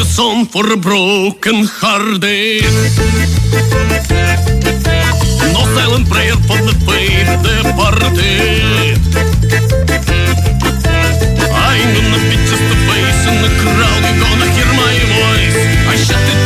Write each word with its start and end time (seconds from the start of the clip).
the 0.00 0.04
song 0.04 0.46
for 0.46 0.62
the 0.62 0.76
broken 0.76 1.64
hearted. 1.64 2.64
No 5.52 5.62
silent 5.76 6.08
prayer 6.08 6.36
for 6.48 6.60
the 6.68 6.74
faith 6.88 7.28
departed. 7.44 8.96
I 11.52 11.76
ain't 11.80 11.92
gonna 11.96 12.20
be 12.28 12.36
just 12.48 12.64
a 12.64 12.78
face 12.88 13.22
in 13.30 13.36
the 13.44 13.52
crowd. 13.60 14.00
You're 14.04 14.20
gonna 14.24 14.48
hear 14.56 14.70
my 14.84 14.94
voice. 15.16 15.60
I 15.92 15.96
shout 15.96 16.28
it 16.32 16.39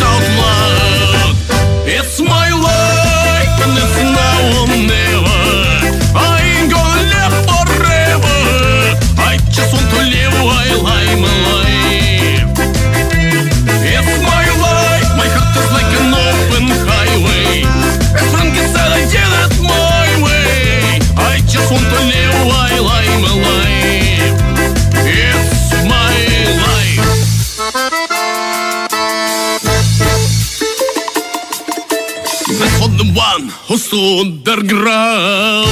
one 33.94 34.34
who 34.34 34.40
stood 34.40 34.44
their 34.44 34.62
ground. 34.62 35.68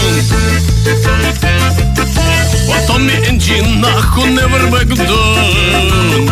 But 2.67 2.87
Tommy 2.87 3.15
and 3.29 3.41
Gina 3.41 3.91
who 4.13 4.23
never 4.35 4.71
back 4.71 4.89
down. 4.89 6.27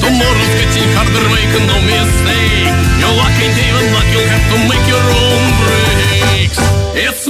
Tomorrow's 0.00 0.52
getting 0.58 0.88
harder, 0.96 1.26
make 1.34 1.54
no 1.68 1.76
mistake. 1.86 2.72
Your 3.00 3.12
luck 3.16 3.36
ain't 3.42 3.58
even 3.58 3.86
luck, 3.94 4.08
you'll 4.12 4.28
have 4.28 4.46
to 4.52 4.56
make 4.68 4.86
your 4.88 5.04
own 5.22 5.44
breaks. 5.60 6.58
It's 6.94 7.26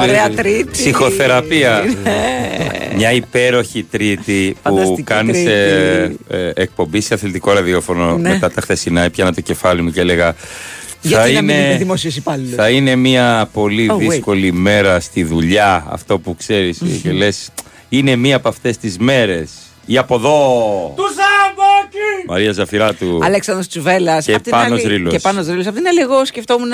Ωραία 0.00 0.30
τρίτη. 0.30 0.70
Ψυχοθεραπεία. 0.70 1.84
Μια 2.96 3.12
υπέροχη 3.12 3.82
τρίτη 3.90 4.56
που 4.62 4.70
Φανταστική 4.70 5.02
κάνει 5.02 5.32
τρίτη. 5.32 6.18
εκπομπή 6.54 7.00
σε 7.00 7.14
αθλητικό 7.14 7.52
ραδιόφωνο 7.52 8.16
Ναι. 8.16 8.28
μετά 8.28 8.50
τα 8.50 8.60
χθεσινά. 8.60 9.02
Έπιανα 9.02 9.34
το 9.34 9.40
κεφάλι 9.40 9.82
μου 9.82 9.90
και 9.90 10.00
έλεγα. 10.00 10.34
Γιατί 11.02 11.32
να 11.32 11.42
μην 11.42 11.54
είμαι 11.56 11.74
δημόσιος 11.78 12.16
υπάλληλος. 12.16 12.54
θα 12.54 12.68
είναι 12.68 12.96
μια 12.96 13.48
πολύ 13.52 13.88
Oh, 13.90 13.94
wait. 13.94 13.98
δύσκολη 13.98 14.52
μέρα 14.52 15.00
στη 15.00 15.24
δουλειά. 15.24 15.86
Αυτό 15.90 16.18
που 16.18 16.36
ξέρει 16.36 16.74
και 17.02 17.10
λε. 17.12 17.28
Είναι 17.88 18.16
μία 18.16 18.36
από 18.36 18.48
αυτέ 18.48 18.74
τι 18.80 19.02
μέρε. 19.02 19.44
Ή 19.86 19.98
από 19.98 20.14
εδώ. 20.14 20.92
Του 20.96 21.02
Μαρία 22.26 22.52
Ζαφυράτου. 22.52 23.18
Αλέξανδρος 23.22 23.68
Τσουβέλλας 23.68 24.24
Και 24.24 24.34
απ' 24.34 24.42
την 24.42 24.50
Πάνος 24.52 24.78
άλλη- 24.80 24.88
Ρήλος. 24.88 25.12
Και 25.12 25.18
πάνω 25.18 25.40
Ρήλος. 25.40 25.66
Απ' 25.66 25.74
την 25.74 25.86
άλλη, 25.86 26.00
εγώ 26.00 26.24
σκεφτόμουν 26.24 26.70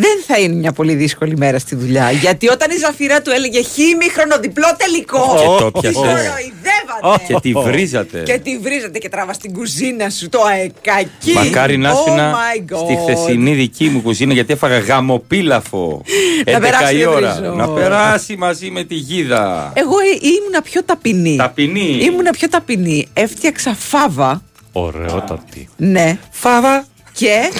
δεν 0.00 0.22
θα 0.26 0.38
είναι 0.38 0.54
μια 0.54 0.72
πολύ 0.72 0.94
δύσκολη 0.94 1.36
μέρα 1.36 1.58
στη 1.58 1.74
δουλειά. 1.76 2.10
Γιατί 2.10 2.48
όταν 2.48 2.70
η 2.70 2.76
Ζαφυρά 2.76 3.22
του 3.22 3.30
έλεγε 3.30 3.60
χήμιχρονο 3.62 4.38
διπλό 4.40 4.66
τελικό. 4.76 5.36
Και 5.38 5.62
το 5.62 5.70
τη 5.72 5.80
πιάσες. 5.80 5.94
κοροϊδεύατε. 6.00 7.24
Και 7.26 7.36
τη 7.42 7.52
βρίζατε. 7.52 8.22
Και 8.22 8.38
τη 8.38 8.58
βρίζατε 8.58 8.98
και 8.98 9.08
τράβα 9.08 9.32
στην 9.32 9.52
κουζίνα 9.52 10.10
σου 10.10 10.28
το 10.28 10.42
αεκακί. 10.42 11.32
Μακάρι 11.34 11.76
να 11.76 11.90
Oh 11.92 11.94
ήσουν 11.94 12.18
my 12.18 12.72
God. 12.74 12.84
στη 12.84 12.96
χθεσινή 12.96 13.54
δική 13.54 13.88
μου 13.88 14.00
κουζίνα 14.02 14.32
γιατί 14.32 14.52
έφαγα 14.52 14.78
γαμοπίλαφο. 14.78 16.02
11 16.44 16.58
περάσει, 16.60 16.94
η 16.94 16.98
δεν 16.98 17.08
ώρα. 17.08 17.34
βρίζω. 17.34 17.54
Να 17.54 17.68
περάσει 17.68 18.36
μαζί 18.36 18.70
με 18.70 18.84
τη 18.84 18.94
γίδα. 18.94 19.72
Εγώ 19.74 19.98
ε, 19.98 20.26
ήμουνα 20.40 20.62
πιο 20.62 20.82
ταπεινή. 20.84 21.36
Ταπεινή. 21.36 21.98
Ήμουνα 22.02 22.30
πιο 22.30 22.48
ταπεινή. 22.48 23.08
Έφτιαξα 23.12 23.74
φάβα. 23.74 24.42
Ωραιότατη. 24.72 25.68
Ναι. 25.76 26.18
Φάβα. 26.30 26.84
Και, 27.12 27.50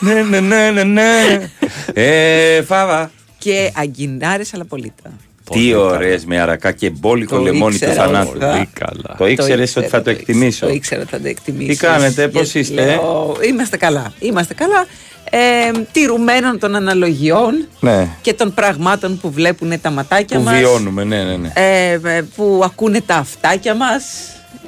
Ναι, 0.00 0.22
ναι, 0.22 0.40
ναι, 0.40 0.70
ναι, 0.70 0.82
ναι. 0.82 1.50
Ε, 1.94 2.62
φάβα. 2.62 3.10
και 3.38 3.72
αγκινάρες 3.76 4.54
αλαπολίτα. 4.54 5.10
Τι 5.50 5.74
ωραίες 5.74 6.24
με 6.24 6.40
αρακά 6.40 6.72
και 6.72 6.90
μπόλικο 6.90 7.36
Το 7.36 7.42
λεμόνι 7.42 7.78
του 7.78 7.84
ήξερα, 7.84 8.04
θανάτου. 8.04 8.38
πολύ 8.38 8.68
καλά. 8.72 9.14
Το 9.18 9.26
ήξερες 9.26 9.76
ότι 9.76 9.84
ήξερα, 9.84 9.88
θα 9.88 9.98
το 9.98 10.04
το 10.04 10.10
εκτιμήσω; 10.10 10.68
ήξερα, 10.68 10.70
Το 10.70 10.74
ήξερα 10.76 11.00
ότι 11.02 11.10
θα 11.10 11.20
το 11.20 11.28
εκτιμήσω. 11.28 11.70
Τι 11.70 11.76
κάνετε, 11.76 12.28
πώς 12.28 12.54
είστε; 12.54 13.00
Είμαστε 13.48 13.76
καλά. 13.76 14.12
Είμαστε 14.18 14.54
καλά. 14.54 14.86
Ε, 15.30 15.70
τηρουμένων 15.92 16.58
των 16.58 16.74
αναλογιών 16.74 17.66
Ναι. 17.80 18.08
και 18.20 18.34
των 18.34 18.54
πραγμάτων 18.54 19.18
που 19.20 19.30
βλέπουν 19.30 19.80
τα 19.80 19.90
ματάκια 19.90 20.38
Που 20.38 20.44
μας 20.44 20.58
βιώνουμε, 20.58 21.04
ναι, 21.04 21.24
ναι, 21.24 21.36
ναι. 21.36 21.52
ε, 21.54 21.92
ε, 21.92 22.22
που 22.36 22.60
ακούνε 22.64 23.00
τα 23.00 23.14
αυτάκια 23.14 23.74
μας 23.74 24.04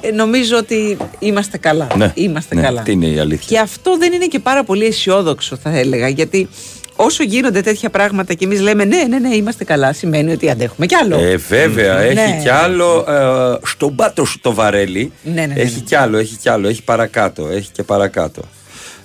ε, 0.01 0.11
νομίζω 0.11 0.57
ότι 0.57 0.97
είμαστε 1.19 1.57
καλά. 1.57 1.87
Ναι, 1.97 2.11
Είμαστε 2.15 2.55
ναι, 2.55 2.61
καλά. 2.61 2.81
τι 2.81 2.91
είναι 2.91 3.05
η 3.07 3.19
αλήθεια. 3.19 3.47
Και 3.47 3.59
αυτό 3.59 3.97
δεν 3.97 4.13
είναι 4.13 4.25
και 4.25 4.39
πάρα 4.39 4.63
πολύ 4.63 4.85
αισιόδοξο, 4.85 5.55
θα 5.55 5.77
έλεγα. 5.77 6.07
Γιατί 6.07 6.49
όσο 6.95 7.23
γίνονται 7.23 7.61
τέτοια 7.61 7.89
πράγματα 7.89 8.33
και 8.33 8.45
εμείς 8.45 8.61
λέμε 8.61 8.85
ναι, 8.85 9.03
ναι, 9.09 9.19
ναι, 9.19 9.35
είμαστε 9.35 9.63
καλά, 9.63 9.93
σημαίνει 9.93 10.31
ότι 10.31 10.49
αντέχουμε 10.49 10.85
κι 10.85 10.95
άλλο. 10.95 11.17
Ε, 11.17 11.35
βέβαια, 11.37 11.93
Ναι. 11.95 12.21
έχει 12.21 12.41
κι 12.41 12.49
άλλο. 12.49 13.05
Ε, 13.07 13.57
στον 13.67 13.95
πάτο 13.95 14.25
σου 14.25 14.39
το 14.39 14.53
βαρέλι. 14.53 15.11
Ναι, 15.23 15.33
ναι, 15.33 15.45
ναι, 15.45 15.61
Έχει 15.61 15.75
ναι. 15.75 15.81
κι 15.81 15.95
άλλο, 15.95 16.17
έχει 16.17 16.35
κι 16.35 16.49
άλλο. 16.49 16.67
Έχει 16.67 16.83
παρακάτω. 16.83 17.47
Έχει 17.47 17.69
και 17.71 17.83
παρακάτω. 17.83 18.41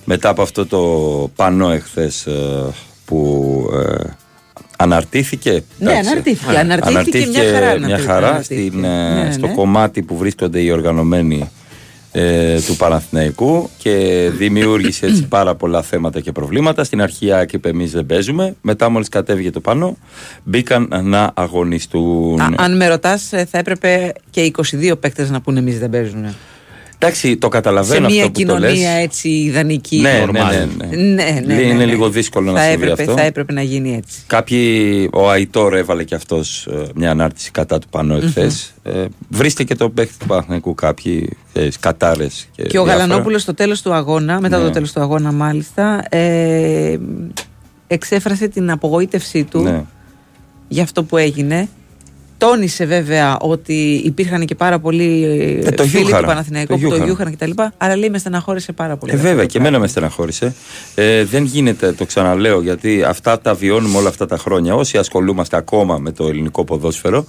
Μετά 0.05 0.28
από 0.28 0.43
αυτό 0.43 0.67
το 0.67 0.81
πανό 1.37 1.71
εχθές 1.71 2.27
ε, 2.27 2.33
που 3.05 3.71
ε, 3.75 4.05
αναρτήθηκε. 4.77 5.62
Ναι, 5.79 5.91
εντάξει. 5.91 6.11
αναρτήθηκε. 6.11 6.59
Αναρτήθηκε 6.59 7.27
μια 7.27 7.53
χαρά, 7.53 7.79
να 7.79 7.87
μια 7.87 7.97
πει, 7.97 8.03
χαρά 8.03 8.29
αναρτήθηκε. 8.29 8.69
στην, 8.69 8.85
ε, 8.85 9.25
Ναι, 9.25 9.33
στο 9.33 9.47
ναι. 9.47 9.53
κομμάτι 9.53 10.03
που 10.03 10.17
βρίσκονται 10.17 10.61
οι 10.61 10.71
οργανωμένοι 10.71 11.51
ε, 12.12 12.61
του 12.61 12.77
Παναθηναϊκού 12.77 13.71
και 13.79 14.29
δημιούργησε 14.37 15.07
έτσι 15.07 15.25
πάρα 15.29 15.55
πολλά 15.55 15.83
θέματα 15.83 16.21
και 16.21 16.33
προβλήματα. 16.33 16.85
Στην 16.85 17.03
αρχή 17.03 17.27
η 17.27 17.33
ΑΕΚ 17.33 17.53
είπε 17.53 17.69
εμείς 17.69 17.91
δεν 17.91 18.07
παίζουμε. 18.07 18.55
Μετά 18.61 18.89
μόλις 18.89 19.09
κατέβηκε 19.09 19.51
το 19.51 19.61
πάνω 19.61 19.97
μπήκαν 20.45 20.89
να 21.03 21.31
αγωνιστούν. 21.35 22.41
Α, 22.41 22.49
αν 22.56 22.77
με 22.77 22.89
ρωτάς, 22.89 23.29
θα 23.51 23.59
έπρεπε 23.59 24.12
και 24.31 24.53
22 24.73 25.01
παίκτες 25.01 25.31
να 25.31 25.41
πούνε 25.41 25.59
εμείς 25.59 25.79
δεν 25.79 25.91
παίζουν. 25.91 26.35
Εντάξει, 27.05 27.37
το 27.37 27.47
Σε 27.47 27.51
καταλαβαίνω 27.53 28.09
μια 28.09 28.25
αυτό 28.25 28.41
που 28.41 28.47
το 28.47 28.59
λες. 28.59 28.71
κοινωνία 28.73 28.91
έτσι 28.99 29.29
ιδανική. 29.29 29.97
Ναι, 29.97 30.13
ναι, 30.13 30.25
normal. 30.25 30.51
ναι, 30.51 30.87
ναι. 30.87 30.97
Ναι, 30.97 31.25
ναι, 31.25 31.55
ναι, 31.55 31.63
Είναι 31.63 31.73
ναι. 31.73 31.85
λίγο 31.85 32.09
δύσκολο 32.11 32.53
να 32.53 32.59
θα 32.61 32.65
συμβεί 32.71 32.83
έπρεπε, 32.83 33.03
αυτό. 33.03 33.15
Θα 33.15 33.23
έπρεπε 33.27 33.53
να 33.53 33.63
γίνει 33.63 33.95
έτσι. 33.97 34.19
Κάποιοι, 34.27 35.09
ο 35.12 35.31
Αϊτόρ 35.31 35.75
έβαλε 35.77 36.05
και 36.05 36.15
αυτός 36.15 36.67
ε, 36.67 36.87
μια 36.95 37.11
ανάρτηση 37.11 37.51
κατά 37.51 37.79
του 37.79 37.89
πανώ 37.89 38.17
εχθές. 38.17 38.75
Ε, 38.83 39.05
βρίστε 39.29 39.65
και 39.65 39.75
το 39.75 39.91
παίχτη 39.91 40.15
του 40.19 40.27
Παναθηναϊκού 40.27 40.75
κάποιοι 40.75 41.37
ε, 41.53 41.69
κατάρες 41.81 42.49
και, 42.56 42.62
Και 42.62 42.79
ο 42.79 42.85
διάφορα. 42.85 43.05
Γαλανόπουλος 43.05 43.43
στο 43.43 43.55
τέλος 43.55 43.83
του 43.83 43.93
αγώνα, 43.93 44.41
μετά 44.41 44.59
Ναι. 44.59 44.65
το 44.65 44.71
τέλος 44.71 44.93
του 44.93 45.00
αγώνα, 45.00 45.33
μάλιστα, 45.33 46.05
ε, 46.09 46.99
εξέφρασε 47.87 48.49
την 48.49 48.71
απογοήτευσή 48.71 49.45
του 49.45 49.62
Ναι. 49.62 49.85
για 50.69 50.83
αυτό 50.83 51.03
που 51.03 51.17
έγινε. 51.17 51.69
Τόνισε 52.39 52.85
βέβαια 52.85 53.37
ότι 53.41 54.03
υπήρχαν 54.05 54.45
και 54.45 54.55
πάρα 54.55 54.79
πολλοί 54.79 55.25
Ε, 55.65 55.71
το 55.71 55.83
φίλοι 55.85 56.03
γιούχαρα. 56.03 56.21
του 56.23 56.27
Παναθηναϊκού 56.29 56.67
Το 56.73 56.75
που 56.75 56.81
το 56.81 56.87
γιούχαρα. 57.05 57.31
γιούχαν 57.31 57.53
κτλ. 57.55 57.63
Αλλά 57.77 57.97
λέει 57.97 58.09
με 58.11 58.19
στεναχώρησε 58.19 58.73
πάρα 58.73 58.97
πολύ. 58.97 59.13
Ε, 59.13 59.17
βέβαια, 59.17 59.45
και 59.47 59.59
εμένα 59.59 59.79
με 59.79 59.87
στεναχώρησε. 59.87 60.55
Ε, 60.95 61.25
δεν 61.25 61.45
γίνεται, 61.45 61.93
το 61.93 62.05
ξαναλέω, 62.05 62.61
γιατί 62.63 63.03
αυτά 63.03 63.41
τα 63.41 63.55
βιώνουμε 63.55 63.97
όλα 63.99 64.09
αυτά 64.09 64.27
τα 64.27 64.37
χρόνια. 64.37 64.75
Όσοι 64.75 64.99
ασχολούμαστε 64.99 65.57
ακόμα 65.57 65.99
με 65.99 66.13
το 66.13 66.27
ελληνικό 66.29 66.65
ποδόσφαιρο, 66.65 67.25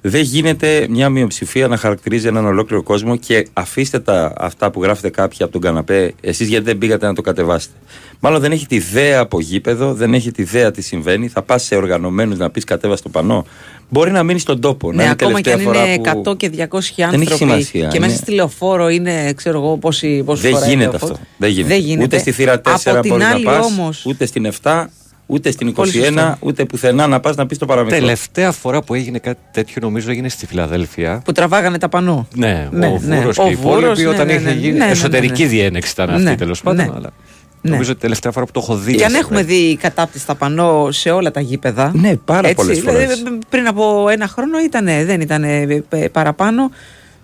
δεν 0.00 0.20
γίνεται 0.22 0.86
μια 0.90 1.08
μειοψηφία 1.08 1.68
να 1.68 1.76
χαρακτηρίζει 1.76 2.26
έναν 2.26 2.46
ολόκληρο 2.46 2.82
κόσμο 2.82 3.16
και 3.16 3.46
αφήστε 3.52 3.98
τα 4.00 4.32
αυτά 4.36 4.70
που 4.70 4.82
γράφετε 4.82 5.10
κάποιοι 5.10 5.38
από 5.42 5.52
τον 5.52 5.60
καναπέ, 5.60 6.14
εσείς 6.20 6.48
γιατί 6.48 6.64
δεν 6.64 6.78
πήγατε 6.78 7.06
να 7.06 7.14
το 7.14 7.22
κατεβάσετε. 7.22 7.74
Μάλλον 8.20 8.40
δεν 8.40 8.52
έχει 8.52 8.66
τη 8.66 8.74
ιδέα 8.76 9.20
από 9.20 9.40
γήπεδο, 9.40 9.94
δεν 9.94 10.14
έχει 10.14 10.30
τη 10.30 10.42
ιδέα 10.42 10.70
τι 10.70 10.82
συμβαίνει. 10.82 11.28
Θα 11.28 11.42
πας 11.42 11.62
σε 11.64 11.76
οργανωμένους 11.76 12.38
να 12.38 12.50
πεις 12.50 12.64
κατέβα 12.64 12.96
στο 12.96 13.08
πανό. 13.08 13.46
Μπορεί 13.88 14.10
να 14.10 14.22
μείνει 14.22 14.38
στον 14.38 14.60
τόπο. 14.60 14.88
να 14.90 14.96
Ναι, 14.96 15.02
είναι 15.02 15.10
ακόμα 15.12 15.40
και 15.40 15.52
αν 15.52 15.58
τελευταία 15.58 15.82
φορά 15.82 15.92
είναι 15.94 16.22
που... 16.22 16.30
100 16.30 16.36
και 16.36 16.50
200 16.70 16.78
έχει 16.78 17.02
άνθρωποι 17.02 17.26
σημασία, 17.34 17.88
και 17.88 17.98
μέσα 18.00 18.12
ναι. 18.12 18.16
στη 18.18 18.32
λεωφόρο 18.32 18.88
είναι, 18.88 19.32
ξέρω 19.32 19.58
εγώ, 19.58 19.76
πόσοι, 19.76 20.22
πόσοι 20.24 20.42
Δεν 20.42 20.52
φορά 20.52 20.66
γίνεται 20.66 20.82
είναι 20.84 20.90
λεωφόρο. 20.90 21.12
αυτό. 21.12 21.26
Δεν 21.38 21.50
γίνεται. 21.80 22.04
Ούτε 22.04 22.18
στη 22.18 22.32
θύρα 22.32 22.54
4 22.60 22.60
Από 22.84 23.00
την 23.00 23.10
μπορεί 23.10 23.22
να 23.22 23.28
άλλη 23.30 23.44
πας, 23.44 23.66
όμως, 23.66 24.04
ούτε 24.06 24.26
στην 24.26 24.52
7, 24.62 24.84
ούτε 25.26 25.50
στην 25.50 25.72
Πολύ 25.72 25.90
21, 25.94 26.02
σωστό. 26.04 26.36
ούτε 26.40 26.64
πουθενά 26.64 27.06
να 27.06 27.20
πας 27.20 27.36
να 27.36 27.46
πεις 27.46 27.58
το 27.58 27.66
παραμικρό. 27.66 27.98
Τελευταία 27.98 28.52
φορά 28.52 28.82
που 28.82 28.94
έγινε 28.94 29.18
κάτι 29.18 29.38
τέτοιο 29.52 29.74
νομίζω 29.80 30.10
έγινε 30.10 30.28
στη 30.28 30.46
Φιλαδέλφια. 30.46 31.22
που 31.24 31.32
τραβάγανε 31.32 31.78
τα 31.78 31.88
πανό. 31.88 32.28
Ναι, 32.34 32.68
Ναι, 32.72 32.86
ο 32.86 33.00
ναι. 33.04 33.16
Βούρος 33.16 33.38
Ο 33.38 33.42
και 33.42 33.48
οι 33.48 33.52
υπόλοιποι 33.52 33.80
Βούρος, 33.82 33.98
ναι, 33.98 34.06
όταν 34.08 34.26
ναι, 34.26 34.32
είχε 34.32 34.42
ναι, 34.42 34.50
γίνει 34.52 34.72
ναι, 34.72 34.78
ναι, 34.78 34.84
ναι, 34.84 34.90
εσωτερική 34.90 35.42
ναι. 35.42 35.48
διένεξη 35.48 35.92
ήταν 35.92 36.10
αυτή 36.10 36.22
Ναι, 36.22 36.34
τέλος 36.36 36.60
πάντων. 36.62 37.12
Ναι. 37.60 37.70
Αλλά 37.70 37.70
Ναι. 37.70 37.70
νομίζω 37.70 37.90
ότι 37.90 38.00
τελευταία 38.00 38.32
φορά 38.32 38.46
που 38.46 38.52
το 38.52 38.60
έχω 38.62 38.76
δει. 38.76 38.94
Και 38.94 39.04
αν 39.04 39.08
έτσι, 39.10 39.20
έχουμε 39.24 39.40
ναι. 39.40 39.46
δει 39.46 39.76
κατάπτυστα 39.80 40.34
πανό 40.34 40.88
σε 40.90 41.10
όλα 41.10 41.30
τα 41.30 41.40
γήπεδα. 41.40 41.92
Ναι, 41.94 42.16
πάρα 42.16 42.52
πολλές 42.54 42.80
φορές. 42.80 43.14
δηλαδή, 43.16 43.38
πριν 43.48 43.66
από 43.66 44.08
ένα 44.10 44.28
χρόνο 44.28 44.58
ήτανε, 44.60 45.04
δεν 45.04 45.20
ήταν 45.20 45.44
παραπάνω. 46.12 46.70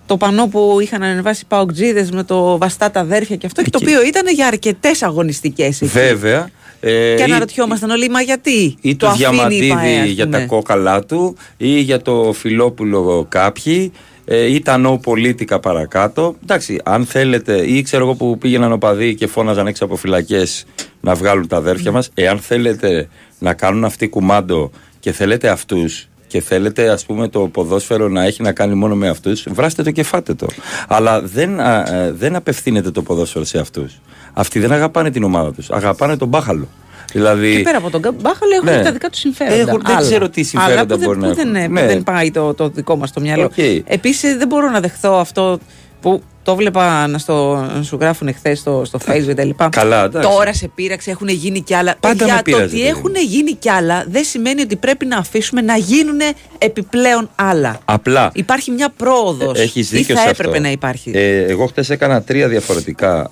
Το 0.05 0.17
πανό 0.17 0.47
που 0.47 0.77
είχαν 0.81 1.03
ανεβάσει 1.03 1.41
οι 1.43 1.47
Παοκτζίδες 1.47 2.11
με 2.11 2.23
το 2.23 2.57
βαστά 2.57 2.91
τα 2.91 2.99
αδέρφια 2.99 3.35
και 3.35 3.45
αυτό, 3.45 3.61
και 3.61 3.69
το 3.69 3.79
Εκεί. 3.81 3.93
οποίο 3.95 4.07
ήταν 4.07 4.27
για 4.33 4.47
αρκετές 4.47 5.03
αγωνιστικές. 5.03 5.79
Βέβαια. 5.83 6.49
Ε, 6.79 6.89
Και 7.15 7.21
ή- 7.21 7.23
αναρωτιόμασταν 7.23 7.89
όλοι, 7.89 8.09
μα 8.09 8.21
γιατί; 8.21 8.75
ή 8.81 8.95
το 8.95 9.05
του 9.05 9.11
αφήνει 9.11 9.27
η 9.27 9.31
Διαμαντίδη 9.35 9.67
ΠαΕ, 9.67 9.99
ας 10.01 10.07
για 10.09 10.25
τα 10.29 10.37
πούμε. 10.37 10.45
κόκαλά 10.47 11.03
του 11.03 11.35
ή 11.57 11.79
για 11.79 12.01
το 12.01 12.33
Φιλόπουλο 12.37 13.25
κάποιοι 13.29 13.91
ε, 14.25 14.45
ή 14.45 14.59
τα 14.59 14.81
no 14.85 15.01
πολίτικα 15.01 15.59
παρακάτω. 15.59 16.35
Εντάξει, 16.43 16.79
αν 16.83 17.05
θέλετε, 17.05 17.67
ή 17.67 17.81
ξέρω 17.81 18.03
εγώ 18.03 18.15
που 18.15 18.37
πήγαιναν 18.37 18.71
οπαδοί 18.71 19.15
και 19.15 19.27
φώναζαν 19.27 19.67
έξω 19.67 19.85
από 19.85 19.95
φυλακές 19.95 20.65
να 21.01 21.13
βγάλουν 21.15 21.47
τα 21.47 21.57
αδέρφια 21.57 21.91
μας 21.91 22.09
μα. 22.15 22.23
Εάν 22.23 22.39
θέλετε 22.39 23.07
να 23.39 23.53
κάνουν 23.53 23.85
αυτοί 23.85 24.07
κουμάντο 24.07 24.71
και 24.99 25.11
θέλετε 25.11 25.49
αυτούς 25.49 26.09
και 26.27 26.41
θέλετε 26.41 26.89
ας 26.89 27.05
πούμε 27.05 27.27
το 27.27 27.39
ποδόσφαιρο 27.39 28.07
να 28.07 28.23
έχει 28.23 28.41
να 28.41 28.51
κάνει 28.51 28.73
μόνο 28.73 28.95
με 28.95 29.09
αυτούς 29.09 29.47
βράστε 29.49 29.83
το 29.83 29.91
και 29.91 30.03
φάτε 30.03 30.33
το 30.33 30.47
αλλά 30.87 31.21
δεν, 31.21 31.59
α, 31.59 31.95
ε, 31.95 32.11
δεν 32.11 32.35
απευθύνεται 32.35 32.91
το 32.91 33.01
ποδόσφαιρο 33.01 33.45
σε 33.45 33.59
αυτούς 33.59 33.99
αυτοί 34.33 34.59
δεν 34.59 34.71
αγαπάνε 34.71 35.09
την 35.09 35.23
ομάδα 35.23 35.51
τους 35.53 35.69
αγαπάνε 35.69 36.17
τον 36.17 36.27
μπάχαλο 36.27 36.67
δηλαδή 37.15 37.55
Και 37.55 37.61
πέρα 37.61 37.77
από 37.77 37.89
τον 37.89 38.01
μπάχαλο 38.21 38.51
έχουν 38.55 38.77
Ναι. 38.77 38.83
τα 38.83 38.91
δικά 38.91 39.09
τους 39.09 39.19
συμφέροντα. 39.19 39.55
Έχουν- 39.61 39.81
δεν 39.85 39.95
Άλλα. 39.95 40.05
ξέρω 40.07 40.29
τι 40.29 40.43
συμφέροντα 40.43 40.79
Άλλα 40.81 40.85
που 40.93 40.97
δεν- 40.97 41.07
μπορεί 41.07 41.19
να 41.19 41.27
που 41.27 41.33
δεν, 41.35 41.55
έχουν. 41.55 41.67
που 41.67 41.73
Ναι. 41.73 41.85
δεν 41.85 42.03
πάει 42.03 42.31
το, 42.31 42.53
το 42.53 42.69
δικό 42.69 42.95
μας 42.95 43.11
το 43.11 43.21
μυαλό. 43.21 43.43
Οκ. 43.43 43.57
Επίσης 43.85 44.35
δεν 44.37 44.47
μπορώ 44.47 44.69
να 44.69 44.79
δεχθώ 44.79 45.13
αυτό 45.13 45.59
που 46.01 46.21
το 46.45 46.55
βλέπα 46.55 47.07
να, 47.07 47.17
στο, 47.17 47.65
να 47.75 47.83
σου 47.83 47.97
γράφουν 48.01 48.33
χθε 48.33 48.55
στο, 48.55 48.81
στο 48.85 48.99
Facebook 49.07 49.33
κτλ. 49.35 49.49
Καλά, 49.69 50.03
εντάξει. 50.03 50.29
Τώρα 50.29 50.53
σε 50.53 50.67
πείραξε, 50.75 51.11
έχουν 51.11 51.27
γίνει 51.27 51.61
κι 51.61 51.73
άλλα. 51.73 51.95
Πάντα 51.99 52.15
Παιδιά, 52.17 52.33
με 52.33 52.37
το 52.37 52.43
πείραζε, 52.43 52.63
ότι 52.63 52.75
παιδί 52.75 52.87
έχουν 52.87 53.11
μου. 53.15 53.21
γίνει 53.27 53.51
κι 53.53 53.69
άλλα 53.69 54.05
δεν 54.09 54.23
σημαίνει 54.23 54.61
ότι 54.61 54.75
πρέπει 54.75 55.05
να 55.05 55.17
αφήσουμε 55.17 55.61
να 55.61 55.77
γίνουν 55.77 56.19
επιπλέον 56.57 57.29
άλλα. 57.35 57.79
Απλά 57.85 58.31
Υπάρχει 58.33 58.71
μια 58.71 58.89
πρόοδος. 58.97 59.59
Έχεις 59.59 59.91
ή 59.91 59.95
δίκιο 59.95 60.15
θα 60.15 60.21
σε 60.21 60.29
έπρεπε 60.29 60.49
αυτό. 60.49 60.61
να 60.61 60.71
υπάρχει. 60.71 61.11
Ε, 61.13 61.43
εγώ 61.43 61.65
χτες 61.65 61.89
έκανα 61.89 62.21
τρία 62.21 62.47
διαφορετικά 62.47 63.19
α, 63.19 63.29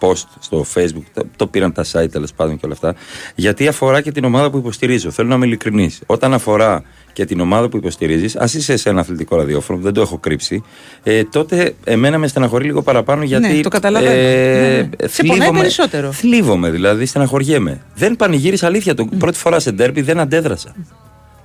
post 0.00 0.24
στο 0.40 0.66
facebook. 0.74 1.04
Το, 1.14 1.26
το 1.36 1.46
πήραν 1.46 1.72
τα 1.72 1.84
site 1.92 2.10
τέλος 2.10 2.32
πάντων 2.32 2.54
και 2.56 2.64
όλα 2.64 2.74
αυτά. 2.74 2.94
Γιατί 3.34 3.68
αφορά 3.68 4.00
και 4.00 4.12
την 4.12 4.24
ομάδα 4.24 4.50
που 4.50 4.56
υποστηρίζω. 4.56 5.10
Θέλω 5.10 5.28
να 5.28 5.34
είμαι 5.34 5.46
ειλικρινής. 5.46 6.00
Όταν 6.06 6.34
αφορά 6.34 6.82
και 7.12 7.24
την 7.24 7.40
ομάδα 7.40 7.68
που 7.68 7.76
υποστηρίζεις, 7.76 8.36
ας 8.36 8.54
είσαι 8.54 8.76
σε 8.76 8.88
ένα 8.88 9.00
αθλητικό 9.00 9.36
ραδιόφωνο, 9.36 9.78
δεν 9.82 9.92
το 9.92 10.00
έχω 10.00 10.18
κρύψει, 10.18 10.62
ε, 11.02 11.24
τότε 11.24 11.74
εμένα 11.84 12.18
με 12.18 12.26
στεναχωρεί 12.26 12.64
λίγο 12.64 12.82
παραπάνω 12.82 13.22
γιατί. 13.22 13.48
Ναι, 13.52 13.60
το 13.60 13.68
καταλαβαίνω. 13.68 14.14
Ναι, 14.14 14.20
ναι. 14.20 15.08
Σε 15.08 15.22
πονάει 15.22 15.36
θλίβομαι- 15.38 15.60
περισσότερο. 15.60 16.12
Θλίβομαι, 16.12 16.70
δηλαδή 16.70 17.06
στεναχωριέμαι. 17.06 17.80
Δεν 17.94 18.16
πανηγύρισα 18.16 18.66
αλήθεια. 18.66 18.94
Το 18.94 19.08
πρώτη 19.18 19.38
φορά 19.38 19.60
σε 19.60 19.70
ντέρμπι 19.70 20.00
δεν 20.00 20.18
αντέδρασα. 20.20 20.74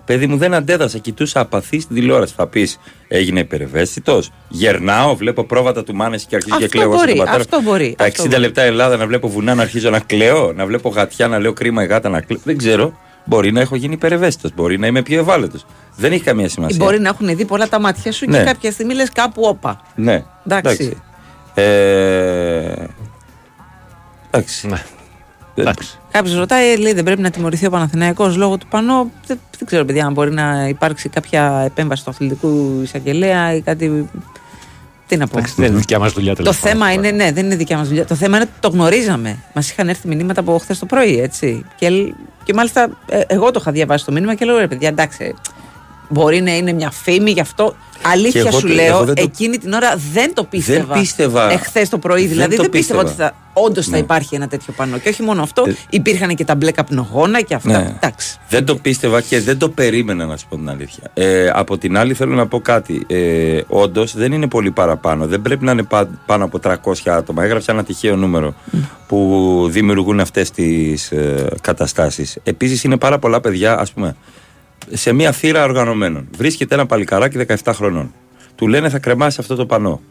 Παιδί 0.06 0.28
μου 0.28 0.38
δεν 0.38 0.54
αντέδρασα, 0.54 0.98
κοιτούσα 0.98 1.40
απαθή 1.40 1.80
στην 1.80 1.96
τηλεόραση. 1.96 2.34
Θα 2.38 2.48
πεις, 2.48 2.80
έγινε 3.08 3.40
υπερευαίσθητος. 3.40 4.32
Γερνάω, 4.50 5.16
βλέπω 5.16 5.44
πρόβατα 5.44 5.84
του 5.84 5.96
Μάνεση 5.96 6.26
και 6.30 6.36
αρχίζω 6.36 6.58
και 6.58 6.64
Αυτό 6.64 6.78
κλαίω 6.78 6.88
εγώ 6.90 6.98
μπορεί, 6.98 7.12
στον 7.12 7.26
πατέρα. 7.26 7.38
αυτό 7.44 7.62
μπορεί, 7.62 7.96
Τα 7.98 8.04
60 8.06 8.08
αυτό 8.10 8.28
μπορεί. 8.28 8.40
λεπτά 8.42 8.62
Ελλάδα 8.62 8.98
να 8.98 9.08
βλέπω 9.08 9.30
βουνά 9.30 9.56
να 9.56 9.62
αρχίζω 9.62 9.90
να 9.90 10.00
κλαίω, 10.00 10.54
να 10.56 10.66
βλέπω 10.66 10.90
γατιά 10.90 11.28
να 11.28 11.40
λέω 11.40 11.54
κρίμα 11.54 11.84
η 11.84 11.86
γάτα 11.86 12.10
να 12.10 12.22
κλαίω. 12.22 12.40
Δεν 12.44 12.58
ξέρω. 12.58 12.98
Μπορεί 13.30 13.52
να 13.52 13.60
έχω 13.62 13.76
γίνει 13.76 13.94
υπερευαίσθητος, 13.94 14.52
μπορεί 14.56 14.80
να 14.80 14.88
είμαι 14.88 15.02
πιο 15.02 15.20
ευάλωτος. 15.20 15.66
Δεν 15.96 16.12
έχει 16.12 16.24
καμία 16.24 16.46
Ή 16.46 16.50
σημασία. 16.50 16.78
μπορεί 16.86 17.00
να 17.00 17.10
έχουν 17.10 17.36
δει 17.36 17.46
πολλά 17.46 17.68
τα 17.70 17.80
μάτια 17.80 18.12
σου 18.12 18.30
Ναι. 18.30 18.38
και 18.38 18.44
κάποια 18.44 18.72
στιγμή 18.72 18.94
λες 18.94 19.10
κάπου 19.14 19.42
όπα. 19.46 19.82
Ναι, 19.96 20.24
Εντάξει. 20.46 20.98
Ε, 21.54 22.74
Εντάξει. 24.32 24.68
Ναι. 24.68 24.84
Δεν- 25.56 25.66
Εντάξει. 25.68 26.00
Κάποιος 26.12 26.36
ρωτάει, 26.36 26.78
λέει, 26.78 26.94
δεν 26.94 27.04
πρέπει 27.04 27.22
να 27.22 27.30
τιμωρηθεί 27.30 27.66
ο 27.66 27.70
Παναθηναϊκός 27.70 28.36
λόγω 28.36 28.58
του 28.58 28.68
πανό. 28.68 29.12
Δεν, 29.28 29.40
δεν 29.58 29.68
ξέρω, 29.68 29.86
παιδιά, 29.86 30.06
αν 30.06 30.14
μπορεί 30.14 30.32
να 30.32 30.68
υπάρξει 30.68 31.10
κάποια 31.10 31.62
επέμβαση 31.66 32.04
του 32.04 32.10
αθλητικού 32.10 32.80
εισαγγελέα 32.84 33.54
ή 33.56 33.62
κάτι. 33.62 34.10
Τι 35.08 35.18
να 35.18 35.28
πω. 35.28 35.38
Εντάξει, 35.38 35.54
δεν 35.58 35.66
είναι 35.70 35.78
δικιά 35.78 36.00
μας 36.00 36.12
δουλειά 36.14 36.36
Το 36.36 36.44
τέλος 36.44 36.58
θέμα 36.60 36.86
πάντων. 36.86 37.04
είναι, 37.04 37.12
ναι, 37.24 37.32
δεν 37.32 37.46
είναι 37.46 37.56
δικιά 37.56 37.78
μας 37.78 37.88
δουλειά. 37.88 38.06
Το 38.06 38.16
θέμα 38.16 38.38
είναι 38.38 38.46
ότι 38.52 38.60
το 38.60 38.70
γνωρίζαμε. 38.70 39.38
Μας 39.54 39.72
είχαν 39.72 39.90
έρθει 39.90 40.08
μηνύματα 40.08 40.40
από 40.40 40.58
χθες 40.58 40.80
το 40.80 40.86
πρωί, 40.86 41.20
έτσι. 41.20 41.66
Και, 41.76 42.14
και 42.48 42.54
μάλιστα 42.54 42.90
ε, 43.06 43.22
εγώ 43.28 43.52
το 43.52 43.60
είχα 43.62 43.72
διαβάσει 43.72 44.06
το 44.06 44.12
μήνυμα 44.12 44.36
και 44.36 44.46
λέω 44.46 44.58
ρε 44.58 44.68
παιδιά, 44.68 44.88
εντάξει. 44.88 45.36
Μπορεί 46.10 46.42
να 46.42 46.56
είναι 46.58 46.74
μια 46.74 46.92
φήμη 46.92 47.32
γι' 47.32 47.40
αυτό. 47.40 47.76
Αλήθεια 48.02 48.42
Και 48.42 48.48
εγώ 48.48 48.60
σου 48.60 48.68
το- 48.68 48.74
λέω, 48.74 48.86
εγώ 48.96 49.06
δεν 49.06 49.16
το- 49.16 49.22
εκείνη 49.22 49.58
την 49.58 49.74
ώρα 49.74 49.96
δεν 50.14 50.34
το 50.34 50.44
πίστευα. 50.44 50.94
πίστευα. 50.94 51.52
Εχθές 51.52 51.90
το 51.90 51.98
πρωί. 51.98 52.22
Δεν 52.22 52.30
δηλαδή 52.30 52.56
το 52.56 52.62
δεν 52.62 52.72
πίστευα 52.72 53.00
ότι 53.00 53.10
πίστευα. 53.10 53.30
θα, 53.54 53.62
όντως 53.62 53.86
θα 53.86 53.92
Ναι. 53.92 53.98
υπάρχει 53.98 54.36
ένα 54.36 54.48
τέτοιο 54.48 54.74
πανό. 54.76 54.98
Και 54.98 55.10
όχι 55.10 55.24
μόνο 55.24 55.42
αυτό, 55.42 55.64
Ε, 55.68 55.76
υπήρχαν 55.90 56.36
και 56.36 56.46
τα 56.46 56.56
μπλε 56.56 56.72
καπνογόνα 56.72 57.42
και 57.42 57.54
αυτά. 57.54 57.80
Ναι. 57.82 57.94
Εντάξει. 57.96 58.38
Δεν 58.50 58.66
το 58.66 58.76
πίστευα 58.76 59.22
και 59.22 59.40
δεν 59.42 59.58
το 59.58 59.70
περίμενα 59.70 60.26
να 60.26 60.38
σου 60.38 60.46
πω 60.50 60.56
την 60.56 60.70
αλήθεια. 60.70 61.04
Ε, 61.14 61.50
από 61.54 61.78
την 61.78 61.98
άλλη 61.98 62.14
θέλω 62.14 62.36
να 62.36 62.48
πω 62.48 62.60
κάτι. 62.60 63.04
Ε, 63.08 63.62
Όντως 63.68 64.16
δεν 64.16 64.32
είναι 64.32 64.48
πολύ 64.48 64.72
παραπάνω. 64.72 65.28
Δεν 65.28 65.42
πρέπει 65.42 65.66
να 65.66 65.72
είναι 65.72 65.84
πα- 65.84 66.10
πάνω 66.26 66.44
από 66.46 66.60
300 66.60 67.10
άτομα. 67.12 67.44
Έγραψα 67.44 67.72
ένα 67.72 67.84
τυχαίο 67.84 68.16
νούμερο 68.16 68.54
που 69.08 69.68
δημιουργούν 69.72 70.20
αυτές 70.20 70.52
τις 70.52 71.12
ε, 71.12 71.48
καταστάσεις. 71.62 72.38
Επίσης 72.44 72.84
είναι 72.84 72.98
πάρα 72.98 73.20
πολλά 73.20 73.42
παιδιά, 73.42 73.80
ας 73.80 73.92
πούμε, 73.92 74.16
σε 74.92 75.14
μια 75.14 75.32
θύρα 75.32 75.64
οργανωμένων. 75.64 76.28
Βρίσκεται 76.38 76.76
ένα 76.76 76.86
παλικαράκι 76.86 77.38
17 77.48 77.72
χρονών. 77.74 78.14
Του 78.56 78.68
λένε 78.68 78.90
θα 78.90 79.00
κρεμάσει 79.00 79.38
αυτό 79.40 79.56
το 79.56 79.66
πανό. 79.66 80.02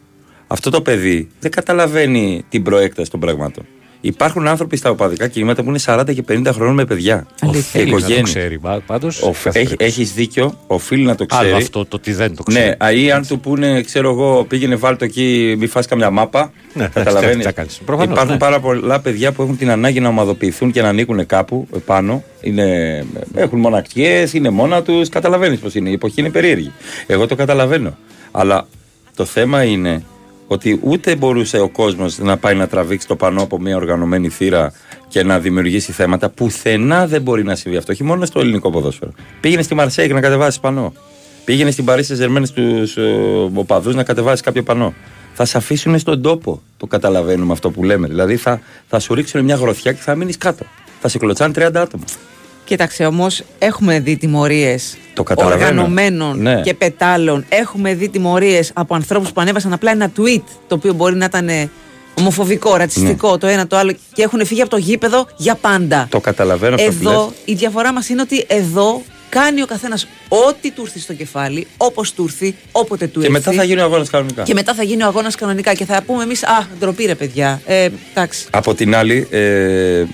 Αυτό 0.47 0.71
το 0.71 0.81
παιδί 0.83 1.29
δεν 1.41 1.51
καταλαβαίνει 1.51 2.45
την 2.49 2.63
προέκταση 2.63 3.11
των 3.11 3.21
πραγμάτων. 3.21 3.65
Υπάρχουν 4.01 4.47
άνθρωποι 4.47 4.77
στα 4.77 4.91
οπαδικά 4.91 5.29
κινήματα 5.29 5.63
που 5.63 5.69
είναι 5.69 5.79
40 5.85 6.15
και 6.15 6.25
50 6.29 6.47
χρονών 6.53 6.75
με 6.75 6.85
παιδιά. 6.85 7.27
Αλήθεια. 7.41 7.61
Οφείλει 7.61 7.85
να 7.85 7.91
το 7.91 7.97
Οικογένειες. 7.97 8.29
ξέρει 8.29 8.61
πάντως. 8.87 9.33
Έχει, 9.53 9.75
έχεις 9.79 10.13
δίκιο, 10.13 10.59
οφείλει 10.67 11.05
να 11.05 11.15
το 11.15 11.27
ξέρει. 11.27 11.47
Άλλο 11.47 11.57
αυτό 11.57 11.85
το 11.87 11.97
ότι 11.97 12.13
δεν 12.13 12.37
το 12.37 12.43
ξέρει. 12.43 12.67
Ναι, 12.67 12.75
α, 12.85 12.93
ή 12.93 13.11
αν 13.11 13.27
του 13.27 13.41
πούνε, 13.41 13.83
ξέρω 13.83 14.11
εγώ, 14.11 14.45
πήγαινε 14.45 14.77
βάλ 14.77 14.97
το 14.97 15.05
εκεί, 15.05 15.55
μη 15.59 15.67
φας 15.67 15.87
καμιά 15.87 16.11
μάπα. 16.11 16.53
Ναι, 16.77 16.89
καταλαβαίνεις. 16.95 17.37
τι 17.37 17.43
θα 17.43 17.53
κάνεις. 17.53 17.81
Προφανώς, 17.85 18.13
Υπάρχουν 18.13 18.33
ναι. 18.33 18.39
πάρα 18.39 18.61
πολλά 18.61 19.01
παιδιά 19.01 19.33
που 19.33 19.43
έχουν 19.43 19.57
την 19.57 19.71
ανάγκη 19.71 20.01
να 20.01 20.09
ομαδοποιηθούν 20.09 20.71
και 20.71 20.83
να 20.83 20.89
ανήκουν 20.89 21.27
κάπου 21.27 21.67
επάνω. 21.75 22.23
Είναι, 22.41 23.05
έχουν 23.35 23.59
μοναξιές, 23.59 24.33
είναι 24.33 24.51
μόνα 24.51 24.83
τους. 24.83 25.09
Καταλαβαίνεις 25.09 25.59
πώς 25.59 25.75
είναι. 25.75 25.91
Η 25.91 25.93
εποχή 25.93 26.21
είναι 26.21 26.31
περίεργη. 26.31 26.73
Εγώ 27.07 27.27
το 27.27 27.35
καταλαβαίνω. 27.35 27.97
Αλλά 28.31 28.67
το 29.17 29.25
θέμα 29.25 29.65
είναι 29.65 30.03
ότι 30.47 30.81
ούτε 30.83 31.17
μπορούσε 31.17 31.61
ο 31.61 31.69
κόσμος 31.69 32.19
να 32.19 32.37
πάει 32.37 32.55
να 32.55 32.67
τραβήξει 32.67 33.07
το 33.07 33.17
πανό 33.17 33.43
από 33.43 33.61
μια 33.61 33.77
οργανωμένη 33.77 34.29
θύρα 34.29 34.73
και 35.09 35.23
να 35.23 35.39
δημιουργήσει 35.39 35.93
θέματα. 35.93 36.29
Πουθενά 36.29 37.07
δεν 37.07 37.23
μπορεί 37.23 37.45
να 37.45 37.55
συμβεί 37.55 37.77
αυτό. 37.77 37.93
Όχι 37.93 38.05
μόνο 38.05 38.25
στο 38.25 38.41
ελληνικό 38.41 38.71
ποδόσφαιρο. 38.71 39.11
Πήγαινε 39.41 39.63
στη 39.63 39.75
Μαρσέικ 39.75 40.13
να 40.13 40.21
κατεβάσεις 40.21 40.61
πανό. 40.61 40.93
Πήγαινε 41.45 41.71
στην 41.71 41.85
Παρίσι 41.85 42.15
Ζερμέν 42.15 42.47
στου 42.47 42.63
οπαδούς 43.55 43.95
να 43.95 44.03
κατεβάσεις 44.03 44.41
κάποιο 44.41 44.63
πανό. 44.63 44.95
Θα 45.39 45.45
σε 45.45 45.57
αφήσουν 45.57 45.99
στον 45.99 46.23
τόπο. 46.23 46.63
Το 46.77 46.87
καταλαβαίνουμε 46.87 47.53
αυτό 47.53 47.71
που 47.71 47.85
λέμε. 47.85 48.07
Δηλαδή 48.07 48.37
θα, 48.37 48.61
θα 48.89 48.99
σου 48.99 49.15
ρίξουν 49.15 49.45
μια 49.45 49.55
γροθιά 49.57 49.93
και 49.93 50.01
θα 50.03 50.15
μείνεις 50.15 50.39
κάτω. 50.39 50.65
Θα 51.01 51.09
σε 51.09 51.19
κλωτσάνε 51.19 51.53
30 51.57 51.71
άτομα. 51.75 52.05
Κοίταξε 52.65 53.05
όμως, 53.07 53.43
έχουμε 53.59 54.01
δει 54.01 54.17
τιμωρίες 54.17 54.97
Το 55.15 55.23
καταλαβαίνω. 55.23 55.65
οργανωμένων 55.65 56.43
Ναι. 56.43 56.61
και 56.61 56.75
πετάλων. 56.75 57.45
Έχουμε 57.49 57.95
δει 57.95 58.09
τιμωρίες 58.09 58.71
από 58.75 58.95
ανθρώπους 58.95 59.33
που 59.33 59.41
ανέβασαν 59.41 59.73
απλά 59.73 59.91
ένα 59.91 60.11
tweet 60.17 60.43
το 60.67 60.75
οποίο 60.75 60.93
μπορεί 60.93 61.15
να 61.17 61.25
ήταν 61.25 61.49
ε, 61.49 61.71
ομοφοβικό, 62.19 62.77
ρατσιστικό, 62.77 63.39
το 63.39 63.47
ένα 63.47 63.67
το 63.67 63.77
άλλο 63.77 63.93
και 64.13 64.23
έχουν 64.23 64.47
φύγει 64.47 64.61
από 64.61 64.71
το 64.71 64.77
γήπεδο 64.77 65.27
για 65.37 65.55
πάντα. 65.55 65.99
Ναι. 65.99 66.07
Το 66.11 66.21
καταλαβαίνω 66.21 66.75
αυτό 66.75 66.87
που 66.91 66.97
Εδώ 67.09 67.21
λες. 67.25 67.31
η 67.45 67.55
διαφορά 67.55 67.93
μας 67.93 68.09
είναι 68.09 68.21
ότι 68.21 68.45
εδώ 68.49 69.03
κάνει 69.29 69.63
ο 69.63 69.67
καθένας 69.67 70.07
ό,τι 70.29 70.71
του 70.71 70.83
έρθει 70.85 70.99
στο 70.99 71.15
κεφάλι, 71.15 71.67
όπως 71.77 72.13
του 72.13 72.23
έρθει, 72.25 72.55
όποτε 72.73 73.07
του 73.07 73.21
Και 73.21 73.27
έρθει. 73.27 73.31
μετά 73.33 73.53
θα 73.53 73.63
γίνει 73.65 73.81
ο 73.81 73.85
αγώνας 73.85 74.11
κανονικά. 74.11 74.43
Και 74.43 74.55
μετά 74.55 74.75
θα 74.75 74.83
γίνει 74.83 75.03
ο 75.03 75.07
αγώνας 75.07 75.35
κανονικά 75.35 75.75
και 75.75 75.85
θα 75.85 76.03
πούμε 76.07 76.23
εμείς, 76.23 76.45
Α, 76.45 76.67
ντροπή 76.79 77.05
ρε 77.05 77.15
παιδιά. 77.15 77.61
Ε, 77.67 77.89
εντάξει. 78.15 78.47
Από 78.51 78.75
την 78.75 78.95
άλλη, 78.95 79.27
ε, 79.31 80.05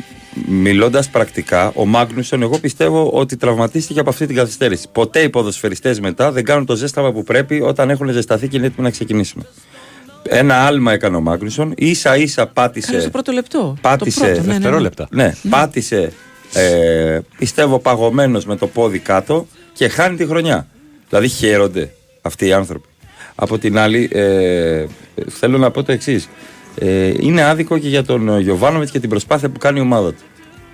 μιλώντας 0.47 1.09
πρακτικά, 1.09 1.73
ο 1.75 1.87
Μάγνουσον, 1.87 2.43
εγώ 2.43 2.59
πιστεύω 2.59 3.11
ότι 3.11 3.37
τραυματίστηκε 3.37 4.01
από 4.01 4.11
αυτή 4.11 4.27
την 4.27 4.37
καθυστέρηση. 4.37 4.87
Ποτέ 4.93 5.21
οι 5.21 5.29
ποδοσφαιριστές 5.29 6.01
μετά 6.01 6.33
δεν 6.33 6.45
κάνουν 6.45 6.67
το 6.67 6.77
ζέσταμα 6.77 7.13
που 7.13 7.23
πρέπει 7.23 7.61
όταν 7.61 7.91
έχουν 7.91 8.11
ζεσταθεί 8.13 8.49
και 8.49 8.57
είναι 8.57 8.67
έτοιμοι 8.67 8.85
να 8.85 8.91
ξεκινήσουν. 8.91 9.47
Ένα 10.29 10.67
άλμα 10.67 10.93
έκανε 10.93 11.17
ο 11.17 11.21
Μάγνουσον. 11.21 11.75
ίσα 11.77 12.17
ίσα 12.17 12.47
πάτησε. 12.47 12.87
Καλά 12.91 13.01
στο 13.01 13.11
πρώτο 13.11 13.33
λεπτό. 13.33 13.77
Πάτησε 13.81 14.19
Το 14.19 14.25
πρώτο, 14.25 14.41
ναι, 14.41 14.47
ναι, 14.47 14.53
ναι. 14.53 14.59
Δευτερόλεπτα. 14.59 15.09
Ναι, 15.11 15.33
πάτησε, 15.51 16.13
ε, 16.55 17.21
πιστεύω, 17.39 17.79
παγωμένος 17.79 18.45
με 18.45 18.57
το 18.57 18.67
πόδι 18.67 18.99
κάτω 18.99 19.47
και 19.73 19.89
χάνει 19.89 20.17
τη 20.17 20.27
χρονιά. 20.27 20.67
Δηλαδή 21.09 21.29
χαίρονται 21.29 21.91
αυτοί 22.23 22.47
οι 22.47 22.53
άνθρωποι. 22.53 22.87
Από 23.35 23.59
την 23.59 23.79
άλλη, 23.79 24.09
ε, 24.13 24.85
θέλω 25.29 25.59
να 25.59 25.71
πω 25.71 25.83
το 25.83 25.93
εξής. 25.93 26.29
Ε, 26.79 27.13
είναι 27.21 27.43
άδικο 27.45 27.79
και 27.79 27.89
για 27.89 28.05
τον 28.05 28.39
Γιωβάνοβιτς 28.41 28.91
και 28.91 29.01
την 29.01 29.09
προσπάθεια 29.09 29.49
που 29.49 29.59
κάνει 29.59 29.79
η 29.79 29.83
ομάδα 29.83 30.09
του. 30.13 30.23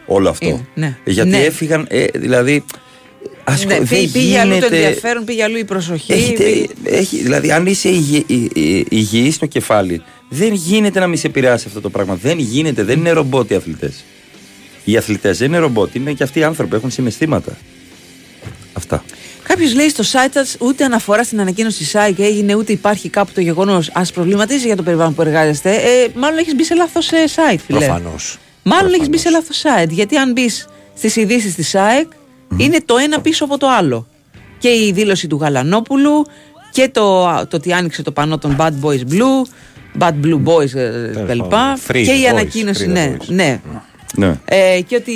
Όλο 0.06 0.28
αυτό. 0.28 0.46
Είναι, 0.48 0.66
ναι. 0.74 0.96
Γιατί 1.04 1.30
Ναι. 1.30 1.38
έφυγαν, 1.38 1.86
ε, 1.88 2.04
δηλαδή. 2.14 2.64
Ασκο, 3.44 3.68
Ναι, 3.68 3.74
δεν 3.78 3.86
πήγε, 3.88 4.06
πήγε 4.12 4.38
αλλού 4.38 4.48
το 4.50 4.54
γίνεται- 4.56 4.76
ενδιαφέρον, 4.84 5.24
πήγε 5.24 5.42
αλλού 5.42 5.56
η 5.58 5.64
προσοχή. 5.64 6.12
Έχετε, 6.12 6.44
πήγε- 6.44 6.68
έχει, 6.84 7.16
δηλαδή, 7.22 7.52
αν 7.52 7.66
είσαι 7.66 7.88
υγι, 7.88 8.24
υγι- 8.26 8.56
υγι- 8.56 8.86
υγιής 8.92 9.34
στο 9.34 9.46
κεφάλι, 9.46 10.02
δεν 10.28 10.52
γίνεται 10.54 11.00
να 11.00 11.06
μην 11.06 11.18
σε 11.18 11.26
επηρεάσει 11.26 11.64
αυτό 11.68 11.80
το 11.80 11.90
πράγμα. 11.90 12.14
Δεν 12.22 12.38
γίνεται, 12.38 12.82
δεν 12.84 12.98
είναι 12.98 13.10
ρομπότ 13.10 13.50
οι 13.50 13.54
αθλητές. 13.54 14.04
Οι 14.88 14.96
αθλητές 14.96 15.38
δεν 15.38 15.48
είναι 15.48 15.58
ρομπότ, 15.58 15.94
είναι 15.94 16.12
και 16.12 16.22
αυτοί 16.22 16.38
οι 16.38 16.42
άνθρωποι, 16.42 16.76
έχουν 16.76 16.90
συναισθήματα. 16.90 17.56
Αυτά. 18.72 19.04
Κάποιος 19.42 19.74
λέει 19.74 19.88
στο 19.88 20.04
site 20.12 20.30
σας 20.32 20.56
ούτε 20.60 20.84
αναφορά 20.84 21.24
στην 21.24 21.40
ανακοίνωση 21.40 21.78
τη 21.78 21.84
ΣΑΙΚ 21.84 22.18
έγινε, 22.18 22.54
ούτε 22.54 22.72
υπάρχει 22.72 23.08
κάπου 23.08 23.32
το 23.34 23.40
γεγονός. 23.40 23.90
Α 23.92 24.02
προβληματίζει 24.14 24.66
για 24.66 24.76
το 24.76 24.82
περιβάλλον 24.82 25.14
που 25.14 25.22
εργάζεστε. 25.22 25.70
Ε, 25.70 26.08
μάλλον 26.14 26.38
έχεις 26.38 26.54
μπει 26.54 26.64
σε 26.64 26.74
λάθος 26.74 27.10
site, 27.10 27.58
φίλε. 27.66 27.78
Προφανώς. 27.78 28.38
Μάλλον 28.62 28.92
έχεις 28.92 29.08
μπει 29.08 29.18
σε 29.18 29.30
λάθος 29.30 29.62
site. 29.62 29.88
Γιατί 29.88 30.16
αν 30.16 30.32
μπεις 30.32 30.68
στις 30.96 31.16
ειδήσεις 31.16 31.54
της 31.54 31.68
ΣΑΕΚ, 31.68 32.06
είναι 32.56 32.78
το 32.84 32.96
ένα 32.96 33.20
πίσω 33.20 33.44
από 33.44 33.58
το 33.58 33.68
άλλο. 33.68 34.06
Και 34.58 34.68
η 34.68 34.92
δήλωση 34.94 35.26
του 35.26 35.36
Γαλανόπουλου 35.36 36.26
και 36.72 36.88
το, 36.92 37.22
το 37.24 37.56
ότι 37.56 37.72
άνοιξε 37.72 38.02
το 38.02 38.12
πανό 38.12 38.38
των 38.38 38.56
Bad 38.58 38.72
Boys 38.82 39.00
Blue, 39.12 39.48
Bad 39.98 40.12
Blue 40.24 40.42
Boys 40.44 40.74
ε, 40.74 41.10
κτλ. 41.14 41.38
πάντων, 41.38 41.80
free 41.88 42.02
Και 42.04 42.12
η 42.12 42.24
boys, 42.24 42.30
ανακοίνωση, 42.30 42.84
free 42.88 42.90
the 42.90 43.26
ναι, 43.26 43.60
boys. 43.66 43.80
Ναι. 44.16 44.26
Ναι. 44.26 44.38
Ε, 44.44 44.80
και, 44.80 44.96
ότι, 44.96 45.12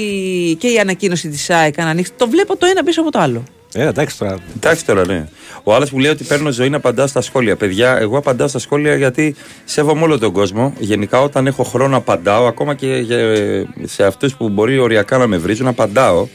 και 0.58 0.68
η 0.68 0.78
ανακοίνωση 0.78 1.28
της 1.28 1.42
ΣΑΕΚ 1.44 1.78
αν 1.80 1.87
ανοίξει. 1.87 2.12
Το 2.16 2.28
βλέπω 2.28 2.56
το 2.56 2.66
ένα 2.66 2.82
πίσω 2.82 3.00
από 3.00 3.11
το 3.11 3.18
άλλο. 3.18 3.42
Ε, 3.75 3.87
εντάξει 3.87 4.18
τώρα. 4.18 4.38
Εντάξει 4.56 4.84
τώρα, 4.87 5.06
ναι. 5.06 5.28
Ο 5.62 5.75
άλλος 5.75 5.90
που 5.90 5.99
λέει 5.99 6.11
ότι 6.11 6.25
παίρνω 6.25 6.50
ζωή 6.50 6.68
να 6.68 6.76
απαντάω 6.76 7.06
στα 7.06 7.20
σχόλια. 7.20 7.56
Παιδιά, 7.56 7.96
εγώ 7.99 8.18
απαντάω 8.18 8.49
στα 8.49 8.58
σχόλια 8.58 8.94
γιατί 8.94 9.34
σέβομαι 9.64 10.02
όλο 10.02 10.18
τον 10.18 10.32
κόσμο. 10.32 10.75
Γενικά, 10.78 11.20
όταν 11.20 11.46
έχω 11.46 11.62
χρόνο, 11.62 11.96
απαντάω. 11.96 12.46
Ακόμα 12.46 12.75
και 12.75 12.87
για- 12.87 13.66
σε 13.84 14.04
αυτούς 14.04 14.34
που 14.34 14.49
μπορεί 14.49 14.78
οριακά 14.78 15.18
να 15.18 15.26
με 15.26 15.37
βρίζουν, 15.37 15.66
απαντάω. 15.66 16.26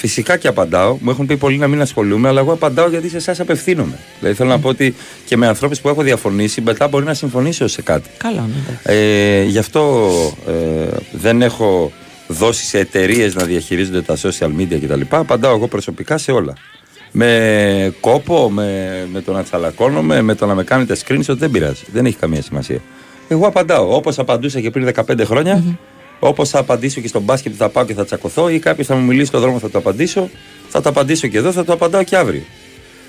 Φυσικά 0.00 0.36
και 0.36 0.48
απαντάω. 0.48 0.96
Μου 1.00 1.10
έχουν 1.10 1.26
πει 1.26 1.36
πολλοί 1.36 1.58
να 1.58 1.68
μην 1.68 1.80
ασχολούμαι, 1.80 2.28
αλλά 2.28 2.40
εγώ 2.40 2.52
απαντάω 2.52 2.88
γιατί 2.88 3.08
σε 3.08 3.16
εσάς 3.16 3.40
απευθύνομαι. 3.40 3.98
Δηλαδή, 4.18 4.36
θέλω 4.36 4.48
να 4.48 4.58
πω 4.58 4.68
ότι 4.68 4.94
και 5.24 5.36
με 5.36 5.46
ανθρώπους 5.46 5.80
που 5.80 5.88
έχω 5.88 6.02
διαφωνήσει, 6.02 6.60
μετά 6.60 6.88
μπορεί 6.88 7.04
να 7.04 7.14
συμφωνήσω 7.14 7.68
σε 7.68 7.82
κάτι. 7.82 8.10
Καλά, 8.16 8.40
ναι, 8.40 8.54
εντάξει. 8.62 8.82
Ε, 8.82 9.42
γι' 9.42 9.58
αυτό 9.58 10.10
ε, 10.48 10.96
δεν 11.12 11.42
έχω 11.42 11.92
δώσει 12.28 12.64
σε 12.64 12.78
εταιρείες 12.78 13.34
να 13.34 13.44
διαχειρίζονται 13.44 14.02
τα 14.02 14.16
social 14.16 14.50
media 14.58 14.78
κτλ. 14.82 15.00
Απαντάω 15.08 15.54
εγώ 15.54 15.68
προσωπικά 15.68 16.18
σε 16.18 16.32
όλα. 16.32 16.54
Με 17.12 17.94
κόπο, 18.00 18.50
με, 18.50 19.08
με 19.12 19.20
το 19.20 19.32
να 19.32 19.42
τσαλακώνομαι, 19.42 20.22
με 20.22 20.34
το 20.34 20.46
να 20.46 20.54
με 20.54 20.64
κάνετε 20.64 20.96
screenshot, 21.06 21.36
δεν 21.36 21.50
πειράζει. 21.50 21.84
Δεν 21.92 22.06
έχει 22.06 22.16
καμία 22.16 22.42
σημασία. 22.42 22.80
Εγώ 23.28 23.46
απαντάω. 23.46 23.94
Όπως 23.94 24.18
απαντούσα 24.18 24.60
και 24.60 24.70
πριν 24.70 24.90
15 24.94 25.24
χρόνια, 25.24 25.78
όπως 26.20 26.48
θα 26.48 26.58
απαντήσω 26.58 27.00
και 27.00 27.08
στο 27.08 27.20
μπάσκετ 27.20 27.52
που 27.52 27.58
θα 27.58 27.68
πάω 27.68 27.84
και 27.84 27.94
θα 27.94 28.04
τσακωθώ, 28.04 28.48
ή 28.48 28.58
κάποιος 28.58 28.86
θα 28.86 28.94
μου 28.94 29.04
μιλήσει 29.06 29.26
στον 29.26 29.40
δρόμο 29.40 29.58
θα 29.58 29.70
το 29.70 29.78
απαντήσω, 29.78 30.30
θα 30.68 30.80
το 30.80 30.88
απαντήσω 30.88 31.26
και 31.26 31.38
εδώ, 31.38 31.52
θα 31.52 31.64
το 31.64 31.72
απαντάω 31.72 32.02
και 32.02 32.16
αύριο. 32.16 32.42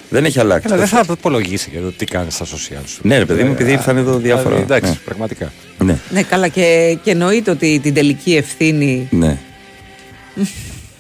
Δεν 0.10 0.26
έχει 0.26 0.40
αλλάξει. 0.40 0.68
Καλά, 0.68 0.80
δεν 0.82 0.90
Το- 0.90 0.96
θα 0.96 1.06
το 1.06 1.14
υπολογίσει 1.18 1.70
για 1.72 1.82
το 1.82 1.92
τι 1.92 2.06
κάνεις 2.06 2.34
στα 2.36 2.46
social 2.46 2.82
σου. 2.86 3.00
Ναι, 3.04 3.18
ρε 3.18 3.26
παιδί 3.26 3.44
μου, 3.44 3.52
επειδή 3.52 3.70
Ε, 3.70 3.74
ήρθαν 3.74 3.98
εδώ 3.98 4.18
διάφορα. 4.18 4.44
δηλαδή, 4.56 4.62
Εντάξει, 4.74 4.90
Ναι. 4.92 4.98
πραγματικά. 5.06 5.52
Ναι, 5.80 5.98
Ναι, 6.10 6.22
καλά, 6.24 6.48
και, 6.48 6.98
και 7.04 7.12
εννοείται 7.12 7.52
ότι 7.52 7.80
την 7.84 7.94
τελική 7.94 8.36
ευθύνη. 8.36 9.08
ναι. 9.12 9.38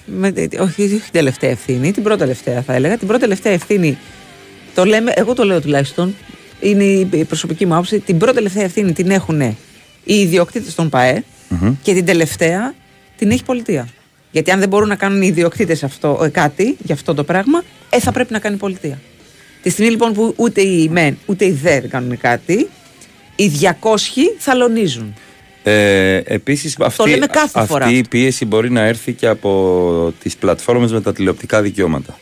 Με, 0.05 0.33
όχι, 0.59 0.81
όχι 0.83 0.87
την 0.87 1.11
τελευταία 1.11 1.49
ευθύνη, 1.49 1.91
την 1.91 2.03
πρώτη 2.03 2.19
τελευταία 2.19 2.61
θα 2.61 2.73
έλεγα. 2.73 2.97
Την 2.97 3.07
πρώτη 3.07 3.21
τελευταία 3.21 3.53
ευθύνη. 3.53 3.97
Το 4.75 4.85
λέμε, 4.85 5.11
εγώ 5.15 5.33
το 5.33 5.43
λέω 5.43 5.61
τουλάχιστον. 5.61 6.15
Είναι 6.59 6.83
η 6.83 7.07
η 7.11 7.23
προσωπική 7.23 7.65
μου 7.65 7.73
άποψη. 7.73 7.99
Την 7.99 8.17
πρώτη 8.17 8.35
τελευταία 8.35 8.63
ευθύνη 8.63 8.93
την 8.93 9.09
έχουν 9.11 9.41
οι 9.41 9.55
ιδιοκτήτες 10.19 10.75
των 10.75 10.89
ΠΑΕ 10.89 11.23
Μμμ. 11.51 11.75
και 11.81 11.93
την 11.93 12.05
τελευταία 12.05 12.73
την 13.17 13.31
έχει 13.31 13.39
η 13.39 13.45
πολιτεία. 13.45 13.87
Γιατί 14.31 14.51
αν 14.51 14.59
δεν 14.59 14.69
μπορούν 14.69 14.87
να 14.87 14.95
κάνουν 14.95 15.21
οι 15.21 15.27
ιδιοκτήτες 15.27 15.83
αυτό, 15.83 16.19
ε, 16.23 16.27
κάτι 16.27 16.77
για 16.83 16.95
αυτό 16.95 17.13
το 17.13 17.23
πράγμα, 17.23 17.63
ε, 17.89 17.99
θα 17.99 18.11
πρέπει 18.11 18.33
να 18.33 18.39
κάνει 18.39 18.55
η 18.55 18.57
πολιτεία. 18.57 19.01
Τη 19.61 19.69
στιγμή 19.69 19.91
λοιπόν 19.91 20.13
που 20.13 20.33
ούτε 20.37 20.61
οι 20.61 20.89
ΜΕΝ 20.89 21.17
ούτε 21.25 21.45
οι 21.45 21.51
ΔΕ 21.51 21.79
δεν 21.79 21.89
κάνουν 21.89 22.17
κάτι, 22.17 22.69
οι 23.35 23.51
200 23.61 23.65
θαλονίζουν. 24.37 25.13
Ε, 25.63 26.21
επίσης 26.25 26.75
αυτή, 26.79 27.09
λέμε 27.09 27.25
κάθε 27.25 27.65
φορά 27.65 27.85
αυτή 27.85 27.95
η 27.95 27.99
αυτό. 27.99 28.09
πίεση 28.09 28.45
μπορεί 28.45 28.71
να 28.71 28.81
έρθει 28.81 29.13
και 29.13 29.27
από 29.27 30.13
τις 30.23 30.35
πλατφόρμες 30.35 30.91
με 30.91 31.01
τα 31.01 31.13
τηλεοπτικά 31.13 31.61
δικαιώματα. 31.61 32.17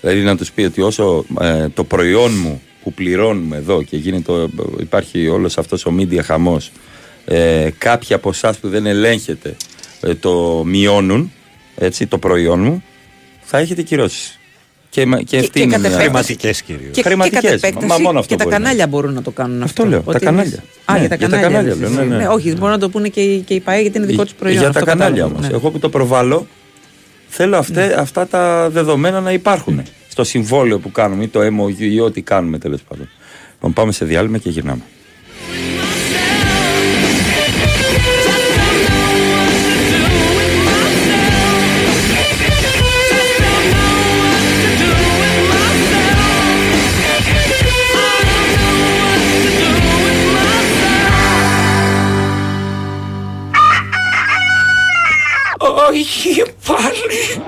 Δηλαδή 0.00 0.20
να 0.20 0.36
τους 0.36 0.52
πει 0.52 0.62
ότι 0.62 0.80
όσο 0.80 1.24
ε, 1.40 1.68
το 1.68 1.84
προϊόν 1.84 2.32
μου 2.42 2.62
που 2.82 2.92
πληρώνουμε 2.92 3.56
εδώ 3.56 3.82
και 3.82 3.96
γίνει 3.96 4.22
το, 4.22 4.48
υπάρχει 4.80 5.28
όλος 5.28 5.58
αυτός 5.58 5.86
ο 5.86 5.94
media 5.98 6.20
χαμός 6.22 6.72
ε, 7.24 7.68
κάποιοι 7.78 8.14
από 8.14 8.28
εσάς 8.28 8.58
που 8.58 8.68
δεν 8.68 8.86
ελέγχετε 8.86 9.56
ε, 10.00 10.14
το 10.14 10.62
μειώνουν 10.66 11.32
έτσι, 11.76 12.06
το 12.06 12.18
προϊόν 12.18 12.60
μου 12.62 12.82
θα 13.42 13.58
έχετε 13.58 13.82
κυρώσεις. 13.82 14.38
Και, 14.90 15.06
μα- 15.06 15.16
και, 15.18 15.24
Και- 15.24 15.36
αυτή 15.38 15.50
και 15.50 15.60
είναι 15.60 15.72
κατ' 15.72 15.80
μια- 15.80 15.90
επέκταση- 15.90 16.24
Χρηματικές 16.26 16.62
κυρίως. 16.62 16.84
Και, 16.92 17.00
και 17.00 17.02
Χρηματικές, 17.08 17.40
κατ' 17.40 17.52
επέκταση 17.52 17.86
μα 17.86 17.98
μόνο 17.98 18.18
αυτό 18.18 18.30
και 18.34 18.36
τα 18.38 18.44
μπορεί 18.44 18.56
να 18.56 18.62
κανάλια 18.64 18.86
μπορούν 18.86 19.12
να 19.14 19.22
το 19.22 19.30
κάνουν 19.30 19.62
αυτό. 19.62 19.82
Αυτό 19.82 19.90
λέω, 19.96 20.00
τα 20.00 20.10
Ότι 20.14 20.24
κανάλια. 20.24 20.52
εμείς- 20.52 20.70
Α, 20.84 20.92
Ναι, 20.92 20.98
για 21.00 21.08
τα 21.08 21.14
για 21.14 21.28
τα 21.28 21.36
κανάλια. 21.36 21.58
κανάλια 21.58 21.80
λες 21.80 21.90
λέω, 21.90 22.00
εσύ. 22.00 22.08
ναι, 22.10 22.16
ναι. 22.16 22.28
όχι, 22.28 22.50
μπορούν 22.52 22.70
να 22.70 22.78
το 22.78 22.88
πούνε 22.88 23.08
και 23.08 23.20
οι, 23.20 23.38
και 23.40 23.54
οι 23.54 23.60
ΠΑΕ 23.60 23.80
γιατί 23.80 23.96
είναι 23.98 24.06
δικό 24.06 24.22
τους 24.24 24.34
προϊόν. 24.34 24.58
Για 24.58 24.68
αυτό 24.68 24.80
τα 24.80 24.86
κανάλια 24.86 25.08
κατάλαβα, 25.14 25.34
όμως. 25.36 25.48
ναι. 25.50 25.54
Εγώ 25.56 25.70
που 25.70 25.78
το 25.78 25.88
προβάλλω, 25.88 26.46
θέλω 27.28 27.56
αυτέ, 27.56 27.94
αυτά 28.00 28.26
τα 28.26 28.70
δεδομένα 28.70 29.20
να 29.20 29.32
υπάρχουν 29.32 29.82
στο 30.08 30.24
συμβόλαιο 30.24 30.78
που 30.78 30.92
κάνουμε 30.92 31.24
ή 31.24 31.28
το 31.28 31.40
MOU 31.40 31.78
ή 31.78 32.00
ό,τι 32.00 32.22
κάνουμε 32.22 32.58
τέλος 32.58 32.80
πάντων. 32.88 33.08
Λοιπόν, 33.54 33.72
πάμε 33.72 33.92
σε 33.92 34.04
διάλειμμα 34.04 34.38
και 34.38 34.50
γυρνάμε. 34.50 34.82
Όχι 55.94 56.42
πάλι. 56.66 57.42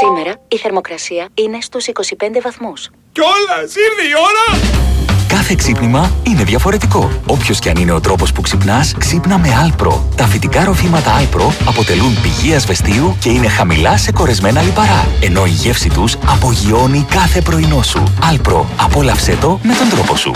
Σήμερα 0.00 0.40
η 0.48 0.56
θερμοκρασία 0.56 1.28
είναι 1.34 1.58
στους 1.60 1.86
25 1.86 1.92
βαθμούς. 2.42 2.90
Κιόλας 3.12 3.74
ήρθε 3.74 4.08
η 4.08 4.12
ώρα. 4.16 4.60
Κάθε 5.28 5.54
ξύπνημα 5.54 6.10
είναι 6.26 6.44
διαφορετικό. 6.44 7.10
Όποιος 7.26 7.58
και 7.58 7.68
αν 7.68 7.76
είναι 7.76 7.92
ο 7.92 8.00
τρόπος 8.00 8.32
που 8.32 8.40
ξυπνάς, 8.40 8.94
ξύπνα 8.98 9.38
με 9.38 9.48
Alpro. 9.48 10.00
Τα 10.16 10.26
φυτικά 10.26 10.64
ροφήματα 10.64 11.20
Alpro 11.20 11.52
αποτελούν 11.66 12.20
πηγή 12.22 12.54
ασβεστίου 12.54 13.16
και 13.20 13.28
είναι 13.28 13.48
χαμηλά 13.48 13.96
σε 13.96 14.12
κορεσμένα 14.12 14.62
λιπαρά. 14.62 15.08
Ενώ 15.20 15.44
η 15.44 15.50
γεύση 15.50 15.88
τους 15.88 16.16
απογειώνει 16.26 17.06
κάθε 17.10 17.40
πρωινό 17.40 17.82
σου. 17.82 18.02
Alpro. 18.32 18.64
Απόλαυσέ 18.76 19.36
το 19.40 19.60
με 19.62 19.74
τον 19.74 19.88
τρόπο 19.88 20.16
σου. 20.16 20.32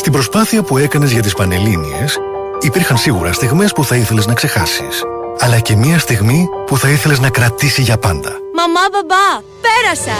Στην 0.00 0.12
προσπάθεια 0.12 0.62
που 0.62 0.78
έκανες 0.78 1.12
για 1.12 1.22
τις 1.22 1.34
Πανελλήνιες, 1.34 2.18
υπήρχαν 2.60 2.96
σίγουρα 2.96 3.32
στιγμές 3.32 3.72
που 3.72 3.84
θα 3.84 3.96
ήθελες 3.96 4.26
να 4.26 4.34
ξεχάσεις. 4.34 5.02
Αλλά 5.38 5.58
και 5.58 5.76
μία 5.76 5.98
στιγμή 5.98 6.48
που 6.66 6.78
θα 6.78 6.88
ήθελες 6.88 7.20
να 7.20 7.30
κρατήσει 7.30 7.82
για 7.82 7.98
πάντα. 7.98 8.30
Μαμά, 8.54 8.80
μπαμπά, 8.92 9.42
πέρασα! 9.60 10.16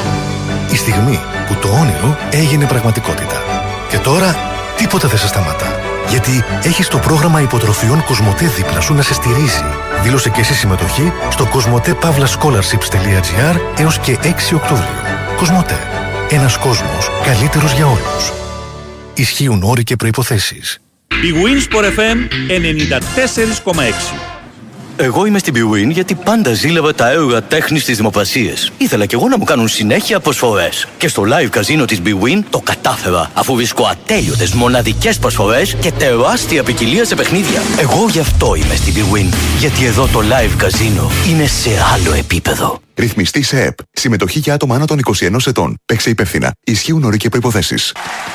Η 0.73 0.77
στιγμή 0.77 1.21
που 1.47 1.55
το 1.55 1.69
όνειρο 1.69 2.17
έγινε 2.31 2.67
πραγματικότητα. 2.67 3.43
Και 3.89 3.99
τώρα 3.99 4.37
τίποτα 4.77 5.09
δεν 5.09 5.19
σε 5.19 5.27
σταματά. 5.27 5.81
Γιατί 6.09 6.45
έχεις 6.63 6.89
το 6.89 6.99
πρόγραμμα 6.99 7.41
υποτροφιών 7.41 8.05
Κοσμοτέ 8.05 8.47
δίπλα 8.47 8.81
σου 8.81 8.95
να 8.95 9.03
σε 9.03 9.15
στηρίζει. 9.15 9.65
Δήλωσε 10.03 10.31
και 10.31 10.41
εσύ 10.41 10.55
συμμετοχή 10.55 11.13
στο 11.31 11.47
κοσμοτέ.scholarships.gr 11.47 13.57
έως 13.79 13.99
και 13.99 14.19
6 14.23 14.27
Οκτώβριο. 14.55 15.03
Κοσμοτέ. 15.37 15.79
Ένας 16.31 16.57
κόσμος 16.57 17.11
καλύτερος 17.25 17.73
για 17.73 17.87
όλους. 17.87 18.33
Ισχύουν 19.21 19.63
όροι 19.63 19.83
και 19.85 19.97
προϋποθέσεις. 19.97 20.79
Η 21.09 21.33
Winsport 21.45 21.85
FM 21.85 22.17
94,6. 23.75 23.83
Εγώ 24.97 25.25
είμαι 25.25 25.39
στην 25.39 25.55
Bwin 25.55 25.91
γιατί 25.91 26.15
πάντα 26.15 26.53
ζήλευα 26.53 26.95
τα 26.95 27.11
έργα 27.11 27.43
τέχνης 27.43 27.83
στι 27.83 27.93
δημοπρασίε. 27.93 28.53
Ήθελα 28.79 29.07
κι 29.07 29.15
εγώ 29.15 29.29
να 29.29 29.39
μου 29.39 29.45
κάνουν 29.45 29.69
συνέχεια 29.69 30.21
προσφορές. 30.21 30.87
Και 30.99 31.09
στο 31.09 31.23
live 31.23 31.49
καζίνο 31.49 31.85
της 31.85 32.01
Bwin 32.05 32.43
το 32.51 32.61
κατάφερα, 32.61 33.31
αφού 33.35 33.55
βρίσκω 33.55 33.85
ατέλειωτες 33.85 34.53
μοναδικές 34.53 35.19
προσφορές 35.19 35.75
και 35.81 35.93
τεράστια 35.93 36.63
ποικιλία 36.63 37.05
σε 37.05 37.15
παιχνίδια. 37.15 37.63
Εγώ 37.79 38.09
γι' 38.11 38.21
αυτό 38.21 38.55
είμαι 38.55 38.75
στην 38.75 38.95
Bwin. 38.95 39.35
Γιατί 39.59 39.85
εδώ 39.85 40.07
το 40.07 40.21
live 40.21 40.55
καζίνο 40.57 41.11
είναι 41.31 41.47
σε 41.47 41.71
άλλο 41.95 42.13
επίπεδο. 42.13 42.81
Ρυθμιστή 43.01 43.43
σε 43.43 43.63
ΕΠ. 43.63 43.79
Συμμετοχή 43.93 44.39
για 44.39 44.55
άτομα 44.55 44.75
άνω 44.75 44.85
των 44.85 45.01
21 45.21 45.37
ετών. 45.47 45.77
Παίξε 45.87 46.11
υπεύθυνα. 46.11 46.53
Ισχύουν 46.65 47.05
όροι 47.05 47.17
και 47.17 47.29
προποθέσει. 47.29 47.75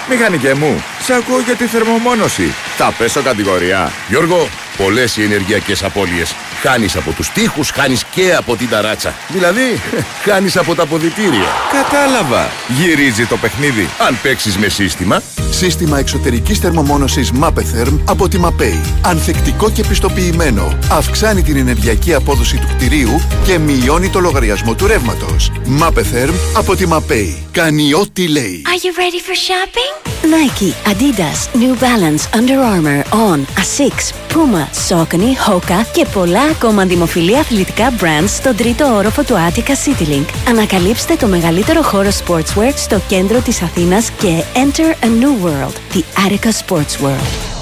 Μηχανικέ 0.10 0.54
μου, 0.54 0.84
σε 1.04 1.14
ακούω 1.14 1.40
για 1.40 1.56
τη 1.56 1.66
θερμομόνωση. 1.66 2.54
Θα 2.78 2.94
πέσω 2.98 3.22
κατηγορία. 3.22 3.92
Γιώργο, 4.10 4.48
πολλές 4.78 5.18
οι 5.18 5.24
ενεργειακές 5.24 5.84
απώλειες. 5.84 6.36
Χάνεις 6.62 6.96
από 6.96 7.12
τους 7.12 7.30
τοίχου, 7.30 7.64
χάνεις 7.74 8.04
και 8.04 8.36
από 8.36 8.56
την 8.56 8.70
ταράτσα. 8.70 9.14
Δηλαδή, 9.30 9.80
χάνεις 10.26 10.58
από 10.58 10.76
τα 10.76 10.86
ποδητήρια. 10.86 11.50
Κατάλαβα. 11.72 12.50
Γυρίζει 12.68 13.26
το 13.26 13.38
παιχνίδι. 13.38 13.90
Αν 14.08 14.18
παίξεις 14.22 14.58
με 14.58 14.70
σύστημα. 14.70 15.22
Σύστημα 15.50 16.00
εξωτερικής 16.00 16.60
θερμομόνωσης 16.60 17.32
Mapetherm 17.42 18.00
από 18.06 18.28
τη 18.28 18.40
Mapei. 18.44 18.90
Ανθεκτικό 19.02 19.72
και 19.72 19.84
πιστοποιημένο. 19.84 20.78
Αυξάνει 20.92 21.42
την 21.42 21.58
ενεργειακή 21.58 22.14
απόδοση 22.14 22.58
του 22.58 22.68
κτηρίου 22.76 23.22
και 23.46 23.58
μειώνει 23.58 24.10
το 24.10 24.20
λογαριασμό 24.20 24.55
του 24.78 24.88
ρεύματος. 24.88 25.52
Mapetherm 25.82 26.34
από 26.58 26.76
τη 26.76 26.86
Mapei. 26.92 27.36
Κάνει 27.52 27.94
ό,τι 27.94 28.28
λέει. 28.28 28.62
Are 28.66 28.86
you 28.86 29.00
ready 29.00 29.20
for 29.28 29.36
shopping? 29.48 30.06
Nike, 30.26 30.92
Adidas, 30.92 31.40
New 31.62 31.74
Balance, 31.84 32.40
Under 32.40 32.58
Armour, 32.74 33.04
On, 33.30 33.40
Asics, 33.40 34.34
Puma, 34.34 34.66
Saucony, 34.90 35.52
Hoka 35.52 35.86
και 35.92 36.06
πολλά 36.14 36.42
ακόμα 36.42 36.86
δημοφιλή 36.86 37.38
αθλητικά 37.38 37.94
brands 38.02 38.28
στον 38.28 38.56
τρίτο 38.56 38.96
όροφο 38.96 39.24
του 39.24 39.34
Attica 39.34 39.70
CityLink. 39.70 40.26
Ανακαλύψτε 40.50 41.16
το 41.16 41.28
μεγαλύτερο 41.28 41.82
χώρο 41.82 42.10
sportswear 42.10 42.72
στο 42.76 43.02
κέντρο 43.08 43.40
της 43.40 43.62
Αθήνας 43.62 44.10
και 44.10 44.44
enter 44.54 45.06
a 45.06 45.08
new 45.08 45.46
world, 45.46 45.96
the 45.96 46.02
Attica 46.28 46.50
Sports 46.66 47.06
World. 47.06 47.54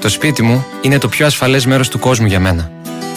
Το 0.00 0.08
σπίτι 0.08 0.42
μου 0.42 0.66
είναι 0.80 0.98
το 0.98 1.08
πιο 1.08 1.26
ασφαλές 1.26 1.66
μέρος 1.66 1.88
του 1.88 1.98
κόσμου 1.98 2.26
για 2.26 2.40
μένα. 2.40 2.70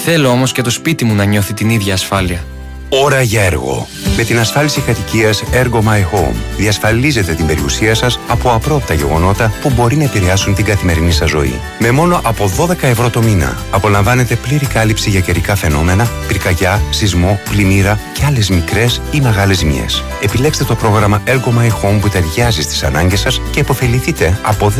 Θέλω 0.06 0.30
όμως 0.30 0.52
και 0.52 0.62
το 0.62 0.70
σπίτι 0.70 1.06
μου 1.06 1.14
να 1.14 1.24
νιώθει 1.24 1.54
την 1.54 1.70
ίδια 1.70 1.94
ασφάλεια. 1.94 2.44
Ώρα 2.90 3.22
για 3.22 3.42
έργο. 3.42 3.88
Με 4.18 4.24
την 4.24 4.40
ασφάλιση 4.40 4.82
κατοικίας 4.82 5.44
Ergo 5.52 5.78
My 5.78 6.00
Home 6.00 6.36
διασφαλίζετε 6.58 7.34
την 7.34 7.46
περιουσία 7.46 7.96
σας 7.96 8.20
από 8.28 8.52
απρόπτα 8.52 8.94
γεγονότα 8.94 9.54
που 9.62 9.72
μπορεί 9.76 9.96
να 9.96 10.04
επηρεάσουν 10.04 10.56
την 10.56 10.66
καθημερινή 10.66 11.12
σας 11.12 11.30
ζωή. 11.30 11.60
Με 11.80 11.92
μόνο 11.92 12.22
από 12.24 12.52
12 12.58 12.84
ευρώ 12.84 13.10
το 13.10 13.22
μήνα 13.22 13.58
απολαμβάνετε 13.72 14.36
πλήρη 14.36 14.66
κάλυψη 14.66 15.10
για 15.10 15.20
καιρικά 15.20 15.56
φαινόμενα, 15.56 16.10
πυρκαγιά, 16.28 16.82
σεισμό, 16.90 17.40
πλημμύρα 17.50 18.00
και 18.14 18.26
άλλες 18.26 18.50
μικρές 18.50 19.02
ή 19.12 19.22
μεγάλες 19.22 19.58
ζημιές. 19.58 20.04
Επιλέξτε 20.22 20.64
το 20.64 20.76
πρόγραμμα 20.76 21.22
Ergo 21.26 21.60
My 21.60 21.68
Home 21.68 22.00
που 22.02 22.10
ταιριάζει 22.10 22.62
στις 22.62 22.84
ανάγκες 22.84 23.20
σας 23.20 23.42
και 23.52 23.60
υποφεληθείτε 23.60 24.40
από 24.42 24.74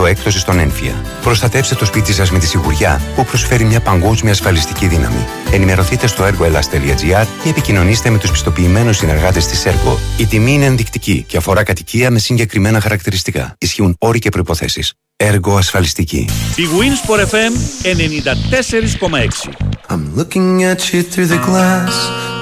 10% 0.00 0.06
έκπτωση 0.06 0.38
στον 0.38 0.58
έμφυα. 0.58 0.94
Προστατέψτε 1.22 1.74
το 1.74 1.84
σπίτι 1.84 2.12
σας 2.12 2.30
με 2.30 2.38
τη 2.38 2.46
σιγουριά 2.46 3.00
που 3.14 3.24
προσφέρει 3.24 3.64
μια 3.64 3.80
παγκόσμια 3.80 4.32
ασφαλιστική 4.32 4.86
δύναμη. 4.86 5.26
Ενημερωθείτε 5.50 6.06
στο 6.06 6.24
ergoelas.gr 6.24 7.26
ή 7.44 7.48
επικοινωνήστε 7.48 8.10
με 8.10 8.18
του 8.18 8.30
πιστοποιημένου 8.30 8.92
συνεργάτε 8.92 9.38
τη 9.38 9.62
Ergo. 9.64 9.96
Η 10.16 10.26
τιμή 10.26 10.52
είναι 10.52 10.64
ενδεικτική 10.64 11.24
και 11.28 11.36
αφορά 11.36 11.62
κατοικία 11.62 12.10
με 12.10 12.18
συγκεκριμένα 12.18 12.80
χαρακτηριστικά. 12.80 13.54
Ισχύουν 13.58 13.96
όροι 13.98 14.18
και 14.18 14.28
προποθέσει. 14.28 14.88
Ergo 15.16 15.56
ασφαλιστική. 15.58 16.28
Η 16.56 16.62
Winsport 16.78 17.20
FM 17.20 17.52
94,6. 17.82 19.68
I'm 19.90 20.04
looking 20.16 20.62
at 20.72 20.80
you 20.92 21.02
through 21.02 21.28
the 21.34 21.40
glass. 21.48 21.94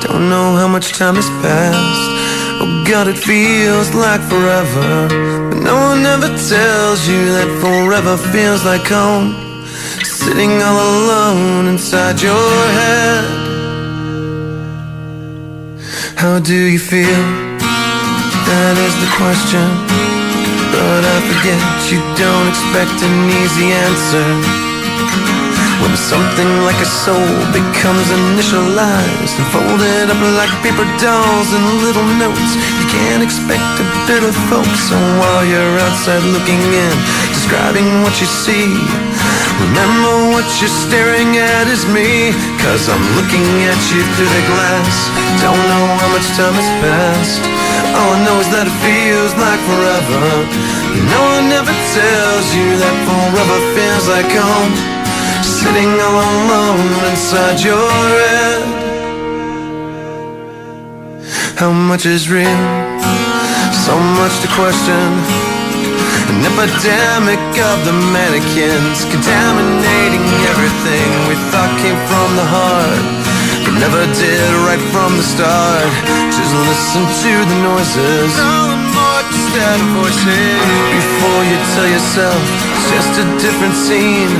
Don't 0.04 0.28
know 0.32 0.48
how 0.60 0.68
much 0.76 0.88
time 1.00 1.16
has 1.20 1.30
passed. 1.42 2.10
Oh 2.62 2.84
God, 2.90 3.06
it 3.12 3.18
feels 3.30 3.88
like 4.04 4.22
forever. 4.32 4.88
But 5.48 5.60
no 5.70 5.76
one 5.90 6.02
ever 6.14 6.30
tells 6.54 7.00
you 7.10 7.20
that 7.36 7.48
forever 7.64 8.14
feels 8.32 8.62
like 8.70 8.86
home. 8.98 9.28
Sitting 10.20 10.54
all 10.66 10.78
alone 10.94 11.64
inside 11.74 12.16
your 12.28 12.50
head. 12.78 13.45
How 16.16 16.40
do 16.40 16.56
you 16.56 16.80
feel? 16.80 17.20
That 18.48 18.74
is 18.80 18.94
the 19.04 19.10
question. 19.20 19.68
But 20.72 21.04
I 21.04 21.16
forget 21.28 21.60
you 21.92 22.00
don't 22.16 22.48
expect 22.48 23.04
an 23.04 23.28
easy 23.36 23.68
answer. 23.76 24.24
When 25.84 25.92
something 25.92 26.48
like 26.64 26.80
a 26.80 26.88
soul 26.88 27.20
becomes 27.52 28.08
initialized 28.08 29.36
and 29.36 29.48
folded 29.52 30.08
up 30.08 30.16
like 30.40 30.48
paper 30.64 30.88
dolls 30.96 31.52
and 31.52 31.84
little 31.84 32.08
notes, 32.16 32.52
you 32.80 32.86
can't 32.88 33.20
expect 33.20 33.76
a 33.76 33.86
bit 34.08 34.24
of 34.24 34.32
folks. 34.48 34.88
So 34.88 34.96
while 35.20 35.44
you're 35.44 35.76
outside 35.84 36.24
looking 36.32 36.64
in, 36.64 36.96
describing 37.46 38.02
what 38.02 38.18
you 38.18 38.26
see, 38.26 38.74
remember 39.62 40.34
what 40.34 40.46
you're 40.58 40.78
staring 40.82 41.38
at 41.38 41.70
is 41.70 41.86
me. 41.86 42.34
Cause 42.58 42.90
I'm 42.90 43.06
looking 43.14 43.46
at 43.70 43.80
you 43.94 44.02
through 44.18 44.26
the 44.26 44.44
glass. 44.50 44.94
Don't 45.46 45.62
know 45.70 45.86
how 45.94 46.10
much 46.10 46.26
time 46.34 46.58
has 46.58 46.70
passed. 46.82 47.42
All 47.94 48.18
I 48.18 48.24
know 48.26 48.42
is 48.42 48.50
that 48.50 48.66
it 48.66 48.76
feels 48.82 49.30
like 49.38 49.62
forever. 49.62 50.26
No 51.06 51.22
one 51.38 51.46
ever 51.54 51.76
tells 51.94 52.46
you 52.50 52.66
that 52.82 52.96
forever 53.06 53.58
feels 53.78 54.06
like 54.10 54.26
home. 54.26 54.74
Sitting 55.46 55.92
all 56.02 56.18
alone 56.18 56.90
inside 57.14 57.62
your 57.62 57.90
head. 58.26 58.62
How 61.54 61.70
much 61.70 62.06
is 62.06 62.28
real? 62.28 62.58
So 63.86 63.94
much 64.18 64.34
to 64.42 64.48
question. 64.58 65.55
An 66.30 66.40
epidemic 66.42 67.42
of 67.70 67.78
the 67.84 67.94
mannequins 68.12 69.04
contaminating 69.12 70.24
everything 70.50 71.08
we 71.28 71.36
thought 71.52 71.72
came 71.80 71.98
from 72.08 72.28
the 72.40 72.46
heart. 72.48 73.04
But 73.64 73.74
never 73.82 74.02
did 74.16 74.50
right 74.64 74.82
from 74.90 75.14
the 75.16 75.26
start. 75.26 75.90
Just 76.32 76.52
listen 76.66 77.04
to 77.04 77.32
the 77.50 77.58
noises. 77.66 78.32
Instead 79.26 79.80
of 79.80 79.88
voices. 80.00 80.60
Before 80.96 81.42
you 81.44 81.58
tell 81.74 81.88
yourself 81.88 82.40
it's 82.72 82.88
just 82.90 83.12
a 83.20 83.26
different 83.42 83.74
scene. 83.74 84.32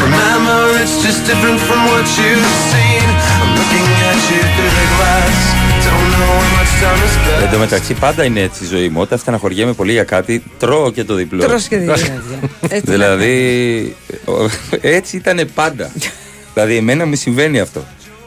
Remember, 0.00 0.76
it's 0.82 1.00
just 1.02 1.24
different 1.24 1.60
from 1.60 1.80
what 1.88 2.04
you've 2.18 2.50
seen. 2.72 3.06
I'm 3.40 3.52
looking 3.56 3.86
at 4.10 4.18
you 4.28 4.40
through 4.56 4.72
the 4.72 4.86
glass. 4.96 5.65
Don't 5.86 6.10
know 6.14 6.34
how 6.40 6.56
much 6.56 6.72
time 6.82 7.00
has 7.04 7.16
passed. 7.26 7.42
Εν 7.44 7.50
τω 7.52 7.58
μεταξύ, 7.58 7.94
πάντα 7.94 8.24
είναι 8.24 8.40
έτσι 8.40 8.64
η 8.64 8.66
ζωή 8.66 8.88
μου. 8.88 9.00
Όταν 9.00 9.18
στεναχωριέμαι 9.18 9.72
πολύ 9.72 9.92
για 9.92 10.04
κάτι, 10.04 10.42
τρώω 10.58 10.90
και 10.90 11.04
το 11.04 11.14
διπλό. 11.14 11.42
Τρως 11.44 11.68
και 11.68 11.76
διπλό, 11.76 11.94
έτσι 12.68 12.90
δηλαδή, 12.90 13.96
ο- 14.24 14.32
έτσι 14.80 15.16
ήταν 15.16 15.48
πάντα. 15.54 15.90
δηλαδή, 16.54 16.76
εμένα 16.76 17.06
μου 17.06 17.14
συμβαίνει 17.14 17.60
αυτό. 17.60 17.84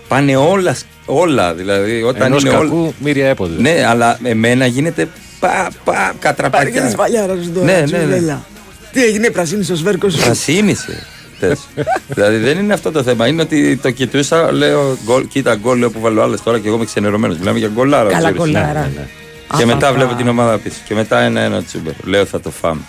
Πάνε 0.08 0.36
όλα, 0.36 0.76
όλα. 1.06 1.54
Δηλαδή, 1.54 2.04
όταν 2.04 2.22
Ενός 2.22 2.42
είναι 2.42 2.52
κακού, 2.52 2.82
όλα. 2.82 2.92
μοίρια 3.00 3.28
έποδε. 3.28 3.62
Ναι, 3.62 3.86
αλλά 3.88 4.20
εμένα 4.24 4.66
γίνεται 4.66 5.08
πα, 5.40 5.72
πα, 5.84 5.92
Πάρε 5.94 6.12
και 6.12 6.18
κατραπακιά. 6.20 6.82
της 6.82 6.96
βαλιάρας 6.96 7.44
σου 7.44 7.52
τώρα. 7.52 7.66
Ναι, 7.66 7.72
ναι, 7.72 7.80
ναι. 7.80 7.86
τσουβέλα. 7.86 8.46
Τι 8.92 9.04
έγινε, 9.04 9.30
πρασίνησε 9.30 9.72
ο 9.72 9.76
σβέρκος; 9.76 10.14
Σου. 10.14 10.20
Πρασίνησε. 10.24 11.04
Θες. 11.40 11.60
δηλαδή 12.16 12.38
δεν 12.38 12.58
είναι 12.58 12.74
αυτό 12.74 12.92
το 12.92 13.04
θέμα. 13.04 13.28
Είναι 13.28 13.42
ότι 13.42 13.78
το 13.78 13.92
κοιτούσα, 13.92 14.52
λέω 14.52 14.98
γκολ, 15.06 15.28
κοίτα 15.28 15.56
γκολ, 15.56 15.80
λέω 15.80 15.92
που 15.92 16.00
βάλω 16.00 16.22
άλλες 16.22 16.42
τώρα 16.42 16.60
και 16.60 16.68
εγώ 16.68 16.76
είμαι 16.76 16.86
ξενερωμένος. 16.86 17.38
Μιλάμε 17.38 17.60
για 17.60 17.68
γκολάρα. 17.68 18.10
Καλά 18.10 18.20
ξέρεις. 18.22 18.38
κολλάρα. 18.38 18.74
Ναι, 18.74 18.80
ναι, 18.80 18.92
ναι. 19.00 19.08
Και 19.48 19.56
Αχα, 19.56 19.66
μετά 19.66 19.88
αχα. 19.88 19.96
βλέπω 19.96 20.14
την 20.14 20.28
ομάδα 20.28 20.58
πίσω. 20.58 20.76
Και 20.88 20.94
μετά 20.94 21.20
ένα-ένα 21.20 21.64
τσούμπερ. 21.64 21.94
Λέω 22.04 22.26
θα 22.26 22.40
το 22.40 22.52
φάμε. 22.52 22.82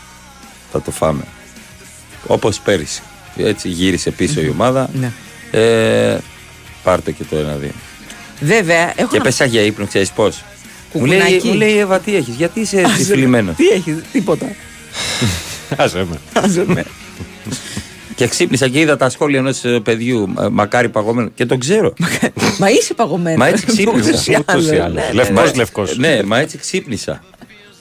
Θα 0.73 0.83
το 0.83 0.91
φάμε. 0.91 1.23
Όπως 2.27 2.61
πέρυσι. 2.61 3.03
Έτσι 3.37 3.69
γύρισε 3.69 4.11
πίσω 4.11 4.41
η 4.41 4.49
ομάδα. 4.49 4.91
Ναι. 4.93 5.13
Ε, 5.61 6.19
πάρτε 6.83 7.13
και 7.13 7.25
το 7.31 7.37
ένα-δύο. 7.37 7.71
Βέβαια, 8.41 8.93
έχω 8.97 9.11
Και 9.11 9.17
να- 9.19 9.23
πέσα 9.25 9.45
για 9.45 9.61
ύπνο, 9.63 9.87
ξέρεις 9.87 10.11
πώς. 10.11 10.45
Μου 10.93 11.05
λέει, 11.05 11.19
Κουκουνάκι. 11.19 11.47
μου 11.49 11.55
λέει 11.55 11.79
Εύα, 11.79 11.99
τι 11.99 12.17
έχεις, 12.17 12.35
γιατί 12.35 12.61
είσαι 12.61 12.77
έτσι 12.81 12.93
Άσε 12.93 13.09
με. 13.09 13.15
θλιμμένο. 13.15 13.53
Τι 13.57 13.67
έχεις, 13.69 13.95
τίποτα. 14.13 14.47
Άσε 15.77 16.07
με. 16.67 16.85
Άσε 18.25 18.25
με. 18.25 18.27
Και 18.27 18.27
ξύπνησα 18.27 18.69
και 18.69 18.81
είδα 18.81 18.97
τα 18.97 19.09
σχόλια 19.11 19.39
ενός 19.39 19.61
παιδιού, 19.83 20.29
μα- 20.29 20.49
μακάρι 20.49 20.89
παγωμένο. 20.89 21.29
Και 21.35 21.47
τον 21.47 21.59
ξέρω. 21.59 21.93
Μα 22.59 22.71
είσαι 22.71 22.95
παγωμένος. 22.95 23.39
Μα 23.39 23.47
έτσι 23.47 23.67
ξύπνησα. 23.67 24.09
Ούτως 24.11 24.27
ή 24.27 24.35
άλλως, 24.35 24.95
ναι, 24.95 25.01
ναι. 25.01 25.11
Λευκός, 25.13 25.55
λευκός. 25.55 25.97
Ναι, 25.99 26.23
μα 26.23 26.39
έτσι 26.39 26.59
ξύπνησα. 26.59 27.23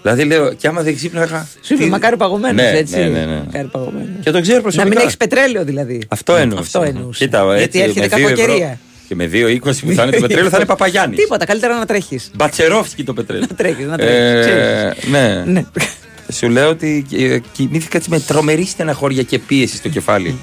Δηλαδή 0.01 0.23
λέω, 0.23 0.53
και 0.53 0.67
άμα 0.67 0.81
δεν 0.81 0.95
ξύπναγα. 0.95 1.47
Σου 1.61 1.73
είπε 1.73 1.83
τι- 1.83 1.89
μακάρι 1.89 2.17
παγωμένος, 2.17 2.55
Ναι, 2.71 2.77
έτσι. 2.77 2.95
ναι, 2.97 3.03
ναι, 3.07 3.25
ναι. 3.25 3.41
Μακάρι 3.45 3.67
παγωμένος. 3.67 4.07
Και 4.23 4.31
τον 4.31 4.41
ξέρω 4.41 4.55
Να 4.57 4.61
προσωπικά. 4.61 4.89
μην 4.89 4.97
έχεις 4.97 5.17
πετρέλαιο 5.17 5.63
δηλαδή. 5.63 6.01
Αυτό 6.07 6.35
εννοούσα. 6.35 6.61
Αυτό 6.61 6.81
εννοούσα. 6.81 7.25
Κοίτα, 7.25 7.43
Γιατί 7.57 7.61
έτσι, 7.63 7.79
έρχεται 7.79 7.99
με 7.99 8.15
δύο 8.15 8.27
ευρώ 8.29 8.35
κακοκαιρία. 8.45 8.79
Και 9.07 9.15
με 9.15 9.25
2,20 9.25 9.85
που 9.85 9.91
θα 9.93 10.03
είναι 10.03 10.11
το 10.11 10.21
πετρέλαιο 10.27 10.49
θα 10.49 10.57
είναι 10.57 10.65
Παπαγιάννης. 10.65 11.19
Τίποτα, 11.19 11.45
καλύτερα 11.45 11.77
να 11.77 11.85
τρέχεις. 11.85 12.31
Μπατσερόφσκι 12.35 13.03
το 13.03 13.13
πετρέλαιο. 13.13 13.45
Να 13.49 13.55
τρέχεις, 13.55 13.85
να 13.85 13.97
τρέχεις. 13.97 14.45
Ε, 14.47 14.93
ναι. 15.09 15.43
Ναι. 16.29 16.35
Σου 16.35 16.49
λέω 16.49 16.69
ότι 16.69 17.05
ε, 17.13 17.37
κινήθηκα 17.51 17.97
έτσι 17.97 18.09
με 18.09 18.19
τρομερή 18.19 18.65
στεναχώρια 18.65 19.23
και 19.23 19.39
πίεση 19.39 19.75
στο 19.75 19.89
κεφάλι. 19.89 20.35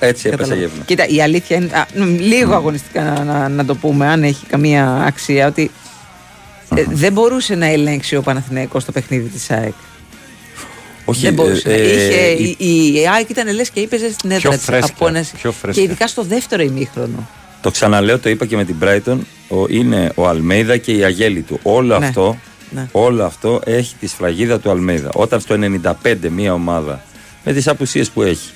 Έτσι 0.00 0.28
έπεσα 0.28 0.36
Κατάλαβα. 0.42 0.60
γεύμα. 0.66 0.84
Κοίτα, 0.84 1.06
η 1.06 1.22
αλήθεια 1.22 1.56
είναι. 1.56 1.70
α, 1.76 1.86
μ, 2.04 2.18
λίγο 2.18 2.54
αγωνιστικά 2.54 3.02
να, 3.02 3.24
να, 3.24 3.48
να 3.48 3.64
το 3.64 3.74
πούμε, 3.74 4.06
αν 4.06 4.22
έχει 4.22 4.46
καμία 4.46 5.02
αξία, 5.06 5.46
ότι 5.46 5.70
ε, 6.74 6.84
δεν 6.88 7.12
μπορούσε 7.12 7.54
να 7.54 7.66
ελέγξει 7.66 8.16
ο 8.16 8.22
Παναθηναϊκός 8.22 8.84
το 8.84 8.92
παιχνίδι 8.92 9.28
της 9.28 9.50
ΑΕΚ. 9.50 9.72
Όχι, 11.04 11.20
δεν 11.20 11.32
μπορούσε. 11.34 11.68
ε, 11.70 11.74
ε, 11.74 11.86
Είχε, 11.86 12.20
η- 12.42 12.56
η, 12.58 12.92
η 13.00 13.08
ΑΕΚ 13.14 13.28
ήταν 13.28 13.54
λες 13.54 13.70
και 13.70 13.80
έπαιζε 13.80 14.12
στην 14.12 14.28
Πιο 14.28 14.36
έδρα 14.36 14.56
της. 14.56 14.64
φρέσκια, 14.64 15.24
πιο 15.40 15.50
Και 15.50 15.56
φρέσκια. 15.60 15.82
ειδικά 15.82 16.06
στο 16.06 16.22
δεύτερο 16.22 16.62
ημίχρονο. 16.62 17.28
Το 17.60 17.70
ξαναλέω, 17.70 18.18
το 18.18 18.28
είπα 18.28 18.46
και 18.46 18.56
με 18.56 18.64
την 18.64 18.76
Brighton. 18.84 19.18
ο, 19.48 19.66
είναι 19.68 20.12
ο 20.14 20.28
Αλμέιδα 20.28 20.76
και 20.76 20.92
η 20.92 21.04
αγέλη 21.04 21.40
του. 21.40 21.60
Όλο 21.62 21.98
Ναι. 21.98 22.06
αυτό 22.06 22.38
Ναι. 22.70 22.88
Όλο 22.92 23.24
αυτό 23.24 23.60
έχει 23.64 23.94
τη 24.00 24.06
σφραγίδα 24.06 24.58
του 24.60 24.70
Αλμέιδα. 24.70 25.10
Όταν 25.14 25.40
στο 25.40 25.56
95 26.02 26.14
μια 26.30 26.52
ομάδα 26.52 27.02
με 27.44 27.52
τις 27.52 27.68
απουσίες 27.68 28.10
που 28.10 28.22
έχει 28.22 28.50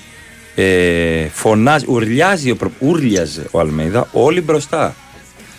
ε, 0.55 1.27
φωνάζει, 1.33 1.85
ουρλιάζει 1.89 2.51
ο, 2.51 2.57
προ- 2.57 2.73
ούρλιαζε 2.79 3.47
ο 3.51 3.61
Αλμέιδα 3.61 4.09
όλοι 4.13 4.41
μπροστά. 4.41 4.95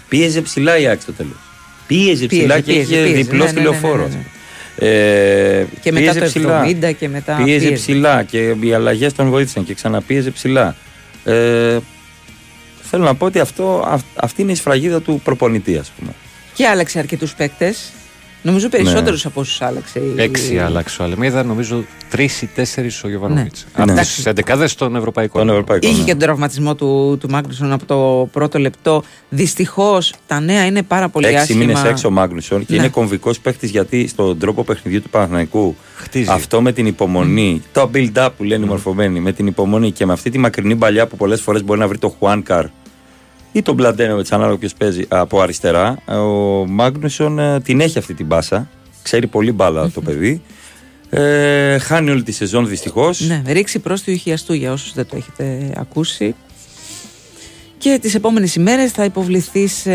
Πίεζε 0.10 0.42
ψηλά 0.42 0.78
η 0.78 0.88
Άκη 0.88 1.02
στο 1.02 1.12
τέλος. 1.14 1.36
Πίεζε 1.88 2.26
ψηλά 2.26 2.60
και 2.60 2.74
πίεζε, 2.74 2.94
είχε 2.96 3.04
πίεζε. 3.04 3.14
διπλό 3.22 3.44
Ναι, 3.44 3.50
στη 3.50 3.56
ναι, 3.60 3.62
ναι, 3.64 3.70
λεωφόρο. 3.70 4.08
ναι, 4.08 4.16
ναι. 4.16 4.24
Ε, 4.90 5.66
Και 5.82 5.92
μετά 5.92 6.04
πίεζε 6.12 6.20
το 6.20 6.26
ψηλά. 6.26 6.64
70 6.92 6.94
και 7.00 7.10
μετά 7.10 7.42
Πίεζε 7.44 7.68
πίεζε. 7.68 7.74
ψηλά 7.82 8.24
και 8.24 8.56
οι 8.60 8.74
αλλαγές 8.74 9.14
τον 9.14 9.30
βοήθησαν 9.30 9.66
και 9.66 9.74
ξαναπίεζε 9.74 10.32
ψηλά. 10.32 10.76
Ε, 11.24 11.78
θέλω 12.82 13.04
να 13.04 13.16
πω 13.16 13.26
ότι 13.26 13.40
αυτό, 13.40 13.84
αυ- 13.88 14.06
αυτή 14.16 14.42
είναι 14.42 14.52
η 14.52 14.56
σφραγίδα 14.56 15.02
του 15.02 15.22
προπονητή, 15.24 15.78
ας 15.78 15.92
πούμε. 16.00 16.12
Και 16.54 16.68
άλλαξε 16.68 17.00
αρκετούς 17.00 17.34
παίκτες. 17.34 17.92
Νομίζω 18.46 18.70
περισσότερου 18.70 19.16
Ναι. 19.16 19.22
από 19.26 19.40
όσους 19.42 19.62
άλλαξε. 19.62 20.00
η- 20.00 20.14
Έξι 20.22 20.58
άλλαξε 20.60 21.02
ο 21.02 21.06
Αλεμίδα, 21.06 21.44
νομίζω 21.44 21.84
τρεις 22.10 22.42
ή 22.42 22.46
τέσσερις 22.56 23.04
ο 23.04 23.08
Γιωβανοβίτς. 23.10 23.66
Ναι. 23.76 23.84
Από 23.84 23.92
Εντάξει. 23.92 24.24
τι 24.24 24.30
εντεκάδε 24.30 24.68
των 24.78 24.96
Ευρωπαϊκών. 24.96 25.48
Είχε 25.82 26.04
και 26.04 26.10
τον 26.12 26.20
τραυματισμό 26.20 26.76
του, 26.76 27.18
του 27.20 27.30
Μάγνουσον 27.30 27.72
από 27.72 27.86
το 27.86 28.30
πρώτο 28.32 28.60
λεπτό. 28.60 29.04
Δυστυχώς 29.30 30.14
τα 30.28 30.40
νέα 30.40 30.66
είναι 30.66 30.84
πάρα 30.84 31.10
πολύ 31.10 31.26
Έξι 31.26 31.38
άσχημα. 31.38 31.60
μήνες 31.60 31.84
έξω 31.84 32.08
ο 32.08 32.12
Μάγνουσον 32.12 32.60
και 32.66 32.74
Ναι. 32.74 32.78
είναι 32.80 32.88
κομβικός 32.88 33.40
παίχτη 33.40 33.68
γιατί 33.68 34.08
στον 34.08 34.38
τρόπο 34.38 34.64
παιχνιδιού 34.64 35.02
του 35.02 35.10
Παναθηναϊκού 35.10 35.76
Χτίζει. 35.96 36.28
αυτό 36.32 36.62
με 36.62 36.72
την 36.72 36.86
υπομονή, 36.86 37.62
το 37.72 37.90
build-up 37.94 38.30
που 38.38 38.44
λένε 38.44 38.66
οι 38.66 38.68
μορφωμένοι, 38.68 39.20
με 39.20 39.32
την 39.32 39.48
υπομονή 39.48 39.92
και 39.92 40.06
με 40.06 40.14
αυτή 40.14 40.30
τη 40.30 40.38
μακρινή 40.38 40.76
παλιά 40.76 41.08
που 41.08 41.16
πολλές 41.18 41.42
φορές 41.42 41.64
μπορεί 41.64 41.80
να 41.80 41.88
βρει 41.88 41.98
το 41.98 42.16
Χουάνκαρ 42.20 42.66
ή 43.56 43.62
τον 43.62 43.76
Μπλαντένοβιτ, 43.76 44.34
ανάλογα 44.34 44.58
ποιο 44.58 44.70
παίζει 44.78 45.06
από 45.08 45.42
αριστερά. 45.42 45.98
Ο 46.08 46.66
Μάγνουσον 46.68 47.40
ε, 47.40 47.60
την 47.60 47.80
έχει 47.82 47.98
αυτή 47.98 48.14
την 48.14 48.26
μπάσα. 48.26 48.70
Ξέρει 49.04 49.28
πολύ 49.28 49.52
μπάλα 49.52 49.90
το 49.90 50.02
παιδί. 50.02 50.42
Ε, 51.10 51.78
χάνει 51.78 52.10
όλη 52.10 52.24
τη 52.24 52.32
σεζόν 52.32 52.68
δυστυχώς. 52.68 53.20
Ναι, 53.20 53.42
ρίξει 53.48 53.80
προς 53.80 54.02
του 54.02 54.12
ηχιαστού 54.12 54.54
για 54.54 54.72
όσους 54.72 54.94
δεν 54.94 55.06
το 55.06 55.16
έχετε 55.16 55.74
ακούσει. 55.78 56.36
Και 57.78 57.98
τις 58.02 58.16
επόμενες 58.16 58.56
ημέρες 58.56 58.92
θα 58.92 59.04
υποβληθεί 59.04 59.68
σε, 59.68 59.92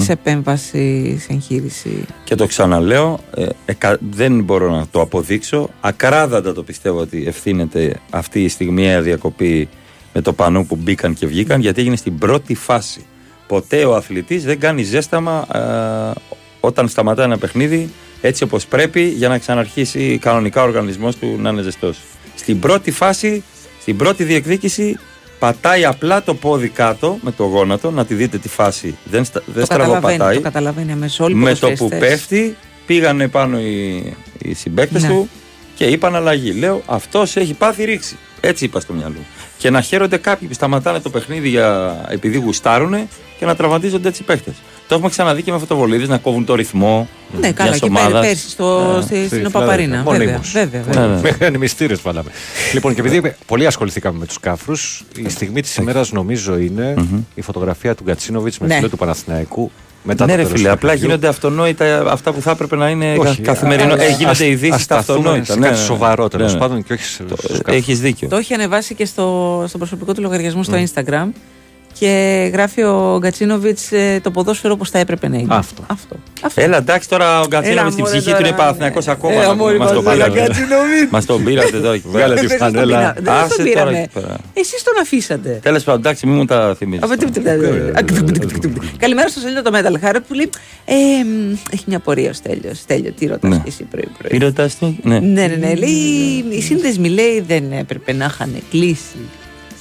σε 0.00 0.12
επέμβαση, 0.12 1.18
σε 1.20 1.32
εγχείρηση. 1.32 2.04
Και 2.24 2.34
το 2.34 2.46
ξαναλέω, 2.46 3.18
ε, 3.36 3.46
εκα- 3.64 3.98
δεν 4.10 4.42
μπορώ 4.42 4.70
να 4.70 4.86
το 4.90 5.00
αποδείξω. 5.00 5.70
Ακράδαντα 5.80 6.52
το 6.52 6.62
πιστεύω 6.62 6.98
ότι 6.98 7.24
ευθύνεται 7.26 8.00
αυτή 8.10 8.44
η 8.44 8.48
στιγμιαία 8.48 9.02
διακοπή 9.02 9.68
με 10.18 10.24
το 10.24 10.32
πανό 10.32 10.64
που 10.64 10.76
μπήκαν 10.76 11.14
και 11.14 11.26
βγήκαν, 11.26 11.60
γιατί 11.60 11.80
έγινε 11.80 11.96
στην 11.96 12.18
πρώτη 12.18 12.54
φάση. 12.54 13.06
Ποτέ 13.46 13.84
ο 13.84 13.94
αθλητής 13.94 14.44
δεν 14.44 14.58
κάνει 14.60 14.82
ζέσταμα 14.82 15.46
ε, 15.54 16.20
όταν 16.60 16.88
σταματά 16.88 17.22
ένα 17.22 17.38
παιχνίδι 17.38 17.90
έτσι 18.20 18.42
όπως 18.42 18.66
πρέπει 18.66 19.02
για 19.02 19.28
να 19.28 19.38
ξαναρχίσει 19.38 20.18
κανονικά 20.20 20.62
ο 20.62 20.64
οργανισμός 20.66 21.16
του 21.16 21.38
να 21.40 21.50
είναι 21.50 21.62
ζεστός. 21.62 21.98
Στην 22.34 22.58
πρώτη 22.60 22.90
φάση, 22.90 23.42
στην 23.80 23.96
πρώτη 23.96 24.24
διεκδίκηση 24.24 24.98
πατάει 25.38 25.84
απλά 25.84 26.22
το 26.22 26.34
πόδι 26.34 26.68
κάτω 26.68 27.18
με 27.20 27.30
το 27.32 27.44
γόνατο, 27.44 27.90
να 27.90 28.04
τη 28.04 28.14
δείτε 28.14 28.38
τη 28.38 28.48
φάση. 28.48 28.96
Δεν, 29.04 29.24
στα, 29.24 29.42
δεν 29.46 29.62
το 29.62 29.68
καταλαβαίνει, 29.68 30.00
στραβοπατάει. 30.00 30.36
το 30.36 30.42
καταλαβαίνει 30.42 30.92
αμέσως 30.92 31.20
όλοι 31.20 31.32
οι 31.32 31.36
Με 31.36 31.54
το 31.54 31.68
που 31.68 31.74
ποδοσφαιριστές. 31.76 32.08
πέφτει, 32.10 32.56
πήγανε 32.86 33.28
πάνω 33.28 33.58
οι, 33.60 33.96
οι 34.38 34.54
συμπαίκτες 34.54 35.02
Ναι. 35.02 35.08
του 35.08 35.28
και 35.74 35.84
είπαν 35.84 36.14
αλλαγή. 36.16 36.52
Λέω, 36.52 36.82
αυτός 36.86 37.36
έχει 37.36 37.54
πάθει 37.54 37.84
ρήξη. 37.84 38.16
Έτσι 38.48 38.64
είπα 38.64 38.80
στο 38.80 38.92
μυαλό. 38.92 39.14
μου. 39.16 39.26
Και 39.58 39.70
να 39.70 39.80
χαίρονται 39.80 40.16
κάποιοι 40.16 40.48
που 40.48 40.54
σταματάνε 40.54 41.00
το 41.00 41.10
παιχνίδι 41.10 41.48
για, 41.48 41.96
επειδή 42.08 42.36
γουστάρουν 42.38 42.94
και 43.38 43.44
να 43.46 43.54
τραυματίζονται 43.56 44.08
έτσι 44.08 44.22
οι 44.22 44.24
παίχτε. 44.24 44.54
Το 44.88 44.94
έχουμε 44.94 45.10
ξαναδεί 45.10 45.42
και 45.42 45.52
με 45.52 45.58
φωτοβολίδε 45.58 46.06
να 46.06 46.18
κόβουν 46.18 46.44
το 46.44 46.54
ρυθμό. 46.54 47.08
Ναι, 47.40 47.52
καλά, 47.52 47.68
μιας 47.70 47.80
και 47.82 47.88
πέρ- 47.90 47.98
ομάδας. 48.04 48.26
πέρσι 48.26 48.48
στο, 48.50 48.92
Ναι. 48.96 49.00
στη, 49.02 49.16
Στη 49.16 49.26
στην 49.26 49.46
Οπαπαρίνα. 49.46 49.96
Βέβαια, 50.02 50.12
Μονίμως. 50.18 50.50
βέβαια, 50.52 50.80
Ναι, 50.80 50.86
βέβαια. 50.92 51.06
ναι. 51.06 51.20
Μέχρι 51.20 51.46
ανεμιστήρε 51.46 51.94
βάλαμε. 52.02 52.30
λοιπόν, 52.72 52.94
και 52.94 53.00
επειδή 53.00 53.34
πολύ 53.46 53.66
ασχοληθήκαμε 53.66 54.18
με 54.18 54.26
τους 54.26 54.40
κάφρους, 54.40 55.04
η 55.16 55.28
στιγμή 55.28 55.60
της 55.62 55.76
ημέρας 55.76 56.12
νομίζω 56.12 56.58
είναι 56.58 56.94
η 57.34 57.40
φωτογραφία 57.42 57.94
του 57.94 58.02
Γκατσίνοβιτς 58.04 58.58
με 58.58 58.66
Ναι. 58.66 58.74
φίλο 58.74 58.88
του 58.88 58.96
Παναθηναϊκού. 58.96 59.70
Μετά 60.02 60.24
ναι, 60.24 60.30
το 60.30 60.36
ρε 60.36 60.42
τέλος 60.42 60.58
φίλε, 60.58 60.68
του 60.68 60.74
απλά 60.74 60.88
παιχνιδιού. 60.90 61.06
γίνονται 61.08 61.28
αυτονόητα 61.28 62.10
αυτά 62.12 62.32
που 62.32 62.40
θα 62.40 62.50
έπρεπε 62.50 62.76
να 62.76 62.88
είναι 62.88 63.14
Όχι, 63.18 63.40
κα- 63.40 63.52
καθημερινό. 63.52 63.92
ας- 63.94 64.00
Ε, 64.00 64.06
γίνονται 64.08 64.30
ας- 64.30 64.40
ειδήσεις 64.40 64.72
ας 64.74 64.82
στα 64.82 65.00
σταθούμε 65.02 65.18
αυτονόητα. 65.18 65.52
σε 65.52 65.58
ναι, 65.58 65.66
κάτι 65.66 65.78
ναι. 65.78 65.84
σοβαρό, 65.84 66.28
τέλος 66.28 66.46
Ναι, 66.46 66.52
ναι. 66.52 66.58
πάντων, 66.60 66.82
και 66.84 66.92
όχι 66.92 67.02
σε- 67.04 67.22
στους 67.26 67.40
κάφρους. 67.62 67.76
Έχεις 67.76 68.00
δίκιο. 68.00 68.28
Το 68.28 68.36
έχει 68.36 68.54
ανεβάσει 68.54 68.94
και 68.94 69.04
στο, 69.04 69.64
στο 69.68 69.78
προσωπικό 69.78 70.14
του 70.14 70.20
λογαριασμό 70.22 70.62
στο 70.62 70.76
Ναι. 70.76 70.82
Instagram 70.94 71.26
και 71.98 72.50
γράφει 72.52 72.82
ο 72.82 73.18
Γκατσίνοβιτς 73.20 73.88
το 74.22 74.30
ποδόσφαιρο 74.30 74.72
όπως 74.72 74.90
θα 74.90 74.98
έπρεπε 74.98 75.28
να 75.28 75.36
είναι. 75.36 75.54
Αυτό. 75.54 75.82
Αυτό. 75.86 76.16
Έλα, 76.54 76.76
εντάξει 76.76 77.08
τώρα 77.08 77.40
ο 77.40 77.46
Γκατσίνοβιτς 77.46 77.80
Έλα, 77.80 77.90
στην 77.90 78.04
μωρέ, 78.04 78.16
ψυχή 78.18 78.30
του 78.34 78.40
είναι 78.40 78.48
τώρα, 78.50 78.56
Παναθηναϊκός 78.62 79.06
ναι. 79.06 79.12
ακόμα. 79.12 79.34
Έλα, 79.42 79.54
μωρέ, 79.54 79.78
Μας 79.78 79.92
το 79.92 80.02
Βαζέλα, 80.02 80.24
πήρατε. 80.30 80.40
Γκατσίνοβιτς. 80.46 81.10
Μας 81.10 81.24
τον 81.24 81.44
πήρατε 81.44 81.76
τώρα. 81.78 81.94
εκεί 81.94 82.06
πέρα. 82.12 82.24
Βγάλε 82.26 82.40
τη 82.40 82.46
Δεν 82.46 82.58
σας 82.58 82.58
τον 82.58 82.74
φανέλα. 82.74 82.96
πήρα- 82.98 83.14
Δεν 83.16 83.24
σας 83.34 83.42
Άσε 83.44 83.56
τον 83.56 83.72
τώρα 83.72 83.86
πήραμε. 83.86 83.98
εκεί 84.02 84.08
πέρα. 84.12 84.36
Εσείς 84.54 84.82
τον 84.82 84.94
αφήσατε. 85.00 85.58
Τέλος 85.62 85.82
πάντων, 85.84 86.00
εντάξει, 86.00 86.26
μην 86.26 86.36
μου 86.36 86.44
τα 86.44 86.74
θυμίζεις. 86.78 87.10
Α, 87.10 87.16
τι- 87.16 87.30
τι- 87.30 87.40
τι- 87.40 88.68
Καλημέρα 88.98 89.28
στο 89.28 89.40
Στέλιο 89.40 89.62
το 89.62 89.70
Metal 89.74 89.96
Χάρο 90.00 90.20
που 90.28 90.34
λέει 90.34 90.50
ε, 90.84 90.94
μ, 91.24 91.52
Έχει 91.72 91.84
μια 91.86 91.98
πορεία 91.98 92.30
ο 92.30 92.32
Στέλιος 92.32 92.78
Στέλιο, 92.78 93.12
τι 93.12 93.26
ρωτάς 93.26 93.50
Ναι. 93.50 93.56
και 93.56 93.62
εσύ 93.66 93.82
πρωί 93.82 94.08
πρωί 94.18 94.38
Τι 94.38 94.44
ρωτάς 94.44 94.78
τι; 94.78 94.86
Ναι. 95.02 95.18
Ναι, 95.18 95.46
ναι, 95.46 95.56
ναι. 95.60 95.74
Λέει, 95.74 96.44
οι 96.50 96.60
σύνδεσμοι 96.62 97.08
λέει 97.08 97.44
δεν 97.46 97.72
έπρεπε 97.72 98.12
να 98.12 98.24
είχαν 98.24 98.54
κλείσει. 98.70 99.16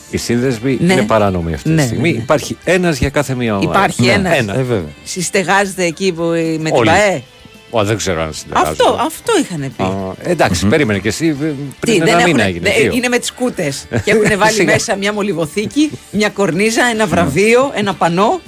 Οι 0.10 0.18
σύνδεσμοι 0.18 0.78
Ναι. 0.82 0.94
είναι 0.94 1.02
παράνομοι 1.02 1.54
αυτή 1.54 1.70
Ναι, 1.70 1.76
τη 1.82 1.88
στιγμή. 1.88 2.10
ναι, 2.12 2.18
ναι. 2.18 2.24
Υπάρχει 2.24 2.58
ένας 2.64 2.98
για 2.98 3.10
κάθε 3.10 3.36
μία 3.36 3.58
ομάδα. 3.58 3.70
Υπάρχει 3.78 4.02
Ναι. 4.06 4.12
ένας. 4.12 4.38
Ένα. 4.38 4.54
Ε, 4.54 4.62
βέβαια. 4.64 4.90
Συστεγάζεται 5.04 5.84
εκεί 5.84 6.12
που, 6.12 6.24
με 6.60 6.70
την 6.70 6.76
Όλοι. 6.76 6.90
ΠαΕ; 6.90 7.22
Ω, 7.70 7.84
δεν 7.84 7.98
ξέρω 7.98 8.22
αν 8.22 8.34
συνεργάζονται. 8.34 8.84
Αυτό, 8.84 8.98
αυτό 9.06 9.34
είχαν 9.42 9.74
πει. 9.78 9.84
Α, 9.84 9.90
εντάξει, 10.32 10.66
περίμενε 10.68 11.00
και 11.00 11.08
εσύ. 11.08 11.28
ε, 11.28 11.32
Τι, 11.34 11.54
Πριν 11.80 11.98
δεν 12.00 12.08
ένα 12.08 12.16
μήνα 12.16 12.28
έχουνε- 12.28 12.46
έγινε. 12.48 12.70
δεν- 12.70 12.82
δύο. 12.82 12.92
είναι 12.94 13.08
με 13.08 13.18
τις 13.18 13.32
κούτες. 13.32 13.86
και 14.04 14.12
έχουν 14.12 14.38
βάλει 14.38 14.52
Σιγά. 14.54 14.72
μέσα 14.72 14.96
μια 14.96 15.14
μολυβοθήκη, 15.14 15.92
μια 16.12 16.30
κορνίζα, 16.30 16.86
ένα 16.86 17.06
βραβείο, 17.08 17.72
ένα 17.76 17.94
πανό. 17.94 18.40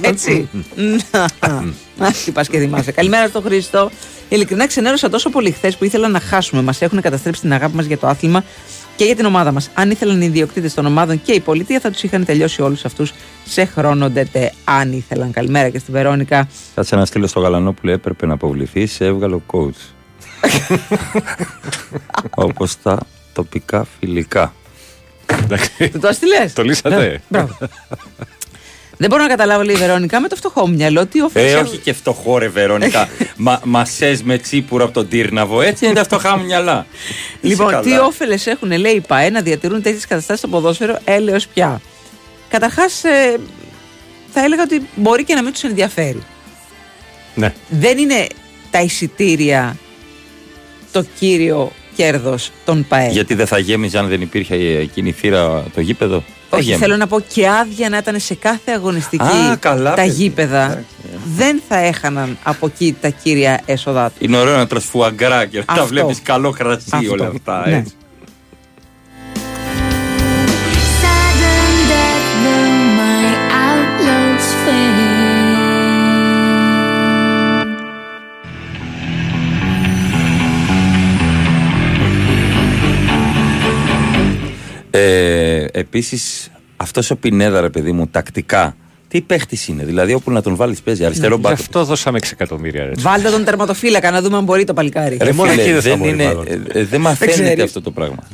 Έτσι. 0.00 0.48
Να, 1.98 2.12
τι 2.24 2.30
πας 2.30 2.48
και 2.48 2.58
θυμάσαι. 2.58 2.92
Καλημέρα 2.92 3.28
στο 3.28 3.40
Χρήστο. 3.40 3.90
Ειλικρινά 4.28 4.66
ξενέρωσα 4.66 5.08
τόσο 5.08 5.30
πολύ 5.30 5.50
χθες 5.50 5.76
που 5.76 5.84
ήθελα 5.84 6.08
να 6.08 6.20
χάσουμε. 6.20 6.62
Μας 6.62 6.82
έχουν 6.82 7.00
καταστρέψει 7.00 7.40
την 7.40 7.52
αγάπη 7.52 7.76
μας 7.76 7.84
για 7.86 7.98
το 7.98 8.06
άθλημα 8.06 8.44
και 8.98 9.04
για 9.04 9.16
την 9.16 9.24
ομάδα 9.24 9.52
μας. 9.52 9.70
Αν 9.74 9.90
ήθελαν 9.90 10.20
οι 10.22 10.26
ιδιοκτήτες 10.26 10.74
των 10.74 10.86
ομάδων 10.86 11.22
και 11.22 11.32
η 11.32 11.40
πολιτεία, 11.40 11.80
θα 11.80 11.90
τους 11.90 12.02
είχαν 12.02 12.24
τελειώσει 12.24 12.62
όλους 12.62 12.84
αυτούς 12.84 13.12
σε 13.44 13.64
χρόνο 13.64 14.10
ντετέ. 14.10 14.52
Αν 14.64 14.92
ήθελαν. 14.92 15.30
Καλημέρα 15.30 15.68
και 15.68 15.78
στη 15.78 15.92
Βερόνικα. 15.92 16.48
Κάτσε 16.74 16.96
να 16.96 17.04
στείλω 17.04 17.26
στο 17.26 17.40
γαλανό 17.40 17.72
που 17.72 17.88
έπρεπε 17.88 18.26
να 18.26 18.34
αποβληθεί, 18.34 18.86
σε 18.86 19.04
έβγαλε 19.04 19.34
ο 19.34 19.42
coach. 19.46 19.80
Όπως 22.46 22.82
τα 22.82 22.98
τοπικά 23.32 23.86
φιλικά. 23.98 24.52
Του 25.92 25.98
το 26.00 26.08
έστειλες; 26.08 26.52
Το 26.52 26.62
λύσατε. 26.62 27.20
Μπράβο. 27.28 27.56
Δεν 28.98 29.08
μπορώ 29.10 29.22
να 29.22 29.28
καταλάβω, 29.28 29.62
λέει 29.62 29.74
η 29.74 29.78
Βερόνικα, 29.78 30.20
με 30.20 30.28
το 30.28 30.36
φτωχό 30.36 30.66
μου 30.68 30.74
μυαλό, 30.74 31.06
τι 31.06 31.22
όφελε. 31.22 31.50
Ε, 31.50 31.54
όχι 31.54 31.76
και 31.76 31.92
φτωχό 31.92 32.38
ρε 32.38 32.48
Βερόνικα. 32.48 33.08
Μα, 33.36 33.60
μασές 33.64 34.22
με 34.22 34.38
τσίπουρο 34.38 34.84
από 34.84 34.92
τον 34.92 35.08
Τύρναβο. 35.08 35.60
Έτσι 35.60 35.84
είναι 35.84 35.94
τα 35.94 36.04
φτωχά 36.04 36.36
μου 36.36 36.44
μυαλά. 36.44 36.86
Λοιπόν, 37.40 37.68
Είσαι 37.68 37.80
τι 37.82 37.90
καλά. 37.90 38.04
όφελες 38.04 38.46
έχουν, 38.46 38.70
λέει 38.78 38.92
η 38.92 39.00
ΠαΕ, 39.00 39.30
να 39.30 39.40
διατηρούν 39.40 39.82
τέτοιες 39.82 40.06
καταστάσεις 40.06 40.38
στο 40.38 40.48
ποδόσφαιρο, 40.48 40.98
έλεος 41.04 41.46
πια. 41.46 41.80
Καταρχάς, 42.48 43.00
θα 44.32 44.44
έλεγα 44.44 44.62
ότι 44.62 44.82
μπορεί 44.94 45.24
και 45.24 45.34
να 45.34 45.42
μην 45.42 45.52
τους 45.52 45.62
ενδιαφέρει. 45.62 46.22
Ναι. 47.34 47.52
Δεν 47.68 47.98
είναι 47.98 48.26
τα 48.70 48.80
εισιτήρια 48.80 49.76
το 50.92 51.04
κύριο 51.18 51.72
κέρδος 51.96 52.50
των 52.64 52.86
ΠαΕ. 52.88 53.08
Γιατί 53.10 53.34
δεν 53.34 53.46
θα 53.46 53.58
γέμιζε 53.58 53.98
αν 53.98 54.08
δεν 54.08 54.20
υπήρχε 54.20 54.54
εκείνη 54.54 55.08
η 55.08 55.12
θύρα 55.12 55.64
το 55.74 55.80
γήπεδο; 55.80 56.24
Θα 56.50 56.56
Όχι, 56.56 56.64
γέμιζε. 56.66 56.84
θέλω 56.84 56.96
να 56.96 57.06
πω 57.06 57.20
και 57.20 57.48
άδεια 57.48 57.88
να 57.88 57.96
ήταν 57.96 58.20
σε 58.20 58.34
κάθε 58.34 58.72
αγωνιστική 58.72 59.24
Α, 59.50 59.56
καλά, 59.60 59.94
τα 59.94 60.02
παιδί. 60.02 60.08
γήπεδα. 60.10 60.62
Εντάξει, 60.64 60.84
Δεν 61.36 61.62
θα 61.68 61.76
έχαναν 61.76 62.38
από 62.42 62.66
εκεί 62.66 62.96
τα 63.00 63.08
κύρια 63.08 63.60
έσοδά 63.66 64.08
του. 64.08 64.14
Είναι 64.18 64.36
ωραίο 64.36 64.56
να 64.56 64.66
τρως 64.66 64.84
φουαγκρά 64.84 65.44
και 65.46 65.58
να 65.58 65.64
τα 65.64 65.72
Αυτό. 65.72 65.86
βλέπεις 65.86 66.22
καλό 66.22 66.50
κρασί 66.50 66.84
Αυτό. 66.92 67.10
όλα 67.12 67.26
αυτά. 67.26 67.68
Ναι. 67.68 67.76
έτσι. 67.76 67.92
Sudden 71.00 71.74
death, 71.90 72.28
though 72.44 72.82
my 73.00 73.26
outlaws 73.68 74.48
fade. 74.64 75.06
Ε, 84.90 85.47
Επίσης, 85.72 86.50
αυτός 86.76 87.10
ο 87.10 87.16
Πινέδα, 87.16 87.60
ρε 87.60 87.70
παιδί 87.70 87.92
μου, 87.92 88.06
τακτικά. 88.06 88.76
Τι 89.08 89.20
παίχτης 89.20 89.68
είναι, 89.68 89.84
δηλαδή 89.84 90.14
όπου 90.14 90.30
να 90.30 90.42
τον 90.42 90.56
βάλεις 90.56 90.80
παίζει 90.80 91.04
αριστερό 91.04 91.34
Γι' 91.34 91.40
μπακ. 91.40 91.52
αυτό 91.52 91.84
δώσαμε 91.84 92.18
6 92.18 92.28
εκατομμύρια. 92.32 92.84
ρε. 92.84 92.90
Βάλτε 92.98 93.30
τον 93.30 93.44
τερματοφύλακα 93.44 94.10
να 94.10 94.22
δούμε 94.22 94.36
αν 94.36 94.44
μπορεί 94.44 94.64
το 94.64 94.74
παλικάρι. 94.74 95.16
Ρε 95.20 95.32
μόνο 95.32 95.50
φίλε, 95.50 95.62
εκεί 95.62 95.72
δεν 95.72 95.82
θα 95.82 95.88
δεν, 95.88 95.98
μπορεί, 95.98 96.10
είναι, 96.10 96.24
μάλλον. 96.24 96.46
ε, 96.46 96.78
ε, 96.78 96.84
δεν 96.84 97.00
μαθαίνεται 97.00 97.42
ξέρεις. 97.42 97.62
αυτό 97.62 97.80
το 97.80 97.90
πράγμα. 97.90 98.28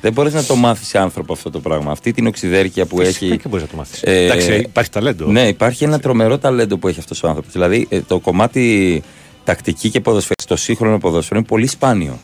Δεν 0.00 0.12
μπορείς 0.12 0.32
να 0.32 0.44
το 0.44 0.54
μάθεις 0.56 0.86
σε 0.88 0.98
άνθρωπο 0.98 1.32
αυτό 1.32 1.50
το 1.50 1.60
πράγμα. 1.60 1.90
Αυτή 1.92 2.12
την 2.12 2.26
οξυδέρκεια 2.26 2.86
που 2.86 2.96
Φυσικά 2.98 3.26
έχει. 3.26 3.36
και 3.36 3.48
μπορείς 3.48 3.64
να 3.64 3.70
το 3.70 3.76
μάθεις. 3.76 4.02
Ε, 4.02 4.24
Εντάξει, 4.24 4.54
υπάρχει 4.54 4.90
ταλέντο. 4.90 5.26
Ναι, 5.26 5.48
υπάρχει 5.48 5.84
ένα 5.84 5.98
τρομερό 6.00 6.38
ταλέντο 6.38 6.76
που 6.78 6.88
έχει 6.88 6.98
αυτός 6.98 7.22
ο 7.22 7.28
άνθρωπος. 7.28 7.52
Δηλαδή, 7.52 7.86
ε, 7.90 8.00
το 8.00 8.18
κομμάτι 8.18 9.02
τακτική 9.44 9.90
και 9.90 10.00
ποδοσφαίρι 10.00 10.42
στο 10.42 10.56
σύγχρονο 10.56 10.98
ποδόσφαιρο 10.98 11.38
είναι 11.38 11.48
πολύ 11.48 11.66
σπάνιο. 11.66 12.18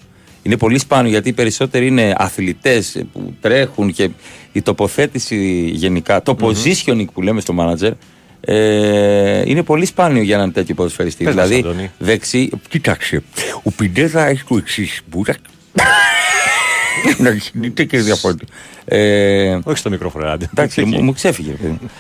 Είναι 0.46 0.56
πολύ 0.56 0.78
σπάνιο 0.78 1.11
γιατί 1.11 1.28
οι 1.28 1.32
περισσότεροι 1.32 1.87
είναι 1.87 2.14
αθλητές 2.16 3.04
που 3.12 3.35
τρέχουν 3.40 3.92
και 3.92 4.09
η 4.52 4.62
τοποθέτηση 4.62 5.37
γενικά, 5.72 6.22
το 6.22 6.37
positioning 6.40 7.04
που 7.12 7.22
λέμε 7.22 7.40
στο 7.40 7.54
manager, 7.59 7.90
ε, 8.40 9.42
είναι 9.44 9.62
πολύ 9.62 9.85
σπάνιο 9.87 10.22
για 10.22 10.35
έναν 10.37 10.52
τέτοιο 10.52 10.74
ποδοσφαιριστή. 10.74 11.24
Πες 11.24 11.35
μας, 11.35 11.48
δηλαδή, 11.48 11.68
Αντώνη. 11.68 11.90
δεξί. 11.98 12.50
Κοίταξε, 12.68 13.22
ο 13.62 13.70
Πιντέδα 13.70 14.26
έχει 14.26 14.42
το 14.48 14.56
εξής. 14.56 15.00
Μπορεί 15.11 15.32
να 17.18 17.30
δείτε 17.52 17.85
και 17.85 17.98
διαφορετικά. 17.98 18.52
Ε, 18.85 19.59
Όχι 19.64 19.78
στο 19.78 19.90
μικρόφωνο, 19.90 20.26
άντε. 20.28 20.48
Εντάξει, 20.52 20.85
μου, 20.85 21.02
μου 21.02 21.12
ξέφυγε. 21.12 21.50
ρε 21.50 21.56
παιδί 21.56 21.68
μου. 21.68 21.90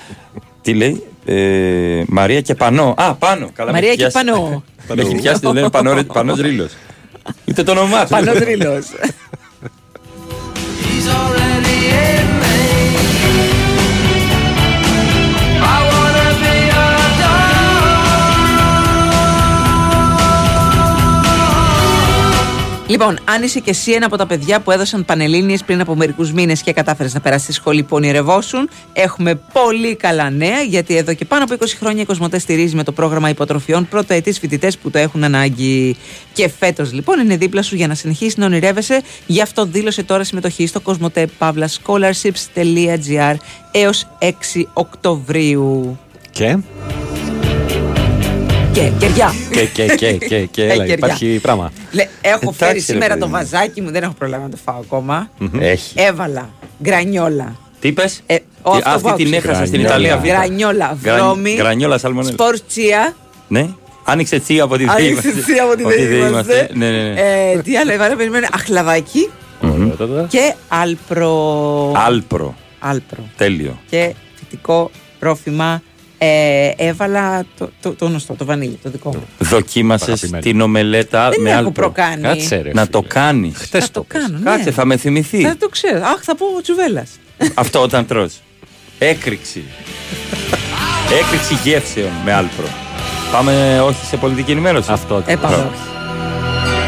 Τι 0.62 0.74
λέει, 0.74 1.02
ε, 1.24 2.02
Μαρία 2.08 2.40
και 2.40 2.54
Πανό. 2.54 2.94
Α, 2.96 3.14
πάνω. 3.14 3.50
Καλά, 3.54 3.70
με 3.70 3.74
Μαρία 3.74 3.88
έχει 3.88 3.98
και 3.98 4.06
πιάσει. 4.06 4.26
Πανό. 4.26 4.64
Με 4.94 5.02
έχει 5.02 5.14
πιάσει, 5.14 5.40
δεν 5.42 5.56
είναι 5.56 5.70
Πανός, 5.70 6.40
ρε, 6.40 6.66
Πανός 7.26 7.38
Ρήλος. 7.38 7.38
Ούτε 7.48 7.62
το 7.62 7.72
όνομά 7.72 8.02
του. 8.02 8.08
Πανός 8.08 8.38
Λοιπόν, 22.88 23.18
αν 23.24 23.42
είσαι 23.42 23.60
και 23.60 23.70
εσύ 23.70 23.92
ένα 23.92 24.06
από 24.06 24.16
τα 24.16 24.26
παιδιά 24.26 24.60
που 24.60 24.70
έδωσαν 24.70 25.04
πανελλήνιες 25.04 25.64
πριν 25.64 25.80
από 25.80 25.94
μερικούς 25.94 26.32
μήνες 26.32 26.62
και 26.62 26.72
κατάφερες 26.72 27.14
να 27.14 27.20
περάσεις 27.20 27.46
τη 27.46 27.52
σχολή 27.52 27.82
που 27.82 27.96
ονειρευόσουν, 27.96 28.68
έχουμε 28.92 29.40
πολύ 29.52 29.96
καλά 29.96 30.30
νέα 30.30 30.60
γιατί 30.60 30.96
εδώ 30.96 31.14
και 31.14 31.24
πάνω 31.24 31.44
από 31.44 31.54
20 31.60 31.64
χρόνια 31.78 32.02
η 32.02 32.04
Κοσμοτέ 32.04 32.38
στηρίζει 32.38 32.76
με 32.76 32.82
το 32.82 32.92
πρόγραμμα 32.92 33.28
υποτροφιών 33.28 33.88
πρωτοετής 33.88 34.38
φοιτητές 34.38 34.78
που 34.78 34.90
το 34.90 34.98
έχουν 34.98 35.24
ανάγκη. 35.24 35.96
Και 36.32 36.48
φέτος 36.48 36.92
λοιπόν 36.92 37.20
είναι 37.20 37.36
δίπλα 37.36 37.62
σου 37.62 37.76
για 37.76 37.86
να 37.86 37.94
συνεχίσεις 37.94 38.36
να 38.36 38.46
ονειρεύεσαι. 38.46 39.02
Γι' 39.26 39.42
αυτό 39.42 39.64
δήλωσε 39.64 40.02
τώρα 40.02 40.24
συμμετοχή 40.24 40.66
στο 40.66 40.80
κοσμοτέ.scholarships.gr 40.80 43.34
έως 43.70 44.06
6 44.18 44.30
Οκτωβρίου. 44.72 45.98
Και; 46.30 46.58
Και, 48.76 48.90
κεριά. 48.98 49.32
Και, 49.50 49.64
και, 49.66 49.86
και, 49.94 50.12
και, 50.12 50.44
και, 50.46 50.62
Ε, 50.62 50.64
έλα, 50.64 50.76
κεριά. 50.76 50.94
υπάρχει 50.94 51.38
πράγμα. 51.42 51.72
Λέ, 51.92 52.02
έχω 52.20 52.38
Εντάξει, 52.42 52.58
φέρει 52.58 52.72
ρε 52.72 52.78
σήμερα 52.80 53.06
παιδί 53.08 53.20
το 53.20 53.26
μου. 53.26 53.32
βαζάκι 53.32 53.80
μου, 53.80 53.90
δεν 53.90 54.02
έχω 54.02 54.12
προλάβει 54.18 54.42
να 54.42 54.48
το 54.48 54.56
φάω 54.64 54.78
ακόμα. 54.80 55.30
Έχει. 55.58 55.92
Έβαλα 55.96 56.50
γκρανιόλα. 56.82 57.56
Τι 57.80 57.88
είπε, 57.88 58.04
Ε, 58.26 58.36
ο, 58.62 58.70
αυτό 58.70 58.90
αυτή 58.90 59.08
που 59.08 59.14
την 59.14 59.26
άκουσα. 59.34 59.50
έχασα 59.50 59.66
στην 59.66 59.80
Γκρανιόλα. 59.80 60.06
Ιταλία. 60.08 60.18
β'. 60.18 60.26
Γρανιόλα, 60.26 60.98
Γραν- 61.02 61.20
βρώμη, 61.22 61.50
Γρανιόλα, 61.54 61.98
σαλμονέλα. 61.98 62.32
σπορτσία. 62.32 63.14
Ναι. 63.48 63.68
Άνοιξε 64.04 64.38
τσί 64.40 64.60
από 64.60 64.76
τη 64.76 64.84
ΔΕΗ. 64.84 65.06
Άνοιξε 65.06 65.28
εσύ 65.28 65.52
από 65.62 65.76
τη 65.76 65.84
Ότι 65.84 66.06
ΔΕΗ 66.06 66.18
είμαστε. 66.28 66.68
Ναι, 66.74 66.90
ναι, 66.90 67.02
ναι. 67.12 67.20
Ε, 67.52 67.58
τι 67.62 67.76
άλλο 67.76 67.92
έβαλα, 67.92 68.16
περιμένω, 68.16 68.46
αχλαδάκι 68.52 69.30
και 70.28 70.54
άλπρο. 70.68 71.92
Άλπρο. 71.96 72.54
Άλπρο. 72.78 73.28
Τέλειο. 73.36 73.78
Και 73.90 74.14
φυτικό 74.34 74.90
πρόφημα. 75.18 75.82
Ε, 76.18 76.70
έβαλα 76.76 77.44
το, 77.58 77.70
το, 77.80 77.90
το 77.92 78.06
γνωστό, 78.06 78.34
το 78.34 78.44
βανίλι, 78.44 78.78
το 78.82 78.90
δικό 78.90 79.08
μου. 79.14 79.22
Δοκίμασες 79.38 80.08
Αγαπημένη. 80.08 80.42
την 80.42 80.60
ομελέτα 80.60 81.28
Δεν 81.28 81.40
με 81.40 81.48
έχω 81.50 81.58
άλπρο. 81.58 81.72
προκάνει. 81.72 82.22
Κάτσε, 82.22 82.56
ρε. 82.60 82.70
Να 82.72 82.88
το 82.88 83.02
κάνεις. 83.06 83.56
θα 83.58 83.88
το 83.92 84.04
κάνω, 84.08 84.38
ναι. 84.38 84.50
Κάτσε, 84.50 84.70
θα 84.70 84.84
με 84.84 84.96
θυμηθεί. 84.96 85.42
Θα 85.42 85.56
το 85.56 85.68
ξέρω. 85.68 85.98
Αχ, 86.04 86.18
θα 86.22 86.36
πω 86.36 86.46
τσουβέλας. 86.62 87.10
Αυτό 87.54 87.80
όταν 87.82 88.06
τρως. 88.06 88.34
Έκρηξη. 88.98 89.64
Έκρηξη 91.24 91.54
γεύσεων 91.64 92.10
με 92.24 92.32
άλπρο. 92.32 92.66
Πάμε 93.32 93.80
όχι 93.80 94.06
σε 94.06 94.16
πολιτική 94.16 94.50
ενημέρωση. 94.50 94.92
Αυτό. 94.92 95.22
Ε, 95.26 95.36
πάμε, 95.36 95.54
Μπράβο. 95.56 95.70
όχι. 95.70 95.88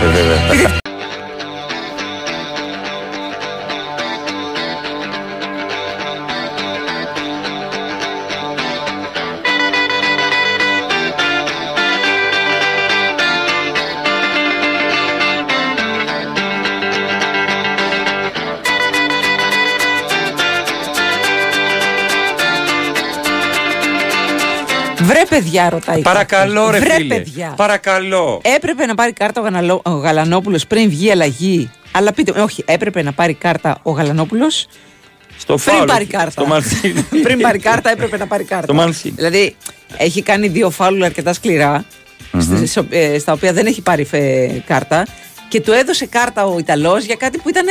Ε, 0.05 0.13
βέβαια. 0.13 0.77
Βρε 25.09 25.23
παιδιά, 25.29 25.69
ρωτάει. 25.71 26.01
Παρακαλώ, 26.01 26.65
κάποιος. 26.65 26.81
ρε 26.83 26.87
Βρε 26.87 26.95
φίλε. 26.95 27.15
παιδιά. 27.15 27.53
Παρακαλώ. 27.57 28.41
Έπρεπε 28.57 28.87
να 28.87 28.95
πάρει 28.95 29.13
κάρτα 29.13 29.41
ο, 29.41 29.45
Γαναλό, 29.45 29.81
ο 29.85 29.91
Γαλανόπουλος 29.91 30.67
πριν 30.67 30.89
βγει 30.89 31.11
αλλαγή. 31.11 31.71
Αλλά 31.93 32.13
πείτε 32.13 32.33
μου, 32.37 32.43
όχι, 32.43 32.65
έπρεπε 32.67 33.03
να 33.03 33.13
πάρει 33.13 33.35
κάρτα 33.35 33.79
ο 33.83 33.91
Γαλανόπουλος 33.91 34.67
Στο 35.39 35.55
πριν 35.57 35.75
φάουλ. 35.77 35.87
πάρει 35.89 36.05
κάρτα. 36.07 36.31
Στο 36.31 36.47
Μανσίνη. 36.47 37.07
πριν 37.23 37.41
πάρει 37.41 37.59
κάρτα, 37.59 37.91
έπρεπε 37.91 38.17
να 38.17 38.27
πάρει 38.27 38.45
κάρτα. 38.45 38.67
Το 38.67 38.75
Μανσίνη. 38.75 39.15
Δηλαδή, 39.17 39.57
έχει 39.97 40.23
κάνει 40.23 40.49
δύο 40.49 40.71
φάουλ 40.71 41.03
αρκετά 41.03 41.33
σκληρά, 41.33 41.85
στις- 42.39 42.79
ε, 42.91 43.19
στα 43.19 43.33
οποία 43.33 43.53
δεν 43.53 43.67
έχει 43.67 43.81
πάρει 43.83 44.07
ε, 44.11 44.47
κάρτα 44.67 45.07
και 45.49 45.61
του 45.61 45.73
έδωσε 45.73 46.07
κάρτα 46.07 46.45
ο 46.47 46.59
Ιταλός 46.59 47.05
για 47.05 47.15
κάτι 47.17 47.39
που 47.39 47.49
ήταν. 47.49 47.67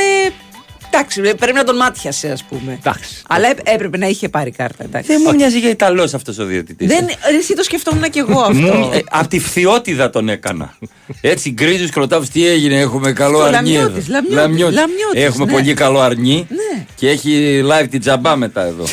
Εντάξει, 0.90 1.20
πρέπει 1.20 1.52
να 1.52 1.64
τον 1.64 1.76
μάτιασε, 1.76 2.30
ας 2.30 2.44
πούμε. 2.44 2.72
Εντάξει. 2.80 3.22
Αλλά 3.28 3.48
έπ- 3.48 3.68
έπρεπε 3.68 3.96
να 3.98 4.06
είχε 4.06 4.28
πάρει 4.28 4.50
κάρτα. 4.50 4.84
Εντάξει. 4.84 5.12
Δεν 5.12 5.22
μου 5.26 5.34
μοιάζει 5.34 5.58
για 5.58 5.68
Ιταλός 5.70 6.14
αυτός 6.14 6.38
ο 6.38 6.44
διαιτητής. 6.44 6.88
Δεν, 6.88 7.06
ρε, 7.06 7.36
εσύ 7.38 7.54
το 7.54 7.62
σκεφτόμουν 7.62 8.02
και 8.10 8.18
εγώ 8.18 8.40
αυτό. 8.40 8.52
Μου, 8.76 8.90
ε, 8.92 9.00
απ' 9.10 9.26
τη 9.26 9.38
φθιότητα 9.40 10.10
τον 10.10 10.28
έκανα. 10.28 10.76
Έτσι 11.20 11.50
γκρίζου 11.50 11.88
κροτάβου, 11.88 12.26
τι 12.32 12.46
έγινε, 12.46 12.80
έχουμε 12.80 13.12
καλό 13.12 13.38
Το 13.38 13.44
αρνί 13.44 13.74
εδώ. 13.74 13.82
Λαμιώτης, 13.82 14.08
Λαμιώτης, 14.08 14.74
Λαμιώτης, 14.76 15.22
Έχουμε 15.24 15.44
ναι. 15.44 15.52
πολύ 15.52 15.74
καλό 15.74 16.00
αρνί 16.00 16.46
Ναι. 16.48 16.84
και 16.94 17.08
έχει 17.08 17.62
live 17.70 17.86
την 17.90 18.00
τζαμπά 18.00 18.36
μετά 18.36 18.62
εδώ. 18.64 18.84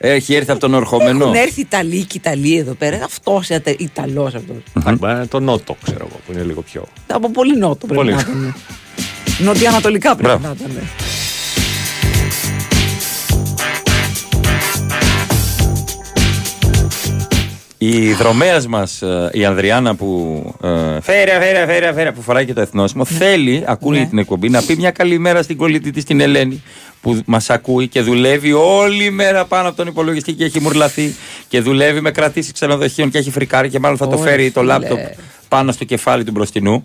Έχει 0.00 0.34
έρθει 0.34 0.50
από 0.50 0.60
τον 0.60 0.74
ορχομενό. 0.74 1.24
Έχουν 1.24 1.34
έρθει 1.36 1.60
Ιταλοί 1.60 2.04
και 2.04 2.16
Ιταλοί 2.16 2.56
εδώ 2.58 2.72
πέρα. 2.72 3.00
Αυτός 3.04 3.48
Ιταλός 3.78 4.34
αυτός. 4.34 4.56
Εντάξει, 4.76 4.98
μπορεί 4.98 5.12
να 5.12 5.18
είναι 5.18 5.26
το 5.26 5.40
νότο, 5.40 5.76
ξέρω 5.82 6.06
εγώ, 6.10 6.20
που 6.26 6.32
είναι 6.32 6.42
λίγο 6.42 6.62
πιο. 6.62 6.84
Από 7.06 7.30
πολύ 7.30 7.56
νότο 7.58 7.86
πρέπει 7.86 7.94
Πολύ. 7.94 8.14
να 8.14 8.20
ήταν. 8.20 8.54
Νοτιοανατολικά 9.38 10.16
πρέπει 10.16 10.38
Μπράβο. 10.38 10.46
να 10.46 10.70
ήταν. 10.72 10.88
Η 17.80 18.12
δρομέα 18.12 18.62
μας, 18.68 19.02
η 19.32 19.44
Ανδριάννα 19.44 19.94
που. 19.94 20.42
Ε, 20.62 20.68
φέρα, 21.00 21.40
φέρα, 21.40 21.66
φέρα, 21.66 21.92
φέρα, 21.92 22.12
που 22.12 22.22
φοράει 22.22 22.44
και 22.44 22.52
το 22.52 22.60
εθνόσημο, 22.60 23.04
θέλει, 23.04 23.64
ακούει 23.66 23.98
Ναι. 23.98 24.06
την 24.06 24.18
εκπομπή, 24.18 24.48
να 24.48 24.62
πει 24.62 24.76
μια 24.76 24.90
καλημέρα 24.90 25.42
στην 25.42 25.56
κολλητή 25.56 25.90
της 25.90 26.04
την 26.04 26.20
Ελένη, 26.20 26.62
που 27.00 27.20
μας 27.26 27.50
ακούει 27.50 27.88
και 27.88 28.00
δουλεύει 28.00 28.52
όλη 28.52 29.10
μέρα 29.10 29.44
πάνω 29.44 29.68
από 29.68 29.76
τον 29.76 29.86
υπολογιστή 29.86 30.32
και 30.32 30.44
έχει 30.44 30.60
μουρλαθεί 30.60 31.14
και 31.48 31.60
δουλεύει 31.60 32.00
με 32.00 32.10
κρατήσεις 32.10 32.52
ξενοδοχείων 32.52 33.10
και 33.10 33.18
έχει 33.18 33.30
φρικάρει 33.30 33.68
και 33.68 33.78
μάλλον 33.78 33.96
θα 33.96 34.08
το 34.08 34.18
Ωραία, 34.18 34.30
φέρει 34.30 34.50
το 34.50 34.60
φίλε. 34.60 34.72
λάπτοπ 34.72 34.98
πάνω 35.48 35.72
στο 35.72 35.84
κεφάλι 35.84 36.24
του 36.24 36.30
μπροστινού. 36.32 36.82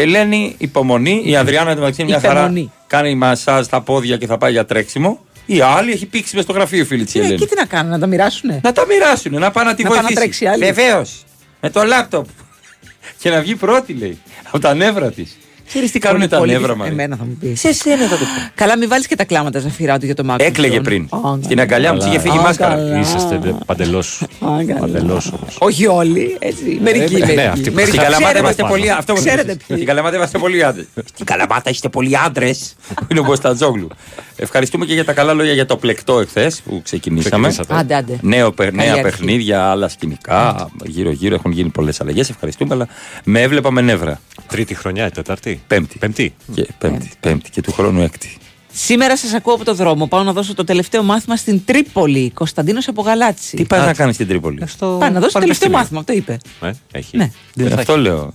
Ελένη, 0.00 0.54
υπομονή. 0.58 1.22
Η 1.24 1.36
Ανδριάννα 1.36 1.70
εντωμεταξύ 1.70 2.02
είναι 2.02 2.10
μια 2.10 2.20
χαρά. 2.20 2.40
Υπομονή. 2.40 2.72
Κάνει 2.86 3.14
μασάζ 3.14 3.64
στα 3.64 3.80
πόδια 3.80 4.16
και 4.16 4.26
θα 4.26 4.38
πάει 4.38 4.52
για 4.52 4.64
τρέξιμο. 4.64 5.20
Η 5.46 5.60
άλλη 5.60 5.92
έχει 5.92 6.06
πήξει 6.06 6.34
μες 6.34 6.44
στο 6.44 6.52
γραφείο, 6.52 6.84
φίλη 6.84 7.04
της 7.04 7.14
Ε, 7.14 7.18
Ελένη. 7.18 7.36
και 7.36 7.46
τι 7.46 7.54
να 7.56 7.64
κάνουν, 7.64 7.90
να 7.90 7.98
τα 7.98 8.06
μοιράσουνε; 8.06 8.60
Να 8.62 8.72
τα 8.72 8.86
μοιράσουν, 8.86 9.32
να 9.38 9.50
πάνε 9.50 9.70
να 9.70 9.76
τη 9.76 9.82
Να 9.82 9.88
πάνε 9.88 10.00
να 10.00 10.06
βοηθήσει. 10.06 10.20
τρέξει 10.20 10.46
άλλη. 10.46 10.64
Βεβαίως. 10.64 11.24
Με 11.60 11.70
το 11.70 11.82
λάπτοπ. 11.82 12.26
και 13.20 13.30
να 13.30 13.40
βγει 13.40 13.54
πρώτη, 13.56 13.92
λέει. 13.92 14.18
Από 14.48 14.58
τα 14.58 14.74
νεύρα 14.74 15.10
της. 15.10 15.36
Ξέρεις 15.68 15.90
τι 15.90 15.98
κάνουν 15.98 16.18
Πολύ, 16.18 16.30
τα 16.30 16.38
πολύ 16.38 16.52
νεύρα 16.52 16.72
δι- 16.72 16.80
μα. 16.82 16.86
Εμένα 16.86 17.16
θα 17.16 17.24
μου 17.24 17.36
πεις. 17.40 17.60
Σε 17.60 17.72
σένα 17.72 18.06
θα 18.06 18.16
το 18.18 18.24
πω. 18.24 18.50
Καλά, 18.54 18.78
μην 18.78 18.88
βάλεις 18.88 19.06
και 19.06 19.16
τα 19.16 19.24
κλάματα 19.24 19.58
ζαφυρά 19.60 19.98
του 19.98 20.04
για 20.06 20.14
το 20.14 20.24
μάκρυ. 20.24 20.44
Έκλαιγε 20.46 20.80
πριν. 20.80 21.08
Στην 21.44 21.60
αγκαλιά 21.60 21.92
μου 21.92 21.98
τη 21.98 22.08
είχε 22.08 22.18
φύγει 22.18 22.36
η 22.36 22.38
Α, 22.38 22.42
μάσκαρα. 22.42 22.74
καλά. 22.74 22.98
Είσαστε 23.00 23.54
παντελώς. 23.66 24.22
καλά. 24.40 24.78
Παντελώς 24.80 25.32
όμως. 25.32 25.56
Όχι 25.58 25.86
όλοι, 25.86 26.36
έτσι. 26.38 26.78
Μερικοί, 26.82 27.12
ναι, 27.14 27.18
μερικοί. 27.18 27.40
αυτοί 27.40 27.60
που- 27.70 27.74
Μερικοί. 27.74 27.90
Στην 27.96 27.96
Καλαμάτα 28.02 28.16
Ξέρετε 28.22 28.38
είμαστε 28.38 28.62
πάνω. 28.62 28.74
πολλοί 28.74 28.90
αυτό 28.90 29.12
μου 29.12 29.18
Ξέρετε 29.18 29.42
είπες. 29.52 29.64
ποιοι. 29.66 29.76
Στην 29.76 29.88
Καλαμάτα 29.88 30.16
είμαστε 30.16 30.38
πολλοί 30.38 30.64
άντρες. 30.64 30.86
Στην 31.04 31.26
Καλαμάτα 31.26 31.70
είστε 31.70 31.88
πολλοί 31.88 32.16
άντρες. 32.18 32.74
Είναι 33.10 33.20
ο 33.20 33.24
Μποστατζόγλου. 33.24 33.88
Ευχαριστούμε 34.36 34.84
και 34.86 34.92
για 34.94 35.04
τα 35.04 35.12
καλά 35.12 35.32
λόγια 35.34 35.52
για 35.52 35.66
το 35.66 35.76
πλεκτό 35.76 36.20
εχθές 36.20 36.60
που 36.60 36.80
ξεκινήσαμε. 36.84 37.48
Ξεκινήσατε. 37.48 37.80
Άντε, 37.80 37.94
άντε. 37.94 38.18
Νέο, 38.22 38.52
παι- 38.52 38.72
νέα 38.74 38.90
αρχή. 38.90 39.02
παιχνίδια, 39.02 39.62
άλλα 39.64 39.88
σκηνικά. 39.88 40.68
Γύρω-γύρω 40.84 41.34
έχουν 41.34 41.50
γίνει 41.50 41.68
πολλές 41.68 42.00
αλλαγές. 42.00 42.30
Ευχαριστούμε, 42.30 42.74
αλλά 42.74 42.86
με 43.24 43.40
έβλεπα 43.42 43.70
με 43.70 43.80
νεύρα. 43.80 44.20
Τρίτη 44.48 44.74
χρονιά, 44.74 45.06
η 45.06 45.10
Τετάρτη. 45.10 45.55
Πέμπτη. 45.66 45.98
Πέμπτη. 45.98 46.34
Και 46.54 46.66
πέμπτη, 46.78 47.10
πέμπτη 47.20 47.50
και 47.50 47.60
του 47.60 47.72
χρόνου 47.72 48.00
έκτη. 48.02 48.36
Σήμερα 48.72 49.16
σας 49.16 49.32
ακούω 49.34 49.54
από 49.54 49.64
το 49.64 49.74
δρόμο. 49.74 50.06
Πάω 50.06 50.22
να 50.22 50.32
δώσω 50.32 50.54
το 50.54 50.64
τελευταίο 50.64 51.02
μάθημα 51.02 51.36
στην 51.36 51.64
Τρίπολη. 51.64 52.30
Κωνσταντίνος 52.34 52.88
από 52.88 53.02
Γαλάτσι. 53.02 53.56
Τι 53.56 53.64
πας 53.64 53.86
να 53.86 53.94
κάνεις 53.94 54.14
στην 54.14 54.28
Τρίπολη; 54.28 54.62
Στο 54.66 54.96
Πάει 55.00 55.10
να 55.10 55.20
δώσει 55.20 55.32
το 55.32 55.38
τελευταίο 55.38 55.70
πανεπιστήμιο. 55.70 55.78
μάθημα, 55.78 56.00
αυτό 56.00 56.12
είπε. 56.12 56.38
Ε, 56.60 56.98
έχει. 56.98 57.16
Ναι. 57.16 57.30
Ε, 57.56 57.72
Αυτό 57.72 57.96
λέω. 57.98 58.30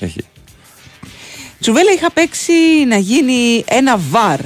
Έχει. 0.00 0.20
Τσουβέλα 1.60 1.92
είχα 1.92 2.10
παίξει 2.12 2.52
να 2.88 2.96
γίνει 2.96 3.64
ένα 3.68 3.98
βαρ 4.10 4.40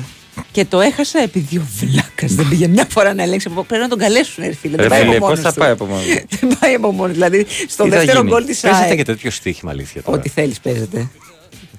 Και 0.53 0.65
το 0.65 0.81
έχασα 0.81 1.19
επειδή 1.19 1.57
ο 1.57 1.67
βλάκας 1.81 2.35
δεν 2.35 2.49
πήγε 2.49 2.67
μια 2.67 2.87
φορά 2.91 3.15
να 3.15 3.23
ελέγξει. 3.23 3.49
Πρέπει 3.49 3.83
να 3.83 3.89
τον 3.89 3.99
καλέσουν, 3.99 4.45
ρε 4.45 4.53
φίλε. 4.55 4.77
Ρε 4.77 4.83
Δεν 4.83 4.91
πάει 4.91 5.01
φίλε, 5.03 5.17
από 5.17 5.27
πώς 5.27 5.29
μόνος 5.39 5.45
θα 5.45 5.53
του. 5.53 5.59
πάει 5.59 5.71
από 5.71 5.85
μόνος. 5.85 6.05
του; 6.05 6.37
Δεν 6.49 6.59
πάει 6.61 6.75
από 6.75 6.91
μόνος. 6.93 7.07
του. 7.07 7.13
Δηλαδή, 7.13 7.47
στο 7.69 7.85
Τι 7.85 7.91
θα 7.91 7.97
δεύτερο 7.97 8.19
γίνει; 8.19 8.31
γκολ 8.31 8.45
της 8.45 8.61
Παίζεται 8.61 8.85
ΑΕΚ. 8.85 8.97
και 8.97 9.03
τέτοιο 9.05 9.31
στοίχημα 9.31 9.71
αλήθεια 9.71 10.03
τώρα. 10.03 10.19
Ό,τι 10.19 10.29
θέλεις 10.29 10.61
παίζεται. 10.61 11.09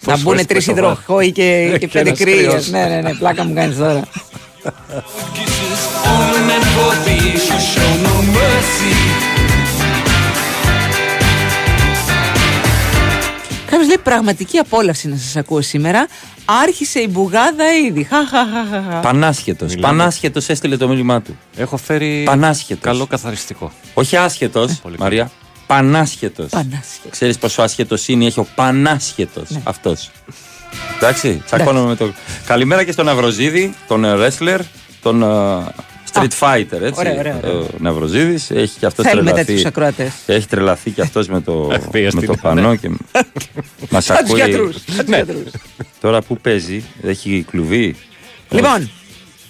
Να 0.02 0.06
Πόσες 0.06 0.24
μπουν 0.24 0.32
φορές 0.34 0.46
τρεις 0.46 0.66
το 0.66 0.74
βάζω. 0.74 0.86
υδροχόοι 0.86 1.32
και, 1.32 1.68
και 1.72 1.78
Και 1.78 1.88
πέντε 1.88 2.10
ένας 2.10 2.20
κρύε. 2.20 2.36
κρύος. 2.36 2.70
Ναι, 2.70 2.86
ναι, 2.86 3.02
ναι, 3.02 3.14
πλάκα 3.14 3.44
μου 3.46 3.54
κάνεις 3.54 3.78
τώρα. 3.78 4.02
Only 6.12 6.42
meant 6.50 6.68
for 6.76 6.94
thieves 7.06 7.46
who 7.50 7.58
show 7.72 7.92
no 8.06 8.16
mercy. 8.38 8.96
Κάποιος 13.70 13.88
λέει 13.88 13.98
πραγματική 14.04 14.58
απόλαυση 14.58 15.08
να 15.08 15.16
σας 15.16 15.36
ακούω 15.36 15.62
σήμερα. 15.62 16.08
Άρχισε 16.64 17.00
η 17.00 17.08
μπουγάδα 17.12 17.64
ήδη. 17.88 18.04
Χα, 18.04 18.16
χα, 18.26 18.38
χα, 18.46 18.82
χα, 18.82 18.92
χα. 18.92 19.00
Πανάσχετος. 19.00 19.74
Μιλάμε. 19.76 19.98
Πανάσχετος 19.98 20.50
έστειλε 20.50 20.78
το 20.78 20.88
μήνυμά 20.88 21.22
του. 21.22 21.38
Έχω 21.58 21.78
φέρει 21.78 22.24
Πανάσχετος. 22.26 22.84
καλό 22.84 23.06
καθαριστικό. 23.06 23.72
Όχι 23.94 24.18
άσχετος, 24.18 24.82
Μαρία. 24.98 25.32
Πανάσχετος. 25.68 26.50
Πανάσχετος. 26.50 27.10
Ξέρεις 27.12 27.38
πόσο 27.38 27.62
άσχετος 27.62 28.08
είναι, 28.08 28.26
έχει 28.26 28.40
ο 28.40 28.48
πανάσχετος 28.56 29.50
Ναι. 29.50 29.62
αυτός. 29.64 30.12
Εντάξει, 30.96 31.42
τσακώνομαι 31.46 31.88
με 31.88 31.96
το. 31.96 32.12
Καλημέρα 32.46 32.84
και 32.84 32.92
στον 32.92 33.10
Αυροζίδη, 33.10 33.74
τον 33.88 34.04
ε, 34.06 34.14
wrestler, 34.18 34.60
τον 35.02 35.24
ε, 35.24 35.26
street 36.14 36.40
fighter. 36.40 36.82
Έτσι. 36.82 36.94
Ωραία, 37.00 37.14
ωραία, 37.20 37.36
ωραία. 37.44 37.52
Ο 37.54 37.66
Ναυροζίδης 37.80 38.52
έχει 38.52 38.80
και 38.80 38.86
αυτός 38.86 39.06
Θέλουμε 39.06 39.24
τρελαθεί. 39.24 39.46
τέτοιους 39.46 39.66
ακροατές. 39.66 40.12
Έχει 40.26 40.48
τρελαθεί 40.48 40.92
και 40.92 41.02
αυτός 41.02 41.28
με 41.28 41.42
το, 41.42 41.54
Πήγα 41.92 42.06
με 42.06 42.10
στην- 42.22 42.28
το 42.28 42.36
πανό 42.42 42.76
και 42.76 42.90
μας 43.90 44.06
Σαν 44.06 44.18
τους 44.18 44.30
ακούει. 44.30 44.50
γιατρούς. 44.50 44.76
Ναι. 45.06 45.24
Τώρα 46.02 46.22
που 46.22 46.38
παίζει, 46.38 46.84
έχει 47.04 47.46
κλουβί. 47.50 47.96
Λοιπόν, 48.50 48.92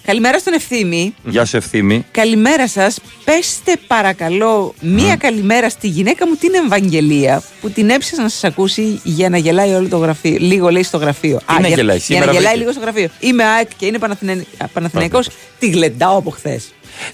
καλημέρα 0.07 0.39
στον 0.39 0.53
Ευθύμη. 0.53 1.13
Γεια 1.23 1.45
σου 1.45 1.57
ευθύμη. 1.57 2.05
Καλημέρα 2.11 2.67
σα. 2.67 2.85
Πέστε 3.31 3.75
παρακαλώ 3.87 4.73
μία 4.81 5.15
καλημέρα 5.15 5.69
στη 5.69 5.87
γυναίκα 5.87 6.27
μου 6.27 6.35
την 6.35 6.51
Ευαγγελία 6.65 7.43
που 7.61 7.69
την 7.69 7.89
έψασα 7.89 8.21
να 8.21 8.29
σα 8.29 8.47
ακούσει 8.47 8.99
για 9.03 9.29
να 9.29 9.37
γελάει 9.37 9.73
όλο 9.73 9.87
το 9.87 9.97
γραφείο. 9.97 10.35
Λίγο 10.39 10.69
λέει 10.69 10.83
στο 10.83 10.97
γραφείο. 10.97 11.37
Τι 11.37 11.61
να 11.61 11.67
για, 11.67 11.75
γελάει, 11.75 11.95
για 11.95 12.05
σήμερα 12.05 12.25
να 12.25 12.31
γελάει 12.31 12.43
βρήκε. 12.45 12.59
λίγο 12.59 12.71
στο 12.71 12.81
γραφείο. 12.81 13.09
Είμαι 13.19 13.43
ΑΕΚ 13.43 13.69
και 13.77 13.85
είναι 13.85 13.99
Παναθηναι... 13.99 14.45
Παναθηναϊκός. 14.73 15.29
Τη 15.59 15.69
γλεντάω 15.69 16.17
από 16.17 16.29
χθε. 16.29 16.61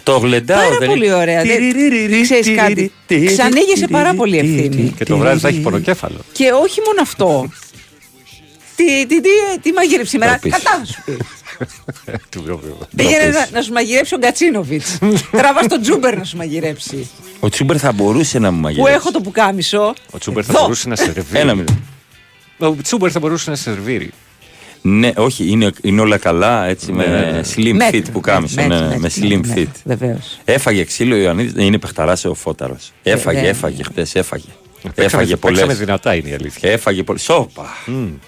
Το 0.04 0.18
γλεντάω 0.18 0.58
Πάρα 0.64 0.78
δεν 0.78 0.88
πολύ 0.88 1.06
είναι. 1.06 1.14
ωραία. 1.16 1.44
Δεν- 1.44 2.22
Ξέρεις 2.24 2.56
κάτι. 2.56 2.92
Ξανήγεσαι 3.26 3.88
πάρα 3.88 4.14
πολύ 4.14 4.38
ευθύνη. 4.38 4.94
Και 4.98 5.06
το 5.06 5.18
βράδυ 5.18 5.40
θα 5.40 5.48
έχει 5.48 5.60
πονοκέφαλο. 5.60 6.18
Και 6.32 6.52
όχι 6.64 6.80
μόνο 6.86 7.02
αυτό. 7.02 7.50
Τι, 8.76 9.06
τι, 9.06 9.22
τι, 9.22 9.30
τι 9.62 9.72
μαγείρεψε 9.72 10.10
σήμερα. 10.10 10.32
Θα 10.32 10.40
πεις. 10.40 10.52
Κατά 10.52 10.82
σου 10.86 11.02
πει. 11.06 11.12
Του 11.12 11.18
βιβλίου. 11.22 11.43
Πήγαινε 12.96 13.26
να, 13.28 13.48
να 13.52 13.62
σου 13.62 13.72
μαγειρέψει 13.74 14.16
ο 14.16 14.18
Γκατσίνοβιτς. 14.18 14.98
Τράβα 15.32 15.66
τον 15.68 15.82
Τζούμπερ 15.82 16.18
να 16.18 16.24
σου 16.24 16.38
μαγειρέψει. 16.38 17.10
Ο 17.40 17.50
Τσούμπερ 17.50 17.78
θα 17.80 17.92
μπορούσε 17.92 18.40
να 18.40 18.50
μου 18.52 18.56
Που 18.58 18.62
μαγειρέψει. 18.64 18.94
έχω 18.96 19.12
το 19.12 19.22
πουκάμισο. 19.22 19.94
Ο 20.12 20.18
Τσούμπερ 20.18 20.44
θα 20.46 20.52
Εδώ. 20.52 20.62
μπορούσε 20.62 20.90
να 20.90 20.96
σερβίρει. 20.96 21.40
Ένα 21.40 21.54
μήνυμα. 21.56 21.78
Ο 22.58 22.76
Τσούμπερ 22.82 23.12
θα 23.12 23.20
μπορούσε 23.20 23.50
να 23.50 23.56
σερβίρει. 23.56 24.12
Ναι, 24.86 25.12
όχι, 25.16 25.48
είναι, 25.50 25.72
είναι 25.82 26.02
όλα 26.02 26.18
καλά 26.18 26.66
έτσι 26.66 26.92
Ναι, 26.92 27.08
με 27.08 27.20
ναι, 27.20 27.32
ναι. 27.32 27.42
slim 27.56 27.72
Μέτρη, 27.74 28.04
fit 28.06 28.12
που 28.12 28.20
κάμισε. 28.20 28.56
μέτρη, 28.62 28.70
Ναι, 28.80 28.80
ναι, 28.82 28.88
με 28.88 28.98
μέτρη, 28.98 29.22
slim 29.22 29.48
μέτρη, 29.48 29.64
fit. 29.64 29.82
μέτρη, 29.84 29.98
Βεβαίως. 30.06 30.40
Έφαγε 30.46 30.84
ξύλο 30.84 31.16
ο 31.16 31.18
Ιωαννίδης, 31.18 31.54
είναι 31.66 31.78
παιχταράς 31.78 32.26
ο 32.26 32.34
Φώταρος. 32.34 32.92
Έφαγε, 33.04 33.36
Βέβαια. 33.38 33.50
έφαγε 33.52 33.84
χτες, 33.84 34.16
έφαγε. 34.16 34.48
Παίξαμε- 34.90 35.14
Έφαγε 35.14 35.36
πολλές. 35.36 35.60
Παίξαμε 35.60 35.86
δυνατά 35.86 36.16
είναι 36.16 36.30
η 36.30 36.34
αλήθεια. 36.34 36.72
Έφαγε 36.72 37.04
πολλέ. 37.04 37.20
Σόπα. 37.20 37.66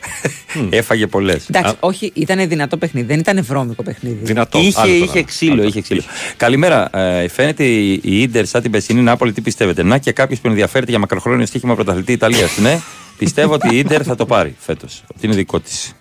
Έφαγε 0.70 1.08
πολλές. 1.08 1.50
Εντάξει, 1.50 1.76
όχι, 1.80 2.12
ήταν 2.15 2.48
δυνατό 2.48 2.78
παιχνίδι. 2.78 3.08
Δεν 3.08 3.20
ήταν 3.20 3.44
βρώμικο 3.44 3.84
παιχνίδι. 3.84 4.20
Δυνατό. 4.24 4.58
Είχε, 4.60 4.80
Άλλο 4.82 4.89
το 4.89 4.96
είχε 5.04 5.12
άλλο. 5.13 5.24
ξύλο, 5.24 5.52
Άλλο 5.54 5.62
το 5.62 5.68
είχε 5.68 5.82
ξύλο. 5.82 6.02
Καλημέρα. 6.38 6.98
Ε, 7.00 7.28
φαίνεται 7.28 7.63
η, 7.63 7.91
η 7.94 8.22
Ίντερ 8.22 8.46
σαν 8.46 8.62
την 8.62 8.72
Πεσίνη 8.72 9.02
Νάπολη, 9.02 9.34
τι 9.34 9.41
πιστεύετε; 9.41 9.84
Να 9.84 9.98
και 9.98 10.12
κάποιος 10.12 10.39
που 10.39 10.48
ενδιαφέρεται 10.48 10.91
για 10.91 11.00
μακροχρόνιο 11.00 11.46
στοίχημα 11.46 11.76
πρωταθλητή 11.76 12.12
Ιταλίας. 12.12 12.58
ναι, 12.58 12.80
πιστεύω 13.18 13.54
ότι 13.54 13.76
η 13.76 13.78
Ίντερ 13.78 14.02
θα 14.06 14.15
το 14.15 14.26
πάρει 14.26 14.56
φέτος. 14.60 15.04
Ότι 15.15 15.26
είναι 15.26 15.36
δικό 15.36 15.60
της. 15.60 15.94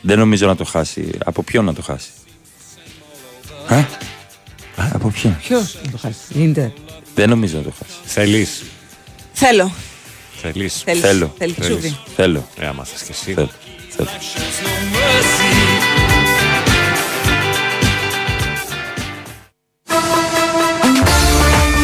Δεν 0.00 0.18
νομίζω 0.18 0.46
να 0.46 0.56
το 0.56 0.64
χάσει. 0.64 1.10
Από 1.24 1.42
ποιον 1.42 1.64
να 1.64 1.74
το 1.74 1.82
χάσει; 1.82 2.08
Α; 3.66 3.84
Από 4.92 5.08
ποιον; 5.10 5.36
Ποιος 5.42 5.78
να 5.84 5.90
το 5.90 5.96
χάσει. 5.98 6.18
Ίντερ. 6.34 6.66
Δεν 7.14 7.28
νομίζω 7.28 7.56
να 7.56 7.62
το 7.62 7.72
χάσει. 7.78 7.92
Θέλεις. 8.04 8.62
Θέλω. 9.42 9.72
Θέλεις. 10.40 10.82
Θέλεις. 10.84 11.00
Θέλω. 11.00 11.34
Θέλεις 11.38 11.56
τσούβι. 11.58 11.96
Θέλω. 12.16 12.48
Ε, 12.58 12.66
άμα 12.66 12.84
θες 12.84 13.02
και 13.02 13.12
εσύ. 13.12 13.32
Θέλω. 13.34 13.48
Θέλω. 13.88 14.08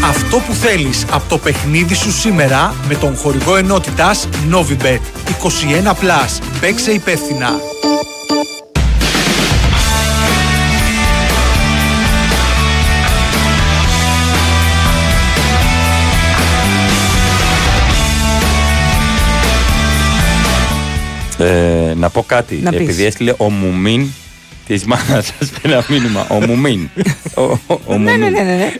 Αυτό 0.05 0.37
που 0.37 0.53
θέλεις 0.53 1.05
από 1.11 1.29
το 1.29 1.39
παιχνίδι 1.39 1.95
σου 1.95 2.13
σήμερα 2.13 2.75
με 2.89 2.95
τον 2.95 3.17
χορηγό 3.17 3.57
ενότητας 3.57 4.29
Novibet 4.53 5.01
21+. 5.43 6.41
Παίξε 6.61 6.91
υπεύθυνα. 6.91 7.51
Ε, 21.39 21.93
να 21.97 22.11
πω 22.11 22.23
κάτι. 22.23 22.55
Να 22.57 22.71
πεις. 22.71 22.81
Επειδή 22.81 23.05
έστειλε 23.05 23.35
ο 23.37 23.51
Μουμίν 23.51 24.07
της 24.67 24.85
μάνας 24.85 25.27
σας 25.39 25.51
ένα 25.63 25.85
μήνυμα. 25.89 26.27
Ο 26.31 26.45
Μουμίν. 26.47 26.89
Ο, 27.35 27.43
ο, 27.43 27.59
ο 27.67 27.79
Ναι, 27.87 27.97
ναι, 27.97 28.13
Μουμίν. 28.17 28.33
ναι, 28.33 28.43
ναι. 28.43 28.57
ναι. 28.57 28.73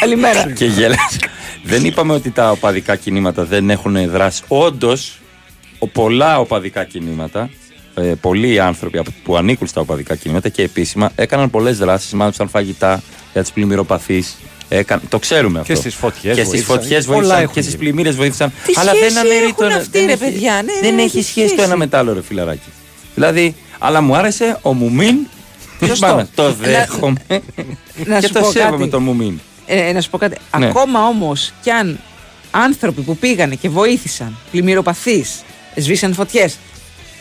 Καλημέρα. 0.00 0.52
Και 0.52 0.64
γέλασε. 0.64 1.18
δεν 1.64 1.84
είπαμε 1.84 2.12
ότι 2.12 2.30
τα 2.30 2.50
οπαδικά 2.50 2.96
κινήματα 2.96 3.44
δεν 3.44 3.70
έχουν 3.70 4.10
δράσει. 4.10 4.42
Όντως, 4.48 5.18
πολλά 5.92 6.38
οπαδικά 6.40 6.84
κινήματα, 6.84 7.50
ε, 7.94 8.00
πολλοί 8.02 8.60
άνθρωποι 8.60 8.98
από- 8.98 9.10
που 9.24 9.36
ανήκουν 9.36 9.66
στα 9.66 9.80
οπαδικά 9.80 10.14
κινήματα 10.16 10.48
και 10.48 10.62
επίσημα 10.62 11.10
έκαναν 11.14 11.50
πολλές 11.50 11.78
δράσεις. 11.78 12.12
Μάλιστα 12.12 12.46
φαγητά 12.46 13.02
για 13.32 13.44
του 13.44 13.50
πλημμυροπαθείς. 13.54 14.36
Έκαν... 14.68 15.00
Το 15.08 15.18
ξέρουμε 15.18 15.60
αυτό. 15.60 15.72
Και 15.72 15.78
στις 15.78 15.94
φωτιές 15.94 16.34
Και 16.36 16.44
στις 16.44 16.48
βοήθησαν. 16.64 16.76
φωτιές 16.80 17.04
Πολλά 17.04 17.16
βοήθησαν. 17.18 17.42
έχουν 17.42 17.54
Και 17.54 17.60
στις 17.60 17.72
γίνει. 17.74 17.84
πλημμύρες 17.84 18.16
βοήθησαν. 18.16 18.52
Τις 18.66 18.76
Αλλά 18.78 18.90
σχέση 18.90 19.12
δεν 19.12 19.18
αναιρεί 19.18 19.44
έχουν 19.44 19.54
το- 19.56 19.66
αυτοί, 19.66 19.88
δεν 19.98 20.06
ρε 20.06 20.12
έχει- 20.12 20.20
παιδιά, 20.24 20.52
ναι, 20.54 20.60
ναι, 20.60 20.80
δεν 20.80 20.94
ναι, 20.94 21.02
έχει 21.02 21.16
τις 21.16 21.26
σχέση 21.26 21.46
το 21.46 21.52
σχέση. 21.52 21.66
ένα 21.68 21.76
με 21.76 21.86
το 21.86 21.96
άλλο, 21.96 22.12
ρε 22.12 22.22
φιλαράκι. 22.22 22.68
Δηλαδή, 23.14 23.54
αλλά 23.78 24.00
μου 24.00 24.16
άρεσε 24.16 24.58
ο 24.62 24.74
Μουμίν. 24.74 25.16
της 25.78 25.88
Σωστό. 25.88 26.06
μάνας. 26.06 26.28
Το 26.34 26.42
Να- 26.42 26.50
δέχομαι. 26.54 27.20
να 28.04 28.18
Και 28.20 28.26
σου 28.26 28.32
το 28.32 28.40
πω 28.40 28.50
σέβομαι 28.50 28.76
κάτι. 28.76 28.90
το 28.90 29.00
Μουμίν. 29.00 29.40
Ε, 29.66 29.92
να 29.92 30.00
σου 30.00 30.10
πω 30.10 30.18
κάτι. 30.18 30.36
Ναι. 30.58 30.66
Ακόμα 30.66 31.06
όμως 31.06 31.52
κι 31.62 31.70
αν 31.70 31.98
άνθρωποι 32.50 33.00
που 33.00 33.16
πήγανε 33.16 33.54
και 33.54 33.68
βοήθησαν, 33.68 34.36
πλημμυροπαθείς, 34.50 35.42
σβήσαν 35.76 36.14
φωτιές, 36.14 36.58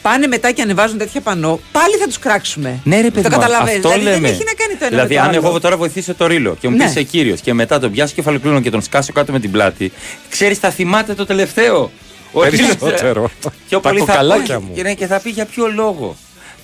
πάνε 0.06 0.28
μετά 0.28 0.52
και 0.52 0.62
ανεβάζουν 0.62 0.98
τέτοια 0.98 1.22
πανό, 1.22 1.60
πάλι 1.72 1.96
θα 1.96 2.06
τους 2.06 2.20
κράξουμε. 2.20 2.80
Ναι, 2.84 2.96
ρε 3.02 3.10
παιδί, 3.10 3.22
Το 3.22 3.30
μου, 3.30 3.30
καταλαβαίνεις. 3.41 3.76
αυτό 3.86 3.89
Δηλαδή 3.89 4.04
λέμε. 4.06 4.20
δεν 4.28 4.30
έχει 4.36 4.44
να 4.46 4.54
κάνει 4.54 4.72
το 4.80 4.86
ένα 4.86 4.89
Δηλαδή, 4.89 5.13
με 5.13 5.20
το 5.20 5.26
αν 5.26 5.30
άλλο. 5.36 5.48
εγώ 5.48 5.60
τώρα 5.60 5.78
βοηθήσω 5.78 6.13
το 6.15 6.28
ρίλο 6.28 6.56
και 6.60 6.68
μου 6.70 6.76
Ναι. 6.78 6.84
πεις 6.84 6.91
είσαι 6.91 7.04
κύριος 7.04 7.39
και 7.41 7.54
μετά 7.54 7.80
τον 7.80 7.91
πιάσω 7.91 8.13
κεφαλοκλίνο 8.15 8.60
και 8.62 8.70
τον 8.70 8.82
σκάσω 8.82 9.13
κάτω 9.13 9.32
με 9.32 9.39
την 9.39 9.52
πλάτη, 9.52 9.91
ξέρεις, 10.30 10.58
θα 10.58 10.70
θυμάται 10.70 11.13
το 11.13 11.26
τελευταίο. 11.26 11.91
Ο 12.32 12.39
Περισσότερο. 12.39 13.13
Ρίλος, 13.13 13.32
Πιο 13.68 13.80
Τα 13.80 13.89
πολύ 13.89 14.00
θα 14.00 14.06
κοκαλάκια 14.06 14.58
πει 14.60 14.63
μου. 14.63 14.76
και, 14.76 14.82
ναι, 14.82 14.94
και 14.94 15.06
θα 15.08 15.20
πει 15.20 15.30
για 15.30 15.46
ποιο 15.46 15.68
λόγο. 15.76 16.15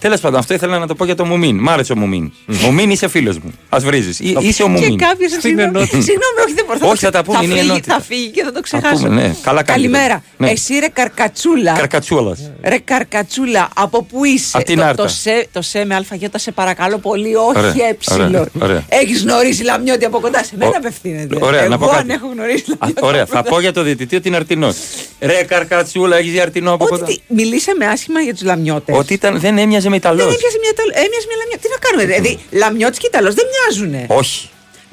Τέλος 0.02 0.20
πάντων, 0.20 0.40
αυτό 0.40 0.54
ήθελα 0.54 0.78
να 0.80 0.88
το 0.88 0.96
πω 0.96 1.06
για 1.06 1.16
το 1.16 1.26
Μουμίν. 1.26 1.58
Μ' 1.58 1.70
άρεσε 1.70 1.92
ο 1.94 1.96
Μουμίν. 1.98 2.32
Μουμίν 2.46 2.90
είσαι 2.90 3.08
φίλος 3.08 3.38
μου. 3.38 3.54
Α 3.70 3.78
βρίζεις. 3.82 4.20
Είσαι 4.20 4.64
ο 4.64 4.66
Και 4.66 4.72
Μουμίν. 4.72 4.98
κάποιος. 4.98 5.32
Συγγνώμη, 5.32 5.62
ενότητα. 5.64 6.02
συγγνώμη, 6.02 6.38
όχι, 6.46 6.54
δεν 6.54 6.66
μπορώ. 6.68 6.90
Όχι, 6.92 7.00
θα 7.06 7.12
τα 7.12 7.24
πούμε, 7.24 7.38
είναι 7.44 7.54
η 7.54 7.58
φύγει, 7.58 7.70
ενότητα. 7.70 7.94
θα 7.94 8.02
φύγει 8.02 8.28
και 8.30 8.42
θα 8.44 8.48
το 8.48 8.54
Θα 8.54 8.62
ξεχάσω. 8.62 8.96
πούμε, 9.06 9.22
ναι. 9.22 9.22
Καλά 9.22 9.64
κάνετε. 9.64 9.72
Καλημέρα. 9.72 10.24
Ναι. 10.38 10.50
Εσύ 10.50 10.74
ρε 10.80 10.88
καρκατσούλα. 10.88 11.74
Καρκατσούλας. 11.74 12.52
Ρε 12.64 12.78
καρκατσούλα, 12.78 13.70
από 13.76 14.04
πού 14.04 14.26
είσαι; 14.26 14.58
Απ' 14.58 14.64
την 14.64 14.78
το, 14.78 14.84
Άρτα. 14.84 15.04
το, 15.04 15.10
σε, 15.10 15.48
το 15.52 15.62
σε 15.62 15.86
με 15.86 15.96
αλφαγιώτα 15.96 16.38
σε 16.38 16.52
παρακαλώ 16.52 16.98
πολύ, 16.98 17.36
όχι 17.36 17.58
Ωραία, 17.58 17.74
έψιλο. 17.90 18.24
ωραία, 18.24 18.46
ωραία. 18.62 18.84
Έχεις 18.90 19.22
γνωρίσει 19.24 19.64
λαμιώτη 19.64 20.06
από 20.06 20.20
κοντά. 20.20 20.44
Σε 20.44 20.54
μένα 20.58 20.72
Ο- 20.72 20.78
απευθύνεται. 20.78 21.38
Ωραία, 21.40 21.60
Εγώ 21.62 21.70
να 21.70 21.78
πω 21.78 21.86
αν 21.86 21.92
κάτι. 21.96 22.12
έχω 22.14 22.28
γνωρίσει 22.34 22.64
Α, 22.72 22.76
λαμιώτη. 22.80 23.06
Ωραία, 23.06 23.24
από 23.24 23.32
θα 23.32 23.38
κοντά. 23.38 23.50
πω 23.50 23.60
για 23.60 23.72
το 23.74 23.82
διαιτητή 23.84 24.16
ότι 24.16 24.28
είναι 24.28 24.38
αρτινός. 24.38 24.76
Ρε 25.20 25.44
καρκατσούλα, 25.44 26.18
έχεις 26.18 26.40
αρτινό 26.40 26.74
από 26.74 26.84
Ότι 26.84 26.94
κοντά. 26.94 27.06
τι, 27.06 27.18
μιλήσαμε 27.28 27.86
άσχημα 27.86 28.22
για 28.22 28.34
τους 28.34 28.44
λαμιώτες. 28.44 28.98
Ότι 28.98 29.14
ήταν, 29.14 29.40
δεν 29.40 29.58
έμοιαζε 29.58 29.90
με 29.92 29.96
Ιταλός. 30.02 30.26
Δεν 30.26 30.34
έπιασε 30.38 30.58
μια, 30.64 30.72
Ιταλ- 30.76 30.94
έμοιαζε 31.06 31.26
μια 31.30 31.38
λαμιώτη. 31.42 31.62
Τι 31.64 31.70
να 31.76 31.80
κάνουμε, 31.86 32.04
δηλαδή 32.10 32.32
λαμιώτη 32.64 32.98
και 33.02 33.08
Ιταλός 33.12 33.34
δεν 33.40 33.46
μοιάζουνε. 33.52 34.02
Όχι. 34.22 34.42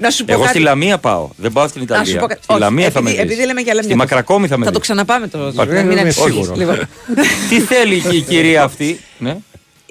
Να 0.04 0.10
σου 0.10 0.24
πω 0.24 0.32
Εγώ 0.32 0.40
κάτι. 0.42 0.52
στη 0.54 0.62
Λαμία 0.62 0.98
πάω. 0.98 1.28
Δεν 1.36 1.52
πάω 1.52 1.68
στην 1.68 1.80
Να 1.88 1.94
σου 1.94 2.00
Ιταλία. 2.02 2.20
πω 2.20 2.26
κάτι. 2.26 2.42
Στη 2.42 2.52
Όχι, 2.52 2.60
Λαμία 2.62 2.90
θα 2.90 3.02
με 3.02 3.08
επειδή, 3.10 3.22
βρεις. 3.24 3.32
επειδή 3.32 3.46
λέμε 3.48 3.60
για 3.60 3.74
λαμιώτες. 3.74 3.84
Στη 3.84 3.94
Μακρακόμη 4.12 4.46
θα 4.48 4.58
με 4.58 4.64
Θα 4.64 4.70
το 4.72 4.78
βρεις. 4.78 4.88
ξαναπάμε 4.88 5.28
το. 5.28 5.38
Ωραία, 5.56 5.82
μην 5.82 5.90
είμαι 5.90 6.00
ανησυχείς. 6.00 6.32
σίγουρος. 6.32 6.58
Λοιπόν, 6.58 6.88
Τι 7.48 7.60
θέλει 7.60 8.00
και 8.00 8.16
η 8.16 8.20
κυρία 8.20 8.62
αυτή; 8.62 9.00
Ναι. 9.18 9.36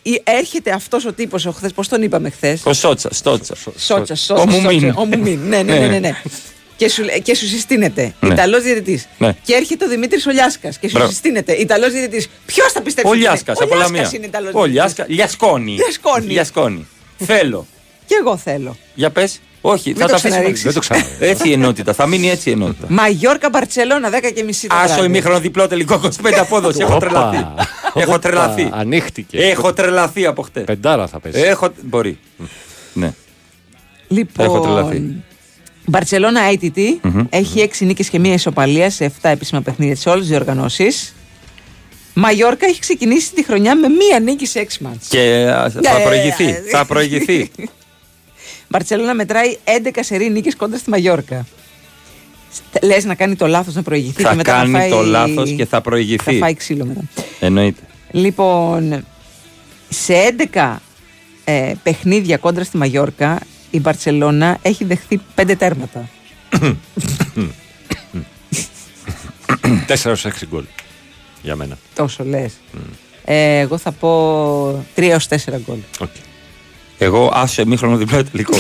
ή- 0.02 0.22
έρχεται 0.24 0.72
αυτός 0.72 1.06
ο 1.06 1.14
τύπος 1.14 1.46
ο 1.46 1.52
χθες, 1.52 1.72
πώς 1.74 1.88
τον 1.88 2.02
είπαμε 2.02 2.30
χθες; 2.30 2.62
Ο 2.64 2.74
Σότσα. 2.74 3.10
Στότσα. 3.14 3.56
Σότσα, 3.78 4.16
Σότσα. 4.16 4.44
Ο 4.44 4.46
Μουμίν. 4.50 4.94
Ο 4.96 5.06
Μουμίν. 5.06 5.40
Ναι, 5.48 5.62
ναι, 5.62 5.74
ναι, 5.78 5.88
ναι, 5.88 6.00
ναι. 6.00 6.22
Και 6.78 6.90
σου, 6.90 7.04
λέ- 7.04 7.22
και 7.22 7.36
σου 7.36 7.48
συστήνεται. 7.48 8.14
Ναι. 8.20 8.34
Ιταλός 8.34 8.64
διαιτητής. 8.64 9.08
Ναι. 9.18 9.36
Και 9.44 9.54
έρχεται 9.54 9.86
ο 9.86 9.88
Δημήτρης 9.88 10.26
Ολιάσκας 10.26 10.78
και 10.78 10.88
σου 10.88 10.96
Μπράβο. 10.96 11.12
συστήνεται. 11.12 11.54
Ιταλός 11.54 11.92
διαιτητής. 11.92 12.30
Ποιος 12.46 12.72
θα 12.72 12.82
πιστέψει. 12.82 13.08
Ο 13.08 13.10
ότι 13.10 13.20
είναι; 13.20 13.28
Λιάσκα, 13.30 13.54
Ο 13.54 13.64
από 13.64 13.76
Λιάσκας 13.76 13.92
Λαμία. 13.96 14.12
είναι 14.16 14.26
Ιταλός 14.26 14.50
Ο 14.54 14.64
διαιτητής. 14.64 14.74
Λιάσκα. 14.76 15.06
Λιασκόνη. 15.08 15.72
Λιασκόνη. 15.72 16.26
Λιασκόνη. 16.26 16.88
Θέλω. 17.18 17.68
Και 18.06 18.16
εγώ 18.22 18.38
θέλω. 18.38 18.78
Για 18.94 19.10
πες. 19.10 19.40
Όχι, 19.62 19.90
Μην 19.90 19.98
θα 19.98 20.02
το 20.02 20.08
τα 20.08 20.14
αφήσουμε. 20.16 20.32
ξαναρίξεις. 20.34 20.64
Δεν 20.66 20.74
το 20.74 20.80
ξανά. 20.80 21.06
Έτσι 21.32 21.50
η 21.50 21.52
ενότητα. 21.52 21.94
Θα 21.94 22.06
μείνει 22.08 22.30
έτσι 22.30 22.50
η 22.50 22.52
ενότητα. 22.52 22.86
Μαγιόρκα 22.90 23.50
Μπαρσελόνα 23.50 24.10
10 24.10 24.32
και 24.36 24.44
μισή. 24.44 24.68
το 24.68 24.76
Άσο 24.76 24.88
βράδυ. 24.94 25.06
ημίχρονο 25.08 25.40
διπλό 25.40 25.68
τελικό 25.68 26.02
25 26.04 26.34
απόδοση. 26.40 26.78
Έχω 26.82 26.96
Όπα. 26.96 27.00
τρελαθεί. 27.08 27.38
Έχω 27.94 28.10
Όπα, 28.12 28.20
τρελαθεί. 28.20 28.70
ανοίχτηκε. 28.74 29.38
Έχω 29.38 29.74
τρελαθεί 29.74 30.26
από 30.26 30.42
χτες. 30.42 30.64
Πεντάρα 30.64 31.08
θα 31.08 31.20
πέσει. 31.20 31.40
Έχω. 31.42 31.70
Μπορεί. 31.82 32.20
Ναι. 32.94 33.14
Λοιπόν, 34.08 34.46
Έχω 34.46 34.60
τρελαθεί. 34.60 35.24
Μπαρσελόνα 35.90 36.42
ITT 36.52 36.80
Μμμ. 37.02 37.26
έχει 37.30 37.70
6 37.80 37.86
νίκες 37.86 38.10
και 38.10 38.20
μία 38.20 38.34
ισοπαλία 38.34 38.90
σε 38.90 39.06
7 39.22 39.30
επίσημα 39.30 39.62
παιχνίδια 39.62 39.96
σε 39.96 40.10
όλες 40.10 40.22
τις 40.22 40.30
διοργανώσεις. 40.30 41.16
Μαγιόρκα 42.14 42.66
έχει 42.66 42.80
ξεκινήσει 42.80 43.34
τη 43.34 43.44
χρονιά 43.44 43.76
με 43.76 43.88
μία 43.88 44.20
νίκη 44.20 44.46
σε 44.46 44.60
6 44.60 44.78
μάτς. 44.80 45.08
Και 45.08 45.20
α, 45.52 45.72
Ναι, 45.74 45.90
θα 45.90 46.02
προηγηθεί. 46.04 46.44
ναι. 46.46 46.52
Θα 46.72 46.86
προηγηθεί. 46.86 47.52
Μπαρσελόνα 48.68 49.14
μετράει 49.14 49.58
11 49.84 49.90
σερή 50.00 50.30
νίκες 50.30 50.56
κόντρα 50.56 50.78
στη 50.78 50.90
Μαγιόρκα. 50.90 51.46
Λες 52.82 53.06
να 53.06 53.16
κάνει 53.16 53.36
το 53.36 53.48
λάθος 53.48 53.74
να 53.74 53.82
προηγηθεί 53.84 54.22
Θα 54.22 54.30
και 54.30 54.36
μετά 54.36 54.52
κάνει 54.52 54.72
να 54.72 54.80
φάει... 54.80 54.90
το 54.90 55.02
λάθος 55.02 55.52
και 55.52 55.66
θα 55.66 55.82
προηγηθεί. 55.82 56.32
Θα 56.34 56.38
φάει 56.46 56.54
ξύλο 56.54 56.86
μετά. 56.86 57.02
Εννοείται. 57.40 57.82
Λοιπόν, 58.12 59.06
σε 59.90 60.14
11 60.54 60.76
ε, 61.44 61.74
παιχνίδια 61.84 62.38
κόντρα 62.38 62.64
στη 62.64 62.78
Μαγιόρκα, 62.78 63.40
η 63.78 63.80
Μπαρσελόνα 63.80 64.58
έχει 64.62 64.84
δεχθεί 64.84 65.22
5 65.36 65.56
τέρματα. 65.58 66.10
4 69.88 70.16
6 70.16 70.46
γκολ. 70.50 70.64
Για 71.42 71.56
μένα. 71.56 71.78
Τόσο 71.96 72.24
λες. 72.24 72.54
Ε, 73.26 73.60
εγώ 73.60 73.78
θα 73.78 73.92
πω 73.92 74.10
3 74.96 75.02
έως 75.10 75.18
4 75.30 75.36
γκολ. 75.66 75.78
Οκ. 76.00 76.10
Εγώ 76.98 77.32
άσο 77.34 77.62
ημίχρονο 77.62 77.98
διπλό 77.98 78.24
τελικό. 78.24 78.58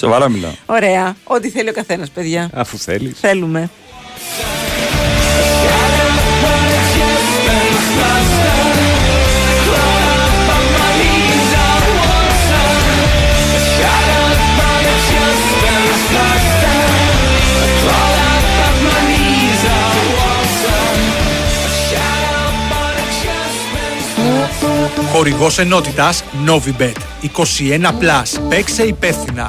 Σοβαρά 0.00 0.28
μιλάω. 0.28 0.52
Ωραία. 0.66 1.16
Ό,τι 1.24 1.50
θέλει 1.50 1.68
ο 1.68 1.72
καθένας, 1.72 2.10
παιδιά. 2.10 2.50
Αφού 2.52 2.78
θέλεις. 2.78 3.18
Θέλουμε. 3.18 3.70
Χορηγός 25.12 25.58
ενότητας 25.58 26.24
Novibet 26.46 26.96
21+. 27.22 28.40
Παίξε 28.48 28.82
υπεύθυνα. 28.82 29.48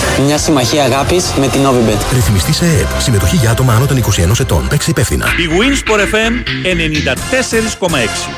μια 0.25 0.37
συμμαχία 0.37 0.83
αγάπης 0.83 1.25
με 1.39 1.47
την 1.47 1.61
Novibet. 1.65 2.13
Ρυθμιστή 2.13 2.53
σε 2.53 2.65
ΕΕΠ. 2.65 3.01
Συμμετοχή 3.01 3.35
για 3.35 3.51
άτομα 3.51 3.73
άνω 3.73 3.85
των 3.85 3.97
21 3.97 4.39
ετών. 4.39 4.67
Παίξε 4.67 4.89
υπεύθυνα. 4.89 5.25
Η 5.25 5.49
Winsport 5.59 5.99
FM 5.99 6.33
94,6. 8.27 8.29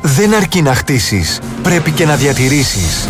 Δεν 0.00 0.34
αρκεί 0.34 0.62
να 0.62 0.74
χτίσεις, 0.74 1.40
πρέπει 1.62 1.90
και 1.90 2.04
να 2.04 2.16
διατηρήσεις. 2.16 3.08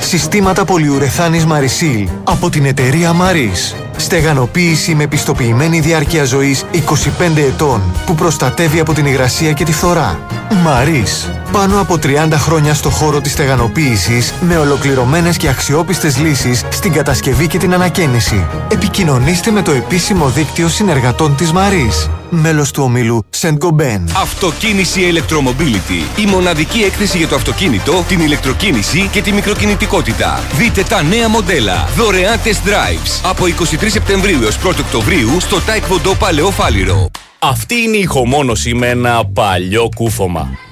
Συστήματα 0.00 0.64
πολυουρεθάνης 0.64 1.46
Marisil 1.48 2.06
από 2.24 2.50
την 2.50 2.64
εταιρεία 2.64 3.12
Maris. 3.20 3.76
Στεγανοποίηση 3.96 4.94
με 4.94 5.06
πιστοποιημένη 5.06 5.80
διάρκεια 5.80 6.24
ζωής 6.24 6.64
25 6.72 7.42
ετών 7.46 7.82
που 8.06 8.14
προστατεύει 8.14 8.80
από 8.80 8.92
την 8.92 9.06
υγρασία 9.06 9.52
και 9.52 9.64
τη 9.64 9.72
φθορά. 9.72 10.18
Maris. 10.50 11.30
Πάνω 11.56 11.80
από 11.80 11.98
30 12.02 12.32
χρόνια 12.32 12.74
στο 12.74 12.90
χώρο 12.90 13.20
της 13.20 13.32
στεγανοποίησης 13.32 14.34
με 14.40 14.56
ολοκληρωμένες 14.56 15.36
και 15.36 15.48
αξιόπιστες 15.48 16.18
λύσεις 16.18 16.64
στην 16.70 16.92
κατασκευή 16.92 17.46
και 17.46 17.58
την 17.58 17.74
ανακαίνιση. 17.74 18.46
Επικοινωνήστε 18.72 19.50
με 19.50 19.62
το 19.62 19.70
επίσημο 19.70 20.28
δίκτυο 20.28 20.68
συνεργατών 20.68 21.36
της 21.36 21.52
Maris. 21.54 22.10
Μέλος 22.30 22.70
του 22.70 22.82
ομίλου 22.82 23.24
Saint 23.40 23.58
Gobain. 23.58 24.00
Αυτοκίνηση 24.16 25.00
Electromobility. 25.12 26.20
Η 26.20 26.26
μοναδική 26.26 26.78
έκθεση 26.82 27.18
για 27.18 27.28
το 27.28 27.34
αυτοκίνητο, 27.34 28.04
την 28.08 28.20
ηλεκτροκίνηση 28.20 29.08
και 29.12 29.22
τη 29.22 29.32
μικροκινητικότητα. 29.32 30.40
Δείτε 30.56 30.82
τα 30.82 31.02
νέα 31.02 31.28
μοντέλα. 31.28 31.88
Δωρεάν 31.96 32.40
test 32.44 32.68
drives. 32.68 33.20
Από 33.22 33.44
23 33.46 33.86
Σεπτεμβρίου 33.86 34.42
έως 34.42 34.58
1 34.64 34.68
Οκτωβρίου 34.80 35.40
στο 35.40 35.56
Taekwondo 35.56 36.12
Παλαιό 36.18 36.50
Φάληρο. 36.50 37.10
Αυτή 37.38 37.74
είναι 37.74 37.96
η 37.96 38.00
ηχομόνωση 38.00 38.74
με 38.74 38.88
ένα 38.88 39.24
παλιό 39.34 39.88
κούφωμα. 39.94 40.65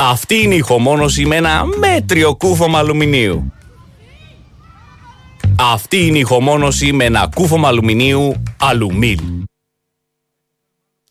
Αυτή 0.00 0.42
είναι 0.42 0.54
η 0.54 0.56
ηχομόνωση 0.56 1.26
με 1.26 1.36
ένα 1.36 1.64
μέτριο 1.78 2.34
κούφωμα 2.34 2.78
αλουμινίου. 2.78 3.52
Αυτή 5.72 6.06
είναι 6.06 6.16
η 6.16 6.20
ηχομόνωση 6.20 6.92
με 6.92 7.04
ένα 7.04 7.28
κούφωμα 7.34 7.68
αλουμινίου 7.68 8.42
αλουμίλ. 8.60 9.18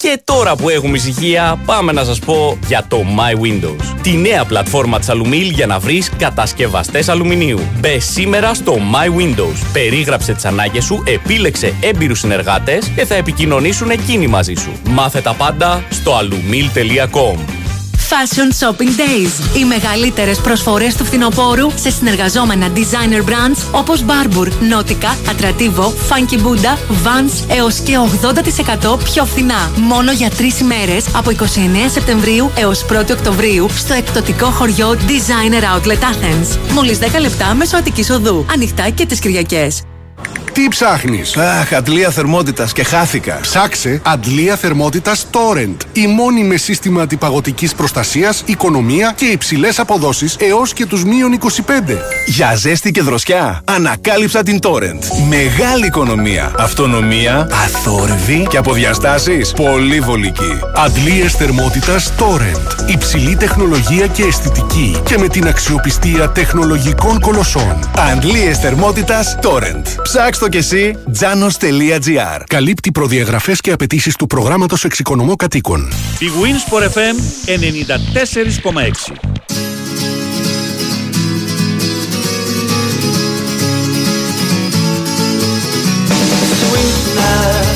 Και 0.04 0.22
τώρα 0.24 0.56
που 0.56 0.70
έχουμε 0.70 0.98
ησυχία, 0.98 1.62
πάμε 1.66 1.92
να 1.92 2.04
σας 2.04 2.20
πω 2.20 2.58
για 2.68 2.86
το 2.88 2.98
My 2.98 3.42
Windows. 3.42 3.96
Τη 4.02 4.12
νέα 4.12 4.46
πλατφόρμα 4.46 5.00
της 5.00 5.10
Αλουμίλ 5.10 5.50
για 5.50 5.68
να 5.68 5.80
βρεις 5.80 6.10
κατασκευαστές 6.18 7.10
αλουμινίου. 7.10 7.60
Μπε 7.80 8.00
σήμερα 8.00 8.54
στο 8.54 8.74
My 8.74 9.20
Windows. 9.20 9.70
Περίγραψε 9.74 10.34
τις 10.34 10.46
ανάγκες 10.46 10.84
σου, 10.84 11.04
επίλεξε 11.08 11.74
έμπειρους 11.82 12.20
συνεργάτες 12.20 12.88
και 12.96 13.06
θα 13.06 13.16
επικοινωνήσουν 13.16 13.90
εκείνοι 13.90 14.28
μαζί 14.28 14.54
σου. 14.54 14.72
Μάθε 14.90 15.22
τα 15.22 15.34
πάντα 15.34 15.84
στο 15.90 16.12
alumil.com. 16.20 17.59
Fashion 18.10 18.50
Shopping 18.60 18.90
Days. 19.00 19.58
Οι 19.58 19.66
μεγαλύτερες 19.66 20.42
προσφορές 20.42 20.96
του 20.96 21.06
φθινοπόρου 21.06 21.70
σε 21.76 21.90
συνεργαζόμενα 21.90 22.68
designer 22.76 23.30
brands 23.30 23.80
όπως 23.80 24.06
Barbour, 24.08 24.48
Nautica, 24.48 25.32
Atrativo, 25.32 25.84
Funky 25.84 26.38
Buddha, 26.38 26.78
Vans 27.04 27.56
έως 27.56 27.80
και 27.80 27.98
80% 28.94 28.98
πιο 29.04 29.26
φθηνά. 29.26 29.72
Μόνο 29.76 30.12
για 30.12 30.30
τρεις 30.30 30.60
ημέρες 30.60 31.06
από 31.16 31.30
29 31.30 31.90
Σεπτεμβρίου 31.90 32.52
έως 32.56 32.86
1 32.90 33.12
Οκτωβρίου 33.12 33.70
στο 33.76 33.94
εκπτωτικό 33.94 34.46
χωριό 34.46 34.98
Designer 35.08 35.64
Outlet 35.78 35.92
Athens. 35.92 36.58
Μόλις 36.74 37.00
10 37.00 37.20
λεπτά 37.22 37.54
μέσω 37.54 37.78
Αττικής 37.78 38.10
Οδού. 38.10 38.46
Ανοιχτά 38.54 38.90
και 38.90 39.06
τις 39.06 39.20
Κυριακές. 39.20 39.82
Τι 40.54 40.68
ψάχνεις; 40.68 41.38
Αχ, 41.38 41.74
αντλία 41.74 42.10
θερμότητας 42.10 42.74
και 42.74 42.84
χάθηκα. 42.84 43.38
Ψάξε 43.42 44.02
αντλία 44.06 44.56
θερμότητας 44.56 45.28
Torrent. 45.32 45.78
Η 45.94 46.08
μόνη 46.08 46.44
με 46.44 46.58
σύστημα 46.58 47.02
αντιπαγωτικής 47.02 47.76
προστασίας, 47.76 48.44
οικονομία 48.46 49.14
και 49.16 49.26
υψηλές 49.26 49.80
αποδόσεις 49.80 50.36
έως 50.40 50.74
και 50.74 50.86
τους 50.86 51.04
μείον 51.04 51.34
25. 51.34 51.98
Για 52.26 52.56
ζέστη 52.56 52.92
και 52.92 53.02
δροσιά, 53.02 53.62
ανακάλυψα 53.66 54.44
την 54.44 54.60
Torrent. 54.62 55.28
Μεγάλη 55.30 55.86
οικονομία, 55.86 56.52
αυτονομία, 56.58 57.48
αθόρυβη 57.64 58.48
και 58.50 58.58
από 58.58 58.74
διαστάσει 58.74 59.42
πολύ 59.56 60.00
βολική. 60.00 60.60
Αντλίες 60.76 61.34
θερμότητας 61.34 62.14
Torrent. 62.20 62.90
Υψηλή 62.90 63.36
τεχνολογία 63.36 64.08
και 64.08 64.24
αισθητική 64.24 65.02
και 65.06 65.18
με 65.18 65.28
την 65.28 65.48
αξιοπιστία 65.48 66.30
τεχνολογικών 66.30 67.20
κολοσσών. 67.20 67.80
Αντλίες 68.12 68.58
θερμότητας 68.58 69.38
Torrent. 69.42 69.86
Ψάξ' 70.40 70.52
το 70.52 70.58
κι 70.58 70.76
εσύ 70.76 70.98
janos.gr. 71.20 72.42
Καλύπτει 72.48 72.92
προδιαγραφές 72.92 73.62
και 73.62 73.72
απαιτήσει 73.72 74.12
του 74.18 74.28
προγράμματος 74.28 74.84
εξοικονομώ 74.84 75.36
κατοίκων. 75.36 75.92
Η 76.20 76.26
Winsport 76.42 76.84
FM 76.84 77.16
94,6. 77.46 79.14
Sweetness, 86.62 87.68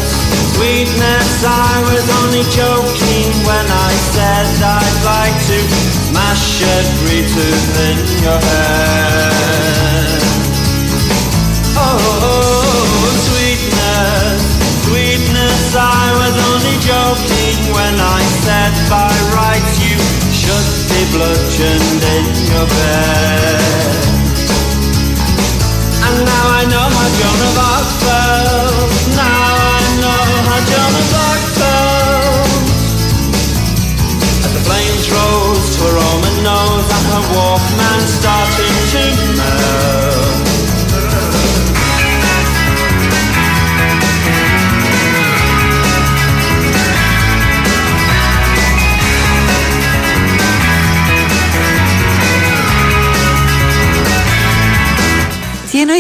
sweetness, 0.56 1.30
I 1.70 1.74
was 1.90 2.06
only 2.20 2.44
joking 2.60 3.30
when 3.50 3.66
I 3.90 3.94
said 4.14 4.48
I'd 4.78 5.00
like 5.14 5.38
to 5.50 5.58
smash 6.08 6.48
every 6.80 7.22
tooth 7.34 7.74
in 7.90 7.98
your 8.24 8.40
head. 8.50 8.94
joking 17.14 17.74
when 17.74 17.96
I 18.00 18.22
said 18.42 18.74
by 18.90 19.14
rights 19.38 19.78
you 19.86 19.98
should 20.34 20.70
be 20.90 21.02
bludgeoned 21.14 22.02
in 22.02 22.26
your 22.50 22.66
bed. 22.66 24.02
And 26.06 26.18
now 26.26 26.46
I 26.60 26.64
know 26.74 26.88
how 26.96 27.10
Joan 27.18 27.40
of 27.48 27.58
Arc 27.72 27.88
felt. 28.02 28.92
Now 29.14 29.50
I 29.74 29.84
know 30.02 30.26
how 30.50 30.60
Joan 30.70 30.94
of 31.02 31.14
Arc 31.30 31.44
felt. 31.60 32.74
As 34.46 34.52
the 34.58 34.64
flames 34.68 35.06
rose 35.14 35.66
to 35.76 35.80
her 35.86 35.94
Roman 36.00 36.38
nose, 36.44 36.88
and 36.98 37.06
her 37.14 37.24
Walkman 37.36 38.02
style. 38.08 38.43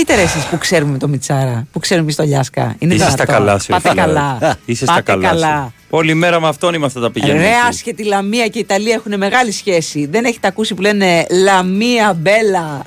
Τι 0.05 0.13
εννοείτε 0.13 0.33
ρε 0.35 0.39
εσείς 0.39 0.49
που 0.49 0.57
ξέρουμε 0.57 0.97
το 0.97 1.07
Μιτσάρα, 1.07 1.67
που 1.71 1.79
ξέρουμε 1.79 2.03
εμείς 2.05 2.15
το 2.15 2.23
Λιάσκα; 2.23 2.75
Είναι 2.79 2.93
Είσαι 2.93 3.03
στα 3.09 3.13
δυνατόν. 3.25 3.35
καλά 3.45 3.59
σου. 3.59 3.67
Πάτε 3.71 3.89
φίλε. 3.89 4.01
καλά. 4.01 4.57
Είσαι 4.65 4.85
στα 4.85 4.93
Πάτε 4.93 5.11
καλά. 5.11 5.27
καλά. 5.27 5.63
σου. 5.65 5.73
Όλη 5.89 6.13
μέρα 6.13 6.39
με 6.41 6.47
αυτόν 6.47 6.73
είμαστε 6.73 6.99
τα 6.99 7.11
πηγαίνουμε. 7.11 7.41
Ρε 7.43 7.49
άσχετη 7.69 8.03
Λαμία 8.03 8.47
και 8.47 8.59
Ιταλία 8.59 8.93
έχουν 8.93 9.17
μεγάλη 9.17 9.51
σχέση. 9.51 10.05
Δεν 10.11 10.25
έχετε 10.25 10.47
ακούσει 10.47 10.73
που 10.73 10.81
λένε 10.81 11.25
Λαμία 11.43 12.13
Μπέλα. 12.19 12.81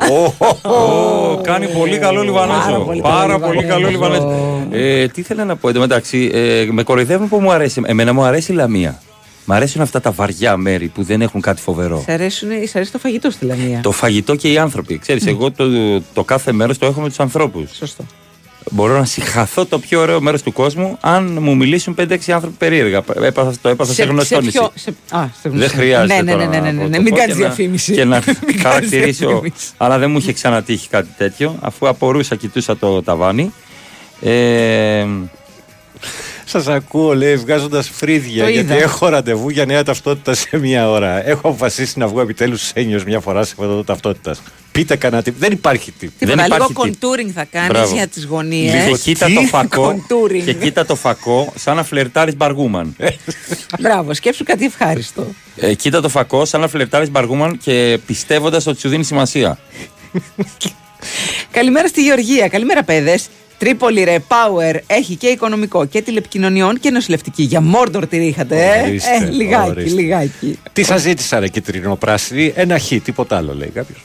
Ω, 0.71 1.41
κάνει 1.43 1.67
πολύ 1.67 1.99
καλό 1.99 2.23
Λιβανέζο. 2.23 2.61
Πάρα 2.61 2.79
πολύ 2.85 3.01
Πάρα 3.01 3.27
καλό 3.27 3.39
πολύ 3.47 3.65
καλό 3.65 3.89
Λιβανέζο. 3.89 4.23
Λιβανέζο. 4.23 4.69
Ε, 4.71 5.07
τι 5.09 5.23
θέλω 5.23 5.45
να 5.45 5.57
πω 5.57 5.69
εντωμεταξύ, 5.69 6.31
ε, 6.33 6.67
με 6.71 6.83
κοροϊδεύουν 6.83 7.29
που 7.29 7.41
μου 7.41 7.53
αρέσει. 7.53 7.83
Εμένα 7.85 8.13
μου 8.13 8.23
αρέσει 8.25 8.53
η 8.53 8.55
Λαμία. 8.55 9.01
Μ' 9.49 9.53
αρέσουν 9.53 9.81
αυτά 9.83 10.01
τα 10.01 10.11
βαριά 10.11 10.57
μέρη 10.57 10.87
που 10.89 11.03
δεν 11.03 11.23
έχουν 11.23 11.41
κάτι 11.41 11.61
φοβερό. 11.61 12.03
Σ' 12.07 12.09
αρέσουν, 12.09 12.49
σ' 12.69 12.75
αρέσει 12.77 12.93
το 12.93 12.99
φαγητό 12.99 13.31
στη 13.31 13.45
Λαμία. 13.45 13.81
Το 13.83 13.93
φαγητό 13.93 14.35
και 14.35 14.53
οι 14.53 14.59
άνθρωποι. 14.59 14.99
Ξέρεις, 14.99 15.27
εγώ 15.27 15.51
το, 15.51 15.65
το 16.15 16.25
κάθε 16.25 16.53
μέρος 16.53 16.79
το 16.79 16.87
έχω 16.87 17.01
με 17.01 17.09
τους 17.09 17.21
ανθρώπους. 17.21 17.71
Σωστό. 17.77 18.05
Μπορώ 18.71 18.99
να 18.99 19.05
συγχαθώ 19.05 19.67
το 19.67 19.79
πιο 19.79 20.01
ωραίο 20.01 20.21
μέρος 20.21 20.43
του 20.43 20.53
κόσμου 20.53 20.99
αν 21.01 21.39
μου 21.41 21.57
μιλήσουν 21.57 21.95
5-6 21.99 22.31
άνθρωποι 22.31 22.55
περίεργα. 22.59 23.03
Έπαθα, 23.23 23.55
το 23.63 23.69
έπαθα 23.69 23.93
σε, 23.93 24.05
γνωστό 24.05 24.41
νησί. 24.41 24.51
ποιο- 24.59 24.73
σε- 24.75 24.95
α, 25.11 25.25
σε 25.43 25.49
γνωστό 25.49 25.69
Δεν 25.69 25.79
χρειάζεται. 25.79 26.15
Ναι, 26.15 26.23
ναι, 26.23 26.31
τώρα 26.33 26.47
ναι, 26.47 26.57
ναι, 26.57 26.61
να 26.61 26.73
ναι, 26.73 26.79
πω 26.81 26.89
ναι, 26.89 26.97
το 26.97 27.03
Μην 27.03 27.11
πω 27.13 27.17
κάνεις 27.19 27.35
και 27.37 27.41
να- 27.43 27.47
διαφήμιση. 27.49 27.93
Και 27.93 28.05
να 28.05 28.17
Μην 28.27 28.35
κάνεις 28.47 28.63
χαρακτηρίσω. 28.63 29.27
διαφήμιση. 29.29 29.67
αλλά 29.77 29.99
δεν 29.99 30.11
μου 30.11 30.19
είχε 30.19 30.33
ξανατύχει 30.33 30.89
κάτι 30.89 31.09
τέτοιο. 31.17 31.57
Αφού 31.61 31.89
απορούσα, 31.89 32.35
κοιτούσα 32.37 32.77
το 32.77 33.03
ταβάνι. 33.03 33.53
Ε, 34.21 35.07
Σας 36.49 36.67
ακούω, 36.67 37.15
λέει, 37.15 37.37
βγάζοντας 37.37 37.89
φρύδια. 37.89 38.45
Το 38.45 38.51
γιατί 38.51 38.73
είδα. 38.73 38.83
έχω 38.83 39.09
ραντεβού 39.09 39.49
για 39.49 39.65
νέα 39.65 39.83
ταυτότητα 39.83 40.35
σε 40.35 40.59
μία 40.59 40.91
ώρα. 40.91 41.27
Έχω 41.27 41.49
αποφασίσει 41.49 41.99
να 41.99 42.07
βγω 42.07 42.21
επιτέλους 42.21 42.71
ένιο 42.71 43.03
μια 43.07 43.21
φορά 43.21 43.45
σε 43.45 43.55
αυτό 43.59 43.85
ταυτότητας. 43.85 44.43
Πείτε 44.73 44.97
κανένα 44.97 45.23
τι. 45.23 45.31
Δεν 45.31 45.53
υπάρχει 45.53 45.93
τι. 45.93 46.09
Τίποτα, 46.09 46.47
λίγο 46.49 46.67
contouring 46.75 47.31
θα 47.35 47.45
κάνεις 47.45 47.69
Μπράβο. 47.69 47.95
για 47.95 48.07
τις 48.07 48.25
γωνίες. 48.25 48.85
και 48.85 48.97
κοίτα 48.97 49.27
το 49.33 49.41
φακό. 49.41 49.95
Contouring. 49.95 50.43
και 50.45 50.53
κοίτα 50.53 50.87
το 50.87 50.95
φακό 50.95 51.53
σαν 51.57 51.77
να 51.77 51.85
φλερτάρεις 51.85 52.37
μπαργούμαν. 52.37 52.97
Μπράβο, 53.81 54.15
σκέψου 54.15 54.45
κάτι 54.45 54.65
ευχάριστο. 54.65 55.27
Ε, 55.57 55.75
κοίτα 55.75 56.01
το 56.01 56.09
φακό 56.09 56.45
σαν 56.45 56.61
να 56.61 56.69
φλερτάρεις 56.69 57.11
μπαργούμαν 57.11 57.59
και 57.59 57.99
πιστεύοντας 58.07 58.67
ότι 58.67 58.81
σου 58.81 58.89
δίνει 58.89 59.05
σημασία. 59.05 59.59
Καλημέρα 61.51 61.89
στη 61.89 62.03
Γεωργία. 62.03 62.49
Καλημέρα, 62.49 62.83
παιδες. 62.83 63.29
Τρίπολη 63.59 64.05
ρε, 64.05 64.17
power, 64.29 64.77
έχει 64.87 65.17
και 65.17 65.27
οικονομικό 65.27 65.85
και 65.85 66.03
τηλεπικοινωνιών 66.03 66.81
και 66.81 66.91
νοσηλευτική. 66.91 67.43
Για 67.43 67.61
μόρντορ 67.61 68.07
τη 68.07 68.17
ρίχατε, 68.19 68.65
ε; 68.65 68.81
Ορίστε, 68.83 69.11
ε 69.23 69.29
λιγάκι, 69.31 69.71
ορίστε. 69.71 70.01
λιγάκι. 70.01 70.59
Τι 70.73 70.83
σας 70.83 71.01
ζήτησα, 71.01 71.39
ρε 71.41 71.49
κυτρινοπράσινη, 71.49 72.53
ένα 72.57 72.79
χ, 72.79 72.93
τίποτα 73.05 73.37
άλλο 73.37 73.55
λέει 73.55 73.69
κάποιος. 73.75 73.99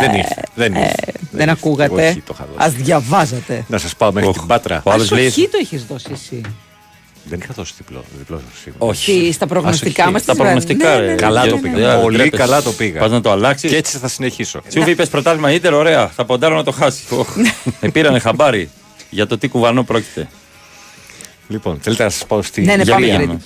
δεν 0.00 0.14
ήρθε. 0.14 0.42
Δεν, 0.54 0.74
ήρθε. 0.74 0.94
Ε, 1.06 1.12
δεν 1.30 1.48
ακούγατε. 1.48 2.02
Εγώ 2.06 2.12
χ 2.12 2.16
το 2.26 2.34
είχα 2.34 2.46
δώσει. 2.56 2.68
Α 2.68 2.72
διαβάζατε. 2.84 3.64
Να 3.68 3.78
σας 3.78 3.96
πάω 3.96 4.12
μέχρι 4.12 4.30
την 4.32 4.46
Πάτρα. 4.46 4.80
ο 4.84 4.90
Α, 4.90 4.92
άλλος 4.94 5.06
στο 5.06 5.14
λέει- 5.14 5.30
χ 5.30 5.34
το 5.34 5.58
είχε 5.62 5.80
δώσει 5.88 6.06
εσύ. 6.12 6.40
Δεν 7.24 7.38
είχα 7.42 7.52
δώσει 7.56 7.72
διπλό. 7.76 8.04
διπλό 8.18 8.40
σίγουρα. 8.62 8.84
Όχι, 8.90 9.30
στα 9.32 9.46
προγνωστικά 9.46 10.04
Ας, 10.04 10.10
μας 10.12 10.22
Στα 10.22 10.34
προγνωστικά, 10.34 10.98
ρε. 10.98 11.14
Καλά 11.14 11.46
το 11.46 11.54
Ναι, 11.54 11.60
πήγα. 11.60 11.94
ναι, 11.96 12.02
Πολύ 12.02 12.16
τρέπεσαι. 12.18 12.42
καλά 12.42 12.62
το 12.62 12.72
πήγα. 12.72 13.00
Πας 13.00 13.10
να 13.10 13.20
το 13.20 13.30
αλλάξεις. 13.30 13.70
Και 13.70 13.76
έτσι 13.76 13.98
θα 13.98 14.08
συνεχίσω. 14.08 14.60
Σου 14.72 14.90
είπε 14.90 15.04
πρωτάθλημα 15.04 15.52
είτε 15.52 15.74
ωραία. 15.74 16.08
Θα 16.08 16.24
ποντάρω 16.24 16.54
να 16.56 16.64
το 16.64 16.70
χάσει. 16.70 17.02
Οχ. 17.10 17.36
Με 17.80 17.88
πήρανε 17.90 18.18
χαμπάρι 18.18 18.70
για 19.10 19.26
το 19.26 19.38
τι 19.38 19.48
κουβανό 19.48 19.82
πρόκειται. 19.84 20.28
Λοιπόν, 21.48 21.78
θέλετε 21.82 22.02
να 22.04 22.10
σας 22.10 22.26
πάω 22.26 22.42
στη 22.42 22.60
Ναι, 22.62 22.76
ναι, 22.76 22.82
Για 22.82 22.92
πάμε 22.92 23.06
πήγαμε. 23.06 23.26
Κρήτη. 23.26 23.44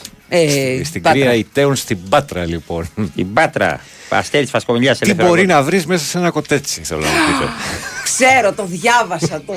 Ε, 0.80 0.84
Στην 0.84 1.02
Πάτρα. 1.02 1.20
κρύα 1.20 1.34
Ιτέων 1.34 1.76
στην 1.76 1.98
Πάτρα, 2.08 2.44
λοιπόν. 2.44 2.88
Η 3.14 3.24
μπάτρα. 3.24 3.80
Αστέρι 4.08 4.46
Φασκομιλιάς. 4.46 4.98
Τι 4.98 5.14
μπορεί 5.14 5.46
να 5.46 5.62
βρεις 5.62 5.86
μέσα 5.86 6.04
σε 6.04 6.18
ένα 6.18 6.30
κοτέτσι, 6.30 6.82
θέλω 6.82 7.00
να 7.00 7.06
μου 7.06 7.14
πείτε. 7.26 7.50
Ξέρω, 8.14 8.52
το 8.52 8.64
διάβασα 8.66 9.42
το. 9.46 9.54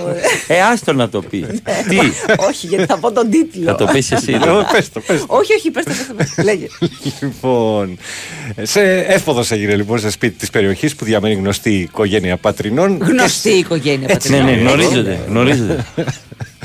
Ε, 0.47 0.61
άστο 0.61 0.93
να 0.93 1.09
το 1.09 1.21
πεις. 1.21 1.45
Τι, 1.89 1.97
όχι, 2.47 2.67
γιατί 2.67 2.85
θα 2.85 2.97
πω 2.97 3.11
τον 3.11 3.29
τίτλο. 3.29 3.65
θα 3.65 3.75
το 3.75 3.85
πεις 3.85 4.11
εσύ. 4.11 4.31
Ε, 4.33 4.37
Πες 4.71 4.89
το, 4.91 4.99
πες 4.99 5.19
το. 5.19 5.25
όχι, 5.27 5.53
όχι, 5.53 5.71
πες 5.71 5.83
το, 5.83 5.91
πες 5.97 6.07
το, 6.07 6.13
πες 6.13 6.33
το. 6.35 6.43
Λέγε. 6.43 6.67
Λοιπόν, 7.21 7.97
σε 8.61 8.81
έφοδο 8.99 9.43
έγινε 9.49 9.75
λοιπόν 9.75 9.99
σε 9.99 10.09
σπίτι 10.09 10.37
της 10.37 10.49
περιοχής 10.49 10.95
που 10.95 11.05
διαμένει 11.05 11.33
γνωστή 11.35 11.69
οικογένεια 11.79 12.37
πατρινών. 12.37 12.97
Γνωστή 13.01 13.49
οικογένεια. 13.49 14.07
Έτσι, 14.09 14.29
Ναι, 14.31 14.37
πατρινών. 14.37 14.63
ναι, 14.63 14.69
γνωρίζονται. 14.69 15.19
Γνωρίζονται. 15.27 15.85
Λέει 15.95 16.05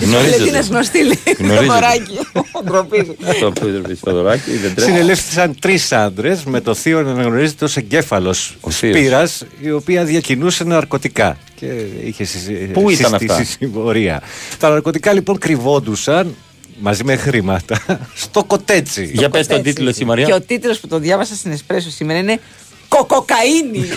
τι 0.01 0.07
είναι 0.07 0.17
Γνωρίζονται. 0.19 0.61
γνωστή, 0.61 0.99
λέει. 1.05 1.19
Γνωρίζονται. 1.39 1.67
Θοδωράκι. 1.67 2.19
Ντροπή. 2.65 3.17
Το 3.41 3.53
πει 3.53 3.95
Φεδωράκη, 4.05 4.51
δεν 4.51 4.75
τρέχει. 4.75 4.91
Συνελήφθησαν 4.91 5.55
τρεις 5.61 5.93
άντρες 5.93 6.45
με 6.45 6.61
το 6.61 6.75
θείο 6.75 7.03
να 7.03 7.11
αναγνωρίζεται 7.11 7.65
ως 7.65 7.77
εγκέφαλος 7.77 8.57
Ο 8.61 8.71
θείος. 8.71 8.97
Σπύρα, 8.97 9.29
η 9.61 9.71
οποία 9.71 10.05
διακινούσε 10.05 10.65
ναρκωτικά. 10.65 11.37
Και 11.61 11.67
είχε 12.05 12.25
συζη- 12.25 12.67
Πού 12.73 12.91
ήταν 12.91 13.11
συστήσει 13.11 13.33
αυτά; 13.33 13.45
συμπορία. 13.45 14.23
Τα 14.59 14.69
ναρκωτικά 14.69 15.13
λοιπόν 15.13 15.39
κρυβόντουσαν 15.39 16.35
μαζί 16.81 17.05
με 17.05 17.17
χρήματα 17.17 17.81
στο 18.15 18.45
κοτέτσι. 18.45 19.11
Για 19.15 19.29
πες 19.31 19.47
τον 19.47 19.59
Έτσι. 19.59 19.71
τίτλο 19.73 19.89
εσύ 19.89 19.99
Και 19.99 20.05
Μαρία. 20.05 20.35
ο 20.35 20.41
τίτλος 20.41 20.79
που 20.81 20.87
το 20.87 20.99
διάβασα 20.99 21.35
στην 21.35 21.53
Εσπρέσο 21.53 21.91
σήμερα 21.91 22.19
είναι 22.19 22.41
Κοκοκαίνη. 22.89 23.89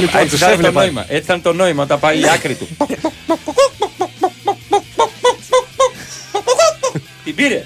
Λοιπόν, 0.00 0.20
Έτσι 0.20 0.28
τους 0.30 0.38
θα 0.38 0.46
είναι 0.46 0.54
το 0.62 0.66
έβλεπα. 0.66 0.80
νόημα. 0.80 1.04
Έτσι 1.08 1.26
θα 1.26 1.32
είναι 1.32 1.42
το 1.42 1.52
νόημα 1.52 1.82
όταν 1.82 2.00
πάει 2.00 2.18
η 2.20 2.28
άκρη 2.34 2.54
του. 2.54 2.68
Την 7.24 7.34
πήρε. 7.34 7.64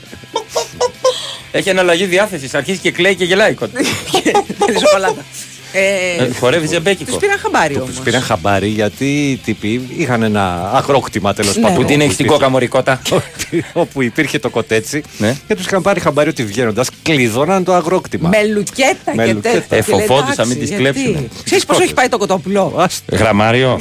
Έχει 1.57 1.71
αναλλαγή 1.71 2.05
διάθεσης. 2.05 2.55
Αρχίζει 2.55 2.79
και 2.79 2.91
κλαίει 2.91 3.15
και 3.15 3.25
γελάει. 3.25 3.55
κοντά. 3.55 3.81
Θέλεις 4.67 4.81
σοκολάτα. 4.81 5.25
Ε, 5.73 6.25
Ε, 6.25 6.31
Χορεύεις 6.41 6.71
ζεμπέκικο. 6.71 7.11
Τους 7.11 7.21
πήραν 7.21 7.39
χαμπάρι 7.39 7.75
όμως. 7.77 7.89
Τους 7.89 7.99
πήραν 7.99 8.23
χαμπάρι 8.23 8.69
γιατί 8.69 9.31
οι 9.31 9.37
τύποι 9.37 9.89
είχαν 9.97 10.23
ένα 10.23 10.71
αγρόκτημα 10.75 11.35
τέλος 11.35 11.57
Ναι. 11.57 11.63
πάντων. 11.63 11.77
Που 11.77 11.85
την 11.85 12.01
έχεις 12.01 12.05
όπου 12.05 12.13
στην 12.13 12.25
υπήρχε- 12.25 12.41
κόκα 12.41 12.49
μωρικότα. 12.51 13.03
Όπου 13.73 14.03
υπήρχε 14.03 14.39
το 14.39 14.49
κοτέτσι 14.51 15.03
Ναι. 15.19 15.37
και 15.47 15.55
τους 15.55 15.65
είχαν 15.65 15.83
πάρει 15.83 16.01
χαμπάρι 16.01 16.29
ότι 16.29 16.45
βγαίνοντας 16.45 16.89
κλειδώναν 17.03 17.65
το 17.65 17.75
αγρόκτημα. 17.75 18.29
Με 18.29 18.45
λουκέτα 18.47 19.15
Με 19.15 19.25
και 19.27 19.33
λουκέτα. 19.33 19.53
τέτοια. 19.61 19.77
Ε, 19.77 19.83
φοβόντουσαν, 19.83 20.49
μην 20.49 20.59
τις 20.59 20.71
κλέψουνε. 20.71 21.29
Ξέρεις 21.45 21.65
πόσο 21.65 21.83
έχει 21.83 21.95
πάει 21.95 22.09
το 22.09 22.19
κοτόπουλο; 22.19 22.75
Άστο. 22.77 23.17
Γραμμάριο. 23.17 23.81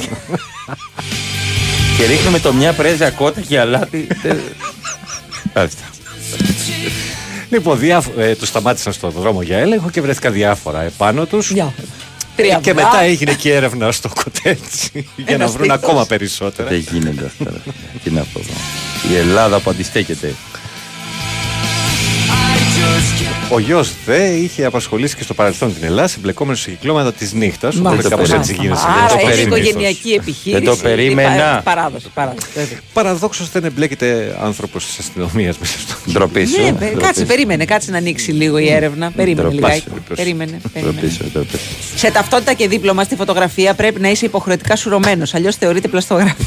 και 1.98 2.06
ρίχνουμε 2.06 2.38
το 2.38 2.52
μια 2.52 2.72
πρέζα 2.72 3.10
κότα 3.10 3.40
και 3.40 3.58
αλάτι. 3.58 4.06
Μάλιστα. 5.54 5.82
Λοιπόν, 7.54 7.78
διάφο- 7.78 8.12
ε, 8.18 8.34
τους 8.34 8.48
σταμάτησαν 8.48 8.92
στον 8.92 9.10
δρόμο 9.10 9.42
για 9.42 9.58
έλεγχο 9.58 9.90
και 9.90 10.00
βρέθηκαν 10.00 10.32
διάφορα 10.32 10.82
επάνω 10.82 11.26
τους. 11.26 11.50
Γεια. 11.50 11.74
Τρία 12.36 12.58
Και 12.62 12.72
βουλά. 12.72 12.84
μετά 12.84 13.00
έγινε 13.02 13.32
και 13.34 13.54
έρευνα 13.54 13.92
στο 13.92 14.08
κοτέτσι 14.24 14.90
για 15.16 15.24
να 15.26 15.32
Ένας 15.32 15.52
βρουν 15.52 15.62
τείχος. 15.66 15.82
ακόμα 15.82 16.06
περισσότερα. 16.06 16.68
Δεν 16.68 16.78
γίνεται 16.92 17.24
αυτά. 17.26 17.50
ρε. 17.50 17.72
Τι 18.04 18.10
να 18.10 18.24
πω. 18.32 18.40
Η 19.12 19.16
Ελλάδα 19.16 19.60
που 19.60 19.70
αντιστέκεται. 19.70 20.34
Ο 23.50 23.58
γιος 23.58 23.92
δε 24.06 24.26
είχε 24.26 24.64
απασχολήσει 24.64 25.16
και 25.16 25.22
στο 25.22 25.34
παρελθόν 25.34 25.74
την 25.74 25.84
Ελλάδα 25.84 26.08
συμπλεκόμενο 26.08 26.56
σε 26.56 26.70
κυκλώματα 26.70 27.12
της 27.12 27.32
νύχτας. 27.32 27.74
Οπότε 27.76 27.88
Μάλιστα. 27.88 28.08
κάπως 28.08 28.28
περίμενα. 28.28 28.50
έτσι 28.50 28.62
γίνεται. 28.62 28.80
Άρα 29.04 29.06
το 29.08 29.20
είναι 29.20 29.30
περίμενες. 29.30 29.58
οικογενειακή 29.66 30.10
επιχείρηση. 30.12 30.64
Δεν 30.64 30.74
το 30.74 30.76
περίμενα. 30.82 31.36
Πα- 31.54 31.60
Παράδοση. 31.74 32.06
παράδοση. 32.14 32.46
βέβαια. 32.54 32.78
Παραδόξως 32.92 33.50
δεν 33.50 33.64
εμπλέκεται 33.64 34.36
άνθρωπος 34.42 34.84
της 34.86 34.98
αστυνομίας 34.98 35.58
μέσα 35.58 35.78
στο. 35.78 35.94
Ντροπή 36.12 36.44
σου. 36.46 36.60
Ναι, 36.62 36.68
ντροπή 36.72 36.84
πε- 36.84 37.00
κάτσε, 37.02 37.20
σου. 37.20 37.26
περίμενε, 37.26 37.64
κάτσε 37.64 37.90
να 37.90 37.96
ανοίξει 37.96 38.30
λίγο 38.32 38.58
η 38.58 38.72
έρευνα. 38.72 39.10
Περίμενε 39.10 39.48
Ντροπή 39.48 39.54
λιγάκι. 39.64 39.80
σου, 39.80 39.88
ντροπή 39.90 40.04
σου. 40.08 40.14
Περίμενε. 40.14 40.50
Ντροπή 40.60 40.72
περίμενε. 40.72 41.10
σου, 41.12 41.30
ντροπή 41.32 41.48
σου. 41.56 41.98
Σε 41.98 42.10
ταυτότητα 42.10 42.52
και 42.52 42.68
δίπλωμα 42.68 43.04
στη 43.04 43.16
φωτογραφία 43.16 43.74
πρέπει 43.74 44.00
να 44.00 44.08
είσαι 44.10 44.24
υποχρεωτικά 44.26 44.76
σουρωμένος, 44.76 45.34
αλλιώς 45.34 45.56
θεωρείται 45.56 45.88
πλαστογράφη. 45.88 46.44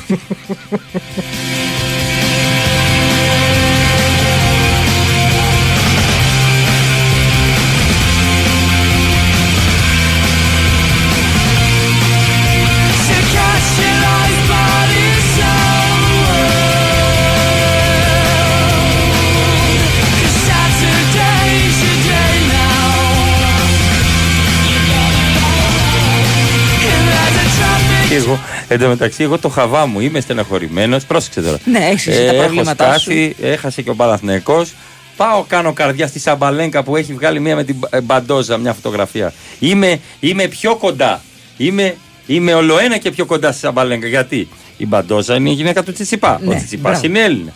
Εν 28.67 28.79
τω 28.79 28.87
μεταξύ, 28.87 29.23
εγώ 29.23 29.37
το 29.37 29.49
χαβά 29.49 29.85
μου 29.85 29.99
είμαι 29.99 30.19
στεναχωρημένος. 30.19 31.05
Πρόσεξε 31.05 31.41
τώρα. 31.41 31.57
Ναι, 31.65 31.79
έχεις 31.79 32.07
εσύ 32.07 32.17
τα 32.17 32.23
έχω 32.23 32.37
προβλήματά 32.37 32.85
σκάσει, 32.85 33.35
έχασε 33.41 33.81
και 33.81 33.89
ο 33.89 33.95
Παναθηναϊκός. 33.95 34.73
Πάω, 35.15 35.43
κάνω 35.47 35.73
καρδιά 35.73 36.07
στη 36.07 36.19
Σαμπαλένκα 36.19 36.83
που 36.83 36.95
έχει 36.95 37.13
βγάλει 37.13 37.39
μία 37.39 37.55
με 37.55 37.63
την 37.63 37.75
Μπα- 37.77 38.01
Μπαντόζα, 38.01 38.57
μια 38.57 38.73
φωτογραφία. 38.73 39.33
Είμαι, 39.59 39.99
είμαι 40.19 40.47
πιο 40.47 40.75
κοντά. 40.75 41.21
Είμαι, 41.57 41.95
είμαι 42.27 42.53
ολοένα 42.53 42.97
και 42.97 43.11
πιο 43.11 43.25
κοντά 43.25 43.51
στη 43.51 43.59
Σαμπαλένκα. 43.59 44.07
Γιατί; 44.07 44.47
Η 44.77 44.85
Μπαντόζα 44.85 45.35
είναι 45.35 45.49
η 45.49 45.53
γυναίκα 45.53 45.83
του 45.83 45.91
Τσιτσιπά. 45.93 46.35
ο 46.35 46.39
Ναι, 46.49 46.55
Τσιτσιπάς 46.55 46.91
μπράβο. 46.91 47.05
είναι 47.07 47.19
Έλληνας. 47.19 47.53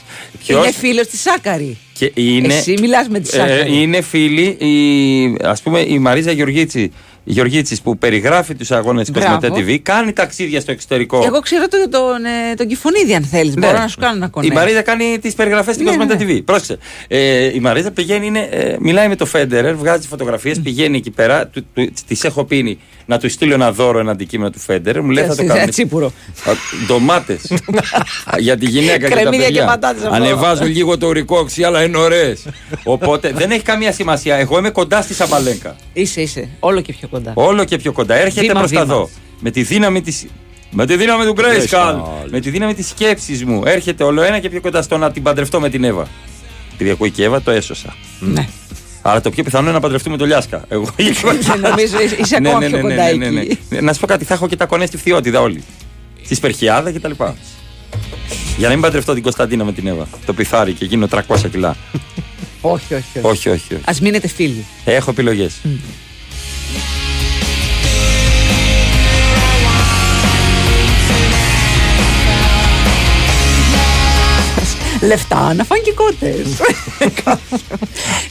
Είναι 0.48 0.72
φίλος 0.72 1.08
της 1.08 1.22
Σάκαρη. 1.22 1.78
Και 1.94 2.12
είναι, 2.16 2.54
Εσύ 2.54 2.74
μιλάς 2.80 3.08
με 3.08 3.20
τη 3.20 3.30
Σάκαρη. 3.30 3.52
ε, 3.52 3.82
είναι 3.82 4.02
φίλη, 4.02 4.42
η, 4.60 5.38
ας 5.44 5.62
πούμε, 5.62 5.80
η 5.80 6.00
Μαρίζα 6.00 6.32
Γεωργίτση, 6.32 6.92
Γεωργίτσης 7.24 7.82
που 7.82 7.98
περιγράφει 7.98 8.56
τους 8.56 8.72
αγώνες 8.72 9.10
της 9.10 9.22
Μπράβο. 9.22 9.40
Κοσμοτέ 9.40 9.64
TV, 9.64 9.78
κάνει 9.78 10.14
ταξίδια 10.14 10.62
στο 10.62 10.72
εξωτερικό. 10.72 11.24
Εγώ 11.26 11.40
ξέρω 11.40 11.68
τον, 11.68 11.90
τον, 11.90 12.26
ε, 12.26 12.54
τον 12.56 12.68
Κυφωνίδη, 12.68 13.14
αν 13.16 13.24
θέλεις. 13.24 13.56
Ναι. 13.56 13.66
Μπορώ 13.66 13.78
να 13.78 13.88
σου 13.88 14.00
κάνω 14.00 14.16
ένα 14.16 14.28
κονέ. 14.28 14.48
Η 14.48 14.52
Μαρίζα 14.52 14.82
κάνει 14.82 15.20
τις 15.22 15.34
περιγραφές 15.34 15.74
στην 15.76 15.86
Ναι, 15.86 15.96
Κοσμοτέ 15.96 16.24
ναι. 16.24 16.34
TV. 16.34 16.42
Πρόσεξε. 16.46 16.78
Ε, 17.08 17.46
η 17.56 17.60
Μαρίζα 17.60 17.92
πηγαίνει, 17.92 18.26
είναι, 18.26 18.48
ε, 18.52 18.76
μιλάει 18.80 19.08
με 19.08 19.16
το 19.16 19.26
Φέντερερ, 19.26 19.76
βγάζει 19.76 20.08
φωτογραφίες, 20.08 20.60
πηγαίνει 20.60 20.98
εκεί 20.98 21.12
πέρα. 21.12 21.50
Τη 22.08 22.20
έχω 22.22 22.44
πει 22.44 22.80
να 23.06 23.20
του 23.20 23.30
στείλω 23.30 23.54
ένα 23.54 23.72
δώρο, 23.72 24.00
ένα 24.00 24.12
αντικείμενο 24.12 24.50
του 24.50 24.60
Φέντερερ. 24.60 25.02
Μου 25.04 25.10
λέει 25.10 25.26
θα 25.26 25.36
το 25.36 25.42
Ένα 25.44 25.54
κάνω. 25.56 25.70
τσίπουρο. 25.70 26.12
Ντομάτες. 26.88 27.52
για 28.40 28.58
τη 28.58 28.66
γυναίκα 28.66 28.98
και 28.98 29.04
τα 29.04 29.10
Κρεμμύδια 29.10 29.46
παιδιά. 29.46 29.62
και 29.62 29.68
πατάτες 29.68 30.04
αυτό. 30.04 30.16
Ανεβάζω 30.16 30.64
λίγο 30.66 30.98
το 30.98 31.08
ουρικό 31.08 31.38
οξύ, 31.38 31.64
αλλά 31.64 31.84
είναι 31.84 31.98
ωραίες. 31.98 32.46
Οπότε 32.84 33.32
δεν 33.32 33.52
έχει 33.52 33.64
καμία 33.64 33.92
σημασία. 33.92 34.36
Εγώ 34.36 34.58
είμαι 34.58 34.70
κοντά 34.70 35.02
στη 35.02 35.14
Σαμπαλέκα. 35.14 35.76
Είσαι, 35.94 36.22
είσαι. 36.22 36.50
Όλο 36.60 36.82
και 36.82 36.94
πιο 36.94 37.08
κοντά. 37.12 37.32
Όλο 37.36 37.64
και 37.64 37.78
πιο 37.78 37.92
κοντά. 37.92 38.16
Έρχεται 38.16 38.42
Βήμα, 38.48 38.60
προς 38.60 38.72
τα 38.72 38.82
βήμα. 38.82 38.94
δω. 38.96 39.10
Με 39.40 39.52
τη 39.52 39.62
δύναμη 39.64 40.02
τη. 40.02 40.14
Με 40.72 40.86
τη 40.86 40.96
δύναμη 40.98 41.26
του 41.26 41.36
Grayskull. 41.38 41.96
Grayskull. 41.96 42.30
Με 42.30 42.40
τη 42.40 42.50
δύναμη 42.50 42.74
της 42.74 42.88
σκέψης 42.90 43.46
μου. 43.46 43.62
Έρχεται 43.66 44.04
όλο 44.04 44.22
ένα 44.22 44.40
και 44.40 44.50
πιο 44.50 44.62
κοντά 44.62 44.82
στο 44.82 44.98
να 44.98 45.12
την 45.12 45.24
παντρευτώ 45.24 45.60
με 45.60 45.70
την 45.70 45.84
Εύα. 45.84 46.08
Επειδή 46.74 46.90
ακούει 46.90 47.12
και 47.12 47.22
η 47.22 47.26
Εύα, 47.26 47.42
το 47.42 47.52
έσωσα. 47.52 47.96
Ναι. 48.20 48.48
Άρα 49.02 49.22
το 49.22 49.30
πιο 49.30 49.44
πιθανό 49.44 49.64
είναι 49.64 49.74
να 49.74 49.80
παντρευτούμε 49.80 50.18
τον 50.18 50.28
Λιάσκα. 50.28 50.66
Εγώ 50.70 50.86
Νομίζω 51.62 52.02
είσαι- 52.02 52.16
είσαι 52.20 52.40
Ναι, 52.40 52.48
ακόμα 52.50 52.62
ναι, 52.64 52.68
πιο 52.68 52.76
ναι, 52.78 52.82
κοντά 52.96 53.06
ναι, 53.06 53.12
ναι, 53.14 53.30
ναι. 53.30 53.40
εκεί. 53.42 53.58
Ναι, 53.70 53.82
Να 53.82 53.94
σου 53.94 54.00
πω 54.00 54.08
κάτι, 54.08 54.26
θα 54.26 54.34
έχω 54.34 54.48
και 54.48 54.56
τα 54.56 54.66
κονέ 54.66 54.86
στη 54.86 54.98
φθιότητα 54.98 55.42
όλοι. 55.42 55.64
Στη 56.24 56.36
Σπερχιάδα 56.36 56.92
κτλ. 56.92 57.12
Για 58.58 58.68
να 58.68 58.74
μην 58.74 58.82
παντρευτώ 58.82 59.14
την 59.14 59.24
Κωνσταντίνα 59.24 59.64
με 59.64 59.72
την 59.74 59.88
Εύα. 59.88 60.08
Το 60.26 60.34
πιθάρι 60.34 60.74
και 60.74 60.86
γίνω 60.86 61.08
300 61.12 61.20
κιλά. 61.52 61.76
Όχι, 62.62 62.94
όχι. 62.94 63.04
όχι. 63.20 63.28
όχι, 63.28 63.50
όχι. 63.50 63.74
όχι. 63.74 63.84
Α 63.86 63.94
μείνετε 64.02 64.28
φίλοι. 64.28 64.66
Έχω 64.86 65.10
επιλογές. 65.12 65.54
Λεφτά 75.02 75.54
να 75.54 75.64
φάνε 75.64 75.82
και 75.82 75.94
κότε. 75.94 76.36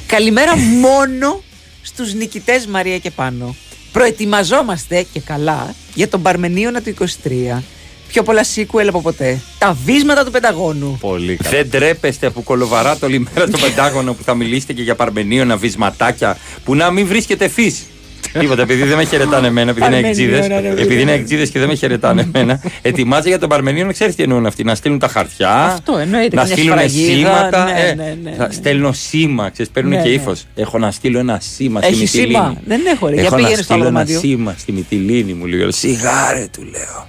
Καλημέρα 0.06 0.56
μόνο 0.56 1.42
στους 1.82 2.14
νικητές 2.14 2.66
Μαρία 2.66 2.98
και 2.98 3.10
πάνω. 3.10 3.54
Προετοιμαζόμαστε 3.92 5.06
και 5.12 5.20
καλά 5.20 5.74
για 5.94 6.08
τον 6.08 6.22
Παρμενίωνα 6.22 6.82
του 6.82 6.94
23. 6.98 7.62
Πιο 8.08 8.22
πολλά 8.22 8.44
sequel 8.54 8.86
από 8.88 9.02
ποτέ. 9.02 9.40
Τα 9.58 9.76
βίσματα 9.84 10.24
του 10.24 10.30
Πενταγώνου. 10.30 10.98
Πολύ 11.00 11.36
καλά. 11.36 11.56
Δεν 11.56 11.70
τρέπεστε 11.70 12.30
που 12.30 12.42
κολοβαράτε 12.42 13.06
όλη 13.06 13.18
μέρα 13.18 13.48
το 13.48 13.58
Πεντάγωνο 13.64 14.14
που 14.14 14.22
θα 14.22 14.34
μιλήσετε 14.34 14.72
και 14.72 14.82
για 14.82 14.94
παρμενίωνα, 14.94 15.56
βυσματάκια, 15.56 16.38
που 16.64 16.74
να 16.74 16.90
μην 16.90 17.06
βρίσκεται 17.06 17.48
φύ. 17.48 17.74
Τίποτα, 18.40 18.62
επειδή 18.62 18.82
δεν 18.82 18.96
με 18.96 19.04
χαιρετάνε 19.04 19.46
εμένα, 19.46 19.70
επειδή 19.70 19.86
είναι 19.86 19.94
Παρμενίωνα, 20.00 20.36
εκτζίδε. 20.36 20.60
ρε, 20.60 20.68
Επειδή 20.82 21.00
είναι 21.00 21.10
παιδί. 21.10 21.20
εκτζίδε 21.22 21.46
και 21.46 21.58
δεν 21.58 21.68
με 21.68 21.74
χαιρετάνε 21.74 22.30
εμένα. 22.34 22.60
Ετοιμάζει 22.82 23.28
για 23.28 23.38
τον 23.38 23.48
Παρμενίωνα, 23.48 23.92
ξέρεις 23.92 24.14
τι 24.14 24.22
εννοούν 24.22 24.46
αυτοί. 24.46 24.64
Να 24.64 24.74
στείλουν 24.74 24.98
τα 24.98 25.08
χαρτιά. 25.08 25.50
Αυτό 25.64 25.98
εννοείται, 25.98 26.36
Να 26.36 26.40
καμιά 26.42 26.56
στείλουν 26.56 26.76
σφραγίδα, 26.78 27.12
σήματα. 27.16 27.64
ναι, 27.64 27.70
ε, 27.80 27.94
ναι, 27.94 28.16
ναι, 28.22 28.30
θα 28.36 28.46
ναι. 28.46 28.52
Στέλνω 28.52 28.92
σήμα, 28.92 29.50
ξέρεις, 29.50 29.72
παίρνουν 29.72 29.92
Ναι, 29.92 30.02
και 30.02 30.08
ναι. 30.08 30.14
ύφος. 30.14 30.44
Έχω 30.54 30.78
να 30.78 30.90
στείλω 30.90 31.18
ένα 31.18 31.38
σήμα 31.40 31.80
στη 31.80 31.88
Έχεις 31.92 32.00
Μυτιλίνη. 32.12 32.32
σήμα; 32.32 32.56
Δεν 32.66 32.80
έχω, 32.86 33.06
ρε. 33.08 33.14
Για 33.14 33.22
Έχω 33.22 33.36
να 33.36 33.42
πήγαινε 33.42 33.62
στο 33.62 33.74
άλλο 33.74 33.82
στείλω 33.84 33.98
ένα 33.98 34.04
δωμάτιο. 34.06 34.30
σήμα 34.30 34.54
στη 34.58 34.72
Μυτιλίνη, 34.72 35.32
μου 35.32 35.46
λέει. 35.46 35.72
Σιγάρε, 35.72 36.46
του 36.52 36.62
λέω. 36.62 37.08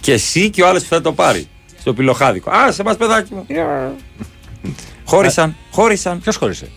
Και 0.00 0.12
εσύ 0.12 0.50
και 0.50 0.62
ο 0.62 0.68
άλλος 0.68 0.82
που 0.82 0.88
θα 0.88 1.00
το 1.00 1.12
πάρει. 1.12 1.46
Στο 1.80 1.92
πυλοχάδικο. 1.94 2.50
Α, 2.50 2.72
σε 2.72 2.82
μα 2.82 2.94
παιδάκι 2.94 3.34
μου. 3.34 3.46
Χώρισαν, 5.04 5.56
χώρισαν. 5.70 6.18
Ποιος 6.20 6.36
χώρισε; 6.36 6.68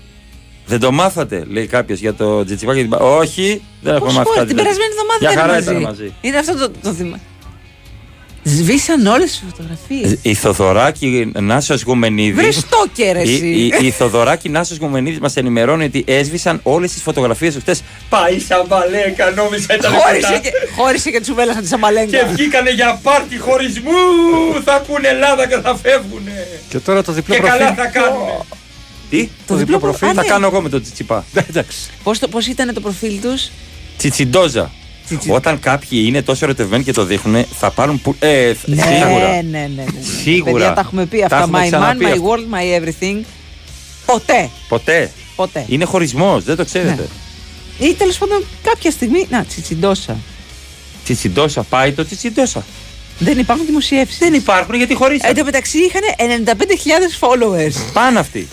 Δεν 0.68 0.80
το 0.80 0.92
μάθατε, 0.92 1.44
λέει 1.50 1.68
κάποιος 1.68 2.00
για 2.00 2.14
το 2.14 2.46
τζιτσιπά 2.46 2.74
και 2.76 2.82
την 2.82 2.90
πα- 2.90 2.98
Όχι, 3.00 3.62
δεν 3.82 3.96
έχουμε 3.96 4.06
Πώς 4.10 4.18
μάθει 4.18 4.28
χωρίς, 4.28 4.40
κάτι. 4.42 4.48
την 4.48 4.58
τέτοιο. 4.58 4.64
περασμένη 4.64 4.92
εβδομάδα 4.94 5.18
Για 5.20 5.30
δεν 5.30 5.38
χαρά 5.40 5.54
είναι 5.54 5.62
ήταν 5.62 5.74
μαζί. 5.76 6.02
μαζί. 6.04 6.14
Είναι 6.22 6.38
αυτό 6.38 6.58
το, 6.58 6.72
το 6.82 6.94
θυμά. 6.94 7.20
Σβήσαν 8.44 9.06
όλες 9.06 9.30
τις 9.30 9.44
φωτογραφίες. 9.50 10.18
Η 10.22 10.34
Θοδωράκη 10.34 11.32
Νάσο 11.40 11.76
Γουμενίδη. 11.86 12.32
Βρε 12.42 12.52
στόκερ, 12.52 13.16
Η, 13.16 13.20
εσύ. 13.34 13.48
η, 13.48 13.86
η 13.86 13.92
Θοδωράκη 13.92 14.50
Νάσο 14.50 14.76
Γουμενίδη 14.80 15.20
μας 15.22 15.36
ενημερώνει 15.36 15.84
ότι 15.84 16.04
έσβησαν 16.08 16.60
όλες 16.64 16.92
τις 16.92 17.02
φωτογραφίες 17.02 17.54
του 17.54 17.60
χτε. 17.60 17.76
Πάει 18.10 18.40
σαν 18.40 18.66
μπαλέκα, 18.68 19.32
νόμιζα 19.32 19.76
ήταν 19.76 19.92
Χώρισε 19.94 20.28
κοντά. 20.28 20.38
και, 20.40 20.50
χώρισε 20.78 21.10
και 21.12 21.20
τσουβέλα 21.20 21.54
σαν 21.54 21.62
τη 21.62 21.68
Σαμπαλέγκα. 21.68 22.18
Και 22.18 22.26
βγήκανε 22.34 22.70
για 22.72 23.00
πάρτι 23.04 23.38
χωρισμού. 23.38 23.92
Θα 24.66 24.74
ακούνε 24.74 25.08
Ελλάδα 25.08 25.48
και 25.48 25.58
θα 25.64 25.76
φεύγουνε. 25.76 26.48
Και 26.70 26.80
τώρα 26.80 27.04
το 27.04 27.12
διπλό 27.12 27.36
Και 27.36 27.42
προφίλ. 27.42 27.58
καλά 27.60 27.74
θα 27.74 27.86
κάνουν. 27.88 28.20
Τι, 29.10 29.30
Το 29.48 29.56
διπλό 29.56 29.80
προφίλ; 29.80 30.08
θα 30.14 30.20
Α, 30.20 30.24
ναι. 30.24 30.30
κάνω 30.30 30.48
εγώ 30.48 30.62
με 30.62 30.70
το 30.70 30.82
τσιτσιπά. 30.82 31.26
Εντάξει. 31.50 31.78
Πώς, 32.04 32.20
το, 32.20 32.28
πώς 32.28 32.48
ήταν 32.48 32.74
το 32.74 32.80
προφίλ 32.80 33.20
τους; 33.22 33.50
Τσιτσιντόζα. 33.98 34.72
Όταν 35.30 35.60
κάποιοι 35.60 36.04
είναι 36.06 36.22
τόσο 36.22 36.46
ερωτευμένοι 36.46 36.84
και 36.84 36.92
το 36.94 37.04
δείχνουν, 37.04 37.46
θα 37.60 37.72
πάρουν. 37.72 38.02
Που... 38.02 38.16
Ε, 38.20 38.54
θ- 38.54 38.68
ναι, 38.68 38.76
σίγουρα. 38.82 39.28
Ναι, 39.30 39.42
ναι, 39.50 39.70
ναι, 39.76 39.84
ναι. 39.84 40.02
Σίγουρα. 40.24 40.52
Παιδιά, 40.52 40.74
τα 40.74 40.80
έχουμε 40.82 41.06
πει 41.06 41.18
Τα 41.18 41.26
αυτά. 41.26 41.38
έχουμε 41.38 41.60
My 41.60 41.64
man, 41.64 41.68
ξαναπεί 41.68 42.06
my 42.06 42.12
αυτά. 42.12 42.22
world, 42.24 42.54
my 42.56 42.82
everything. 42.82 43.22
Ποτέ. 44.06 44.50
Ποτέ. 44.68 45.12
Ποτέ. 45.36 45.66
Είναι 45.68 45.86
χωρισμός, 45.86 46.44
δεν 46.44 46.56
το 46.56 46.66
ξέρετε. 46.66 47.08
Ή 47.80 47.94
τέλος 47.94 48.18
πάντων 48.18 48.44
κάποια 48.64 48.92
στιγμή. 48.92 49.28
Να, 49.30 49.44
τσιτσιντόσα. 49.44 50.18
Τσιτσιντόσα, 51.04 51.64
πάει 51.64 51.92
το 51.92 52.06
τσιτσιντόσα. 52.06 52.66
Δεν 53.20 53.38
υπάρχουν 53.40 53.66
δημοσιεύσεις. 53.66 54.18
Δεν 54.18 54.34
υπάρχουν 54.34 54.76
γιατί 54.76 54.94
χωρίσαν. 54.96 55.30
Εν 55.30 55.36
τω 55.36 55.44
μεταξύ 55.44 55.78
είχαν 55.78 56.02
95.000 56.46 57.28
followers. 57.28 57.92
Πάνε 57.94 58.20
αυτοί. 58.20 58.48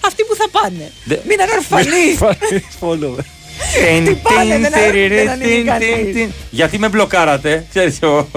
Αυτοί 0.00 0.24
που 0.24 0.34
θα 0.36 0.48
πάνε. 0.60 0.92
Δε- 1.04 1.16
Μείναν 1.28 1.48
ορφανοί. 1.56 2.16
Τι 4.04 4.14
πάνε, 4.22 4.58
δεν 4.58 4.74
α- 4.74 4.90
δεν 5.08 5.28
ανοίγει 5.28 5.62
κανείς. 5.62 6.28
Γιατί 6.50 6.78
με 6.78 6.88
μπλοκάρατε, 6.88 7.66
ξέρεις 7.68 7.98
εγώ. 8.02 8.28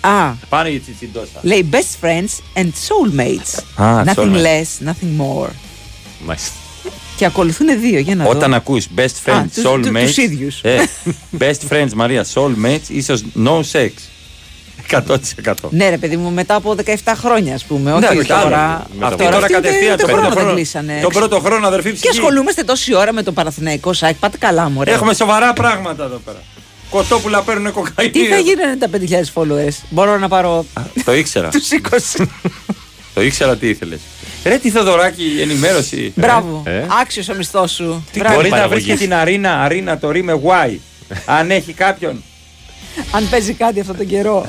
Α, 0.00 0.30
Πάνε 0.48 0.68
οι 0.68 0.78
τσιτσιντόσα. 0.78 1.40
λέει 1.42 1.68
best 1.72 2.04
friends 2.06 2.60
and 2.62 2.66
soulmates. 2.66 3.62
Α, 3.84 4.02
nothing 4.06 4.14
soulmates. 4.18 4.42
less, 4.42 4.88
nothing 4.88 5.20
more. 5.20 5.48
Μάλιστα. 6.26 6.52
Και 7.16 7.24
ακολουθούν 7.24 7.80
δύο, 7.80 7.98
για 7.98 8.14
να 8.16 8.24
Όταν 8.24 8.50
δω. 8.50 8.56
ακούς 8.56 8.86
best 8.96 9.00
Α, 9.02 9.06
friends, 9.26 9.44
τους- 9.54 9.62
τους- 9.62 9.72
soulmates. 9.72 10.02
τους 10.06 10.16
ίδιους. 10.16 10.60
ε, 10.62 10.88
best 11.38 11.58
friends, 11.70 11.92
Μαρία, 11.94 12.26
soulmates, 12.34 12.88
ίσως 12.88 13.24
no 13.44 13.60
sex. 13.72 13.90
100%. 14.92 15.54
Ναι, 15.70 15.88
ρε 15.88 15.96
παιδί 15.98 16.16
μου, 16.16 16.30
μετά 16.30 16.54
από 16.54 16.76
17 16.84 16.94
χρόνια, 17.16 17.54
ας 17.54 17.64
πούμε. 17.64 17.90
Ναι, 17.98 18.06
Όχι 18.06 18.18
όχι, 18.18 18.28
τώρα. 18.28 18.40
άλλο. 18.42 18.56
Αυτό 19.00 19.16
Τώρα 19.16 19.16
τώρα 19.16 19.36
αυτοί 19.36 19.52
κατευθείαν 19.52 19.96
δεν- 19.96 19.96
το 19.96 20.06
τον 20.06 20.06
πρώτο 20.06 20.20
χρόνο 20.20 20.28
δεν 20.34 20.38
χρόνο. 20.38 20.54
κλείσανε. 20.54 20.98
Τον 21.02 21.12
πρώτο 21.12 21.40
χρόνο, 21.40 21.66
αδερφή 21.66 21.88
Και 21.88 21.94
ψυχή. 21.94 22.08
ασχολούμαστε 22.08 22.62
τόση 22.64 22.94
ώρα 22.94 23.12
με 23.12 23.22
το 23.22 23.32
Παναθηναϊκό 23.32 23.90
site. 24.00 24.12
Πάτε 24.20 24.36
καλά, 24.36 24.68
μου 24.70 24.82
Έχουμε 24.84 25.14
σοβαρά 25.14 25.52
πράγματα 25.52 26.04
εδώ 26.04 26.20
πέρα. 26.24 26.42
Κοτόπουλα 26.90 27.42
παίρνουν 27.42 27.72
κοκαίνη. 27.72 28.10
Τι 28.10 28.26
θα 28.26 28.36
γίνει 28.36 28.54
95.000 28.64 29.32
followers; 29.34 29.76
Μπορώ 29.90 30.18
να 30.18 30.28
πάρω 30.28 30.64
Το 31.04 31.14
ήξερα. 31.14 31.48
τους 31.58 31.68
20. 32.18 32.24
Το 33.14 33.22
ήξερα 33.22 33.56
τι 33.56 33.68
ήθελες. 33.68 34.00
Ρε 34.44 34.56
τη 34.58 34.70
Θοδωράκη, 34.70 35.36
ενημέρωση. 35.40 36.12
Μπράβο. 36.16 36.62
Ε; 36.66 36.82
Άξιος 37.02 37.28
ο 37.28 37.34
μισθός 37.34 37.70
σου. 37.72 38.04
Τι 38.12 38.18
Μπράβο. 38.18 38.34
μπορεί 38.34 38.48
να 38.50 38.68
βρεις 38.68 38.84
και 38.84 38.96
την 38.96 39.14
Αρίνα, 39.14 39.60
Αρίνα 39.62 39.98
το 39.98 40.10
ρί 40.10 40.22
με 40.22 40.40
Y. 40.44 40.76
Αν 41.26 41.50
έχει 41.50 41.72
κάποιον. 41.72 42.22
Αν 43.10 43.28
παίζει 43.30 43.52
κάτι 43.52 43.80
αυτόν 43.80 43.96
τον 43.96 44.06
καιρό. 44.06 44.46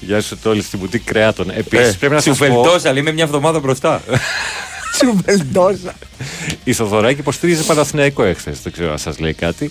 Γεια 0.00 0.20
σου 0.20 0.38
όλοι 0.44 0.62
στην 0.62 0.78
μπουτίκ 0.78 1.04
κρεάτων. 1.04 1.50
Επίσης 1.50 1.88
Ε, 1.94 1.96
πρέπει 1.98 2.14
να 2.14 2.20
σας 2.20 2.38
πω. 2.38 2.44
Τσουβελτόζα, 2.44 2.92
λέει, 2.92 3.02
είμαι 3.02 3.12
μια 3.12 3.24
εβδομάδα 3.24 3.58
μπροστά. 3.60 4.02
Τσουβελντόζα. 4.98 5.94
Η 6.64 6.72
Θοδωράκη 6.72 7.20
υποστήριζε 7.20 7.62
Παναθηναϊκό 7.62 8.22
εχθές. 8.22 8.60
Δεν 8.62 8.72
ξέρω 8.72 8.90
αν 8.90 8.98
σας 8.98 9.18
λέει 9.18 9.32
κάτι. 9.32 9.70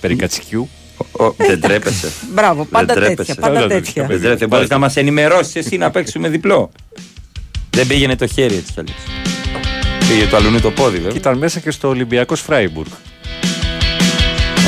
Περί 0.00 0.16
Κατσικιού. 0.16 0.68
Ο, 1.12 1.30
δεν 1.36 1.60
τρέπεσαι. 1.60 2.12
Μπράβο, 2.34 2.64
πάντα 2.64 2.94
Δεν 2.94 3.02
τέτοια. 3.02 3.14
τρέπεσαι. 3.14 3.40
Πάντα 3.40 3.52
Πάντα 3.60 3.74
τέτοια. 3.74 4.06
Δεν 4.06 4.20
τρέπεσαι. 4.20 4.46
Μπορείς 4.46 4.68
να 4.68 4.78
μας 4.78 4.96
ενημερώσεις 4.96 5.56
εσύ 5.56 5.76
να 5.76 5.90
παίξουμε 5.90 6.28
διπλό. 6.28 6.70
Δεν 7.70 7.86
πήγαινε 7.86 8.16
το 8.16 8.26
χέρι 8.26 8.54
έτσι 8.54 8.72
κι 8.72 8.80
αλλιώς. 8.80 8.96
Πήγε 10.08 10.26
το 10.26 10.36
αλλού 10.36 10.60
το 10.60 10.70
πόδι, 10.70 10.96
Και 10.96 11.02
βέβαια. 11.02 11.16
ήταν 11.18 11.38
μέσα 11.38 11.60
και 11.60 11.70
στο 11.70 11.88
Ολυμπιακός 11.88 12.40
Φράιμπουργκ. 12.40 12.90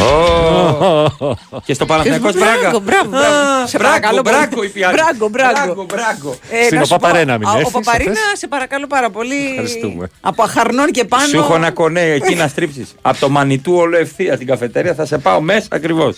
Ω. 0.01 1.35
Και 1.65 1.75
στο 1.75 1.87
Παναθηναϊκός 1.87 2.35
Μπράγκο, 2.35 2.61
Μπράγκα. 2.61 2.81
μπράβο, 2.81 3.09
μπράβο. 3.11 3.67
Σε 3.67 3.79
παρακαλώ 3.79 4.23
πολύ. 4.23 4.37
Μπράγκο, 4.37 4.63
είπε 4.63 4.79
η 4.79 4.83
άλλη. 4.85 4.95
Μπράγκο, 4.97 5.29
μπράγκο. 5.29 5.53
Μπράγκο, 5.65 5.85
μπράγκο. 5.85 6.37
Ε, 6.51 6.65
Στην 6.65 6.79
να 6.79 6.85
σου 6.85 6.95
Οπαπαρένα 6.97 7.33
πω, 7.33 7.39
μην 7.39 7.49
ο- 7.49 7.59
έρθεις, 7.59 7.75
Ο 7.75 7.79
Παπαρίνα, 7.79 8.11
αυτές. 8.11 8.39
σε 8.39 8.47
παρακαλώ 8.47 8.87
πάρα 8.87 9.11
πολύ. 9.11 9.47
Ευχαριστούμε. 9.51 10.11
Από 10.21 10.43
αχαρνών 10.43 10.91
και 10.91 11.05
πάνω. 11.05 11.27
Σου 11.27 11.37
έχω 11.37 11.55
ένα 11.55 11.71
κονέ 11.71 12.01
εκεί 12.01 12.35
να 12.35 12.49
στρίψεις. 12.49 12.95
Από 13.03 13.19
το 13.21 13.29
μανιτού 13.29 13.75
όλο 13.75 13.97
ευθεία 13.97 14.35
στην 14.35 14.47
καφετέρια 14.47 14.95
θα 14.95 15.07
σε 15.07 15.19
πάω 15.19 15.41
μέσα 15.41 15.67
ακριβώς. 15.71 16.17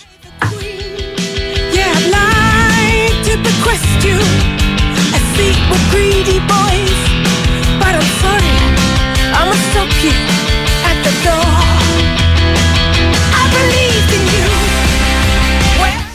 Yeah, 1.75 1.97
I'd 1.99 2.07
like 2.17 3.17
to 3.29 3.35
be 3.45 3.53
feet 5.37 5.59
were 5.71 5.85
greedy 5.93 6.39
boys. 6.55 6.99
But 7.81 7.93
I'm 8.01 8.11
sorry, 8.25 8.57
I 9.39 9.41
must 9.49 9.65
stop 9.71 9.91
you 10.05 10.13
at 10.91 10.97
the 11.07 11.13
door. 11.27 11.82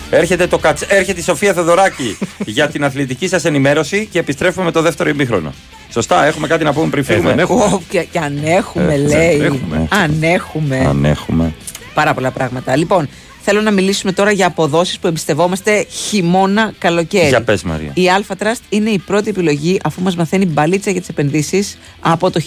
Έρχεται, 0.10 0.48
το 0.48 0.58
κατς... 0.58 0.82
Έρχεται 0.82 1.20
η 1.20 1.24
Σοφία 1.24 1.54
Θεοδωράκη 1.54 2.18
για 2.46 2.68
την 2.68 2.84
αθλητική 2.84 3.28
σας 3.28 3.46
ενημέρωση 3.46 4.08
και 4.12 4.20
επιστρέφουμε 4.20 4.66
με 4.66 4.72
το 4.72 4.82
δεύτερο 4.82 5.10
ημίχρονο. 5.10 5.54
Σωστά, 5.92 6.26
έχουμε 6.26 6.48
κάτι 6.48 6.64
να 6.64 6.74
πούμε 6.74 6.90
πριν 6.90 7.04
φύγουμε; 7.04 7.30
δεν 7.30 7.40
έχουμε. 7.40 7.64
Ω, 7.64 7.82
και, 7.90 8.04
και 8.12 8.20
αν 8.20 8.40
έχουμε, 8.44 8.94
Ε, 8.94 8.98
λέει. 8.98 9.40
έχουμε. 9.42 9.88
Αν 9.90 10.24
έχουμε. 10.24 10.86
Αν 10.88 11.06
έχουμε. 11.06 11.54
Πάρα 11.94 12.14
πολλά 12.14 12.32
πράγματα. 12.32 12.76
Λοιπόν, 12.76 13.10
θέλω 13.50 13.62
να 13.62 13.72
μιλήσουμε 13.72 14.12
τώρα 14.12 14.32
για 14.32 14.48
αποδόσεις 14.48 15.00
που 15.00 15.08
εμπιστευόμαστε 15.08 15.86
χειμώνα 15.90 16.74
καλοκαίρι. 16.78 17.28
Για 17.28 17.42
πες, 17.42 17.64
Μαρία. 17.64 17.92
Η 17.94 18.04
Alpha 18.18 18.44
Trust 18.44 18.62
είναι 18.70 18.90
η 18.90 18.98
πρώτη 18.98 19.30
επιλογή 19.30 19.80
αφού 19.84 20.02
μας 20.02 20.16
μαθαίνει 20.16 20.46
μπαλίτσα 20.46 20.92
για 20.92 21.00
τις 21.00 21.10
επενδύσεις. 21.10 21.78
Από 22.00 22.32
το 22.32 22.40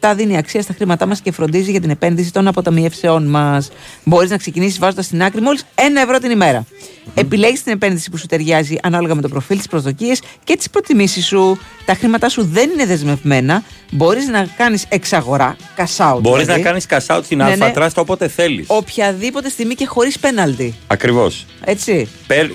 1987 0.00 0.12
δίνει 0.16 0.36
αξία 0.36 0.62
στα 0.62 0.72
χρήματά 0.72 1.06
μας 1.06 1.20
και 1.20 1.32
φροντίζει 1.32 1.70
για 1.70 1.80
την 1.80 1.90
επένδυση 1.90 2.32
των 2.32 2.48
αποταμιεύσεών 2.48 3.26
μας. 3.26 3.70
Μπορείς 4.04 4.30
να 4.30 4.36
ξεκινήσεις 4.36 4.78
βάζοντας 4.78 5.04
στην 5.04 5.22
άκρη 5.22 5.40
μόλις 5.40 5.64
ένα 5.74 6.00
ευρώ 6.00 6.18
την 6.18 6.30
ημέρα. 6.30 6.66
Επιλέγεις 7.14 7.62
την 7.62 7.72
επένδυση 7.72 8.10
που 8.10 8.16
σου 8.16 8.26
ταιριάζει 8.26 8.76
ανάλογα 8.82 9.14
με 9.14 9.22
το 9.22 9.28
προφίλ, 9.28 9.56
τις 9.56 9.68
προσδοκίες 9.68 10.22
και 10.44 10.56
τις 10.56 10.70
προτιμήσεις 10.70 11.26
σου. 11.26 11.58
Τα 11.84 11.94
χρήματά 11.94 12.28
σου 12.28 12.44
δεν 12.44 12.70
είναι 12.70 12.86
δεσμευμένα. 12.86 13.62
Μπορείς 13.90 14.26
να 14.28 14.46
κάνεις 14.56 14.84
εξαγορά, 14.88 15.56
cash 15.76 16.12
out. 16.12 16.18
Μπορείς 16.20 16.44
δηλαδή. 16.44 16.62
να 16.62 16.68
κάνεις 16.68 16.86
cash 16.88 17.16
out 17.16 17.20
στην 17.24 17.38
Ναι, 17.38 17.56
ναι. 17.56 17.72
Alpha 17.74 17.82
Trust 17.82 17.94
όποτε 17.94 18.28
θέλεις. 18.28 18.64
Οποιαδήποτε 18.68 19.48
στιγμή 19.48 19.74
και 19.74 19.86
χωρίς 20.02 20.18
πέναλτι. 20.18 20.74
Ακριβώς. 20.86 21.46
Έτσι. 21.64 22.08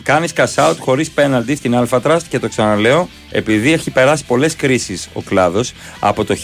Κάνεις 0.03 0.31
cash 0.35 0.55
out 0.69 0.75
χωρίς 0.79 1.09
πέναλτι 1.11 1.55
στην 1.55 1.75
Alpha 1.75 1.99
Trust 2.01 2.21
και 2.29 2.39
το 2.39 2.47
ξαναλέω, 2.49 3.09
επειδή 3.31 3.71
έχει 3.73 3.91
περάσει 3.91 4.23
πολλές 4.25 4.55
κρίσεις 4.55 5.09
ο 5.13 5.21
κλάδος. 5.21 5.73
Από 5.99 6.25
το 6.25 6.35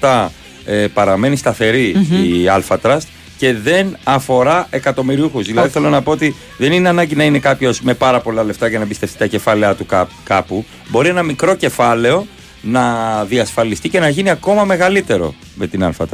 1987 0.00 0.28
ε, 0.64 0.86
παραμένει 0.86 1.36
σταθερή 1.36 1.92
Μμμ. 1.96 2.24
η 2.24 2.44
Alpha 2.48 2.76
Trust 2.82 3.00
και 3.38 3.54
δεν 3.54 3.96
αφορά 4.04 4.66
εκατομμυριούχου. 4.70 5.42
Δηλαδή 5.42 5.64
Όχι. 5.66 5.72
θέλω 5.76 5.88
να 5.88 6.02
πω 6.02 6.10
ότι 6.10 6.34
δεν 6.58 6.72
είναι 6.72 6.88
ανάγκη 6.88 7.14
να 7.14 7.24
είναι 7.24 7.38
κάποιος 7.38 7.80
με 7.80 7.94
πάρα 7.94 8.20
πολλά 8.20 8.42
λεφτά 8.44 8.68
για 8.68 8.78
να 8.78 8.84
εμπιστευτεί 8.84 9.18
τα 9.18 9.26
κεφάλαια 9.26 9.74
του 9.74 9.86
κά- 9.86 10.10
κάπου. 10.24 10.64
Μπορεί 10.88 11.08
ένα 11.08 11.22
μικρό 11.22 11.54
κεφάλαιο 11.54 12.26
να 12.62 12.84
διασφαλιστεί 13.24 13.88
και 13.88 14.00
να 14.00 14.08
γίνει 14.08 14.30
ακόμα 14.30 14.64
μεγαλύτερο 14.64 15.34
με 15.54 15.66
την 15.66 15.84
Alpha 15.84 16.04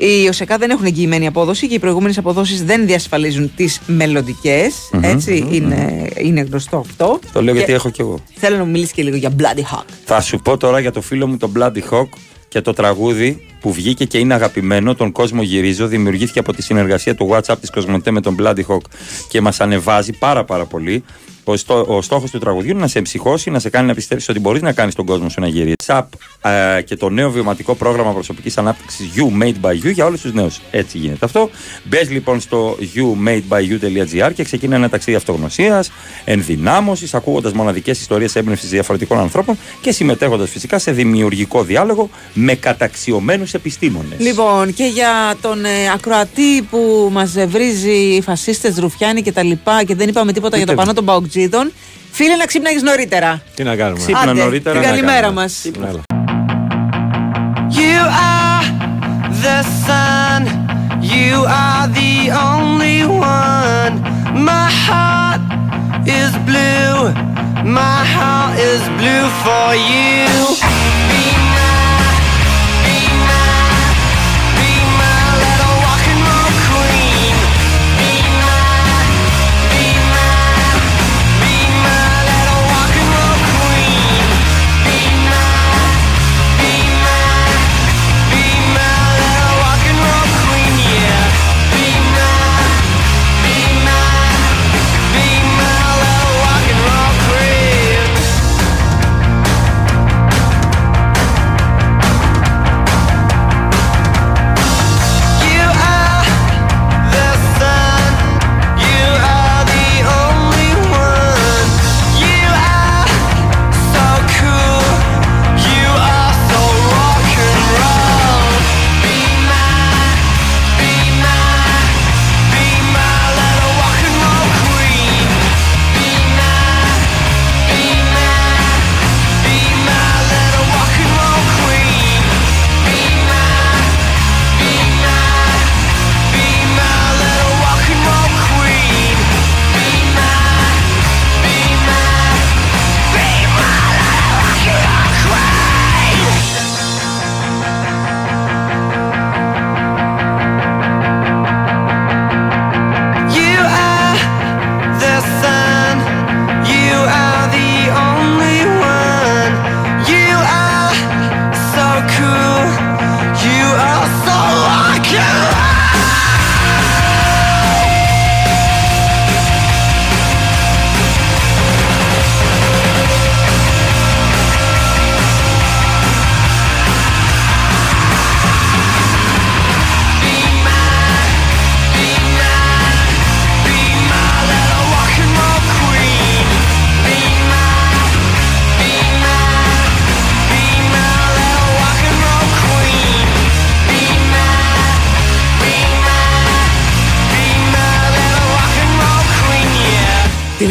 Trust. 0.00 0.04
Οι 0.04 0.28
ΟΣΕΚΑ 0.28 0.58
δεν 0.58 0.70
έχουν 0.70 0.86
εγγυημένη 0.86 1.26
απόδοση 1.26 1.68
και 1.68 1.74
οι 1.74 1.78
προηγούμενες 1.78 2.18
αποδόσεις 2.18 2.64
δεν 2.64 2.86
διασφαλίζουν 2.86 3.52
τις 3.56 3.80
μελλοντικές. 3.86 4.74
Μμμ, 4.92 5.04
Έτσι, 5.04 5.42
μμμ, 5.46 5.52
είναι, 5.52 6.08
είναι 6.16 6.40
γνωστό 6.40 6.76
αυτό. 6.76 7.18
Το 7.32 7.42
λέω 7.42 7.52
Και 7.52 7.58
γιατί 7.58 7.72
έχω 7.72 7.90
κι 7.90 8.00
εγώ. 8.00 8.18
Θέλω 8.34 8.56
να 8.56 8.64
μου 8.64 8.70
μιλήσεις 8.70 8.92
και 8.92 9.02
λίγο 9.02 9.16
για 9.16 9.30
Bloody 9.38 9.76
Hawk. 9.76 9.84
Θα 10.04 10.20
σου 10.20 10.38
πω 10.38 10.56
τώρα 10.56 10.80
για 10.80 10.92
το 10.92 11.00
φίλο 11.00 11.26
μου 11.26 11.36
τον 11.36 11.52
Bloody 11.58 11.82
Hawk 11.90 12.08
και 12.48 12.60
το 12.60 12.72
τραγούδι 12.72 13.46
που 13.60 13.72
βγήκε 13.72 14.04
και 14.04 14.18
είναι 14.18 14.34
αγαπημένο, 14.34 14.94
τον 14.94 15.12
κόσμο 15.12 15.42
γυρίζω, 15.42 15.86
δημιουργήθηκε 15.86 16.38
από 16.38 16.52
τη 16.52 16.62
συνεργασία 16.62 17.14
του 17.14 17.28
WhatsApp 17.32 17.56
της 17.60 17.70
Κοσμοτέ 17.70 18.10
με 18.10 18.20
τον 18.20 18.36
Bloody 18.40 18.64
Hawk 18.68 18.84
και 19.28 19.40
μας 19.40 19.60
ανεβάζει 19.60 20.12
πάρα 20.12 20.44
πάρα 20.44 20.64
πολύ. 20.64 21.04
Ο, 21.44 21.56
στό, 21.56 21.84
ο 21.88 22.02
στόχος 22.02 22.30
του 22.30 22.38
τραγουδιού 22.38 22.70
είναι 22.70 22.80
να 22.80 22.86
σε 22.86 22.98
εμψυχώσει, 22.98 23.50
να 23.50 23.58
σε 23.58 23.70
κάνει 23.70 23.86
να 23.86 23.94
πιστεύεις 23.94 24.28
ότι 24.28 24.40
μπορείς 24.40 24.62
να 24.62 24.72
κάνεις 24.72 24.94
τον 24.94 25.06
κόσμο 25.06 25.28
σου 25.28 25.40
να 25.40 25.46
γυρίσει. 25.46 25.74
SAP 25.86 26.02
ε, 26.42 26.82
και 26.82 26.96
το 26.96 27.08
νέο 27.08 27.30
βιωματικό 27.30 27.74
πρόγραμμα 27.74 28.12
προσωπικής 28.12 28.58
ανάπτυξης 28.58 29.10
You 29.16 29.42
Made 29.42 29.54
by 29.62 29.86
You 29.86 29.92
για 29.92 30.04
όλους 30.04 30.20
τους 30.20 30.32
νέους. 30.32 30.60
Έτσι 30.70 30.98
γίνεται 30.98 31.24
αυτό. 31.24 31.50
Μπες 31.84 32.10
λοιπόν 32.10 32.40
στο 32.40 32.76
youmadebyou.gr 32.94 34.30
και 34.34 34.44
ξεκινά 34.44 34.76
ένα 34.76 34.88
ταξίδι 34.88 35.16
αυτογνωσίας, 35.16 35.90
ενδυνάμωσης, 36.24 37.14
ακούγοντας 37.14 37.52
μοναδικές 37.52 38.00
ιστορίες 38.00 38.36
έμπνευσης 38.36 38.70
διαφορετικών 38.70 39.18
ανθρώπων 39.18 39.58
και 39.80 39.92
συμμετέχοντας 39.92 40.50
φυσικά 40.50 40.78
σε 40.78 40.92
δημιουργικό 40.92 41.62
διάλογο 41.62 42.10
με 42.34 42.54
καταξιωμένους 42.54 43.54
επιστήμονες. 43.54 44.18
Λοιπόν, 44.18 44.74
και 44.74 44.84
για 44.84 45.36
τον 45.40 45.64
ε, 45.64 45.68
ακροατή 45.94 46.62
που 46.70 47.08
μας 47.12 47.34
βρίζει 47.46 48.20
φασίστες, 48.22 48.76
ρουφιάνοι 48.76 49.22
και 49.22 49.32
τα 49.32 49.42
λοιπά 49.42 49.84
και 49.84 49.94
δεν 49.94 50.08
είπαμε 50.08 50.32
τίποτα 50.32 50.56
για 50.56 50.66
το 50.66 50.72
Πείτε 50.72 50.84
πανό 50.84 50.94
των 50.94 51.04
Παοκτζίδων. 51.34 51.72
Φίλε, 52.12 52.36
να 52.36 52.44
ξύπναγες 52.44 52.82
νωρίτερα. 52.82 53.42
Τι 53.54 53.62
να 53.62 53.76
κάνουμε; 53.76 53.98
Ξύπνα 53.98 54.20
Άντε, 54.20 54.32
νωρίτερα 54.32 54.74
Την 54.78 54.84
να 54.88 54.90
καλημέρα 54.94 55.20
κάνουμε. 55.20 55.40
μας. 55.40 55.64
Έλα. 55.88 56.00
You 57.80 58.00
are 58.34 58.64
the 59.44 59.58
sun. 59.86 60.42
You 61.16 61.34
are 61.62 61.86
the 62.00 62.14
only 62.50 62.98
one. 63.38 63.94
My 64.48 64.68
heart 64.86 65.42
is 66.18 66.30
blue. 66.48 66.96
My 67.78 68.00
heart 68.16 68.54
is 68.70 68.82
blue 68.98 69.26
for 69.44 69.68
you. 69.90 70.79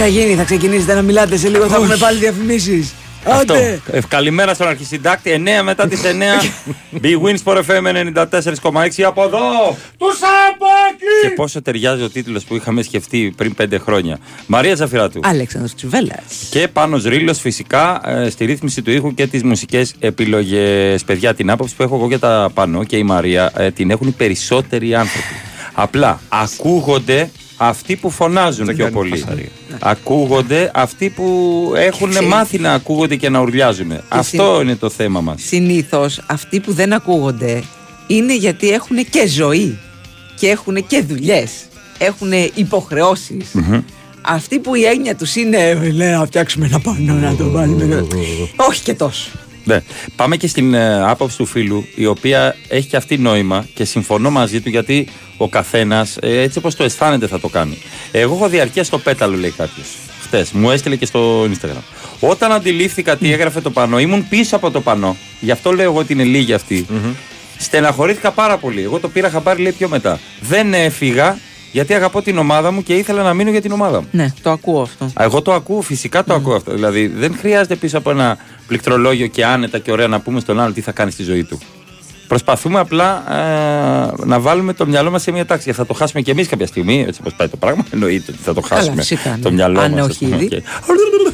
Γίνει, 0.09 0.35
θα 0.35 0.43
ξεκινήσετε 0.43 0.93
να 0.93 1.01
μιλάτε 1.01 1.37
σε 1.37 1.49
λίγο, 1.49 1.67
θα 1.67 1.75
έχουμε 1.75 1.95
πάλι 1.97 2.19
διαφημίσεις. 2.19 2.93
Αυτό. 3.23 3.53
Άντε. 3.53 3.81
Ε, 3.91 3.99
καλημέρα 4.07 4.53
στον 4.53 4.67
αρχισυντάκτη. 4.67 5.43
9 5.59 5.63
μετά 5.63 5.87
τις 5.87 6.01
9. 6.03 6.05
Big 7.03 7.21
Wins 7.21 7.43
for 7.43 7.57
FM 7.57 8.13
94,6 8.13 9.01
από 9.01 9.23
εδώ. 9.23 9.39
Τους 9.97 10.17
σαπάκι! 10.17 11.05
Και 11.21 11.29
πόσο 11.29 11.61
ταιριάζει 11.61 12.03
ο 12.03 12.09
τίτλος 12.09 12.43
που 12.43 12.55
είχαμε 12.55 12.81
σκεφτεί 12.81 13.33
πριν 13.37 13.55
5 13.61 13.65
χρόνια. 13.79 14.19
Μαρία 14.47 14.75
Ζαφυράτου. 14.75 15.19
Αλέξανδρος 15.23 15.75
Τσουβέλλας. 15.75 16.47
Και 16.49 16.67
πάνω 16.67 17.01
Ρήλο 17.05 17.33
φυσικά 17.33 18.01
ε, 18.05 18.29
στη 18.29 18.45
ρύθμιση 18.45 18.81
του 18.81 18.91
ήχου 18.91 19.13
και 19.13 19.27
τις 19.27 19.43
μουσικές 19.43 19.93
επιλογές. 19.99 21.03
Παιδιά, 21.03 21.33
την 21.33 21.51
άποψη 21.51 21.75
που 21.75 21.83
έχω 21.83 21.95
εγώ 21.95 22.07
για 22.07 22.19
τα 22.19 22.49
πάνω 22.53 22.83
και 22.83 22.97
η 22.97 23.03
Μαρία 23.03 23.51
ε, 23.57 23.71
την 23.71 23.89
έχουν 23.89 24.07
οι 24.07 24.11
περισσότεροι 24.11 24.95
άνθρωποι. 24.95 25.33
Απλά 25.73 26.19
ακούγονται 26.29 27.29
αυτοί 27.61 27.95
που 27.95 28.09
φωνάζουν 28.09 28.75
πιο 28.75 28.89
πολύ. 28.91 29.23
Ακούγονται 29.79 30.71
αυτοί 30.73 31.09
που 31.09 31.25
έχουν 31.75 32.09
Ξέρεις. 32.09 32.27
μάθει 32.27 32.59
να 32.59 32.73
ακούγονται 32.73 33.15
και 33.15 33.29
να 33.29 33.39
ουρλιάζουν. 33.39 33.91
Αυτό 34.07 34.61
είναι 34.61 34.75
το 34.75 34.89
θέμα 34.89 35.21
μας. 35.21 35.41
Συνήθως 35.41 36.21
αυτοί 36.27 36.59
που 36.59 36.73
δεν 36.73 36.93
ακούγονται 36.93 37.63
είναι 38.07 38.35
γιατί 38.35 38.69
έχουν 38.69 38.97
και 39.09 39.27
ζωή 39.27 39.77
και 40.39 40.47
έχουν 40.47 40.87
και 40.87 41.01
δουλειές. 41.01 41.51
Έχουν 41.97 42.31
υποχρεώσεις. 42.53 43.51
Αυτοί 44.21 44.59
που 44.59 44.75
η 44.75 44.83
έννοια 44.85 45.15
τους 45.15 45.35
είναι 45.35 45.57
«Ε, 45.57 45.91
λέει 45.91 46.09
να 46.11 46.25
φτιάξουμε 46.25 46.65
ένα 46.65 46.79
πανό 46.79 47.13
να 47.13 47.35
το 47.35 47.49
βάλουμε. 47.51 48.07
Όχι 48.55 48.81
και 48.81 48.93
τόσο. 48.93 49.29
Ναι. 49.69 49.81
Πάμε 50.15 50.37
και 50.37 50.47
στην 50.47 50.73
ε, 50.73 51.09
άποψη 51.09 51.37
του 51.37 51.45
φίλου, 51.45 51.87
η 51.95 52.05
οποία 52.05 52.55
έχει 52.67 52.87
και 52.87 52.95
αυτή 52.95 53.17
νόημα 53.17 53.65
και 53.73 53.85
συμφωνώ 53.85 54.29
μαζί 54.29 54.61
του 54.61 54.69
γιατί 54.69 55.07
ο 55.37 55.49
καθένας 55.49 56.17
έτσι 56.21 56.57
όπως 56.57 56.75
το 56.75 56.83
αισθάνεται 56.83 57.27
θα 57.27 57.39
το 57.39 57.47
κάνει. 57.47 57.77
Εγώ 58.11 58.35
έχω 58.35 58.49
διαρκεία 58.49 58.83
στο 58.83 58.97
πέταλο, 58.97 59.37
λέει 59.37 59.49
κάποιος. 59.49 59.87
Χτες 60.21 60.51
μου 60.51 60.71
έστειλε 60.71 60.95
και 60.95 61.05
στο 61.05 61.43
Instagram. 61.43 61.83
Όταν 62.19 62.51
αντιλήφθηκα 62.51 63.17
τι 63.17 63.31
έγραφε 63.31 63.61
το 63.61 63.69
πανό, 63.69 63.99
ήμουν 63.99 64.27
πίσω 64.29 64.55
από 64.55 64.71
το 64.71 64.81
πανό. 64.81 65.17
Γι' 65.39 65.51
αυτό 65.51 65.71
λέω 65.71 65.85
εγώ 65.85 65.99
ότι 65.99 66.13
είναι 66.13 66.23
λίγη 66.23 66.53
αυτή. 66.53 66.85
Στεναχωρήθηκα 67.57 68.31
πάρα 68.31 68.57
πολύ. 68.57 68.83
Εγώ 68.83 68.99
το 68.99 69.09
πήρα 69.09 69.29
χαμπάρι 69.29 69.61
λέει 69.61 69.71
πιο 69.71 69.89
μετά. 69.89 70.19
Δεν 70.39 70.73
έφυγα 70.73 71.37
γιατί 71.71 71.93
αγαπώ 71.93 72.21
την 72.21 72.37
ομάδα 72.37 72.71
μου 72.71 72.83
και 72.83 72.93
ήθελα 72.95 73.23
να 73.23 73.33
μείνω 73.33 73.49
για 73.51 73.61
την 73.61 73.71
ομάδα 73.71 74.01
μου. 74.01 74.07
Ναι, 74.11 74.33
το 74.41 74.51
ακούω 74.51 74.81
αυτό. 74.81 75.05
Α, 75.05 75.23
Εγώ 75.23 75.41
το 75.41 75.53
ακούω, 75.53 75.81
φυσικά 75.81 76.23
το 76.23 76.33
ακούω 76.33 76.55
αυτό. 76.55 76.71
Δηλαδή 76.73 77.07
δεν 77.07 77.35
χρειάζεται 77.39 77.75
πίσω 77.75 77.97
από 77.97 78.09
ένα 78.11 78.37
πληκτρολόγιο 78.67 79.27
και 79.27 79.45
άνετα 79.45 79.79
και 79.79 79.91
ωραία 79.91 80.07
να 80.07 80.19
πούμε 80.19 80.39
στον 80.39 80.59
άλλο 80.59 80.73
τι 80.73 80.81
θα 80.81 80.91
κάνει 80.91 81.11
στη 81.11 81.23
ζωή 81.23 81.43
του. 81.43 81.59
Προσπαθούμε 82.27 82.79
απλά 82.79 83.23
ε, 83.33 84.25
να 84.25 84.39
βάλουμε 84.39 84.73
το 84.73 84.85
μυαλό 84.87 85.11
μας 85.11 85.21
σε 85.21 85.31
μια 85.31 85.45
τάξη. 85.45 85.71
Θα 85.71 85.85
το 85.85 85.93
χάσουμε 85.93 86.21
κι 86.21 86.29
εμείς 86.29 86.47
κάποια 86.47 86.67
στιγμή, 86.67 87.03
έτσι 87.07 87.19
όπως 87.21 87.33
πάει 87.35 87.47
το 87.47 87.57
πράγμα. 87.57 87.85
Εννοείται 87.93 88.31
ότι 88.31 88.41
θα 88.43 88.53
το 88.53 88.61
Καλά, 88.61 88.81
χάσουμε 88.81 89.01
φυσικά, 89.01 89.29
ναι. 89.29 89.37
το 89.37 89.51
μυαλό 89.51 89.79
Αν 89.79 89.91
μας. 89.91 90.05
όχι 90.07 90.25
ήδη. 90.25 90.63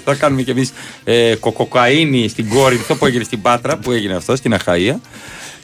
Θα 0.04 0.16
κάνουμε 0.16 0.42
κι 0.42 0.50
εμείς 0.50 0.72
ε, 1.04 1.36
κοκοκαίνη 1.36 2.28
στην 2.28 2.50
κόρη, 2.50 2.76
αυτό 2.76 2.96
που 2.96 3.06
έγινε 3.06 3.24
στην 3.24 3.42
Πάτρα, 3.42 3.78
που 3.78 3.92
έγινε 3.92 4.14
αυτό, 4.16 4.36
στην 4.36 4.54
Αχαία. 4.54 5.00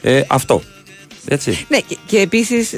Ε, 0.02 0.20
αυτό. 0.26 0.62
Έτσι. 1.26 1.66
Ναι, 1.68 1.78
και, 1.78 1.96
και 2.06 2.18
επίσης 2.18 2.74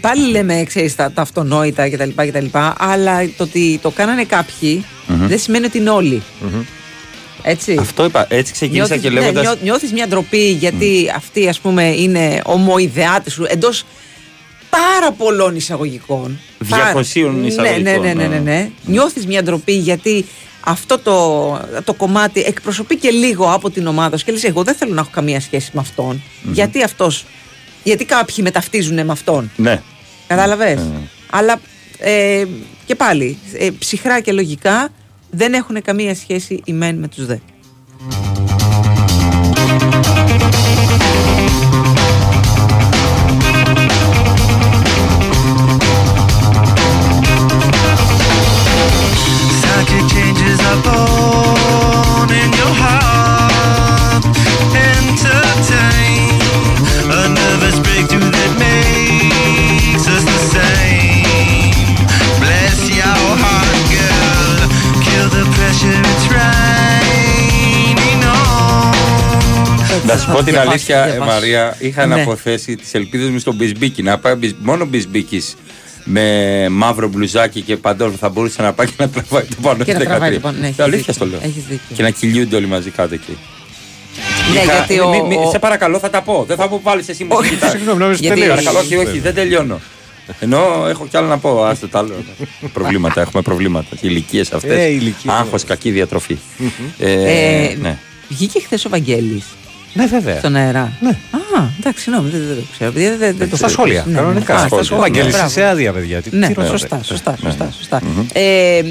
πάλι 0.00 0.30
λέμε, 0.30 0.64
ξέρεις, 0.64 0.94
τα, 0.94 1.10
τα 1.12 1.22
αυτονόητα 1.22 1.88
κτλ, 1.90 2.08
κτλ. 2.16 2.46
Αλλά 2.78 3.28
το 3.36 3.42
ότι 3.42 3.78
το 3.82 3.90
κάνανε 3.90 4.24
κάποιοι 4.24 4.84
Μμμ. 5.06 5.26
δεν 5.26 5.38
σημαίνει 5.38 5.64
ότι 5.66 5.78
είναι 5.78 5.90
όλοι. 5.90 6.22
Έτσι. 7.42 7.76
Αυτό 7.80 8.04
είπα. 8.04 8.26
Έτσι 8.28 8.52
ξεκίνησα 8.52 8.96
και 8.96 9.10
λέγοντα. 9.10 9.32
Ναι, 9.32 9.40
νιώ, 9.40 9.54
νιώθεις 9.62 9.92
μια 9.92 10.08
ντροπή 10.08 10.50
γιατί 10.50 11.12
αυτή 11.16 11.48
ας 11.48 11.60
πούμε 11.60 11.84
είναι 11.84 12.40
ομοειδεάτη 12.44 13.30
σου 13.30 13.44
εντός 13.48 13.84
πάρα 14.70 15.12
πολλών 15.12 15.56
εισαγωγικών. 15.56 16.38
200 16.58 16.66
Πάρα- 16.68 17.00
εισαγωγικών, 17.00 17.40
Ναι, 17.62 17.70
ναι, 17.70 17.96
ναι, 17.96 18.12
ναι, 18.12 18.12
ναι, 18.12 18.26
ναι. 18.26 18.38
ναι. 18.38 18.70
Νιώθεις 18.86 19.26
μια 19.26 19.42
ντροπή 19.42 19.72
γιατί 19.72 20.24
αυτό 20.60 20.98
το, 20.98 21.60
το 21.84 21.92
κομμάτι 21.94 22.40
εκπροσωπεί 22.40 22.96
και 22.96 23.10
λίγο 23.10 23.52
από 23.52 23.70
την 23.70 23.86
ομάδα 23.86 24.16
σου 24.16 24.24
και 24.24 24.32
λες 24.32 24.44
εγώ 24.44 24.62
δεν 24.62 24.74
θέλω 24.74 24.94
να 24.94 25.00
έχω 25.00 25.10
καμία 25.12 25.40
σχέση 25.40 25.70
με 25.72 25.80
αυτον 25.80 26.22
Γιατί 26.52 26.82
αυτός, 26.82 27.24
γιατί 27.84 28.04
κάποιοι 28.04 28.36
με 28.42 28.50
ταυτίζουν 28.50 29.04
με 29.04 29.12
αυτόν. 29.12 29.50
Ναι. 29.56 29.82
Κατάλαβες; 30.26 30.80
Αλλά 31.30 31.60
ε, 31.98 32.44
και 32.86 32.94
πάλι, 32.94 33.38
ε, 33.58 33.70
ψυχρά 33.78 34.20
και 34.20 34.32
λογικά 34.32 34.88
δεν 35.30 35.54
έχουν 35.54 35.82
καμία 35.82 36.14
σχέση 36.14 36.60
οι 36.64 36.72
μεν 36.72 36.96
με 36.96 37.08
τους 37.08 37.26
δε. 37.26 37.36
Να 70.06 70.16
σου 70.18 70.26
πω 70.30 70.36
την 70.36 70.44
Διαβάσω, 70.44 70.70
αλήθεια, 70.70 71.04
ε, 71.04 71.10
διαβάσω. 71.10 71.32
Μαρία, 71.32 71.76
είχα 71.78 72.06
Ναι. 72.06 72.14
αναποθέσει 72.14 72.76
τις 72.76 72.94
ελπίδες 72.94 73.28
μου 73.28 73.38
στον 73.38 73.54
Μπισμπίκι. 73.54 74.02
Να 74.02 74.18
πάει 74.18 74.34
μπις- 74.34 74.54
μόνο 74.62 74.84
Μπισμπίκης 74.84 75.54
με 76.04 76.68
μαύρο 76.70 77.08
μπλουζάκι 77.08 77.60
και 77.60 77.76
παντόφλα 77.76 78.16
θα 78.18 78.28
μπορούσε 78.28 78.62
να 78.62 78.72
πάει 78.72 78.86
και 78.86 78.92
να 78.98 79.08
τραβάει 79.08 79.44
το 79.44 79.56
πάνω 79.62 79.84
Και 79.84 79.92
να 79.92 79.98
στη 79.98 80.08
τραβάει 80.08 80.30
13. 80.30 80.34
το 80.34 80.40
πάνω, 80.40 80.58
ναι, 80.60 80.66
έχεις 80.66 80.78
αλήθεια 80.80 80.98
δίκιο, 80.98 81.12
στο 81.12 81.26
λέω. 81.26 81.38
έχεις 81.42 81.62
δίκιο. 81.68 81.94
Και 81.96 82.02
να 82.02 82.10
κυλιούνται 82.10 82.56
όλοι 82.56 82.66
μαζί 82.66 82.90
κάτω 82.90 83.14
εκεί. 83.14 83.36
Ναι, 84.52 84.60
Είχα- 84.60 84.72
γιατί 84.72 84.92
μη- 84.94 85.00
ο- 85.00 85.08
μη- 85.08 85.22
μη- 85.26 85.46
ο- 85.46 85.50
Σε 85.50 85.58
παρακαλώ, 85.58 85.98
θα 85.98 86.10
τα 86.10 86.22
πω. 86.22 86.44
Δεν 86.48 86.56
θα 86.56 86.68
μου 86.68 86.80
βάλεις 86.82 87.08
εσύ 87.08 87.24
μου 87.24 87.30
Όχι, 87.32 87.58
συγγνώμη, 87.70 87.98
νόμιζα 87.98 88.20
Γιατί 88.20 88.40
τελείωσε. 88.40 88.62
παρακαλώ, 88.62 88.78
όχι, 88.84 88.96
όχι, 89.08 89.18
δεν 89.18 89.34
τελειώνω. 89.34 89.80
Ενώ 90.40 90.86
έχω 90.88 91.06
κι 91.06 91.16
άλλο 91.16 91.26
να 91.26 91.38
πω. 91.38 91.64
Άστο 91.64 91.88
τα 91.88 91.98
άλλο. 91.98 92.14
προβλήματα, 92.72 93.20
έχουμε 93.20 93.42
προβλήματα. 93.42 93.86
Οι 93.94 93.98
ηλικίες 94.02 94.52
αυτές. 94.52 94.78
Ε, 94.78 94.84
οι 94.86 94.96
ηλικίες, 95.00 95.34
Άγχος, 95.34 95.64
κακή 95.64 95.90
διατροφή. 95.90 96.36
Ε, 96.98 97.12
Ε, 97.12 97.76
ναι. 97.80 97.98
Βγήκε 98.28 98.60
χθες 98.60 98.84
ο 98.84 98.88
Βαγγέλης 98.88 99.44
Ναι, 99.94 100.06
βέβαια. 100.06 100.38
στον 100.38 100.56
αέρα. 100.56 100.92
Ναι. 101.00 101.08
Α, 101.08 101.62
εντάξει, 101.80 102.02
συγγνώμη, 102.02 102.30
δεν, 102.30 102.40
δεν 102.46 102.56
το 102.56 102.62
ξέρω. 102.72 102.90
Δεν, 102.90 103.18
δεν, 103.18 103.36
δεν 103.36 103.50
το 103.50 103.56
Στα 103.56 103.68
σχόλια. 103.68 104.04
Ναι, 104.06 104.12
ναι. 104.12 104.18
Κανονικά. 104.18 104.54
Α, 104.54 104.66
στα 104.66 104.76
Ο 104.76 104.82
σχόλια. 104.82 105.02
Βαγγέλης 105.02 105.32
Μπράβο. 105.32 105.48
είσαι 105.48 105.64
άδεια, 105.64 105.92
παιδιά. 105.92 106.22
Τι- 106.22 106.36
Ναι, 106.36 106.46
τι 106.46 106.52
ρωτάτε. 106.52 106.70
σωστά, 106.70 107.00
σωστά, 107.04 107.36
σωστά. 107.42 107.72
σωστά. 107.76 108.00
Μμμ. 108.04 108.26
Ε, 108.32 108.82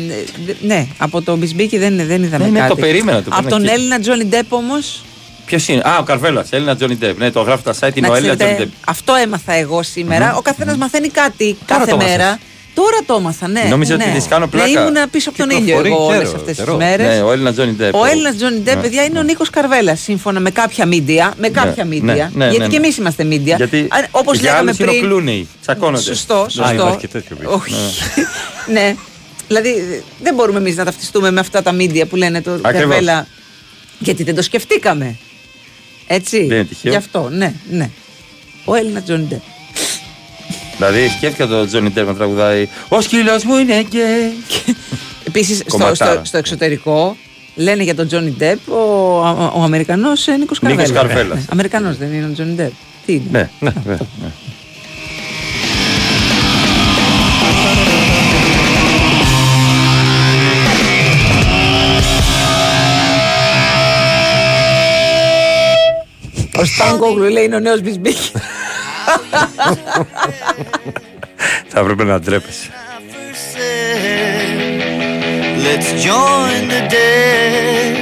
δε- 0.45 0.53
ναι, 0.67 0.87
από 0.97 1.21
τον 1.21 1.37
Μπισμπίκη 1.37 1.77
δεν, 1.77 1.95
δεν 2.05 2.23
είδαμε 2.23 2.43
Ναι, 2.45 2.49
ναι, 2.51 2.59
κάτι. 2.59 2.69
το 2.69 2.75
περίμενα, 2.75 3.17
το 3.23 3.29
από 3.33 3.41
περίμενα 3.41 3.57
τον 3.57 3.63
και- 3.67 3.73
Έλληνα 3.73 3.99
Τζόνι 3.99 4.25
Ντέπ 4.25 4.53
όμως. 4.53 5.03
Ποιος 5.45 5.67
είναι; 5.67 5.81
Α, 5.85 5.97
ο 5.99 6.03
Καρβέλας, 6.03 6.47
Έλληνα 6.51 6.75
Τζόνι 6.75 6.95
Ντεπ. 6.97 7.17
Ναι, 7.19 7.31
το 7.31 7.41
γράφει 7.41 7.63
τα 7.63 7.73
site, 7.79 7.95
είναι 7.95 8.07
ο 8.07 8.15
Έλληνα 8.15 8.35
Τζόνι 8.35 8.55
Ντεπ. 8.55 8.69
αυτό 8.85 9.13
έμαθα 9.23 9.53
εγώ 9.53 9.83
σήμερα. 9.83 10.25
Μμμ. 10.25 10.37
Ο 10.37 10.41
καθένας 10.41 10.77
μαθαίνει 10.77 11.07
κάτι 11.07 11.57
Τώρα 11.65 11.79
κάθε 11.79 11.89
το 11.91 11.95
έμαθες. 11.95 12.17
μέρα. 12.17 12.39
Τώρα 12.73 12.97
το 13.05 13.15
έμαθα, 13.19 13.47
ναι. 13.47 13.65
Νόμιζα 13.69 13.95
ναι. 13.95 14.03
ότι 14.03 14.13
της 14.13 14.27
κάνω 14.27 14.47
πλάκα. 14.47 14.69
Ναι, 14.71 14.79
ήμουνα 14.79 15.07
πίσω 15.07 15.29
από 15.29 15.37
τον 15.37 15.49
ήλιο 15.49 15.59
Κυκλοφορεί 15.61 15.89
εγώ 15.89 16.05
όλες 16.05 16.17
καιρό, 16.17 16.31
αυτές 16.35 16.55
τις 16.55 16.65
καιρό. 16.65 16.77
μέρες. 16.77 17.07
Ναι, 17.07 17.21
ο 17.21 17.31
Έλληνας 17.31 17.53
Τζόνι 17.53 17.71
Ντεπ. 17.71 17.95
Ο 17.95 18.05
Έλληνας 18.05 18.35
Τζόνι 18.35 18.59
Ντεπ, 18.59 18.75
Ναι, 18.75 18.81
παιδιά, 18.81 19.03
είναι 19.03 19.19
ο 19.19 19.23
Νίκος 19.23 19.49
Καρβέλας, 19.49 19.99
σύμφωνα 19.99 20.39
με 20.39 20.49
κάποια 20.49 20.85
μίντια. 20.85 21.33
Με 21.37 21.49
κάποια 21.49 21.83
ναι, 21.83 21.89
μίντια. 21.89 22.31
ναι, 22.33 22.45
γιατί 22.45 22.57
ναι, 22.59 22.67
και 22.67 22.79
ναι. 22.79 22.85
εμείς 22.85 22.97
είμαστε 22.97 23.23
μίντια. 23.23 23.55
Γιατί 23.55 23.87
Όπως 24.11 24.37
για 24.37 24.51
λέγαμε 24.51 24.59
άλλους 24.69 24.79
είναι 24.79 24.89
ο 24.89 24.93
πριν. 24.93 25.03
Κλούνεϊ. 25.03 25.47
Τσακώνονται. 25.61 26.01
Σωστό, 26.03 26.33
Α, 26.35 26.49
σωστό. 26.49 26.73
υπάρχει 26.73 26.97
και 26.97 27.07
τέτοιο 27.07 27.37
επίσης. 27.39 27.55
Όχι. 27.55 27.73
ναι. 28.75 28.95
Δηλαδή 29.47 30.03
δεν 30.21 30.33
μπορούμε 30.33 30.57
εμείς 30.59 30.75
να 30.75 30.85
ταυτιστούμε 30.85 31.31
με 31.31 31.39
αυτά 31.39 31.61
τα 31.61 31.71
μίντια 31.71 32.05
που 32.05 32.15
λένε 32.15 32.41
το 32.41 32.51
Ακριβώς. 32.51 32.71
Καρβέλα. 32.79 33.27
Γιατί 33.99 34.23
δεν 34.23 34.35
το 34.35 34.41
σκεφτήκαμε. 34.41 35.15
Έτσι. 36.07 36.37
Δεν 36.37 36.57
είναι 36.57 36.65
τυχαίο. 36.65 36.91
Γι' 36.91 36.97
αυτό, 36.97 37.29
ναι, 37.31 37.53
ναι. 37.69 37.89
Ο 38.65 38.75
Έλληνας 38.75 39.03
Τζόνι 39.03 39.23
Ντεπ. 39.23 39.41
Δηλαδή 40.77 41.07
σκέφτηκα 41.17 41.47
το 41.47 41.65
Τζόνι 41.65 41.89
Ντεπ 41.89 42.07
να 42.07 42.15
τραγουδάει. 42.15 42.67
Ο 42.87 43.01
σκύλος 43.01 43.43
μου 43.43 43.57
είναι 43.57 43.79
γκέι. 43.79 44.33
Επίσης 45.27 45.57
στο, 45.57 45.65
Κομματάρα. 45.69 46.13
στο, 46.13 46.25
στο 46.25 46.37
εξωτερικό 46.37 47.17
λένε 47.55 47.83
για 47.83 47.95
τον 47.95 48.07
Τζόνι 48.07 48.35
Ντεπ 48.37 48.69
ο, 48.69 48.73
ο, 48.75 49.51
ο 49.55 49.61
Αμερικανός 49.61 50.27
Νίκος 50.39 50.59
Καρβέλα. 50.59 50.87
Νίκος 50.87 51.01
Καρβέλας. 51.01 51.45
Αμερικανός 51.49 51.97
δεν 51.97 52.13
είναι 52.13 52.25
ο 52.25 52.31
Τζόνι 52.33 52.53
Ντεπ. 52.53 52.71
Τι 53.05 53.13
είναι; 53.13 53.23
Ναι, 53.31 53.49
ναι, 53.59 53.73
ναι. 53.85 53.93
ναι. 54.21 54.31
Ο 66.57 66.65
Στάνκογλου 66.65 67.23
λέει 67.29 67.43
είναι 67.43 67.55
ο 67.55 67.59
νέος 67.59 67.81
Μπισμπίκης. 67.81 68.31
Θα 71.68 71.80
έπρεπε 71.80 72.04
να 72.04 72.20
ντρέπεσαι. 72.20 72.70
Let's 75.64 75.90
join 76.08 76.60
the 76.74 76.82
dead. 76.94 77.92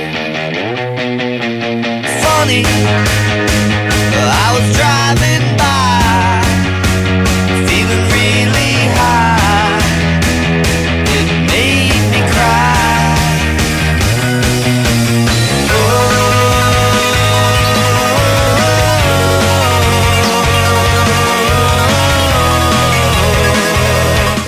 Funny, 2.23 2.63
I 4.45 4.49
was 4.57 4.67
driving 4.79 5.40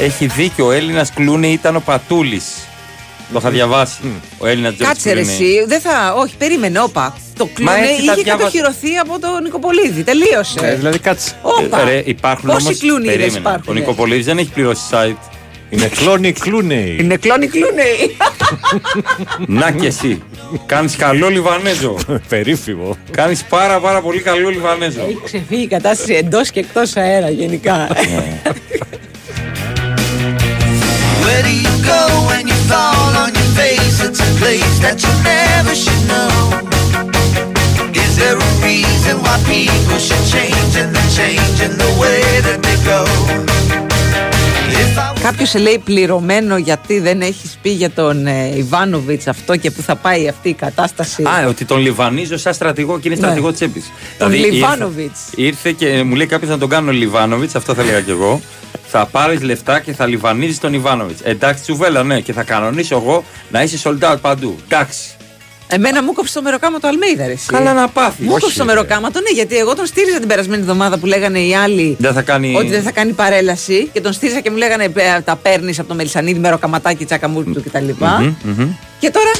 Έχει 0.04 0.26
δίκιο. 0.26 0.66
Ο 0.66 0.72
Έλληνας 0.72 1.12
Κλούνε 1.14 1.48
ήταν 1.48 1.76
ο 1.76 1.80
Πατούλης. 1.86 2.46
Το 3.34 3.40
είχα 3.40 3.50
διαβάσει. 3.50 3.98
Ο 4.38 4.48
Έλληνας 4.48 4.74
Κάτσε 4.78 5.14
ρε 5.14 5.20
εσύ, 5.20 5.64
δεν 5.68 5.80
θα. 5.82 6.14
Όχι, 6.18 6.36
περίμενε, 6.38 6.80
όπα. 6.80 7.18
Το 7.38 7.50
κλούνε 7.54 7.72
έτσι 7.90 8.06
τα 8.06 8.12
είχε 8.14 8.22
διάβασα. 8.22 8.46
κατοχυρωθεί 8.46 8.98
από 8.98 9.20
τον 9.20 9.44
Νικοπολίδη. 9.44 10.04
Τελείωσε. 10.04 10.60
Ε, 10.62 10.76
δηλαδή 10.76 11.00
κάτσε. 11.00 11.32
Όπα. 11.42 11.82
Ε, 11.82 11.84
ρε, 11.84 12.02
υπάρχουν 12.06 12.50
Πόσοι 12.50 12.66
όμως- 12.66 12.80
κλούνιδες 12.80 13.16
περίμενε. 13.16 13.38
υπάρχουν, 13.40 13.74
Ο 13.76 13.78
ε; 13.78 13.80
Νικοπολίδης 13.80 14.26
δεν 14.26 14.38
έχει 14.38 14.50
πληρώσει 14.54 14.82
site. 14.92 15.16
Είναι 15.70 15.88
κλόνι 15.88 16.32
κλούνεϊ. 16.32 16.98
Είναι 17.00 17.16
κλόνι 17.18 17.48
κλούνε. 17.48 17.84
Να 19.48 19.72
και 19.72 19.88
εσύ. 19.88 20.22
Κάνεις 20.66 20.96
καλό 20.96 21.30
Λιβανέζο. 21.30 21.98
Περίφημο. 22.30 22.98
Κάνεις 23.12 23.44
πάρα 23.44 23.80
πάρα 23.80 24.02
πολύ 24.02 24.20
καλό 24.22 24.50
Λιβανέζο. 24.50 25.00
Έχει 25.02 25.20
ξεφύγει 25.24 25.62
η 25.64 25.68
κατάσταση 25.68 26.14
εντός 26.14 26.50
και 26.52 26.60
εκτός 26.60 26.96
αέρα 26.96 27.30
γενικά. 27.30 27.88
Where 31.34 31.46
do 31.52 31.56
you 31.68 31.76
go 31.94 32.02
when 32.30 32.44
you 32.52 32.58
fall 32.72 33.12
on 33.24 33.30
your 33.40 33.50
face? 33.60 33.96
It's 34.08 34.22
a 34.28 34.32
place 34.42 34.76
that 34.86 34.98
you 35.04 35.14
never 35.32 35.74
should 35.84 36.02
know. 36.12 36.32
Is 38.04 38.12
there 38.22 38.38
a 38.48 38.52
reason 38.68 39.16
why 39.26 39.36
people 39.56 39.98
should 40.08 40.26
change 40.36 40.74
and 40.82 40.90
then 40.96 41.08
change 41.20 41.58
in 41.68 41.74
the 41.84 41.92
way 42.02 42.22
that 42.46 42.60
they 42.66 42.78
go? 42.92 43.00
If 44.84 44.98
I 44.98 45.22
Κάποιος 45.22 45.50
σε 45.50 45.58
λέει 45.58 45.82
πληρωμένο 45.84 46.58
γιατί 46.58 47.00
δεν 47.00 47.22
έχεις 47.22 47.58
πει 47.62 47.70
για 47.70 47.90
τον 47.90 48.28
ε, 48.28 48.58
Ιβάνοβιτς 48.58 49.28
αυτό 49.28 49.56
και 49.56 49.72
που 49.72 49.82
θα 49.82 49.96
πάει 49.96 50.28
αυτή 50.28 50.50
η 50.50 50.54
κατάσταση; 50.54 51.24
Α, 51.24 51.48
ότι 51.48 51.66
τον 51.66 51.80
Λιβανίζω 51.80 52.38
σαν 52.38 52.54
στρατηγό 52.54 53.00
και 53.00 53.08
είναι 53.08 53.16
Ναι. 53.16 53.22
στρατηγό 53.24 53.52
τσέπης. 53.54 53.92
Τον 54.18 54.32
Λιβάνοβιτς. 54.34 55.20
Ήρθε 55.36 55.72
και 55.72 56.04
μου 56.04 56.16
λέει 56.16 56.26
κάποιος 56.28 56.50
να 56.50 56.58
τον 56.58 56.70
κάνω 56.70 56.92
Λιβάνοβιτς, 56.92 57.56
αυτό 57.56 57.74
θα 57.74 57.82
έλεγα 57.82 58.02
κι 58.02 58.12
εγώ. 58.12 58.42
Θα 58.88 59.06
πάρεις 59.06 59.42
λεφτά 59.42 59.80
και 59.80 59.94
θα 59.94 60.06
λιβανίζεις 60.06 60.60
τον 60.60 60.74
Ιβάνοβιτς. 60.74 61.22
Εντάξει, 61.24 61.62
τσουβέλα, 61.64 62.04
ναι, 62.04 62.20
και 62.20 62.34
θα 62.34 62.44
κανονίσω 62.44 62.96
εγώ 62.96 63.24
να 63.52 63.62
είσαι 63.62 63.80
sold 63.84 64.12
out 64.12 64.18
παντού. 64.22 64.58
Εντάξει. 64.64 65.00
Εμένα 65.68 66.04
μου 66.04 66.14
κόψει 66.14 66.34
το 66.34 66.42
μεροκάμα 66.42 66.80
το 66.80 66.88
Αλμέιδα, 66.88 67.26
ρε. 67.26 67.32
εσύ. 67.32 67.46
Καλά 67.48 67.74
να 67.74 67.88
πάθεις. 67.88 68.26
Μου 68.26 68.32
Όχι, 68.34 68.42
κόψει 68.42 68.58
το 68.58 68.64
ρε. 68.64 68.74
μεροκάμα 68.74 69.12
το, 69.12 69.20
ναι, 69.22 69.30
γιατί 69.30 69.58
εγώ 69.58 69.76
τον 69.76 69.86
στήριζα 69.86 70.20
την 70.20 70.28
περασμένη 70.28 70.62
εβδομάδα 70.62 70.98
που 70.98 71.06
λέγανε 71.06 71.40
οι 71.40 71.56
άλλοι 71.56 71.96
Δεν 72.00 72.14
θα 72.14 72.22
κάνει. 72.22 72.56
ότι 72.56 72.68
δεν 72.68 72.82
θα 72.82 72.92
κάνει 72.92 73.12
παρέλαση 73.14 73.90
και 73.94 74.02
τον 74.02 74.14
στήριζα 74.14 74.40
και 74.40 74.50
μου 74.50 74.58
λέγανε 74.58 74.84
«Ε, 74.84 75.22
τα 75.26 75.36
παίρνεις 75.36 75.80
από 75.80 75.88
το 75.88 75.96
Μελισανίδη 75.96 76.40
μεροκαματάκι 76.40 77.06
τσακαμούρι 77.06 77.52
του 77.52 77.64
κτλ. 77.64 77.90
Μμμ, 78.00 78.36
μμμ. 78.44 78.68
Και 79.00 79.10
τώρα 79.10 79.32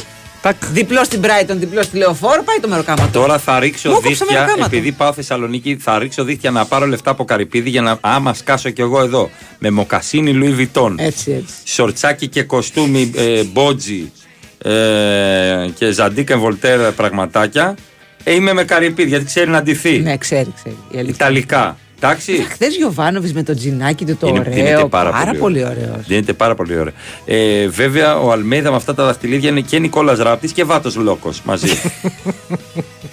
διπλό 0.72 1.04
στην 1.04 1.20
Brighton, 1.24 1.54
διπλό 1.54 1.82
στη 1.82 1.96
Λεωφόρο, 1.96 2.42
πάει 2.42 2.58
το 2.60 2.68
μεροκάμα 2.68 3.04
του. 3.04 3.10
Τώρα 3.12 3.38
θα 3.38 3.58
ρίξω 3.58 3.88
Μου 3.88 3.94
κόψε 3.94 4.08
δίχτυα, 4.08 4.26
μεροκάμα 4.30 4.68
του. 4.68 4.74
επειδή 4.76 4.92
πάω 4.92 5.12
Θεσσαλονίκη, 5.12 5.76
θα 5.80 5.98
ρίξω 5.98 6.24
δίχτυα 6.24 6.50
να 6.50 6.64
πάρω 6.64 6.86
λεφτά 6.86 7.10
από 7.10 7.24
καρυπίδι 7.24 7.70
για 7.70 7.82
να 7.82 7.98
άμα 8.00 8.34
σκάσω 8.34 8.70
κι 8.70 8.80
εγώ 8.80 9.00
εδώ. 9.00 9.30
Με 9.58 9.70
μοκασίνη 9.70 10.32
Λουί 10.32 10.52
Βιτόν. 10.52 10.96
Έτσι, 10.98 11.32
έτσι. 11.32 11.54
Σορτσάκι 11.64 12.28
και 12.28 12.42
κοστούμι 12.42 13.12
ε, 13.16 13.42
μπότζι 13.42 14.12
ε, 14.58 15.68
και 15.74 15.90
ζαντίκα 15.90 16.38
βολτέρ 16.38 16.92
πραγματάκια. 16.92 17.76
Ε, 18.24 18.34
είμαι 18.34 18.52
με 18.52 18.64
καρυπίδι 18.64 19.08
γιατί 19.08 19.24
ξέρει 19.24 19.50
να 19.50 19.62
ντυθεί. 19.62 19.98
Ναι, 19.98 20.16
ξέρει, 20.16 20.52
ξέρει. 20.56 20.76
η 20.90 20.98
αλήθεια. 20.98 21.14
Ιταλικά. 21.14 21.76
Εντάξει. 22.04 22.46
Χθες 22.50 22.76
Γιωβάνοβι 22.76 23.32
με 23.32 23.42
το 23.42 23.54
τζινάκι 23.54 24.04
του 24.04 24.16
το 24.16 24.26
Είναι- 24.26 24.38
ωραίο. 24.38 24.52
δίνεται 24.54 24.84
πάρα, 24.84 25.10
πολύ, 25.24 25.38
πολύ 25.38 25.64
ωραίο. 25.64 26.00
Δίνεται 26.06 26.32
πάρα 26.32 26.54
πολύ 26.54 26.78
ωραία. 26.78 26.92
Ε, 27.24 27.68
βέβαια, 27.68 28.18
ο 28.18 28.32
Αλμέιδα 28.32 28.70
με 28.70 28.76
αυτά 28.76 28.94
τα 28.94 29.04
δαχτυλίδια 29.04 29.50
είναι 29.50 29.60
και 29.60 29.78
Νικόλας 29.78 30.18
Ράπτης 30.18 30.52
και 30.52 30.64
Βάτος 30.64 30.96
Λόκο 30.96 31.30
μαζί. 31.44 31.68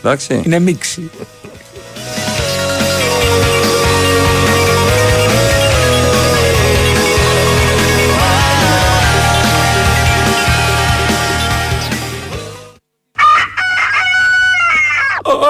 Εντάξει. 0.03 0.41
Είναι 0.45 0.59
μίξη. 0.59 1.09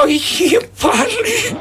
Όχι 0.04 0.58
πάλι. 0.82 1.58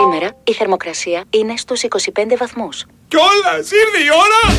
Σήμερα 0.00 0.28
η 0.44 0.52
θερμοκρασία 0.52 1.24
είναι 1.30 1.56
στους 1.56 1.82
25 1.82 2.36
βαθμούς. 2.38 2.84
Κιόλας 3.08 3.70
ήρθε 3.70 3.98
η 4.04 4.08
ώρα. 4.24 4.56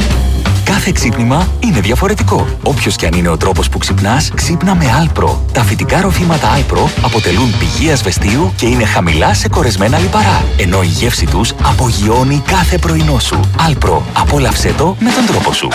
Κάθε 0.66 0.92
ξύπνημα 0.94 1.48
είναι 1.64 1.80
διαφορετικό. 1.80 2.48
Όποιος 2.64 2.96
και 2.96 3.06
αν 3.06 3.14
είναι 3.14 3.30
ο 3.30 3.38
τρόπος 3.38 3.70
που 3.70 3.78
ξυπνάς, 3.78 4.32
ξύπνα 4.36 4.76
με 4.76 4.86
Alpro. 4.86 5.36
Τα 5.54 5.62
φυτικά 5.64 6.02
ροφήματα 6.02 6.48
Alpro 6.58 6.90
αποτελούν 7.06 7.58
πηγή 7.60 7.92
ασβεστίου 7.92 8.54
και 8.58 8.66
είναι 8.66 8.86
χαμηλά 8.86 9.34
σε 9.34 9.50
κορεσμένα 9.50 9.98
λιπαρά. 9.98 10.44
Ενώ 10.58 10.82
η 10.82 10.86
γεύση 10.86 11.26
τους 11.26 11.54
απογειώνει 11.64 12.44
κάθε 12.48 12.78
πρωινό 12.78 13.20
σου. 13.20 13.40
Alpro. 13.70 14.02
Απόλαυσέ 14.14 14.74
το 14.78 14.96
με 15.00 15.12
τον 15.12 15.26
τρόπο 15.26 15.54
σου. 15.54 15.68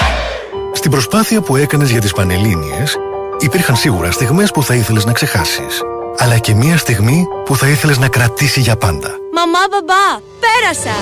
Στην 0.72 0.90
προσπάθεια 0.90 1.40
που 1.40 1.56
έκανες 1.56 1.90
για 1.90 2.00
τις 2.00 2.12
Πανελλήνιες, 2.12 2.96
υπήρχαν 3.38 3.76
σίγουρα 3.76 4.10
στιγμές 4.10 4.50
που 4.50 4.62
θα 4.62 4.74
ήθελες 4.74 5.04
να 5.04 5.12
ξεχάσεις. 5.12 5.82
Αλλά 6.18 6.38
και 6.38 6.54
μία 6.54 6.76
στιγμή 6.76 7.26
που 7.44 7.56
θα 7.56 7.68
ήθελες 7.68 7.98
να 7.98 8.08
κρατήσει 8.08 8.60
για 8.60 8.76
πάντα. 8.76 9.08
Μαμά, 9.34 9.58
μπαμπά, 9.70 10.20
πέρασα! 10.40 10.96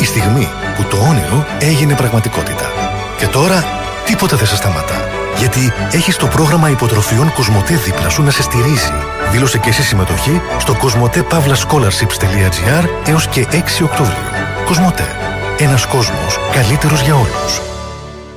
Η 0.00 0.04
στιγμή 0.04 0.48
που 0.76 0.84
το 0.90 0.96
όνειρο 0.96 1.46
έγινε 1.60 1.94
πραγματικότητα. 1.94 2.72
Και 3.18 3.26
τώρα 3.26 3.64
τίποτα 4.06 4.36
δεν 4.36 4.46
σε 4.46 4.56
σταματά. 4.56 5.08
Γιατί 5.38 5.72
έχεις 5.92 6.16
το 6.16 6.26
πρόγραμμα 6.26 6.70
υποτροφιών 6.70 7.32
Κοσμοτέ 7.32 7.74
δίπλα 7.74 8.08
σου 8.08 8.22
να 8.22 8.30
σε 8.30 8.42
στηρίζει. 8.42 8.92
Δήλωσε 9.30 9.58
και 9.58 9.68
εσύ 9.68 9.82
συμμετοχή 9.82 10.40
στο 10.58 10.74
κοσμοτέ-scholarships.gr 10.74 12.84
έως 13.06 13.28
και 13.28 13.46
6 13.50 13.54
Οκτώβριου. 13.82 14.16
Κοσμοτέ. 14.64 15.16
Ένας 15.58 15.86
κόσμος 15.86 16.38
καλύτερος 16.52 17.00
για 17.00 17.14
όλους. 17.14 17.60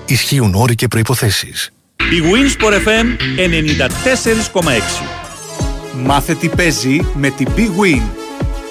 Ισχύουν 0.05 0.55
όροι 0.55 0.75
και 0.75 0.87
προϋποθέσεις. 0.87 1.69
Η 1.97 2.21
Winsport 2.31 2.73
FM 2.73 3.05
94,6. 3.37 5.24
Μάθε 6.03 6.35
τι 6.35 6.49
παίζει 6.49 6.99
με 7.13 7.29
την 7.29 7.47
Big 7.55 7.81
Win. 7.81 8.01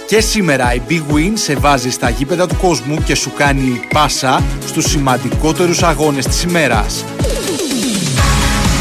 Και 0.07 0.21
σήμερα 0.21 0.75
η 0.75 0.81
Big 0.89 1.15
Win 1.15 1.33
σε 1.35 1.55
βάζει 1.55 1.91
στα 1.91 2.09
γήπεδα 2.09 2.47
του 2.47 2.57
κόσμου 2.57 3.03
και 3.05 3.15
σου 3.15 3.33
κάνει 3.37 3.81
πάσα 3.93 4.43
στους 4.67 4.85
σημαντικότερους 4.85 5.83
αγώνες 5.83 6.27
της 6.27 6.43
ημέρας. 6.43 7.05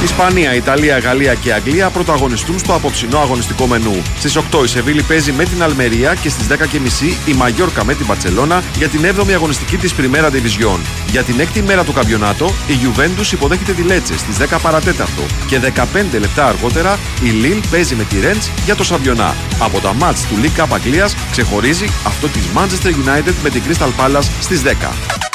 Ισπανία, 0.04 0.56
Ιταλία, 0.56 0.98
Γαλλία 0.98 1.34
και 1.34 1.54
Αγγλία 1.54 1.90
πρωταγωνιστούν 1.90 2.60
στο 2.60 2.74
απόψινό 2.74 3.18
αγωνιστικό 3.18 3.68
μενού. 3.68 4.02
Στις 4.18 4.38
8 4.38 4.64
η 4.64 4.68
Σεβίλη 4.68 5.02
παίζει 5.04 5.32
με 5.32 5.44
την 5.44 5.64
Αλμερία 5.64 6.16
και 6.16 6.30
στις 6.30 6.48
10.30 6.48 7.30
η 7.30 7.34
Μαγιόρκα 7.34 7.86
με 7.86 7.94
την 7.94 8.06
Μπαρσελόνα 8.06 8.64
για 8.78 8.88
την 8.88 9.02
7η 9.04 9.32
αγωνιστική 9.32 9.78
της 9.78 9.94
Πριμέρα 9.94 10.30
Division. 10.30 10.80
Για 11.12 11.24
την 11.24 11.36
6η 11.40 11.62
μέρα 11.62 11.84
του 11.84 11.94
καμπιονάτο, 11.94 12.46
η 12.46 12.74
Juventus 12.84 13.32
υποδέχεται 13.32 13.72
τη 13.72 13.82
Λέτσε 13.82 14.18
στις 14.18 14.38
10 14.38 14.58
παρατέταρτο 14.62 15.22
και 15.48 15.60
15 15.60 16.20
λεπτά 16.20 16.46
αργότερα 16.46 17.00
η 17.24 17.30
Λίλ 17.30 17.62
παίζει 17.72 17.96
με 17.96 18.04
τη 18.04 18.20
Ρέντς 18.20 18.52
για 18.66 18.76
το 18.76 18.84
Σαμπιονά. 18.84 19.36
Από 19.60 19.80
τα 19.80 19.94
μάτς 19.94 20.28
του 20.28 20.36
League 20.42 20.62
Cup 20.62 20.68
Αγγλίας 20.74 21.16
ξεχωρίζει 21.32 21.86
αυτό 22.08 22.28
της 22.28 22.44
Manchester 22.56 22.90
United 22.90 23.34
με 23.44 23.50
την 23.50 23.62
Crystal 23.68 23.90
Palace 24.00 24.28
στις 24.40 24.62
10. 24.62 25.33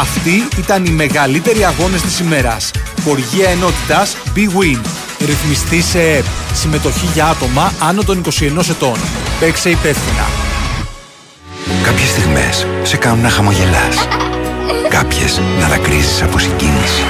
Αυτοί 0.00 0.48
ήταν 0.58 0.84
οι 0.84 0.90
μεγαλύτεροι 0.90 1.64
αγώνες 1.64 2.02
της 2.02 2.18
ημέρας. 2.18 2.70
Χοργία 3.04 3.48
ενότητας 3.48 4.16
Big 4.34 4.60
Win. 4.60 4.80
Ρυθμιστή 5.26 5.82
σε 5.82 6.00
ΕΠ. 6.00 6.24
Συμμετοχή 6.54 7.06
για 7.14 7.26
άτομα 7.26 7.72
άνω 7.78 8.02
των 8.02 8.18
21 8.18 8.68
ετών. 8.70 8.96
Παίξε 9.40 9.70
υπεύθυνα. 9.70 10.26
Κάποιες 11.84 12.08
στιγμές 12.08 12.66
σε 12.82 12.96
κάνουν 12.96 13.22
να 13.22 13.28
χαμογελάς. 13.28 14.08
Κάποιες 14.96 15.40
να 15.60 15.68
δακρύζεις 15.68 16.22
από 16.22 16.38
συγκίνηση. 16.38 17.02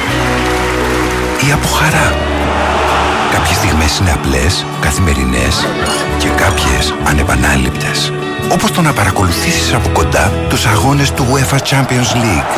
Ή 1.48 1.52
από 1.52 1.68
χαρά. 1.68 2.14
Κάποιες 3.32 3.56
στιγμές 3.56 3.98
είναι 3.98 4.12
απλές, 4.12 4.66
καθημερινές 4.80 5.66
και 6.18 6.28
κάποιες 6.28 6.94
ανεπανάληπτες. 7.04 8.12
Όπως 8.52 8.70
το 8.70 8.82
να 8.82 8.92
παρακολουθήσεις 8.92 9.72
από 9.72 9.88
κοντά 9.88 10.32
τους 10.48 10.66
αγώνες 10.66 11.12
του 11.12 11.26
UEFA 11.32 11.58
Champions 11.58 12.10
League. 12.14 12.50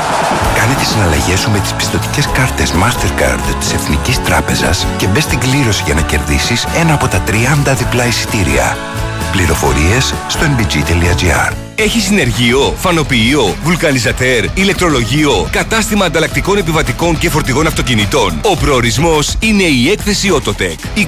Κάνε 0.54 0.74
τις 0.78 0.88
συναλλαγές 0.88 1.40
σου 1.40 1.50
με 1.50 1.58
τις 1.58 1.72
πιστοτικές 1.72 2.26
κάρτες 2.26 2.72
Mastercard 2.72 3.54
της 3.58 3.72
Εθνικής 3.72 4.22
Τράπεζας 4.22 4.86
και 4.96 5.06
μπες 5.06 5.22
στην 5.22 5.38
κλήρωση 5.38 5.82
για 5.84 5.94
να 5.94 6.00
κερδίσεις 6.00 6.66
ένα 6.80 6.94
από 6.94 7.08
τα 7.08 7.22
30 7.26 7.74
διπλά 7.76 8.06
εισιτήρια. 8.06 8.76
Πληροφορίες 9.32 10.14
στο 10.28 10.44
nbg.gr 10.44 11.67
Έχει 11.80 12.00
συνεργείο, 12.00 12.74
φανοποιείο, 12.78 13.54
βουλκανιζατέρ, 13.62 14.44
ηλεκτρολογείο, 14.54 15.48
κατάστημα 15.50 16.04
ανταλλακτικών 16.04 16.58
επιβατικών 16.58 17.18
και 17.18 17.30
φορτηγών 17.30 17.66
αυτοκινητών. 17.66 18.40
Ο 18.42 18.56
προορισμός 18.56 19.36
είναι 19.40 19.62
η 19.62 19.90
έκθεση 19.90 20.30
Autotech. 20.34 20.76
29 20.96 21.04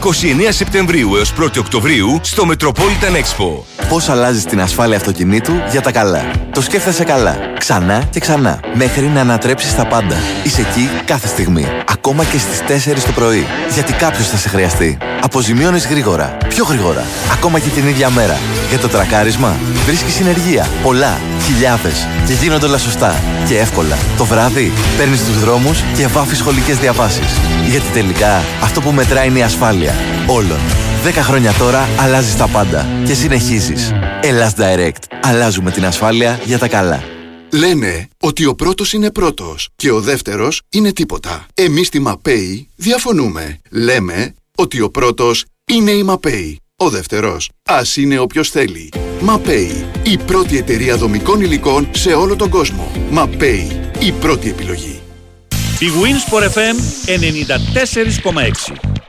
Σεπτεμβρίου 0.49 1.17
έως 1.17 1.33
1 1.41 1.59
Οκτωβρίου 1.59 2.21
στο 2.23 2.49
Metropolitan 2.51 3.17
Expo. 3.17 3.63
Πώς 3.89 4.09
αλλάζεις 4.09 4.45
την 4.45 4.61
ασφάλεια 4.61 4.97
αυτοκινήτου 4.97 5.53
για 5.71 5.81
τα 5.81 5.93
καλά; 5.93 6.31
Το 6.53 6.61
σκέφτεσαι 6.61 7.05
καλά. 7.05 7.37
Ξανά 7.59 8.05
και 8.11 8.21
ξανά. 8.21 8.61
Μέχρι 8.75 9.07
να 9.07 9.21
ανατρέψεις 9.21 9.75
τα 9.75 9.87
πάντα. 9.87 10.17
Είσαι 10.45 10.61
εκεί 10.61 10.91
κάθε 11.05 11.27
στιγμή. 11.27 11.67
Ακόμα 11.89 12.25
και 12.25 12.39
στις 12.39 12.61
4 12.61 13.05
το 13.05 13.13
πρωί. 13.13 13.47
Γιατί 13.75 13.93
κάποιος 13.93 14.29
θα 14.29 14.37
σε 14.37 14.49
χρειαστεί. 14.49 14.99
Αποζημιώνεις 15.23 15.87
γρήγορα. 15.87 16.37
Πιο 16.49 16.65
γρήγορα. 16.65 17.05
Ακόμα 17.33 17.59
και 17.59 17.69
την 17.69 17.89
ίδια 17.89 18.11
μέρα. 18.11 18.39
Για 18.69 18.79
το 18.79 18.89
τρακάρισμα 18.89 19.57
βρίσκεις 19.87 20.15
συνεργεία. 20.15 20.60
Πολλά. 20.83 21.21
Χιλιάδες. 21.47 22.07
Και 22.27 22.33
γίνονται 22.33 22.67
όλα 22.67 22.79
σωστά. 22.79 23.23
Και 23.49 23.59
εύκολα. 23.59 23.97
Το 24.17 24.25
βράδυ 24.25 24.73
παίρνεις 24.99 25.25
τους 25.25 25.41
δρόμους 25.41 25.83
και 25.97 26.07
βάφεις 26.07 26.39
σχολικές 26.39 26.79
διαβάσεις. 26.79 27.39
Γιατί 27.71 27.87
τελικά 27.93 28.43
αυτό 28.63 28.81
που 28.81 28.93
μετράει 28.93 29.29
είναι 29.29 29.39
η 29.39 29.43
ασφάλεια. 29.43 29.95
Όλων. 30.27 30.59
10 31.05 31.23
χρόνια 31.23 31.53
τώρα 31.53 31.89
αλλάζεις 31.99 32.37
τα 32.37 32.49
πάντα. 32.49 32.87
Και 33.07 33.15
συνεχίζεις. 33.15 33.93
Ελλάς 34.21 34.53
Direct. 34.57 35.03
Αλλάζουμε 35.23 35.71
την 35.71 35.87
ασφάλεια 35.87 36.41
για 36.45 36.59
τα 36.59 36.69
καλά. 36.69 37.03
Λένε 37.53 38.09
ότι 38.21 38.47
ο 38.47 38.55
πρώτος 38.55 38.93
είναι 38.93 39.11
πρώτος 39.11 39.69
και 39.77 39.91
ο 39.91 40.01
δεύτερος 40.01 40.63
είναι 40.71 40.93
τίποτα. 40.93 41.47
Εμείς 41.55 41.87
στη 41.87 41.99
ΜΑΠΕΗ 41.99 42.69
διαφωνούμε. 42.77 43.61
Λέμε 43.71 44.35
ότι 44.55 44.81
ο 44.81 44.91
πρώτος 44.91 45.45
είναι 45.65 45.91
η 45.91 46.03
ΜΑΠΕΗ. 46.03 46.61
Ο 46.83 46.91
δεύτερος, 46.91 47.51
ας 47.65 47.97
είναι 47.97 48.19
όποιος 48.19 48.51
θέλει. 48.51 48.93
ΜΑΠΕΗ, 49.21 49.85
η 50.03 50.19
πρώτη 50.19 50.57
εταιρεία 50.57 50.97
δομικών 50.97 51.41
υλικών 51.41 51.89
σε 51.93 52.13
όλο 52.13 52.37
τον 52.37 52.49
κόσμο. 52.49 52.91
ΜΑΠΕΗ, 53.11 53.91
η 53.99 54.13
πρώτη 54.13 54.49
επιλογή. 54.49 55.01
Η 55.79 55.87
Winsport 56.03 56.43
FM 56.43 56.77
94,6. 57.07 59.00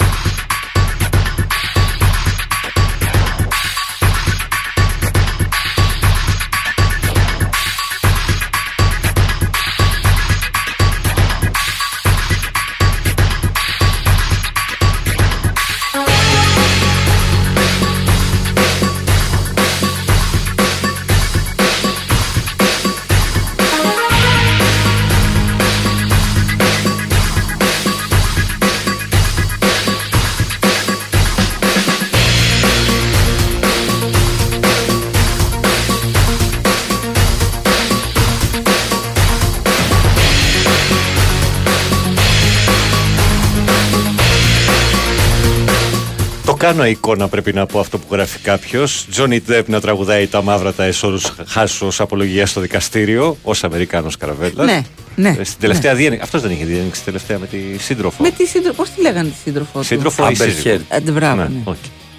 Κάνω 46.61 46.85
εικόνα 46.85 47.27
πρέπει 47.27 47.53
να 47.53 47.65
πω 47.65 47.79
αυτό 47.79 47.97
που 47.97 48.07
γράφει 48.11 48.39
κάποιος. 48.39 49.05
Τζόνι 49.11 49.41
Ντεπ 49.41 49.69
να 49.69 49.81
τραγουδάει 49.81 50.27
τα 50.27 50.41
μαύρα 50.41 50.73
τα 50.73 50.83
εσώρουχά 50.83 51.33
σου 51.47 51.85
ως 51.85 51.99
απολογία 51.99 52.45
στο 52.45 52.61
δικαστήριο, 52.61 53.37
ως 53.43 53.63
Αμερικάνος 53.63 54.17
Καρβέλας. 54.17 54.65
Ναι, 54.65 54.81
ναι. 55.15 55.43
Στην 55.43 55.59
τελευταία 55.59 55.95
διένεξη. 55.95 56.23
Αυτός 56.23 56.41
δεν 56.41 56.51
είχε 56.51 56.65
διένεξη 56.65 57.03
τελευταία 57.03 57.39
με 57.39 57.47
τη 57.47 57.57
σύντροφο. 57.79 58.23
Με 58.23 58.31
τη 58.31 58.45
σύντροφο. 58.45 58.75
Πώς 58.75 58.89
τη 58.89 59.01
λέγανε 59.01 59.29
τη 59.29 59.35
σύντροφο 59.43 59.79
του; 59.79 59.85
Σύντροφο 59.85 60.23
ή 60.23 60.35
Amber 60.37 60.41
σύζυγο. 60.43 60.75
Heard. 60.75 60.81
Ε, 61.07 61.11
μπράβο, 61.11 61.35
ναι. 61.41 61.49
οκ. 61.63 61.75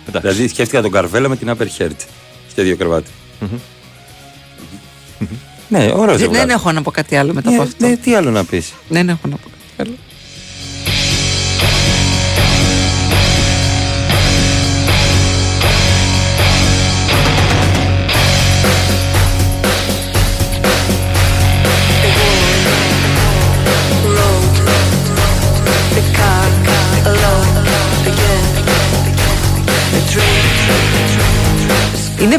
Εντάξει. 0.09 0.28
Δηλαδή 0.28 0.49
σκέφτηκα 0.49 0.82
τον 0.82 0.90
Καρβέλα 0.90 1.28
με 1.28 1.36
την 1.36 1.51
Amber 1.51 1.66
Heard. 1.82 1.97
Στο 2.51 2.62
ίδιο 2.62 2.76
κρεβάτι. 2.76 3.11
Ναι, 5.68 5.78
ωραίο 5.78 6.05
Δεν, 6.05 6.18
ζευγάρι. 6.18 6.38
δεν 6.38 6.49
έχω 6.51 6.72
να 6.72 6.82
πω 6.82 6.90
κάτι 6.90 7.16
άλλο 7.16 7.32
μετά 7.34 7.51
Ναι, 7.51 7.57
από 7.57 7.64
αυτό. 7.64 7.86
ναι, 7.86 7.97
τι 7.97 8.14
άλλο 8.14 8.30
να 8.30 8.45
πεις. 8.45 8.72
Δεν 8.88 9.09
έχω 9.09 9.28
να 9.28 9.36
πω 9.36 9.49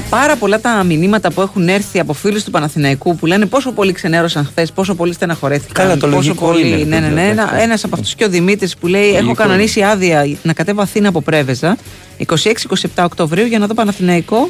πάρα 0.09 0.35
πολλά 0.35 0.59
τα 0.59 0.83
μηνύματα 0.83 1.31
που 1.31 1.41
έχουν 1.41 1.69
έρθει 1.69 1.99
από 1.99 2.13
φίλους 2.13 2.43
του 2.43 2.51
Παναθηναϊκού 2.51 3.15
που 3.15 3.25
λένε 3.25 3.45
πόσο 3.45 3.71
πολύ 3.71 3.91
ξενέρωσαν 3.91 4.45
χθες, 4.45 4.71
πόσο 4.71 4.95
πολύ 4.95 5.13
στεναχωρέθηκαν. 5.13 5.73
Καλά, 5.73 5.97
το 5.97 6.07
πόσο 6.07 6.15
λογικό 6.15 6.45
πολύ. 6.45 6.67
είναι, 6.67 6.99
ναι, 6.99 6.99
ναι, 6.99 7.07
ναι. 7.07 7.27
βέβαια. 7.27 7.61
Ένας 7.61 7.83
από 7.83 7.95
αυτούς 7.95 8.15
και 8.15 8.23
ο 8.23 8.29
Δημήτρης 8.29 8.77
που 8.77 8.87
λέει: 8.87 9.07
Έχω 9.07 9.13
Λογικό 9.13 9.33
κανονίσει 9.33 9.81
άδεια 9.81 10.27
να 10.43 10.53
κατέβω 10.53 10.81
Αθήνα 10.81 11.07
από 11.07 11.21
Πρέβεζα 11.21 11.77
26-27 12.27 12.33
Οκτωβρίου 13.03 13.45
για 13.45 13.59
να 13.59 13.67
δω 13.67 13.73
Παναθηναϊκό. 13.73 14.49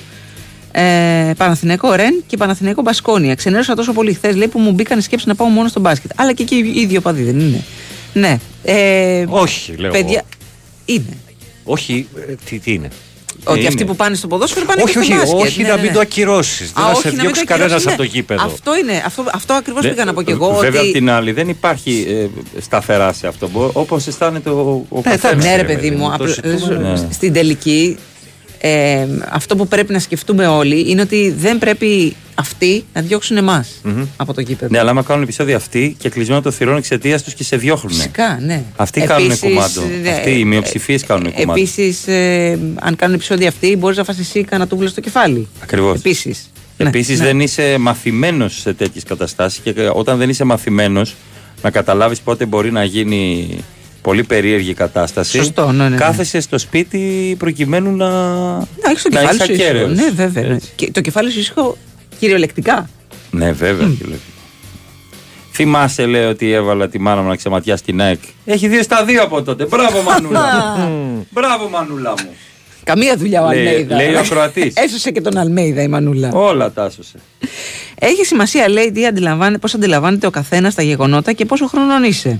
Ε, 0.72 1.32
Παναθηναϊκό 1.38 1.94
Ρεν 1.94 2.24
και 2.28 2.38
Παναθηναϊκό 2.38 2.82
Μπασκόνια. 2.82 3.36
Ξενέρωσα 3.36 3.76
τόσο 3.76 3.94
πολύ 3.94 4.14
χθες, 4.14 4.36
λέει, 4.36 4.48
που 4.48 4.60
μου 4.60 4.72
μπήκαν 4.72 5.02
σκέψη 5.02 5.28
να 5.28 5.36
πάω 5.36 5.48
μόνο 5.48 5.68
στο 5.68 5.80
μπάσκετ. 5.80 6.12
Αλλά 6.16 6.34
και 6.34 6.44
εκεί 6.44 6.56
οι 6.56 6.82
ίδιοι 6.82 6.98
οπαδοί 6.98 7.24
δεν 7.24 7.40
είναι. 7.40 7.64
Ναι. 8.14 8.38
Ε, 8.64 9.26
Όχι, 9.28 9.76
λέω. 9.76 9.92
παιδιά, 9.92 10.24
εγώ. 10.26 10.28
είναι. 10.86 11.18
Όχι, 11.64 12.08
ε, 12.30 12.34
τι, 12.46 12.60
τι 12.60 12.74
είναι. 12.74 12.88
Ότι 13.46 13.60
Είναι. 13.60 13.68
αυτοί 13.68 13.86
που 13.86 13.96
πάνε 13.96 14.16
στο 14.16 14.28
ποδόσφαιρο 14.28 14.66
πάνε 14.66 14.82
Όχι, 14.82 14.94
και 14.94 15.04
στο 15.04 15.14
όχι, 15.14 15.20
μπάσκετ. 15.20 15.40
όχι 15.48 15.62
Ναι, 15.62 15.68
να 15.68 15.76
ναι, 15.76 15.82
μην 15.82 15.90
ναι. 15.90 15.96
το 15.96 16.00
ακυρώσεις. 16.02 16.70
Α, 16.70 16.74
Δεν 16.76 16.84
θα 16.84 16.92
όχι, 16.92 17.02
σε 17.02 17.08
να 17.08 17.14
μην 17.14 17.22
διώξει 17.22 17.42
το 17.42 17.48
κανένας 17.48 17.72
ακυρώσεις, 17.72 17.88
από 17.94 17.98
το 17.98 18.04
ναι. 18.04 18.10
γήπεδο. 18.14 18.44
Αυτό 18.46 18.78
είναι. 18.78 19.04
Αυτό, 19.06 19.26
αυτό 19.34 19.54
ακριβώς 19.54 19.82
Δεν- 19.82 19.92
πήγα 19.92 20.06
να 20.06 20.14
πω 20.14 20.22
και 20.22 20.32
εγώ. 20.32 20.54
Βέβαια, 20.54 20.80
ότι... 20.82 20.90
απ' 20.90 20.96
την 20.96 21.10
άλλη, 21.10 21.32
δεν 21.32 21.50
υπάρχει 21.50 22.06
ε, 22.56 22.60
σταθερά 22.62 23.14
σε 23.14 23.28
αυτό. 23.28 23.50
Όπως 23.74 24.08
αισθάνεται 24.08 24.50
ο, 24.50 24.86
ο 24.90 25.02
καθένας, 25.02 25.44
Ναι, 25.46 25.56
ρε 25.56 25.62
ρε 25.62 25.64
παιδί 25.74 25.92
μου. 25.92 26.08
Το 26.08 26.14
απλά- 26.14 26.28
ζητούμε, 26.28 26.78
ναι. 26.78 27.08
Στην 27.12 27.34
τελική, 27.34 27.98
ε, 28.60 29.08
αυτό 29.30 29.56
που 29.56 29.68
πρέπει 29.68 29.94
να 29.94 30.00
σκεφτούμε 30.00 30.48
όλοι 30.48 30.90
είναι 30.92 31.02
ότι 31.02 31.34
δεν 31.38 31.58
πρέπει 31.58 32.16
αυτοί 32.36 32.86
να 32.94 33.02
διώξουν 33.02 33.38
εμάς 33.38 33.82
από 34.16 34.34
το 34.34 34.42
γήπεδο. 34.42 34.72
Ναι, 34.72 34.80
αλλά 34.80 34.90
άμα 34.90 35.02
κάνουν 35.04 35.24
επεισόδια 35.24 35.56
αυτοί 35.56 35.96
και 36.00 36.10
κλεισμένο 36.10 36.42
το 36.42 36.52
θηρόν 36.52 36.78
εξαιτίας 36.78 37.24
τους 37.24 37.34
και 37.34 37.44
σε 37.44 37.58
διώχνουν. 37.58 37.94
Φυσικά, 37.94 38.40
ναι. 38.42 38.64
Αυτοί 38.76 39.02
κάνουν 39.02 39.32
Επίσης, 39.32 39.40
κουμάντο. 39.50 39.82
ναι, 40.02 40.10
Αυτοί 40.10 40.32
οι 40.40 40.46
μειοψηφίες 40.46 41.04
κάνουν 41.04 41.34
κουμάντο. 41.34 41.52
Επίσης, 41.52 42.08
ε, 42.08 42.60
αν 42.80 42.96
κάνουν 42.96 43.16
επεισόδια 43.16 43.48
αυτοί, 43.48 43.76
μπορείς 43.76 43.98
να 43.98 44.04
φας 44.04 44.20
εσύ 44.20 44.44
κανένα 44.44 44.70
τούβλο 44.70 44.88
στο 44.88 45.02
κεφάλι. 45.02 45.48
Ακριβώς. 45.64 45.96
Επίσης. 45.98 46.48
Επίσης, 46.78 47.20
δεν 47.20 47.40
είσαι 47.40 47.78
μαθημένος 47.78 48.60
σε 48.60 48.74
τέτοιες 48.74 49.04
καταστάσεις 49.04 49.60
και 49.64 49.74
όταν 49.94 50.18
δεν 50.18 50.30
είσαι 50.30 50.44
μαθημένος 50.44 51.16
να 51.62 51.70
καταλάβεις 51.72 52.20
πότε 52.20 52.46
μπορεί 52.46 52.72
να 52.72 52.84
γίνει 52.84 53.48
πολύ 54.02 54.24
περίεργη 54.24 54.74
κατάσταση. 54.74 55.38
Σωστό, 55.38 55.72
ναι, 55.72 55.84
ναι, 55.84 55.90
ναι. 55.90 55.96
Κάθεσαι 55.96 56.40
στο 56.40 56.58
σπίτι 56.58 57.36
προκειμένου 57.40 57.96
να. 57.96 58.10
Να 58.58 58.90
έχεις 58.90 59.02
το 59.04 59.10
να 59.12 59.20
κεφάλι 59.20 59.36
είσαι 59.36 59.46
σου 59.46 59.52
ήσυχο. 59.52 59.68
ακέραιος. 59.70 59.96
Ναι, 59.98 60.10
βέβαια. 60.10 60.44
ναι. 60.44 60.58
Και 60.76 60.92
το 60.92 61.02
κεφάλι 61.02 61.32
σου 61.32 61.40
ήσυχο 61.40 61.78
κυριολεκτικά. 62.24 62.90
Ναι, 63.32 63.52
βέβαια. 63.52 63.88
Mm. 63.88 64.14
Θυμάσαι, 65.52 66.06
λέει, 66.06 66.24
ότι 66.26 66.52
έβαλα 66.52 66.88
τη 66.90 67.00
μάνα 67.00 67.22
μου 67.22 67.28
να 67.28 67.36
ξεματιά 67.36 67.78
στην 67.78 68.02
ΑΕΚ. 68.02 68.20
Έχει 68.46 68.68
δύο 68.68 68.84
στα 68.84 69.04
δύο 69.06 69.24
από 69.24 69.42
τότε. 69.44 69.66
Μπράβο, 69.66 70.02
Μανούλα. 70.02 70.76
μου. 70.78 71.28
Μπράβο, 71.36 71.70
Μανούλα 71.70 72.10
μου. 72.10 72.30
Καμία 72.84 73.18
δουλειά 73.18 73.44
ο 73.46 73.50
Λέει- 73.50 73.68
Αλμέιδα. 73.68 73.96
λέει 73.96 74.14
ο 74.14 74.20
ακροατής. 74.20 74.74
Έσωσε 74.86 75.12
και 75.12 75.22
τον 75.22 75.38
Αλμέιδα 75.38 75.82
η 75.82 75.88
Μανούλα. 75.88 76.30
Όλα 76.34 76.72
τα 76.72 76.86
έσωσε. 76.86 77.18
Έχει 78.00 78.26
σημασία, 78.26 78.70
λέει, 78.70 78.92
τι 78.92 79.06
αντιλαμβάνει, 79.06 79.58
πώς 79.60 79.74
αντιλαμβάνεται 79.74 80.28
ο 80.28 80.30
καθένας 80.30 80.76
τα 80.76 80.82
γεγονότα 80.82 81.34
και 81.34 81.46
πόσο 81.46 81.68
χρονών 81.68 82.04
είσαι. 82.04 82.40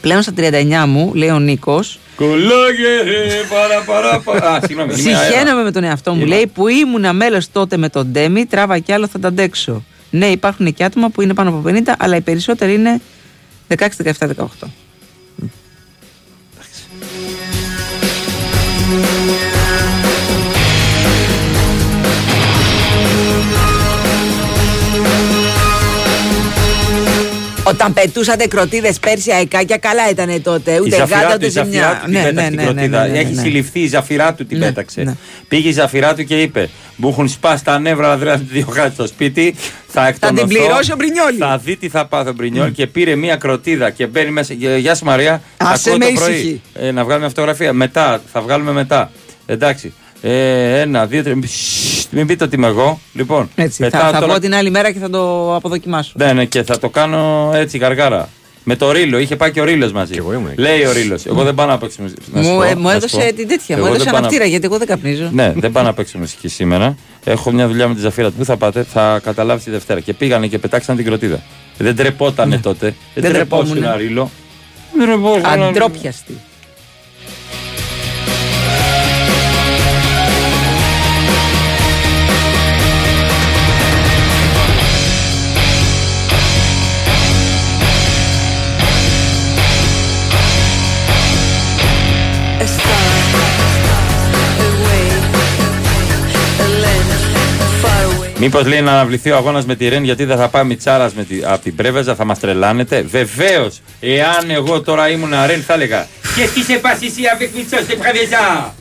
Πλέον 0.00 0.22
στα 0.22 0.32
39 0.36 0.84
μου, 0.86 1.14
λέει 1.14 1.28
ο 1.28 1.38
Νίκος, 1.38 1.98
Κολόγερε, 2.18 3.42
παρα 3.50 3.82
παρα 3.86 4.20
παρα. 4.20 4.50
Α, 4.50 4.60
συγγνώμη. 4.66 4.94
είμαι 4.98 5.14
αέρα. 5.14 5.30
συχαίνομαι 5.30 5.62
με 5.62 5.70
τον 5.70 5.84
εαυτό 5.84 6.12
μου. 6.14 6.20
Είμαι. 6.20 6.28
Λέει 6.34 6.46
που 6.46 6.68
ήμουν 6.68 7.16
μέλο 7.16 7.42
τότε 7.52 7.76
με 7.76 7.88
τον 7.88 8.06
Ντέμι, 8.06 8.46
τράβα 8.46 8.78
κι 8.78 8.92
άλλο 8.92 9.08
θα 9.08 9.18
τα 9.18 9.28
αντέξω. 9.28 9.84
Ναι, 10.10 10.26
υπάρχουν 10.26 10.74
και 10.74 10.84
άτομα 10.84 11.08
που 11.08 11.22
είναι 11.22 11.34
πάνω 11.34 11.48
από 11.50 11.62
50, 11.66 11.80
αλλά 11.98 12.16
οι 12.16 12.20
περισσότεροι 12.20 12.74
είναι 12.74 13.00
16, 13.68 13.86
17, 14.04 14.28
18. 14.36 14.68
Όταν 27.68 27.92
πετούσατε 27.92 28.46
κροτίδες 28.46 28.98
πέρσι 28.98 29.30
αεκάκια, 29.32 29.76
καλά 29.76 30.10
ήταν 30.10 30.42
τότε. 30.42 30.72
Η 30.72 30.78
Ούτε 30.78 30.96
Ζαφυρά 30.96 31.20
γάτα 31.20 31.38
του, 31.38 31.44
η 31.44 31.46
ούτε 31.46 31.50
Ζαφυρά 31.50 31.70
ζημιά. 31.72 32.00
του 32.04 32.10
την 32.10 32.22
πέταξε 32.22 32.48
την 32.50 32.58
κροτίδα. 32.58 33.04
Έχει 33.06 33.34
συλληφθεί 33.34 33.80
η 33.80 33.86
Ζαφυρά 33.88 34.34
του 34.34 34.46
την 34.46 34.58
πέταξε. 34.58 35.16
Πήγε 35.48 35.68
η 35.68 35.72
Ζαφυρά 35.72 36.14
του 36.14 36.24
και 36.24 36.40
είπε: 36.42 36.68
Μου 36.96 37.08
έχουν 37.08 37.28
σπάσει 37.28 37.64
τα 37.64 37.78
νεύρα, 37.78 38.12
αδρέα 38.12 38.36
δύο 38.36 38.66
χάσει 38.70 38.92
στο 38.94 39.06
σπίτι. 39.06 39.54
Θα 39.88 40.06
εκτονωθώ. 40.06 40.46
την 40.46 40.56
πληρώσει 40.56 40.92
ο 40.92 40.96
Μπρινιόλι. 40.96 41.38
Θα 41.38 41.58
δει 41.64 41.76
τι 41.76 41.88
θα 41.88 42.06
πάθει 42.06 42.28
ο 42.28 42.32
Μπρινιόλ 42.32 42.72
και 42.72 42.86
πήρε 42.86 43.14
μία 43.14 43.36
κροτίδα 43.36 43.90
και 43.90 44.06
μπαίνει 44.06 44.30
μέσα. 44.30 44.54
«Γεια- 44.54 44.76
Γεια 44.78 44.94
σου 44.94 45.04
Μαρία. 45.04 45.42
Άσε 45.56 45.90
Ακούω 45.90 45.98
με 45.98 46.04
το 46.14 46.20
πρωί. 46.20 46.32
ήσυχη. 46.34 46.60
Ε, 46.74 46.90
να 46.90 47.04
βγάλουμε 47.04 47.28
φωτογραφία. 47.28 47.72
Μετά, 47.72 48.22
θα 48.32 48.40
βγάλουμε 48.40 48.72
μετά. 48.72 49.10
Εντάξει. 49.46 49.92
Ε, 50.22 50.80
ένα, 50.80 51.06
δύο, 51.06 51.22
τρία. 51.22 51.34
Σσσ, 51.46 51.97
Μην 52.10 52.26
πείτε 52.26 52.44
ότι 52.44 52.56
είμαι 52.56 52.66
εγώ. 52.66 53.00
Λοιπόν, 53.12 53.50
Έτσι, 53.54 53.82
μετά 53.82 53.98
θα, 53.98 54.10
θα 54.10 54.20
τώρα- 54.20 54.32
πω 54.32 54.40
την 54.40 54.54
άλλη 54.54 54.70
μέρα 54.70 54.92
και 54.92 54.98
θα 54.98 55.10
το 55.10 55.54
αποδοκιμάσω. 55.54 56.12
ναι, 56.16 56.32
ναι, 56.32 56.44
και 56.44 56.62
θα 56.62 56.78
το 56.78 56.88
κάνω 56.88 57.50
έτσι 57.54 57.78
γαργάρα. 57.78 58.28
Με 58.70 58.76
το 58.76 58.92
ρίλο, 58.92 59.18
είχε 59.18 59.36
πάει 59.36 59.50
και 59.50 59.60
ο 59.60 59.64
ρίλος 59.64 59.92
μαζί. 59.92 60.14
Λέει 60.56 60.84
ο 60.84 60.92
ρίλος. 60.92 61.26
Εγώ 61.26 61.42
δεν 61.42 61.54
πάω 61.54 61.66
να 61.66 61.78
παίξω 61.78 62.02
μουσική. 62.02 62.20
να 62.32 62.42
σου 62.42 62.48
Μου, 62.48 62.56
πω, 62.56 62.62
ε, 62.62 62.74
μου 62.74 62.82
να 62.82 62.90
σου 62.90 62.96
έδωσε 62.96 63.16
πω. 63.16 63.34
την 63.34 63.48
τέτοια, 63.48 63.76
Εγώ 63.76 63.78
μου 63.78 63.84
δεν 63.84 63.94
έδωσε 63.94 64.04
πάω 64.04 64.12
να- 64.12 64.18
αναπτήρα 64.18 64.44
γιατί 64.44 64.64
εγώ 64.64 64.78
δεν 64.78 64.86
καπνίζω. 64.86 65.28
Ναι, 65.32 65.52
δεν 65.56 65.72
πάω 65.72 65.82
να 65.84 65.92
παίξω 65.94 66.18
μουσική 66.18 66.48
σήμερα. 66.48 66.96
Έχω 67.24 67.50
μια 67.50 67.68
δουλειά 67.68 67.88
με 67.88 67.94
τη 67.94 68.00
Ζαφύρα. 68.00 68.30
Πού 68.30 68.44
θα 68.44 68.56
πάτε, 68.56 68.82
θα 68.92 69.20
καταλάβεις 69.24 69.64
τη 69.64 69.70
Δευτέρα. 69.70 70.00
Και 70.00 70.12
πήγανε 70.14 70.46
και 70.46 70.58
πετάξαν 70.58 70.96
την 70.96 71.04
κροτίδα. 71.04 71.42
Δεν 71.78 71.96
τρεπότανε 71.96 72.58
τότε. 72.58 72.86
Δεν, 72.86 72.94
Ναι. 73.14 73.20
Δεν 73.22 73.32
τρεπόσουν 73.32 73.66
τρεπόμουν. 73.66 73.92
ένα 73.92 73.96
ρίλο. 74.08 74.30
Δεν 74.96 75.06
τρεπόσουν 75.06 75.38
ένα 75.44 75.54
ρίλο. 75.54 75.64
Αντρόπιαστη. 75.66 76.36
Μήπως 98.40 98.66
λέει 98.66 98.80
να 98.80 98.92
αναβληθεί 98.92 99.30
ο 99.30 99.36
αγώνας 99.36 99.66
με 99.66 99.74
τη 99.74 99.88
Ρεν 99.88 100.04
γιατί 100.04 100.24
δεν 100.24 100.36
θα 100.36 100.48
πάει 100.48 100.64
Μιτσάρα 100.64 101.12
από 101.44 101.62
την 101.62 101.76
Πρέβεζα, 101.76 102.14
θα 102.14 102.24
μας 102.24 102.38
τρελάνετε. 102.38 103.02
Βεβαίως, 103.02 103.80
εάν 104.00 104.50
εγώ 104.50 104.80
τώρα 104.80 105.08
ήμουν 105.10 105.32
Ρεν, 105.46 105.62
θα 105.62 105.74
έλεγα 105.74 106.06
Qu'est-ce 106.36 106.54
qui 106.54 106.62
s'est 106.62 106.82
passé 106.88 107.06
ici 107.06 107.26
avec 107.26 107.48
Mitchell 107.56 107.84
et 107.92 107.96
Preveza; 108.02 108.74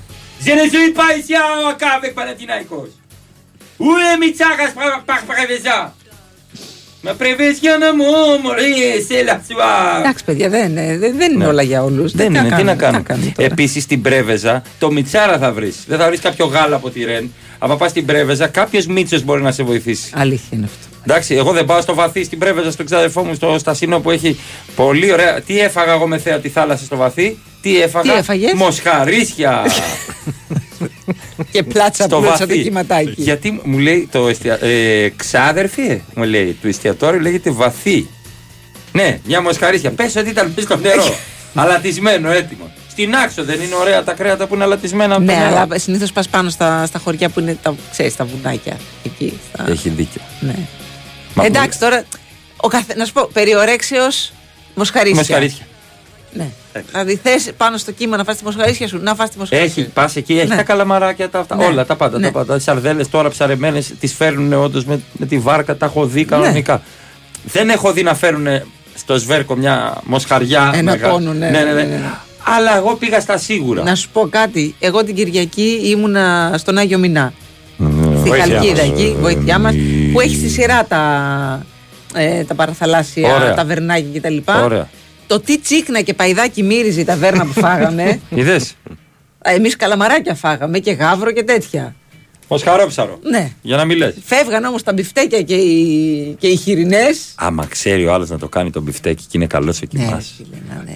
Je 0.45 0.51
ne 0.59 0.65
suis 0.73 0.91
pas 0.99 1.11
ici 1.19 1.33
en 1.35 1.73
cas 1.81 1.93
avec 1.99 2.13
Panathinaikos. 2.13 2.91
Où 3.85 3.91
est 3.97 4.17
Mitsaras 4.17 4.73
par, 4.77 5.03
par 5.07 5.21
Preveza 7.07 7.07
Ma 7.07 7.13
Preveza 7.13 7.77
ne 7.77 7.91
mourir, 7.93 9.01
c'est 9.07 9.23
la 9.23 9.39
soirée. 9.47 9.99
Εντάξει, 9.99 10.23
παιδιά, 10.23 10.49
δεν, 10.49 10.77
ε, 10.77 10.97
δεν, 10.97 11.17
δεν 11.17 11.31
είναι 11.31 11.45
όλα 11.45 11.61
για 11.61 11.83
όλους. 11.83 12.11
Δεν 12.11 12.35
είναι, 12.35 12.55
τι 12.57 12.63
να 12.63 12.75
κάνω. 12.75 13.03
Επίσης 13.37 13.83
στην 13.83 14.01
Πρέβεζα 14.01 14.61
το 14.79 14.91
Μιτσάρα 14.91 15.37
θα 15.37 15.51
βρεις. 15.51 15.83
Δεν 15.87 15.97
θα 15.97 16.07
βρεις 16.07 16.19
κάποιο 16.19 16.45
γάλα 16.45 16.75
από 16.75 16.89
τη 16.89 17.03
Ρεν. 17.03 17.31
Αν 17.59 17.77
πας 17.77 17.89
στην 17.89 18.05
Πρέβεζα, 18.05 18.47
κάποιος 18.47 18.85
Μίτσος 18.85 19.23
μπορεί 19.23 19.41
να 19.41 19.51
σε 19.51 19.63
βοηθήσει. 19.63 20.11
Αλήθεια 20.15 20.47
είναι 20.49 20.65
αυτό. 20.65 20.85
Εντάξει, 21.07 21.35
εγώ 21.35 21.51
δεν 21.51 21.65
πάω 21.65 21.81
στο 21.81 21.93
βαθύ 21.93 22.23
στην 22.23 22.39
Πρέβεζα, 22.39 22.71
στον 22.71 22.85
ξάδερφό 22.85 23.23
μου, 23.23 23.33
στο 23.33 23.55
Στασίνο 23.59 23.99
που 23.99 24.11
έχει 24.11 24.39
πολύ 24.75 25.11
ωραία. 25.11 25.41
Τι 25.41 25.59
έφαγα 25.59 25.91
εγώ 25.91 26.07
με 26.07 26.17
θέα 26.17 26.39
τη 26.39 26.49
θάλασσα 26.49 26.85
στο 26.85 26.95
βαθύ, 26.95 27.37
τι 27.61 27.81
έφαγα; 27.81 28.11
Τι 28.11 28.17
έφαγες; 28.17 28.53
Μοσχαρίσια. 28.53 29.65
και 31.51 31.63
πλάτσα 31.63 32.03
στο 32.03 32.19
πλούτσα 32.19 32.37
βαθύ. 32.37 32.55
το 32.57 32.61
κυματάκι. 32.63 33.13
Γιατί 33.17 33.61
μου 33.63 33.77
λέει 33.77 34.07
το 34.11 34.27
εστια... 34.27 34.57
ε, 34.65 35.09
ξάδερφε, 35.15 36.01
μου 36.15 36.23
λέει, 36.23 36.57
του 36.61 36.67
εστιατόριου 36.67 37.19
λέγεται 37.21 37.51
βαθύ. 37.51 38.07
Ναι, 38.91 39.19
μια 39.25 39.41
μοσχαρίσια. 39.41 39.91
Πες 39.91 40.15
ότι 40.15 40.29
ήταν 40.29 40.53
μέσα 40.55 40.61
στο 40.67 40.77
νερό. 40.77 41.15
αλατισμένο, 41.55 42.31
έτοιμο. 42.31 42.71
Στην 42.91 43.15
άξο 43.15 43.43
δεν 43.43 43.61
είναι 43.61 43.75
ωραία 43.75 44.03
τα 44.03 44.13
κρέατα 44.13 44.47
που 44.47 44.53
είναι 44.55 44.63
αλατισμένα 44.63 45.15
από 45.15 45.25
το 45.25 45.31
Ναι, 45.31 45.37
νερό. 45.37 45.55
αλλά 45.57 45.79
συνήθως 45.79 46.11
πας 46.11 46.27
πάνω 46.29 46.49
στα, 46.49 46.85
στα 46.85 46.99
χωριά 46.99 47.29
που 47.29 47.39
είναι 47.39 47.57
τα, 47.61 47.75
ξέρεις, 47.91 48.15
τα 48.15 48.25
βουνάκια. 48.25 48.77
Εκεί. 49.05 49.39
Στα... 49.53 49.65
Έχει 49.71 49.89
δίκιο. 49.89 50.21
Ναι. 50.39 50.55
Μα 51.33 51.45
Εντάξει, 51.45 51.79
τώρα. 51.79 52.03
Ο 52.57 52.67
καθε... 52.67 52.93
Να 52.95 53.05
σου 53.05 53.13
πω, 53.13 53.29
περιορέξεως 53.33 54.31
μοσχαρίσια. 54.75 55.17
Μοσχαρίσια. 55.17 55.65
Ναι. 56.37 56.49
Δηλαδή 56.91 57.19
θες 57.23 57.51
πάνω 57.57 57.77
στο 57.77 57.91
κύμα 57.91 58.17
να 58.17 58.23
φας 58.23 58.37
τη 58.37 58.43
μοσχαρίσια 58.43 58.87
σου, 58.87 58.99
να 59.01 59.15
φας 59.15 59.29
τη 59.29 59.37
μοσχαρίσια. 59.37 59.81
Έχει, 59.83 59.91
πας 59.93 60.15
εκεί, 60.15 60.39
έχει 60.39 60.47
Ναι. 60.47 60.55
τα 60.55 60.63
καλαμαράκια, 60.63 61.29
τα 61.29 61.39
αυτά. 61.39 61.55
Ναι. 61.55 61.65
Όλα 61.65 61.85
τα 61.85 61.95
πάντα. 61.95 62.19
Ναι. 62.19 62.25
Τα, 62.25 62.31
πάντα. 62.31 62.55
Τις 62.55 62.63
σαρδέλε 62.63 63.03
τώρα 63.05 63.29
ψαρεμένες 63.29 63.93
τις 63.99 64.13
φέρνουν 64.13 64.53
όντως 64.53 64.85
με, 64.85 64.99
με 65.11 65.25
τη 65.25 65.37
βάρκα, 65.37 65.75
τα 65.77 65.85
έχω 65.85 66.05
δει 66.05 66.25
κανονικά. 66.25 66.81
Δεν 67.43 67.69
έχω 67.69 67.91
δει 67.93 68.03
να 68.03 68.13
φέρουν 68.15 68.47
στο 68.95 69.17
σβέρκο 69.17 69.55
μια 69.55 69.97
μοσχαριά. 70.03 70.71
Ένα 70.73 70.91
μεγα- 70.91 71.09
πόνο, 71.09 71.33
ναι, 71.33 71.49
ναι, 71.49 71.63
ναι, 71.63 71.71
ναι. 71.83 71.99
Αλλά 72.57 72.77
εγώ 72.77 72.95
πήγα 72.95 73.19
στα 73.19 73.37
σίγουρα. 73.37 73.83
Να 73.83 73.95
σου 73.95 74.09
πω 74.13 74.27
κάτι. 74.29 74.75
Εγώ 74.79 75.03
την 75.03 75.15
Κυριακή 75.15 75.79
ήμουνα 75.83 76.53
στον 76.57 76.77
Άγιο 76.77 76.97
Μινά. 76.97 77.33
Στη 77.77 78.29
Βοήθειά 78.29 78.43
Χαλκίδα 78.45 78.85
μας. 78.85 78.99
εκεί, 78.99 79.15
βοήθειά 79.19 79.59
μας, 79.59 79.73
που 80.13 80.19
έχει 80.19 80.35
στη 80.35 80.49
σειρά 80.49 80.85
τα, 80.85 81.01
ε, 82.13 82.43
τα 82.43 82.53
παραθαλάσσια, 82.55 83.35
Ωραία. 83.35 83.53
τα 83.53 83.65
βερνάκια 83.65 84.19
κτλ. 84.19 84.37
Ωραία. 85.29 85.39
Το 85.39 85.39
τι 85.45 85.59
τσίκνα 85.59 86.01
και 86.01 86.13
παϊδάκι 86.13 86.63
μύριζε 86.63 86.99
η 86.99 87.03
ταβέρνα 87.03 87.45
που 87.45 87.53
φάγαμε. 87.53 88.19
Είδες; 88.29 88.75
Εμείς 89.41 89.75
καλαμαράκια 89.75 90.35
φάγαμε 90.35 90.79
και 90.79 90.91
γάβρο 90.91 91.31
και 91.31 91.43
τέτοια. 91.43 91.95
Μοσχαρόψαρο. 92.49 93.19
Ναι. 93.21 93.51
Για 93.61 93.75
να 93.77 93.85
μην 93.85 93.97
λε. 93.97 94.13
Φεύγαν 94.25 94.63
όμως 94.63 94.83
τα 94.83 94.93
μπιφτέκια 94.93 95.41
και 95.41 95.55
οι, 95.55 96.35
και 96.39 96.47
οι 96.47 96.55
χοιρινές. 96.55 97.33
Άμα 97.35 97.65
ξέρει 97.65 98.05
ο 98.05 98.13
άλλος 98.13 98.29
να 98.29 98.37
το 98.37 98.49
κάνει 98.49 98.69
τον 98.69 98.83
μπιφτέκι 98.83 99.23
και 99.23 99.29
είναι 99.31 99.47
καλός 99.47 99.75
σε 99.75 99.87
Ναι, 99.91 100.03
κοιμάς. 100.05 100.33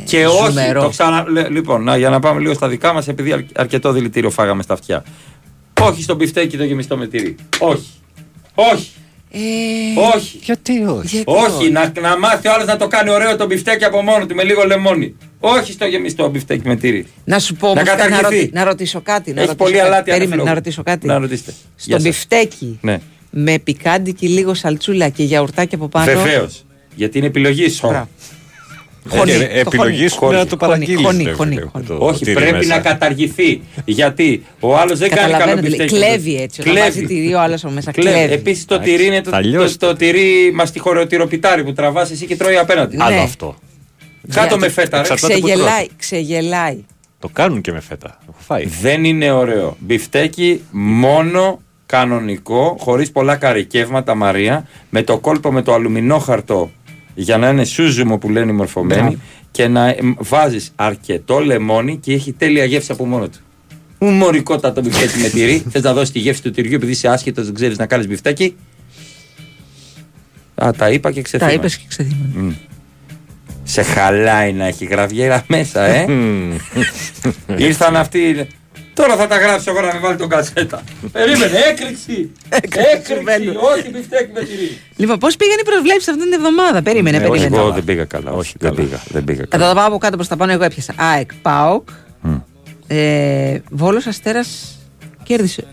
Και 0.06 0.26
όχι. 0.28 0.46
Ζουμερό. 0.48 0.82
Το 0.82 0.90
ξανα... 0.90 1.26
λέ- 1.30 1.50
Λοιπόν, 1.50 1.84
να, 1.84 1.98
για 1.98 2.10
να 2.10 2.20
πάμε 2.20 2.40
λίγο 2.40 2.54
στα 2.54 2.68
δικά 2.68 2.94
μας, 2.94 3.08
επειδή 3.08 3.32
αρ- 3.32 3.44
αρκετό 3.60 3.92
δηλητήριο 3.92 4.30
φάγαμε 4.30 4.64
στα 4.64 4.74
αυτιά. 4.74 5.04
Όχι 5.82 6.02
στο 6.04 6.16
μπιφτέκι 6.16 6.58
το 6.58 6.64
γεμιστό 6.64 6.98
με 6.98 7.08
τυρί. 7.08 7.36
Όχι. 7.60 7.90
Όχι. 8.56 8.92
Όχι. 10.16 10.40
Γιατί 10.44 10.84
όχι; 10.86 11.24
όχι, 11.26 11.70
να, 11.72 11.92
να 12.02 12.18
μάθει 12.20 12.48
ο 12.48 12.54
άλλος 12.54 12.66
να 12.68 12.78
το 12.78 12.88
κάνει 12.88 13.10
ωραίο 13.10 13.36
το 13.36 13.46
μπιφτέκι 13.46 13.84
από 13.84 14.02
μόνο 14.02 14.26
του 14.26 14.36
με 14.36 14.44
λίγο 14.44 14.64
λεμόνι. 14.66 15.16
Όχι 15.40 15.72
στο 15.72 15.86
γεμιστό 15.86 16.30
μπιφτέκι 16.30 16.68
με 16.68 16.76
τυρί. 16.76 17.08
Να 17.24 17.40
σου 17.40 17.56
πω 17.56 17.66
Να 17.68 17.72
όμως, 17.72 17.84
να, 17.84 17.90
καταργηθεί. 17.96 18.24
ρωτη- 18.24 18.54
να 18.54 18.64
ρωτήσω 18.64 19.02
κάτι. 19.02 19.34
Να 19.34 19.42
Έχει 19.42 19.50
ρωτήσω 19.50 19.64
πολύ 19.66 19.78
κάτι. 19.78 19.86
αλάτι 19.88 20.04
Περίμενε, 20.04 20.24
άνευ 20.26 20.34
λόγου. 20.34 20.48
να 20.50 20.54
ρωτήσω 20.54 20.84
κάτι. 20.84 21.08
Να 21.08 21.18
ρωτήσετε. 21.18 21.52
Γεια 21.52 21.66
Στο 21.76 21.92
σας. 21.92 22.02
μπιφτέκι 22.04 22.80
Ναι. 22.82 23.00
με 23.30 23.60
πικάντικι 23.60 24.28
λίγο 24.28 24.54
σαλτσούλα 24.54 25.10
και 25.10 25.24
γιαουρτάκι 25.24 25.76
από 25.76 25.88
πάνω. 25.88 26.06
Βεβαίως. 26.06 26.66
Γιατί 26.96 27.18
είναι 27.18 27.28
επιλογή 27.28 27.70
σου. 27.70 28.08
Χωνί, 29.10 29.32
Ε, 29.32 29.38
το 29.38 29.44
επιλογής 29.54 29.98
χωνί. 29.98 30.10
σου 30.10 30.26
είναι 30.26 30.38
να 30.38 30.46
το 30.48 30.58
Χωνί, 30.60 30.72
παραγγείλεις, 30.72 31.06
χωνί, 31.06 31.18
βέβαια, 31.18 31.34
χωνί, 31.36 31.56
το- 31.60 31.70
χωνί. 31.72 31.86
το- 31.86 31.98
Όχι, 32.00 32.34
πρέπει 32.34 32.66
να 32.66 32.80
καταργηθεί. 32.80 33.62
Γιατί 33.86 34.44
ο 34.60 34.78
άλλος 34.78 35.00
δεν 35.00 35.10
κάνει 35.10 35.22
καλό 35.22 35.32
Καταλαβαίνετε, 35.34 35.68
λέει, 35.68 35.78
μπιφτέκι. 35.88 36.04
κλέβει 36.06 36.42
έτσι. 36.42 36.62
Όταν 36.62 36.76
βάζει 36.78 37.02
τυρί 37.06 37.34
ο 37.34 37.40
άλλος 37.40 37.64
από 37.64 37.74
μέσα, 37.74 37.92
κλέβει. 37.92 38.34
Επίσης 38.34 38.66
το 38.66 38.80
τυρί 38.80 39.06
είναι 39.06 39.22
το, 39.22 39.30
Θα 39.30 39.42
το, 39.42 39.48
λιώσει. 39.48 39.78
το 39.80 39.96
τυρί 39.96 40.52
μαστιχωροτυροπιτάρι 40.54 41.64
που 41.64 41.74
τραβάς 41.74 42.12
εσύ 42.12 42.26
και 42.26 42.36
τρώει 42.36 42.58
απέναντι. 42.58 42.98
Ναι. 42.98 43.04
Άλλο 43.04 43.22
αυτό. 43.22 43.56
Κάτω 44.34 44.58
με 44.58 44.70
φέτα. 44.70 44.96
ρε. 44.96 45.00
Εξαρτάται 45.02 45.34
που 45.40 45.46
Ξεγελάει, 45.48 45.86
τρως. 45.86 45.88
ξεγελάει. 45.98 46.84
Το 47.20 47.30
κάνουν 47.34 47.62
και 47.62 47.72
με 47.72 47.80
φέτα. 47.82 48.18
Έχω 48.30 48.38
φάει. 48.40 48.66
Δεν 48.82 49.04
είναι 49.04 49.32
ωραίο. 49.32 49.76
Μπιφτέκι 49.80 50.62
μόνο 50.72 51.62
κανονικό, 51.86 52.76
χωρίς 52.80 53.12
πολλά 53.12 53.36
καρικεύματα 53.36 54.16
Μαρία, 54.16 54.68
με 54.90 55.02
το 55.04 55.18
κόλπο 55.20 55.52
με 55.52 55.62
το 55.62 55.74
αλουμινόχαρτο 55.74 56.72
για 57.16 57.38
να 57.38 57.50
είναι 57.50 57.64
σούζουμο 57.66 58.18
που 58.18 58.30
λένε 58.30 58.52
οι 58.52 58.56
μορφωμένοι 58.56 59.10
Ναι. 59.10 59.16
και 59.52 59.68
να 59.68 59.96
βάζεις 60.18 60.72
αρκετό 60.76 61.40
λεμόνι 61.40 61.98
και 61.98 62.14
έχει 62.14 62.32
τέλεια 62.32 62.66
γεύση 62.66 62.92
από 62.92 63.06
μόνο 63.06 63.28
του. 63.28 63.38
Ουμορικότατο 63.98 64.82
μπιφτέκι 64.82 65.18
με 65.20 65.30
τυρί. 65.30 65.64
Θες 65.72 65.82
να 65.82 65.94
δώσεις 65.94 66.12
τη 66.12 66.20
γεύση 66.20 66.42
του 66.44 66.52
τυριού 66.52 66.74
επειδή 66.74 66.92
είσαι 66.92 67.08
άσχετος, 67.08 67.46
δεν 67.46 67.54
ξέρεις 67.54 67.78
να 67.78 67.86
κάνεις 67.86 68.08
μπιφτέκι; 68.08 68.56
Α, 70.56 70.72
τα 70.78 70.90
είπα 70.90 71.12
και 71.12 71.16
Τα 71.16 71.22
ξεθύμασα. 71.22 71.56
είπες 71.56 71.78
και 71.78 71.84
ξεθύμανε. 71.88 72.32
Μμ. 72.36 72.52
Σε 73.64 73.82
χαλάει 73.82 74.54
να 74.54 74.66
έχει 74.66 74.86
γραβιέρα 74.86 75.44
μέσα, 75.48 75.86
ε. 75.86 76.06
Ήρθαν 77.68 77.96
αυτοί. 77.96 78.48
Τώρα 78.94 79.16
θα 79.16 79.28
τα 79.28 79.38
γράψω 79.38 79.72
εγώ 79.72 79.82
να 79.82 79.94
με 79.94 80.00
βάλει 80.00 80.18
τον 80.18 80.30
κασέτα. 80.30 80.84
Περίμενε, 81.12 81.58
έκρηξη! 81.70 82.32
έκρηξη! 82.62 83.14
Όχι 83.74 83.90
μπιφτέκι 83.92 84.32
με 84.34 84.40
τυρί. 84.40 84.78
Λοιπόν, 84.96 85.18
πώς 85.18 85.36
πήγαν 85.36 85.58
οι 85.62 85.64
προσβλέψει 85.66 86.10
αυτήν 86.10 86.24
την 86.26 86.34
εβδομάδα; 86.34 86.82
Περίμενε, 86.82 87.18
Ναι, 87.18 87.24
όχι, 87.28 87.32
περίμενε. 87.40 87.62
εγώ 87.64 87.72
δεν 87.74 87.84
πήγα 87.84 88.06
καλά. 88.06 88.32
Όχι, 88.32 88.54
δεν 88.60 88.74
πήγα. 88.74 89.00
Δεν 89.08 89.24
πήγα 89.24 89.42
Θα 89.42 89.58
καλά. 89.58 89.68
τα 89.68 89.74
πάω 89.76 89.88
από 89.88 89.98
κάτω 89.98 90.16
προς 90.16 90.28
τα 90.28 90.36
πάνω. 90.38 90.52
Εγώ 90.52 90.64
έπιασα. 90.64 90.94
ΑΕΚ, 90.98 91.34
ΠΑΟΚ. 91.42 91.88
Ε, 92.88 93.58
Βόλος 93.72 94.06
Αστέρας 94.08 94.78
κέρδισε. 95.24 95.64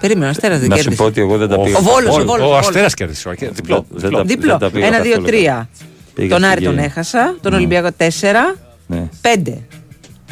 Περίμενε, 0.00 0.26
ο 0.26 0.28
Αστέρας 0.30 0.58
δεν 0.60 0.68
Να 0.68 0.76
σου 0.76 0.80
κέρδισε. 0.82 1.02
πω 1.02 1.08
ότι 1.08 1.20
εγώ 1.20 1.36
δεν 1.36 1.48
τα 1.48 1.60
πήγα. 1.60 1.78
Ο 1.78 1.82
Βόλος, 1.82 2.16
ο 2.18 2.24
Βόλος, 2.24 2.46
Ο 2.46 2.50
ο 2.50 2.56
Αστέρας 2.56 2.74
Βόλος. 2.76 2.94
κέρδισε. 2.94 3.28
όχι, 3.28 3.44
Δεν 3.44 3.52
Διπλό. 3.54 3.74
τα- 3.76 3.84
δεν 3.90 4.10
τα- 4.10 4.24
Διπλό. 4.24 4.50
δεν 4.50 4.58
τα 4.58 4.70
πήγα 4.70 4.86
Ένα, 4.86 4.98
δύο, 5.00 5.10
καθόλου 5.10 5.26
τρία. 5.26 5.68
Πήγα 6.14 6.28
Τον 6.28 6.38
στην 6.38 6.50
Άρη 6.52 6.62
τον 6.64 6.72
Γέννη. 6.72 6.86
έχασα. 6.86 7.36
Τον 7.42 7.52
Ολυμπιακό 7.54 7.88
τέσσερα. 7.96 8.54
Ναι. 8.86 9.08
Πέντε. 9.20 9.58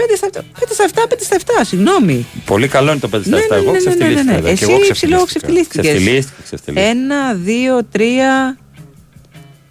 Πέντε 0.01 0.17
στα 0.17 0.27
αυτά, 0.27 0.45
πέντε 0.61 0.75
στα 0.75 0.85
αυτά, 0.85 1.07
πέντε 1.09 1.25
στα 1.25 1.37
αυτά, 1.37 1.65
συγγνώμη. 1.65 2.27
Πολύ 2.45 2.69
καλό 2.69 2.91
είναι 2.91 3.01
το 3.01 3.09
5 3.09 3.21
Ναι, 3.25 3.39
στα 3.41 3.47
7. 3.47 3.49
ναι, 3.51 3.57
Εγώ 3.57 3.65
ναι, 3.65 3.71
ναι, 3.71 3.73
ναι, 3.73 3.79
ξεφτυλίστηκα. 3.79 4.33
ναι. 4.33 4.39
εδώ. 4.39 4.49
Εσύ 4.49 4.65
Και 4.65 4.71
εγώ 4.73 4.81
ψηλό 4.93 5.25
ξεφτυλίστηκα. 5.25 5.83
ξεφτυλίστηκες. 5.83 5.87
Ξεφτυλίστηκα, 5.93 6.43
ξεφτυλίστηκα. 6.45 6.91
Ένα, 6.91 7.35
δύο, 7.35 7.85
τρία. 7.85 8.59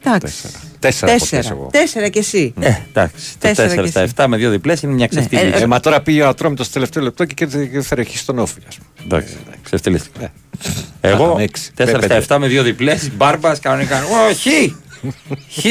Εντάξει. 0.04 0.34
Τέσσερα 0.80 1.12
από 1.12 1.20
Τέσσερα. 1.22 1.42
τέσσερα 1.42 1.56
εγώ. 1.60 1.70
Τέσσερα 1.72 2.08
κι 2.10 2.18
εσύ. 2.18 2.54
Ε, 2.60 2.70
εντάξει. 2.90 3.32
Το 3.32 3.38
Τέσσερα 3.40 3.74
4 3.74 3.82
και 3.84 3.90
στα 3.90 4.02
εσύ. 4.02 4.14
7 4.16 4.26
με 4.28 4.38
δύο 4.38 4.50
διπλές 4.50 4.82
είναι 4.82 4.94
μια 4.94 5.08
ξεφτυλίση. 5.08 5.46
ε, 5.54 5.62
Ε, 5.62 5.66
μα 5.66 5.80
τώρα 5.80 6.02
πήγε 6.02 6.22
ο 6.22 6.28
Ατρόμητος 6.28 6.66
στο 6.66 6.74
τελευταίο 6.74 7.04
λεπτό 7.04 7.26
και 7.26 7.34
κέρδισε 7.34 7.66
και 7.66 7.82
θα 7.82 7.96
ρεχίσει 7.96 8.26
τον 8.26 8.40
όφη. 8.40 8.60
ας 8.68 8.76
πούμε. 8.78 8.90
Εντάξει, 9.06 9.38
ξεφτυλίστηκα. 9.64 10.20
Ναι. 10.20 10.28
Εγώ 11.02 11.24
Είχαμε 11.26 11.44
έξι. 11.44 11.72
4 11.78 11.86
Πέντε. 12.00 12.22
στα 12.22 12.36
7 12.36 12.40
με 12.40 12.48
δύο 12.48 12.64
διπλές. 12.64 13.10
Μπάρμπας 13.16 13.60
κανονικά. 13.60 14.04
Όχι! 14.30 14.76
Χ! 15.60 15.66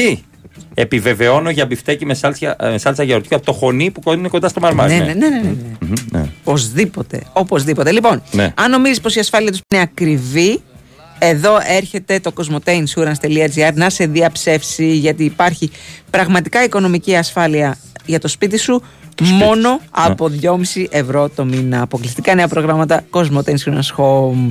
Επιβεβαιώνω 0.73 1.49
για 1.49 1.65
μπιφτέκι 1.65 2.05
με 2.05 2.13
σάλτσα, 2.13 2.55
ε, 2.59 2.69
με 2.69 2.77
σάλτσα 2.77 3.03
γιαουρτιού 3.03 3.35
από 3.35 3.45
το 3.45 3.53
χωνί 3.53 3.91
που 3.91 4.11
είναι 4.13 4.27
κοντά 4.27 4.47
στο 4.47 4.59
μαρμάρι. 4.59 4.93
Ναι, 4.93 5.03
ναι, 5.03 5.13
ναι, 5.13 5.29
ναι, 5.29 5.39
ναι. 5.39 5.53
Μμμ, 5.81 5.93
ναι. 6.11 6.25
Οπωσδήποτε. 6.43 7.21
Οπωσδήποτε. 7.33 7.91
Λοιπόν, 7.91 8.21
Ναι. 8.31 8.53
αν 8.55 8.71
νομίζεις 8.71 9.01
πως 9.01 9.15
η 9.15 9.19
ασφάλεια 9.19 9.51
τους 9.51 9.61
είναι 9.73 9.81
ακριβή, 9.81 10.61
εδώ 11.19 11.57
έρχεται 11.67 12.19
το 12.19 12.31
cosmoteinsurance.gr 12.35 13.71
να 13.73 13.89
σε 13.89 14.05
διαψεύσει 14.05 14.85
γιατί 14.85 15.23
υπάρχει 15.23 15.71
πραγματικά 16.09 16.63
οικονομική 16.63 17.15
ασφάλεια 17.15 17.77
για 18.05 18.19
το 18.19 18.27
σπίτι 18.27 18.57
σου 18.57 18.83
μόνο 19.21 19.79
από 19.91 20.29
2,5 20.41 20.85
ευρώ 20.89 21.29
το 21.29 21.45
μήνα. 21.45 21.81
Αποκλειστικά 21.81 22.35
νέα 22.35 22.47
προγράμματα 22.47 23.03
Cosmote 23.11 23.49
Insurance 23.49 23.95
Home. 23.97 24.49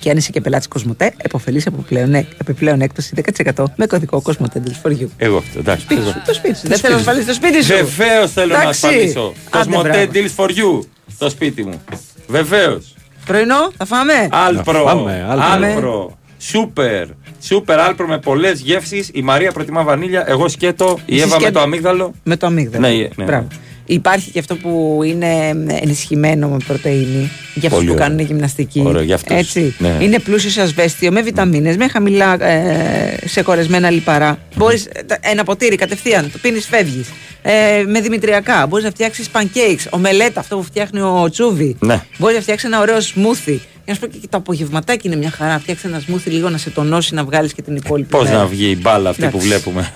Και 0.00 0.10
αν 0.10 0.16
είσαι 0.16 0.30
και 0.30 0.40
πελάτης 0.40 0.68
Κοσμοτέ, 0.68 1.12
επωφελείς 1.16 1.66
από 1.66 1.84
πλέον, 1.88 2.14
επιπλέον 2.14 2.80
έκπτωση 2.80 3.14
10% 3.54 3.64
με 3.76 3.86
κωδικό 3.86 4.22
Cosmote 4.24 4.56
for 4.82 4.90
you. 4.90 5.06
Εγώ 5.16 5.36
αυτό, 5.36 5.58
εντάξει. 5.58 5.82
Σπίτι 5.84 6.00
παίζω. 6.00 6.12
σου, 6.12 6.22
το 6.26 6.34
σπίτι 6.34 6.56
σου. 6.58 6.68
Δεν 6.68 6.78
θέλω 6.78 6.92
να 6.94 6.98
ασφαλίσει 7.00 7.26
το 7.26 7.32
σπίτι 7.34 7.62
σου. 7.62 7.74
Βεβαίως 7.74 8.32
θέλω 8.32 8.52
να 8.54 8.60
Εντάξει. 8.60 8.86
ασφαλίσω. 8.86 9.32
Άντε, 9.50 9.70
Cosmote 9.76 9.82
μπράβο. 9.82 10.10
Deals 10.12 10.44
for 10.44 10.48
you 10.48 10.86
στο 11.14 11.28
σπίτι 11.30 11.64
μου. 11.64 11.80
Βεβαίως. 12.26 12.94
Πρωινό, 13.26 13.70
θα 13.76 13.84
φάμε; 13.84 14.28
Alpro. 14.30 14.84
φάμε, 14.84 15.26
Alpro. 15.28 15.66
Alpro. 15.68 16.18
Σούπερ. 16.38 17.06
Σούπερ 17.42 17.80
Alpro 17.80 18.06
με 18.06 18.18
πολλές 18.18 18.60
γεύσεις. 18.60 19.10
Η 19.12 19.22
Μαρία 19.22 19.52
προτιμά 19.52 19.82
βανίλια. 19.82 20.24
Εγώ 20.28 20.48
σκέτο. 20.48 20.98
Η 21.06 21.14
Εσύ 21.14 21.22
Εύα 21.24 21.34
με 21.34 21.40
σκέτο. 21.40 21.52
το 21.52 21.60
αμύγδαλο. 21.60 22.12
Με 22.22 22.36
το 22.36 22.46
αμύγδαλο. 22.46 22.86
Ναι, 22.88 23.08
ναι. 23.24 23.44
Μπράβο. 23.88 24.00
Υπάρχει 24.00 24.30
και 24.30 24.38
αυτό 24.38 24.56
που 24.56 25.00
είναι 25.04 25.48
ενισχυμένο 25.80 26.48
με 26.48 26.56
πρωτεΐνη 26.66 27.30
για 27.54 27.68
αυτούς 27.68 27.70
Πολύ 27.70 27.86
που 27.86 27.92
ωραίο. 27.92 28.06
κάνουν 28.06 28.18
γυμναστική. 28.26 28.82
Ωραίο, 28.86 29.02
για 29.02 29.14
αυτούς. 29.14 29.36
Έτσι. 29.36 29.74
Ναι. 29.78 29.96
Είναι 30.00 30.18
πλούσιο 30.18 30.50
σε 30.50 30.60
ασβέστιο, 30.60 31.12
με 31.12 31.22
βιταμίνες, 31.22 31.76
με 31.76 31.88
χαμηλά 31.88 32.44
ε, 32.44 33.18
σε 33.24 33.42
κορεσμένα 33.42 33.90
λιπαρά. 33.90 34.38
Μπορείς 34.56 34.88
ένα 35.20 35.44
ποτήρι 35.44 35.76
κατευθείαν, 35.76 36.30
το 36.32 36.38
πίνεις, 36.42 36.66
φεύγεις. 36.66 37.08
Ε, 37.42 37.82
με 37.86 38.00
δημητριακά. 38.00 38.66
Μπορείς 38.66 38.84
να 38.84 38.90
φτιάξεις 38.90 39.28
pancakes, 39.32 39.86
ομελέτα, 39.90 40.40
αυτό 40.40 40.56
που 40.56 40.62
φτιάχνει 40.62 41.00
ο 41.00 41.28
Τσούβι. 41.30 41.76
Ναι. 41.80 42.02
Μπορείς 42.18 42.36
να 42.36 42.42
φτιάξεις 42.42 42.68
ένα 42.68 42.80
ωραίο 42.80 42.96
smoothie. 42.98 43.58
Για 43.84 43.86
να 43.86 43.94
σου 43.94 44.00
πω 44.00 44.18
και 44.18 44.26
το 44.30 44.36
απογευματάκι 44.36 45.06
είναι 45.06 45.16
μια 45.16 45.30
χαρά. 45.30 45.58
Φτιάξεις 45.58 45.84
ένα 45.84 46.02
smoothie 46.08 46.30
λίγο 46.30 46.48
να 46.48 46.58
σε 46.58 46.70
τονώσει 46.70 47.14
να 47.14 47.24
βγάλεις 47.24 47.52
και 47.52 47.62
την 47.62 47.76
υπόλοιπη. 47.76 48.08
Πώς 48.08 48.24
μέρα. 48.24 48.36
να 48.38 48.46
βγει 48.46 48.70
η 48.70 48.78
μπάλα 48.80 49.08
αυτή 49.10 49.22
που 49.22 49.28
Εντάξει. 49.28 49.46
βλέπουμε. 49.48 49.92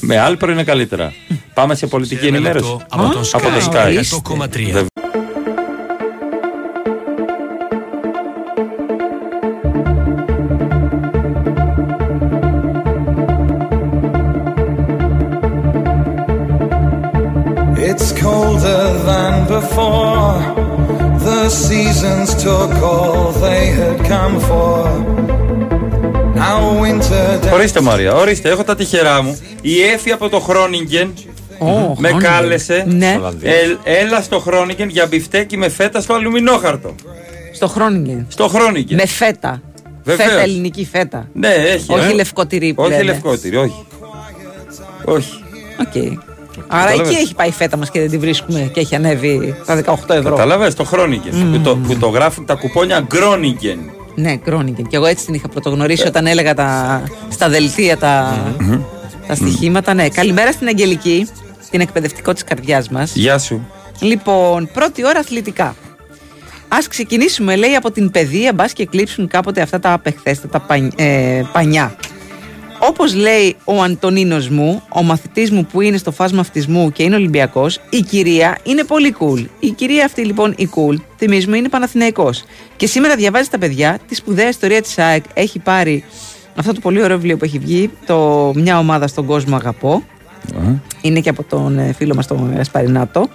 Με 0.00 0.18
άλπρο 0.18 0.52
είναι 0.52 0.64
καλύτερα. 0.64 1.12
Πάμε 1.54 1.74
σε 1.74 1.86
πολιτική 1.86 2.26
ένα 2.26 2.36
ενημέρωση. 2.36 2.70
λεπτό 2.70 2.86
από 2.90 3.12
τον 3.12 3.22
Από 3.32 3.48
το 3.48 3.70
Sky 3.72 4.95
Ορίστε 27.66 27.84
Μαρία, 27.84 28.14
ορίστε, 28.14 28.48
έχω 28.50 28.64
τα 28.64 28.74
τυχερά 28.76 29.22
μου. 29.22 29.38
Η 29.60 29.82
Έφη 29.82 30.10
από 30.10 30.28
το 30.28 30.40
Χρόνιγκεν 30.40 31.14
με 31.96 32.10
Groningen. 32.10 32.22
κάλεσε. 32.22 32.84
Ναι. 32.88 33.18
Ε, 33.42 33.52
έλα 34.00 34.20
στο 34.22 34.38
Χρόνιγκεν 34.38 34.88
για 34.88 35.06
μπιφτέκι 35.06 35.56
με 35.56 35.68
φέτα 35.68 36.00
στο 36.00 36.14
αλουμινόχαρτο. 36.14 36.94
Στο 37.54 37.66
Χρόνιγκεν. 37.66 38.26
Στο 38.28 38.48
Χρόνιγκεν. 38.48 38.96
Με 38.96 39.06
φέτα. 39.06 39.62
Βεβαίως. 40.04 40.30
Φέτα, 40.30 40.42
ελληνική 40.42 40.88
φέτα. 40.92 41.28
Ναι, 41.32 41.48
έχει. 41.48 41.92
Όχι 41.92 42.10
ε. 42.10 42.12
λευκό 42.12 42.46
τυρί 42.46 42.74
που 42.74 42.82
Όχι 42.82 42.90
λένε. 42.90 43.02
λευκό 43.02 43.36
τυρί, 43.36 43.56
όχι. 43.56 43.86
Όχι. 45.04 45.30
Οκ. 45.80 46.22
Άρα 46.66 46.84
Κατάλαβες. 46.84 47.08
εκεί 47.14 47.16
έχει 47.22 47.34
πάει 47.34 47.48
η 47.48 47.52
φέτα 47.52 47.76
μας 47.76 47.90
και 47.90 48.00
δεν 48.00 48.10
τη 48.10 48.18
βρίσκουμε 48.18 48.70
και 48.72 48.80
έχει 48.80 48.94
ανέβει 48.94 49.56
τα 49.66 49.82
18 49.86 49.94
ευρώ. 50.08 50.30
Κατάλαβε 50.30 50.70
το 50.70 50.84
Χρόνιγκεν. 50.84 51.52
Που, 51.52 51.60
το, 51.60 51.76
που 51.76 51.96
το 51.96 52.08
γράφουν 52.08 52.46
τα 52.46 52.54
κουπόνια 52.54 53.00
Γκρόνιγκεν. 53.00 53.78
Ναι, 54.16 54.36
Γκρόνιγκεν. 54.36 54.86
Και 54.86 54.96
εγώ 54.96 55.06
έτσι 55.06 55.24
την 55.24 55.34
είχα 55.34 55.48
πρωτογνωρίσει 55.48 56.06
όταν 56.06 56.26
έλεγα 56.26 56.54
τα, 56.54 57.02
στα 57.28 57.48
δελτία 57.48 57.96
τα, 57.96 58.38
τα 59.26 59.34
στοιχήματα. 59.34 59.94
Ναι, 59.94 60.08
καλημέρα 60.08 60.52
στην 60.52 60.66
Αγγελική, 60.66 61.28
την 61.70 61.80
εκπαιδευτικό 61.80 62.32
της 62.32 62.44
καρδιάς 62.44 62.88
μας. 62.88 63.14
Γεια 63.14 63.38
σου. 63.38 63.66
Λοιπόν, 64.00 64.68
πρώτη 64.72 65.06
ώρα 65.06 65.18
αθλητικά. 65.18 65.74
Α 66.68 66.78
ξεκινήσουμε, 66.88 67.56
λέει, 67.56 67.74
από 67.74 67.90
την 67.90 68.10
παιδεία, 68.10 68.52
μπας 68.52 68.72
και 68.72 68.86
κλείψουν 68.86 69.28
κάποτε 69.28 69.60
αυτά 69.60 69.78
τα 69.78 69.92
απεχθέστατα 69.92 70.60
παν- 70.60 70.92
ε, 70.96 71.42
πανιά. 71.52 71.94
Όπως 72.78 73.14
λέει 73.14 73.56
ο 73.64 73.82
Αντωνίνος 73.82 74.48
μου, 74.48 74.82
ο 74.88 75.02
μαθητής 75.02 75.50
μου 75.50 75.66
που 75.66 75.80
είναι 75.80 75.96
στο 75.96 76.12
φάσμα 76.12 76.40
αυτισμού 76.40 76.92
και 76.92 77.02
είναι 77.02 77.14
Ολυμπιακός, 77.14 77.80
η 77.90 78.00
κυρία 78.00 78.58
είναι 78.62 78.84
πολύ 78.84 79.16
cool. 79.18 79.44
Η 79.58 79.70
κυρία 79.70 80.04
αυτή 80.04 80.24
λοιπόν, 80.24 80.54
η 80.56 80.68
cool, 80.74 80.96
θυμίζουμε, 81.16 81.56
είναι 81.56 81.68
Παναθηναϊκός. 81.68 82.44
Και 82.76 82.86
σήμερα 82.86 83.16
διαβάζει 83.16 83.44
στα 83.44 83.58
παιδιά 83.58 83.98
τη 84.08 84.14
σπουδαία 84.14 84.48
ιστορία 84.48 84.82
της 84.82 84.98
ΑΕΚ. 84.98 85.24
Έχει 85.34 85.58
πάρει 85.58 86.04
αυτό 86.56 86.72
το 86.72 86.80
πολύ 86.80 87.02
ωραίο 87.02 87.16
βιβλίο 87.16 87.36
που 87.36 87.44
έχει 87.44 87.58
βγει, 87.58 87.90
το 88.06 88.52
Μια 88.54 88.78
ομάδα 88.78 89.06
στον 89.06 89.26
κόσμο 89.26 89.56
αγαπώ. 89.56 90.02
Είναι 91.00 91.20
και 91.20 91.28
από 91.28 91.42
τον 91.42 91.78
ε, 91.78 91.92
φίλο 91.92 92.14
μας 92.14 92.26
τον 92.26 92.54
Γασπαρινάτο. 92.56 93.28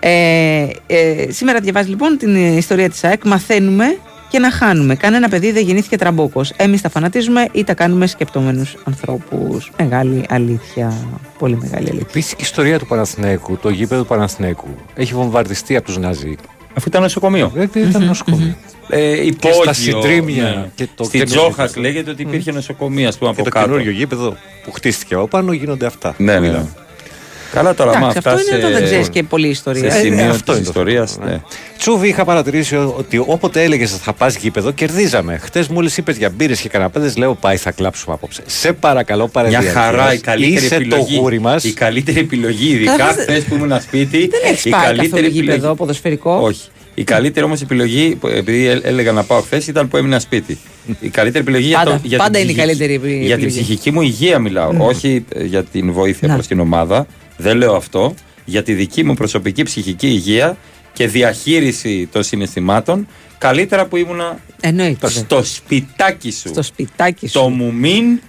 Ε, 0.00 0.66
ε, 0.86 1.26
σήμερα 1.28 1.60
διαβάζει 1.60 1.88
λοιπόν 1.88 2.16
την 2.18 2.56
ιστορία 2.56 2.90
της 2.90 3.04
ΑΕΚ. 3.04 3.24
Μαθαίνουμε 3.24 3.96
και 4.30 4.38
να 4.38 4.50
χάνουμε. 4.50 4.94
Κανένα 4.94 5.28
παιδί 5.28 5.52
δεν 5.52 5.62
γεννήθηκε 5.64 5.96
τραμπόκος. 5.96 6.52
Εμείς 6.56 6.80
τα 6.80 6.88
φανατίζουμε 6.88 7.48
ή 7.52 7.64
τα 7.64 7.74
κάνουμε 7.74 8.06
σκεπτόμενους 8.06 8.76
ανθρώπους. 8.84 9.70
Μεγάλη 9.78 10.24
αλήθεια. 10.28 10.92
Πολύ 11.38 11.56
μεγάλη 11.56 11.88
αλήθεια. 11.88 12.06
Επίσης 12.10 12.30
και 12.30 12.36
η 12.38 12.44
ιστορία 12.44 12.78
του 12.78 12.86
Παναθηναίκου, 12.86 13.56
το 13.56 13.68
γήπεδο 13.68 14.00
του 14.02 14.08
Παναθηναίκου, 14.08 14.68
έχει 14.94 15.14
βομβαρδιστεί 15.14 15.76
από 15.76 15.84
τους 15.86 15.98
Ναζί. 15.98 16.36
Αφού 16.74 16.84
ήταν 16.88 17.02
νοσοκομείο. 17.02 17.50
Δεν 17.54 17.70
ήταν 17.74 18.04
νοσοκομείο. 18.04 18.54
Ε, 18.88 18.98
Και 19.16 19.22
υπόγειο, 19.22 19.62
στα 19.62 19.72
συντρίμια 19.72 20.42
ναι. 20.42 20.66
και 20.74 20.88
το 20.94 21.04
Στη 21.04 21.18
καινούργιο 21.18 21.40
Τζόχακ 21.42 21.66
γήπεδο. 21.66 21.80
λέγεται 21.86 22.10
ότι 22.10 22.22
υπήρχε 22.22 22.52
νοσοκομείο, 22.52 23.08
ας 23.08 23.18
πούμε, 23.18 23.32
Και 23.34 23.40
από 23.40 23.50
το 23.50 23.56
κάτω. 23.56 23.70
καινούριο 23.70 23.90
γήπεδο 23.92 24.36
που 24.64 24.72
χτίστηκε 24.72 25.14
από 25.14 25.26
πάνω 25.28 25.52
γίνονται 25.52 25.86
αυτά. 25.86 26.14
Ναι, 26.18 26.38
ναι. 26.38 26.62
Ναι. 27.52 27.56
Καλά 27.60 27.74
τώρα, 27.74 27.90
μα 27.90 27.96
Εντάξει, 27.96 28.18
αυτό 28.18 28.30
αυτά 28.30 28.40
είναι 28.42 28.50
σε, 28.50 28.56
όταν 28.66 28.72
δεν 28.72 28.84
ξέρεις 28.84 29.08
και 29.08 29.22
πολλή 29.22 29.48
ιστορία. 29.48 29.90
σε 29.90 29.98
Ε, 29.98 30.00
σημείο 30.00 30.24
αυτό 30.30 30.52
τη 30.52 30.58
είναι 30.58 30.66
το 30.66 30.72
ιστορίας. 30.80 31.12
θέμα, 31.12 31.26
Ναι. 31.30 31.40
Τσούβι, 31.78 32.08
είχα 32.08 32.24
παρατηρήσει 32.24 32.76
ότι 32.76 33.18
όποτε 33.26 33.62
έλεγες 33.62 33.96
θα 33.96 34.12
πας 34.12 34.36
γήπεδο, 34.36 34.70
κερδίζαμε. 34.70 35.36
Χτες 35.38 35.68
μόλις 35.68 35.96
είπες 35.96 36.16
για 36.16 36.30
μπύρες 36.30 36.60
και 36.60 36.68
καναπέδες, 36.68 37.16
λέω 37.16 37.34
πάει, 37.34 37.56
θα 37.56 37.70
κλάψουμε 37.70 38.14
απόψε. 38.14 38.42
Σε 38.46 38.72
παρακαλώ, 38.72 39.28
πάρε 39.28 39.48
Μια 39.48 39.60
διαρκείας. 39.60 39.84
χαρά, 39.84 40.12
η 40.14 40.18
καλύτερη 40.18 40.64
Είσαι 40.64 40.74
επιλογή. 40.74 41.14
το 41.14 41.20
γούρι 41.20 41.38
μας. 41.40 41.64
Η 41.64 41.72
καλύτερη 41.72 42.18
επιλογή, 42.18 42.68
ειδικά 42.72 42.96
Καλά, 42.96 43.12
χθες 43.12 43.42
που 43.44 43.54
ήμουν 43.54 43.80
σπίτι. 43.80 44.18
Δεν 44.18 44.40
έχεις 44.44 44.64
η 44.64 44.68
πάει 44.70 44.80
καλύτερη 44.84 45.08
καθόλου 45.10 45.26
γήπεδο 45.32 45.52
επιλογή. 45.54 45.76
ποδοσφαιρικό; 45.76 46.38
Όχι. 46.42 46.68
Η 46.94 47.04
καλύτερη 47.04 47.46
όμως 47.46 47.60
επιλογή, 47.60 48.16
που- 48.20 48.26
επειδή 48.26 48.66
έ- 48.66 48.84
έλεγα 48.86 49.12
να 49.12 49.22
πάω 49.22 49.40
χθες, 49.40 49.66
ήταν 49.66 49.88
που 49.88 49.96
έμεινα 49.96 50.18
σπίτι. 50.20 50.58
Η 51.00 51.08
καλύτερη 51.08 51.42
επιλογή 51.44 51.66
για, 51.66 51.76
Πάντα, 51.78 51.90
το, 51.90 52.00
για 52.02 52.18
πάντα 52.18 52.30
την 52.30 52.40
είναι 52.42 52.50
η 52.50 52.54
ψυχική- 52.54 52.66
καλύτερη 52.78 52.94
επι- 52.94 53.10
Για 53.26 53.36
την 53.36 53.44
επιλογή. 53.46 53.60
ψυχική 53.62 53.90
μου 53.90 54.00
υγεία 54.02 54.38
μιλάω. 54.38 54.72
Όχι 54.78 55.24
ε, 55.34 55.44
για 55.44 55.62
την 55.64 55.92
βοήθεια 55.92 56.28
Να. 56.28 56.34
προς 56.34 56.46
την 56.46 56.60
ομάδα. 56.60 57.06
Δεν 57.40 57.56
λέω 57.56 57.74
αυτό. 57.76 58.14
Για 58.44 58.62
τη 58.62 58.72
δική 58.72 59.04
μου 59.04 59.14
προσωπική 59.14 59.62
ψυχική 59.62 60.06
υγεία 60.06 60.56
και 60.92 61.06
διαχείριση 61.06 62.08
των 62.12 62.22
συναισθημάτων. 62.22 63.06
Καλύτερα 63.38 63.86
που 63.86 63.96
ήμουνα 63.96 64.38
Εννοείται. 64.60 65.08
στο 65.08 65.44
σπιτάκι 65.44 66.30
σου. 66.32 66.48
Στο 66.48 66.62
σπιτάκι 66.62 67.26
σου. 67.26 67.32
Το 67.32 67.48
μουμίν. 67.48 68.20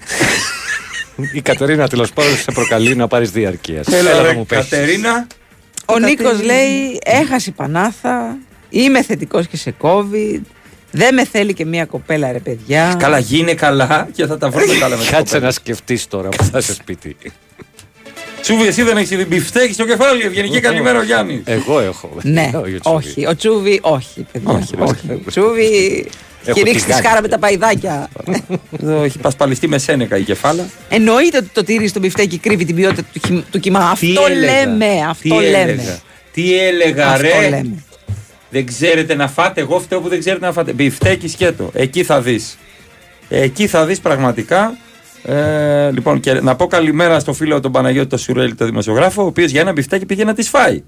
Η 1.33 1.41
Κατερίνα 1.41 1.87
τέλος 1.87 2.11
πάντων 2.11 2.35
σε 2.35 2.51
προκαλεί 2.53 2.95
να 2.95 3.07
πάρεις 3.07 3.31
διαρκείας. 3.31 3.87
Έλα, 3.87 4.21
ρε, 4.21 4.43
Κατερίνα. 4.47 5.27
Ο 5.85 5.99
Νίκος 5.99 6.43
λέει: 6.43 6.99
Έχασε 7.03 7.49
η 7.49 7.53
Πανάθα. 7.53 8.37
Είμαι 8.69 9.03
θετικός 9.03 9.47
και 9.47 9.57
σε 9.57 9.73
COVID. 9.81 10.41
Δεν 10.91 11.13
με 11.13 11.25
θέλει 11.25 11.53
και 11.53 11.65
μία 11.65 11.85
κοπέλα, 11.85 12.31
ρε 12.31 12.39
παιδιά. 12.39 12.95
Καλά, 12.99 13.19
γίνε 13.19 13.53
καλά 13.53 14.07
και 14.13 14.25
θα 14.25 14.37
τα 14.37 14.49
βρούμε 14.49 14.73
καλά 14.73 14.97
με 14.97 15.03
Κάτσε 15.11 15.39
να 15.39 15.51
σκεφτείς 15.51 16.07
τώρα 16.07 16.29
που 16.29 16.43
θα 16.43 16.57
είσαι 16.57 16.73
σπίτι. 16.73 17.15
Τσούβι, 18.41 18.67
εσύ 18.67 18.81
δεν 18.83 18.97
έχεις 18.97 19.27
μπιφτέκι 19.27 19.73
στο 19.73 19.85
κεφάλι. 19.85 20.21
Ευγενική 20.23 20.59
καλημέρα, 20.59 20.99
ο 20.99 21.03
Γιάννης. 21.03 21.41
Εγώ 21.45 21.79
έχω. 21.79 22.09
Ναι, 22.21 22.49
Ο 22.53 22.61
Τσούβι. 22.61 22.79
όχι. 22.83 23.25
Ο 23.27 23.35
Τσούβι, 23.35 23.79
όχι. 23.83 24.25
Παιδιά. 24.31 24.51
Όχι, 24.53 24.75
όχι. 24.79 25.11
Ο 25.11 25.29
Τσούβι. 25.29 26.05
Έχω 26.45 26.59
Έχει 26.59 26.61
ρίξει 26.69 26.79
τη 26.79 26.85
τηγάνι. 26.85 27.05
σχάρα 27.05 27.21
με 27.21 27.27
τα 27.27 27.39
παϊδάκια. 27.39 28.09
Εδώ 28.81 29.03
έχει 29.03 29.17
πασπαλιστεί 29.19 29.67
με 29.67 29.77
σένεκα 29.77 30.17
η 30.17 30.21
κεφάλα. 30.23 30.65
Εννοείται 30.89 31.37
ότι 31.37 31.49
το 31.53 31.63
τυρί 31.63 31.87
στο 31.87 31.99
μπιφτέκι 31.99 32.37
κρύβει 32.37 32.65
την 32.65 32.75
ποιότητα 32.75 33.01
του, 33.13 33.19
χυ- 33.27 33.43
του 33.51 33.59
κιμά. 33.59 33.79
Αυτό 33.79 34.25
έλεγα, 34.29 34.65
λέμε. 34.65 34.85
Αυτό 35.09 35.37
τι 35.37 35.43
λέμε. 35.43 35.57
έλεγα, 35.57 35.99
Τι 36.33 36.59
έλεγα, 36.59 37.07
Αυτό 37.11 37.27
ρε; 37.27 37.49
λέμε. 37.49 37.83
Δεν 38.49 38.65
ξέρετε 38.65 39.15
να 39.15 39.27
φάτε; 39.27 39.61
Εγώ 39.61 39.79
φταίω 39.79 39.99
που 40.01 40.07
δεν 40.09 40.19
ξέρετε 40.19 40.45
να 40.45 40.51
φάτε. 40.51 40.73
Μπιφτέκι 40.73 41.27
σκέτο. 41.27 41.69
Εκεί 41.73 42.03
θα 42.03 42.21
δεις. 42.21 42.57
Εκεί 43.29 43.67
θα 43.67 43.85
δεις 43.85 43.99
πραγματικά 43.99 44.77
Ε, 45.23 45.91
λοιπόν, 45.91 46.19
και 46.19 46.33
να 46.33 46.55
πω 46.55 46.67
καλημέρα 46.67 47.19
στο 47.19 47.33
φίλο 47.33 47.59
τον 47.59 47.71
Παναγιώτη 47.71 48.09
το 48.09 48.17
Σουρέλη, 48.17 48.55
το 48.55 48.65
δημοσιογράφο, 48.65 49.23
ο 49.23 49.25
οποίος 49.25 49.51
για 49.51 49.61
ένα 49.61 49.71
μπιφτέκι 49.71 50.05
πήγε 50.05 50.23
να 50.23 50.33
τη 50.33 50.43
φάει. 50.43 50.83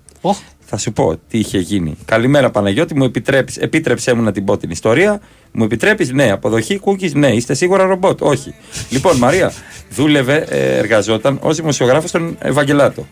Θα 0.66 0.78
σου 0.78 0.94
πω 0.94 1.16
τι 1.30 1.38
είχε 1.38 1.58
γίνει. 1.58 1.98
Καλημέρα 2.06 2.50
Παναγιώτη, 2.50 2.96
μου 2.96 3.04
επιτρέπεις, 3.04 3.58
επίτρεψέ 3.58 4.14
μου 4.14 4.22
να 4.22 4.32
την 4.32 4.46
πω 4.46 4.58
την 4.58 4.70
ιστορία. 4.70 5.22
Μου 5.52 5.64
επιτρέπεις, 5.64 6.12
ναι. 6.12 6.32
Αποδοχή 6.32 6.80
cookies, 6.86 7.12
ναι. 7.12 7.28
Είστε 7.28 7.54
σίγουρα 7.54 7.84
ρομπότ; 7.86 8.22
Όχι. 8.22 8.54
λοιπόν, 8.90 9.18
Μαρία, 9.18 9.52
δούλευε, 9.90 10.46
ε, 10.50 10.78
εργαζόταν 10.78 11.38
ως 11.42 11.56
δημοσιογράφος 11.56 12.10
στον 12.10 12.38
Ευαγγελάτο. 12.40 13.08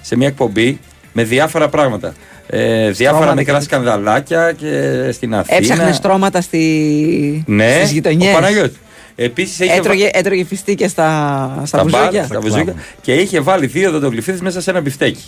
Σε 0.00 0.16
μια 0.16 0.26
εκπομπή 0.26 0.78
με 1.12 1.22
διάφορα 1.24 1.68
πράγματα. 1.68 2.14
Ε, 2.46 2.90
διάφορα 2.90 3.16
Στρώματα 3.16 3.34
μικρά 3.34 3.58
και- 3.58 3.64
σκανδαλάκια 3.64 4.52
και 4.52 5.08
στην 5.12 5.34
Αθήνα. 5.34 5.56
Έψαχνες 5.58 5.96
στρώματα 5.96 6.40
στη... 6.40 7.44
Ναι, 7.46 7.74
στις 7.78 7.90
γειτονιές. 7.92 8.30
ο 8.30 8.34
Παναγιώτης. 8.34 8.76
Επίσης 9.16 9.60
έχει 9.60 9.72
Έτρωγε, 9.72 10.10
έτρωγε 10.12 10.44
φιστίκια 10.44 10.88
στα, 10.88 11.52
στα, 11.56 11.66
στα 11.66 11.84
μπαρ, 11.84 12.00
μπουζούκια. 12.00 12.24
στα 12.24 12.40
μπουζούκια 12.40 12.74
και 13.00 13.14
είχε 13.14 13.40
βάλει 13.40 13.66
δύο 13.66 13.90
δοντογλυφίδες 13.90 14.40
μέσα 14.40 14.60
σε 14.60 14.70
ένα 14.70 14.80
μπιφτέκι. 14.80 15.24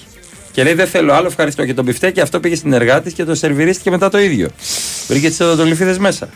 Και 0.53 0.63
λέει: 0.63 0.75
Δεν 0.75 0.87
θέλω 0.87 1.13
άλλο, 1.13 1.27
ευχαριστώ. 1.27 1.65
Και 1.67 1.75
το 1.75 1.83
μπιφτέκι 1.83 2.21
αυτό 2.21 2.41
πήγε 2.41 2.55
στην 2.55 2.73
εργάτη 2.73 3.13
και 3.13 3.25
το 3.25 3.35
σερβιρίστηκε 3.35 3.91
μετά 3.91 4.09
το 4.09 4.19
ίδιο. 4.19 4.49
Βρήκε 5.09 5.29
τις 5.29 5.37
δοντογλυφίδες 5.37 5.99
μέσα. 5.99 6.29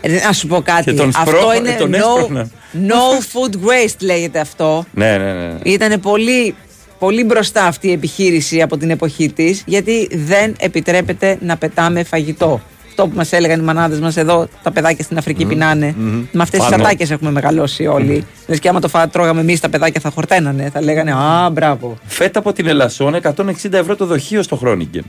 Ε, 0.00 0.20
να 0.24 0.32
σου 0.32 0.46
πω 0.46 0.60
κάτι. 0.62 0.84
Και 0.84 0.92
τον 0.92 1.08
αυτό 1.16 1.30
σπρώχνω- 1.30 1.54
είναι 1.54 1.76
τον 1.78 1.90
no, 1.90 1.94
έσπρωχνα. 1.94 2.48
no 2.72 3.20
food 3.32 3.54
waste 3.54 3.96
λέγεται 4.00 4.38
αυτό. 4.40 4.84
Ναι, 4.94 5.16
ναι, 5.18 5.32
ναι. 5.32 5.58
Ήταν 5.62 6.00
πολύ, 6.00 6.54
πολύ 6.98 7.24
μπροστά 7.24 7.64
αυτή 7.64 7.88
η 7.88 7.92
επιχείρηση 7.92 8.62
από 8.62 8.76
την 8.76 8.90
εποχή 8.90 9.28
της, 9.32 9.62
γιατί 9.66 10.08
δεν 10.12 10.54
επιτρέπεται 10.58 11.38
να 11.40 11.56
πετάμε 11.56 12.04
φαγητό. 12.04 12.60
Αυτό 12.96 13.08
που 13.08 13.16
μας 13.16 13.32
έλεγαν 13.32 13.60
οι 13.60 13.62
μανάδες 13.62 14.00
μας 14.00 14.16
εδώ, 14.16 14.48
τα 14.62 14.70
παιδάκια 14.70 15.04
στην 15.04 15.16
Αφρική 15.18 15.44
πεινάνε. 15.44 15.94
Με 16.32 16.42
αυτές 16.42 16.60
τις 16.60 16.68
Πάνω. 16.68 16.82
ατάκες 16.84 17.10
έχουμε 17.10 17.30
μεγαλώσει 17.30 17.86
όλοι. 17.86 18.26
Λες 18.46 18.58
και 18.58 18.68
άμα 18.68 18.80
το 18.80 18.88
φά, 18.88 19.08
τρώγαμε 19.08 19.40
εμείς, 19.40 19.60
τα 19.60 19.68
παιδάκια 19.68 20.00
θα 20.00 20.10
χορταίνανε. 20.10 20.70
Θα 20.72 20.82
λέγανε 20.82 21.12
Α, 21.12 21.50
μπράβο. 21.52 21.98
Φέτα 22.06 22.38
από 22.38 22.52
την 22.52 22.66
Ελασσόν 22.68 23.14
160 23.14 23.72
ευρώ 23.72 23.96
το 23.96 24.06
δοχείο 24.06 24.42
στο 24.42 24.56
Χρόνιγκεν. 24.56 25.04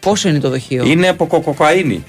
Πόσο 0.00 0.28
είναι 0.28 0.38
το 0.40 0.50
δοχείο; 0.50 0.84
Είναι 0.86 1.08
από 1.08 1.26
κοκοκαΐνη. 1.26 2.04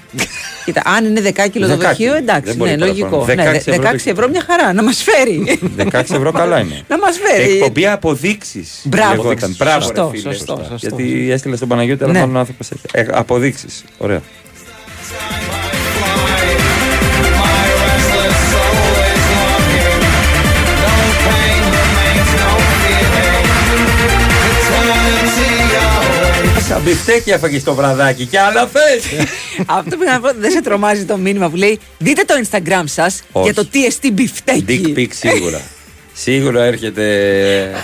Κοίτα, 0.64 0.82
αν 0.96 1.04
είναι 1.04 1.20
10 1.20 1.48
κιλο 1.52 1.66
το 1.68 1.76
Δεκάκι. 1.76 2.04
δοχείο, 2.04 2.16
εντάξει, 2.16 2.42
Δεν 2.48 2.56
μπορεί 2.56 2.70
ναι, 2.70 2.76
παραπάνω. 2.76 3.08
λογικό. 3.08 3.34
Ναι, 3.34 3.50
16 3.52 3.72
ευρώ 3.72 3.82
16 3.90 4.10
ευρώ 4.10 4.28
μια 4.28 4.42
χαρά, 4.46 4.72
να 4.72 4.82
μας 4.82 5.02
φέρει. 5.02 5.58
16 5.76 5.92
ευρώ 6.14 6.32
καλά 6.32 6.58
είναι. 6.60 6.82
να 6.88 6.98
μας 6.98 7.18
φέρει. 7.18 7.52
Εκπομπή 7.52 7.86
αποδείξεις. 7.86 8.80
Μπράβο. 8.84 9.34
Μπράβο, 9.56 9.80
Σωστό, 9.80 10.10
ρε 10.12 10.18
φίλε. 10.18 10.32
σωστό, 10.34 10.56
σωστό. 10.70 10.76
Γιατί 10.96 11.30
έστειλε 11.30 11.56
στον 11.56 11.68
Παναγιώτη, 11.68 12.04
αλλά 12.04 12.12
Ναι. 12.12 12.18
μάλλον 12.18 12.36
ο 12.36 12.38
άνθρωπος 12.38 12.70
έχει. 12.70 12.82
Ε, 12.92 13.06
αποδείξεις. 13.10 13.84
Ωραία. 13.98 14.20
Σαν 26.68 26.82
μπιφτέκι 26.82 27.30
έφαγες 27.30 27.62
το 27.62 27.74
βραδάκι 27.74 28.26
και 28.26 28.38
άλλα 28.38 28.66
θες. 28.66 29.26
Αυτό 29.66 29.96
που 29.96 30.04
να 30.04 30.20
πω, 30.20 30.28
δεν 30.38 30.50
σε 30.50 30.62
τρομάζει 30.62 31.04
το 31.04 31.16
μήνυμα 31.16 31.50
που 31.50 31.56
λέει 31.56 31.80
Δείτε 31.98 32.22
το 32.22 32.34
Instagram 32.42 32.84
σας 32.84 33.22
Όχι. 33.32 33.50
για 33.50 33.54
το 33.54 33.68
TST 33.72 34.10
μπιφτέκι. 34.12 34.64
Dick 34.68 34.98
pic 34.98 35.08
σίγουρα. 35.10 35.60
Σίγουρα 36.16 36.64
έρχεται. 36.64 37.04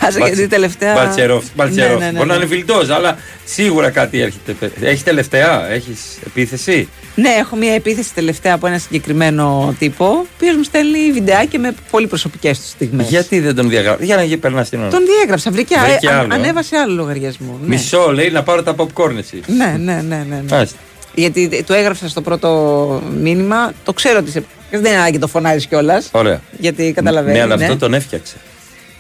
Άσε, 0.01 0.19
γιατί 0.19 0.47
τελευταία- 0.49 0.95
Μπαλτσερόφ. 0.95 1.45
Μπαλτσερόφ. 1.57 1.99
Ναι, 1.99 2.05
ναι, 2.05 2.11
ναι, 2.11 2.17
Μπορεί 2.17 2.29
να 2.29 2.37
ναι. 2.37 2.45
είναι 2.45 2.55
φιλτό, 2.55 2.79
αλλά 2.95 3.17
σίγουρα 3.45 3.91
κάτι 3.91 4.21
έρχεται. 4.21 4.57
Έχεις 4.81 5.03
τελευταία, 5.03 5.71
έχεις 5.71 6.01
επίθεση; 6.27 6.89
Ναι, 7.15 7.29
έχω 7.29 7.57
μια 7.57 7.75
επίθεση 7.75 8.15
τελευταία 8.15 8.55
από 8.55 8.67
ένα 8.67 8.79
συγκεκριμένο 8.79 9.75
τύπο, 9.79 10.05
ο 10.05 10.27
οποίος 10.37 10.57
μου 10.57 10.63
στέλνει 10.63 11.13
βιντεάκια 11.13 11.59
με 11.59 11.75
πολύ 11.91 12.07
προσωπικές 12.07 12.59
του 12.59 12.67
στιγμές. 12.67 13.09
Γιατί 13.09 13.41
δεν 13.41 13.55
τον 13.55 13.69
διαγράφεις; 13.69 14.07
Για 14.07 14.17
να 14.17 14.23
γίνει 14.23 14.37
περνάς 14.37 14.69
την 14.69 14.81
ώρα. 14.81 14.91
Τον 14.91 15.03
διέγραψα, 15.05 15.51
βρήκε, 15.51 15.75
Βρήκε 15.85 16.09
α- 16.09 16.19
άλλο, 16.19 16.33
ε; 16.33 16.35
ανέβασε 16.37 16.77
άλλο 16.77 16.95
λογαριασμό. 16.95 17.59
Ναι. 17.63 17.69
Μισό 17.69 18.13
λέει 18.13 18.31
να 18.31 18.43
πάρω 18.43 18.63
τα 18.63 18.75
popcorn 18.77 19.17
εσύ. 19.19 19.41
Ναι, 19.47 19.77
ναι, 19.79 19.95
ναι, 19.95 20.01
ναι. 20.03 20.25
ναι. 20.29 20.43
Μάλιστα. 20.51 20.79
Γιατί 21.15 21.65
το 21.67 21.75
έγραψα 21.75 22.09
στο 22.09 22.21
πρώτο 22.21 23.03
μήνυμα, 23.21 23.73
το 23.85 23.93
ξέρω 23.93 24.19
ότι 24.19 24.31
σε. 24.31 24.43
Δεν 24.71 24.81
είναι 24.85 24.89
ανάγκη 25.01 25.19
το 25.19 25.27
φωνάζεις 25.27 25.67
κιόλας. 25.67 26.09
Ωραία. 26.13 26.41
Γιατί 26.59 26.93
καταλαβαίνεις. 26.93 27.37
Ναι, 27.39 27.43
αλλά 27.45 27.55
αυτό 27.55 27.77
τον 27.77 27.95
έφτιαξε. 27.95 28.37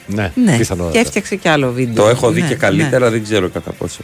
Ναι, 0.06 0.32
Ναι, 0.44 0.58
και 0.92 0.98
έφτιαξε 0.98 1.36
κι 1.36 1.48
άλλο 1.48 1.72
βίντεο. 1.72 2.04
Το 2.04 2.10
έχω 2.10 2.30
δει 2.30 2.40
Ναι, 2.40 2.46
και 2.46 2.52
ναι. 2.52 2.58
καλύτερα, 2.60 3.10
δεν 3.10 3.22
ξέρω 3.22 3.48
κατά 3.48 3.70
πόσο. 3.70 4.00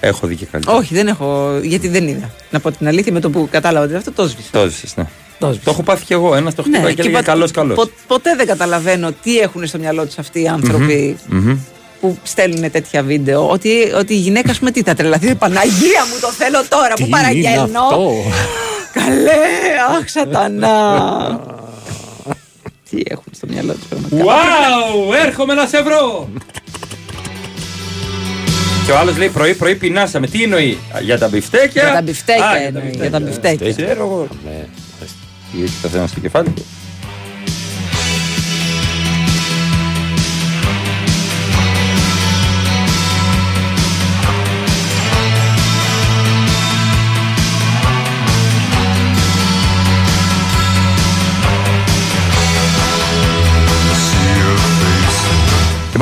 Έχω 0.00 0.26
δει 0.26 0.34
και 0.36 0.46
καλύτερα. 0.50 0.76
Όχι, 0.76 0.94
δεν 0.94 1.06
έχω. 1.08 1.58
Γιατί 1.62 1.88
δεν 1.88 2.08
είδα. 2.08 2.30
Να 2.50 2.60
πω 2.60 2.70
την 2.70 2.88
αλήθεια, 2.88 3.12
με 3.12 3.20
το 3.20 3.30
που 3.30 3.48
κατάλαβα 3.50 3.84
ότι 3.84 3.94
αυτό 3.94 4.12
το 4.12 4.28
σβήσα. 4.28 4.48
Το 4.52 4.58
έζησες, 4.58 4.96
ναι. 4.96 5.04
Το 5.38 5.50
Το 5.64 5.70
έχω 5.70 5.82
πάθει 5.82 6.04
κι 6.04 6.12
εγώ. 6.12 6.34
Ένα 6.34 6.52
το 6.52 6.62
χτυπάει 6.62 6.80
και 6.80 6.86
Ναι, 6.88 6.92
και 6.94 7.00
έλεγε 7.00 7.16
πα- 7.16 7.22
καλός, 7.22 7.50
καλός. 7.50 7.76
πο- 7.76 7.90
ποτέ 8.06 8.34
δεν 8.36 8.46
καταλαβαίνω 8.46 9.10
τι 9.22 9.38
έχουν 9.38 9.66
στο 9.66 9.78
μυαλό 9.78 10.06
τους 10.06 10.18
αυτοί 10.18 10.42
οι 10.42 10.48
άνθρωποι 10.48 11.16
που 12.00 12.18
στέλνουν 12.22 12.70
τέτοια 12.70 13.02
βίντεο. 13.02 13.48
Ότι, 13.50 13.70
ότι 13.98 14.12
η 14.14 14.16
γυναίκα, 14.16 14.50
ας 14.50 14.58
πούμε, 14.58 14.70
τι 14.70 14.82
θα 14.82 14.94
τρελαθεί. 14.94 15.34
Παναγία 15.34 16.04
μου, 16.12 16.20
το 16.20 16.28
θέλω 16.32 16.62
τώρα 16.68 16.94
που 16.94 17.08
παραγγέλνω. 17.08 17.80
Καλέ, 18.94 19.30
αχ, 19.98 20.08
σατανά. 20.08 21.40
τι 22.90 23.02
έχουν 23.04 23.32
στο 23.36 23.46
μυαλό 23.50 23.72
τους 23.72 23.86
πραγματικά. 23.86 24.24
Wow, 24.24 25.26
έρχομαι 25.26 25.54
να 25.54 25.66
σε 25.66 25.82
βρω. 25.82 26.28
Και 28.86 28.92
ο 28.92 28.98
άλλος 28.98 29.16
λέει 29.16 29.28
πρωί-πρωί 29.28 29.74
πεινάσαμε. 29.74 30.26
Τι 30.26 30.42
εννοεί, 30.42 30.78
Για 31.02 31.18
τα 31.18 31.28
μπιφτέκια; 31.28 31.82
Για 31.82 31.92
τα 31.92 32.02
μπιφτέκια 32.02 32.48
Α, 32.48 32.56
εννοεί, 32.56 32.90
για 32.94 33.10
τα 33.10 33.20
μπιφτέκια. 33.20 33.72
Δεν 33.72 33.86
ξέρω 33.86 34.04
εγώ. 34.04 34.28
Ναι. 34.44 34.66
Τι 35.52 35.62
έχει 35.62 35.74
καθένα 35.82 36.06
στο 36.06 36.20
κεφάλι 36.20 36.48
του. 36.48 36.64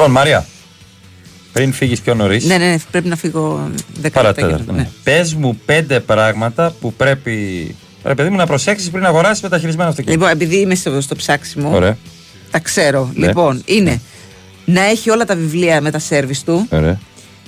Λοιπόν, 0.02 0.20
Μαρία, 0.20 0.46
πριν 1.52 1.72
φύγεις 1.72 2.00
πιο 2.00 2.14
νωρίς. 2.14 2.44
Ναι, 2.44 2.56
ναι, 2.56 2.76
πρέπει 2.90 3.08
να 3.08 3.16
φύγω 3.16 3.70
10 3.74 4.02
λεπτά. 4.02 4.20
Παρατέταρτο. 4.20 4.72
Ναι. 4.72 4.88
Πες 5.04 5.34
μου 5.34 5.60
πέντε 5.64 6.00
πράγματα 6.00 6.74
που 6.80 6.92
πρέπει, 6.92 7.74
ρε 8.04 8.14
παιδί 8.14 8.28
μου, 8.28 8.36
να 8.36 8.46
προσέξεις 8.46 8.90
πριν 8.90 9.06
αγοράσεις 9.06 9.42
μεταχειρισμένο 9.42 9.88
αυτοκίνητο. 9.90 10.20
Λοιπόν, 10.24 10.36
επειδή 10.40 10.60
είμαι 10.60 10.74
στο, 10.74 11.00
στο 11.00 11.14
ψάξιμο, 11.16 11.70
Ωραία. 11.74 11.96
τα 12.50 12.58
ξέρω. 12.58 13.10
Ναι. 13.14 13.26
Λοιπόν, 13.26 13.62
είναι 13.64 14.00
να 14.64 14.82
έχει 14.82 15.10
όλα 15.10 15.24
τα 15.24 15.36
βιβλία 15.36 15.80
με 15.80 15.90
τα 15.90 15.98
σέρβις 15.98 16.42
του, 16.44 16.66
Ωραία. 16.70 16.98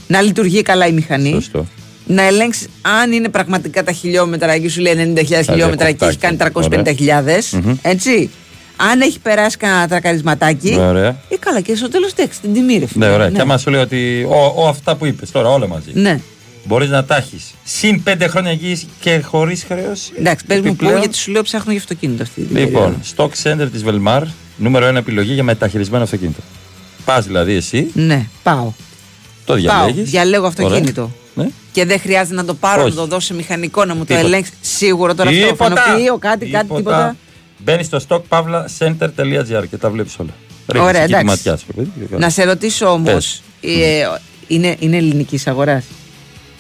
να 0.07 0.21
λειτουργεί 0.21 0.63
καλά 0.63 0.87
η 0.87 0.93
μηχανή, 0.93 1.31
Σωστό. 1.31 1.67
να 2.07 2.23
ελέγξεις 2.23 2.67
αν 3.01 3.13
είναι 3.13 3.29
πραγματικά 3.29 3.85
τα 3.85 3.93
χιλιόμετρα, 3.93 4.53
εκεί 4.53 4.69
σου 4.69 4.81
λέει 4.81 5.15
90.000 5.17 5.41
χιλιόμετρα 5.45 5.93
και 5.93 6.05
έχει 6.05 6.19
κάνει 6.19 6.37
350.000. 6.37 7.59
Μμμ. 7.63 7.75
Έτσι. 7.83 8.31
Αν 8.77 9.01
έχει 9.01 9.19
περάσει 9.19 9.57
κανένα 9.57 9.89
τρακαρισματάκι. 9.89 10.77
Ωραία. 10.81 11.17
Ή 11.29 11.37
καλά, 11.37 11.61
και 11.61 11.75
στο 11.77 11.89
τέλος 11.89 12.15
τέξει 12.15 12.41
την 12.41 12.53
τιμή, 12.55 12.79
ρε 12.79 12.87
φίλε. 12.87 13.07
Ναι, 13.07 13.13
ωραία. 13.13 13.31
Και 13.31 13.41
άμα 13.41 13.59
σου 13.59 13.71
λέει 13.71 13.81
ότι 13.81 14.27
ο, 14.29 14.53
ο, 14.63 14.69
αυτά 14.69 14.97
που 14.97 15.07
είπες 15.07 15.31
τώρα, 15.31 15.49
όλα 15.49 15.67
μαζί. 15.69 15.91
Ναι. 15.93 16.21
Μπορείς 16.67 16.89
να 16.89 17.05
τα 17.05 17.17
έχεις 17.17 17.55
συν 17.65 18.03
πέντε 18.03 18.27
χρόνια 18.27 18.51
εγγύησης 18.51 18.87
και 19.01 19.21
χωρίς 19.25 19.65
χρέωση. 19.65 20.13
Εντάξει, 20.19 20.45
πες 20.45 20.57
μου 20.57 20.63
πού, 20.63 20.69
Επιπλέον. 20.69 20.99
γιατί 20.99 21.17
σου 21.17 21.31
λέω 21.31 21.43
ψάχνω 21.43 21.73
για 21.73 21.81
αυτοκίνητο 21.81 22.23
αυτή. 22.23 22.43
τη 22.43 22.55
Λοιπόν, 22.55 22.73
περίοδο. 22.73 22.97
Stock 23.17 23.43
Center 23.65 23.69
της 23.73 23.83
Velmar, 23.87 24.23
νούμερο 24.57 24.87
ένα 24.87 24.99
επιλογή 24.99 25.33
για 25.33 25.43
μεταχειρισμένο 25.45 26.05
αυτοκίνητο. 26.05 26.41
Πας 27.05 27.27
δηλαδή 27.27 27.55
εσύ, 27.55 27.91
Ναι, 27.95 28.27
πάω. 28.43 28.57
το 28.65 28.73
Πάω. 29.45 29.57
διαλέγεις. 29.57 30.11
Διαλέγω 30.11 30.47
αυτοκίνητο. 30.47 31.11
Ναι. 31.35 31.47
Και 31.73 31.85
δεν 31.85 32.01
χρειάζεται 32.01 32.35
να 32.37 32.45
το 32.45 32.55
πάρω, 32.55 32.83
Όχι. 32.83 32.91
να 32.91 32.97
το 32.97 33.07
δώσω 33.07 33.27
σε 33.27 33.35
μηχανικό, 33.35 33.85
να 33.85 33.93
μου 33.95 33.99
το 34.01 34.07
Τίποτα. 34.07 34.27
ελέγξεις. 34.27 34.55
Σίγουρο 34.61 35.15
τώρα 35.15 35.31
αυτό. 35.31 35.47
Τίποτα. 35.47 35.75
Φανοποιείο, 35.83 36.19
κάτι, 36.19 36.47
κάτι, 36.47 36.67
τίποτα. 36.75 37.17
Μπαίνεις 37.65 37.87
στο 37.87 37.99
stockpavlacenter.gr 38.09 39.65
και 39.71 39.77
τα 39.77 39.91
βλέπεις 39.91 40.17
όλα. 40.19 40.31
Ωραία, 40.85 40.91
Ρίχνεις 40.91 40.97
εκεί 41.01 41.07
τη 41.07 41.13
εντάξει. 41.13 41.25
ματιά 41.25 41.57
σου, 41.57 41.67
παιδί. 41.77 41.91
Να 42.19 42.31
σε 42.31 42.45
ρωτήσω 42.45 42.87
όμως, 42.87 43.13
Πες. 43.13 43.43
είναι, 44.47 44.77
είναι 44.79 44.97
ελληνικής 44.97 45.47
αγοράς; 45.47 45.85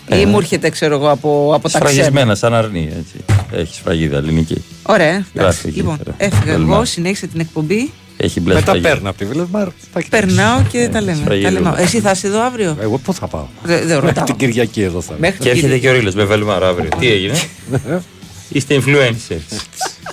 Ε, 0.09 0.21
Ή 0.21 0.27
μου 0.27 0.39
έρχεται, 0.39 0.69
ξέρω 0.71 0.95
εγώ, 0.95 1.11
από, 1.11 1.51
από 1.55 1.69
τα 1.69 1.79
ξένα; 1.79 1.91
Σφραγισμένα 1.91 2.35
σαν 2.35 2.55
αρνί, 2.55 2.89
έτσι. 2.99 3.25
Έχει 3.53 3.75
σφραγίδα 3.75 4.17
ελληνική. 4.17 4.65
Ωραία. 4.83 5.09
εντάξει. 5.09 5.31
Γράφει 5.35 5.69
εκεί 5.69 5.77
Λοιπόν, 5.77 5.99
πέρα. 5.99 6.15
έφυγα 6.19 6.53
εγώ, 6.53 6.81
Velmar. 6.81 6.87
συνέχισα 6.87 7.27
την 7.27 7.41
εκπομπή. 7.41 7.91
Έχει 8.17 8.41
μπλε 8.41 8.55
Μετά 8.55 8.67
σφραγίδα. 8.67 8.89
παίρνω 8.89 9.09
από 9.09 9.19
τη 9.19 9.25
Βιλεμάρ. 9.25 9.69
Περνάω 10.11 10.63
και 10.71 10.89
τα 10.93 11.01
λέμε. 11.01 11.17
σφραγίδα. 11.23 11.49
Τα 11.49 11.61
λέμε. 11.61 11.75
Εσύ 11.79 12.01
θα 12.01 12.11
είσαι 12.11 12.27
εδώ 12.27 12.41
αύριο; 12.43 12.77
Εγώ 12.81 12.99
πού 12.99 13.15
θα 13.15 13.27
πάω; 13.27 13.47
Δεν 13.63 13.79
δεν 13.79 13.87
Μέχρι 13.89 14.07
ρωτάω. 14.07 14.25
την 14.25 14.37
Κυριακή 14.37 14.83
εδώ 14.83 15.01
θα 15.01 15.15
είμαι. 15.19 15.27
Μέχρι 15.27 15.43
Και 15.43 15.51
έρχεται 15.51 15.79
και 15.79 15.89
ο 15.89 15.93
Ρίλος 15.93 16.15
με 16.15 16.27
Velmar 16.31 16.61
αύριο. 16.63 16.89
Τι 16.99 17.11
έγινε; 17.11 17.35
Είστε 18.49 18.83
influencers. 18.83 19.57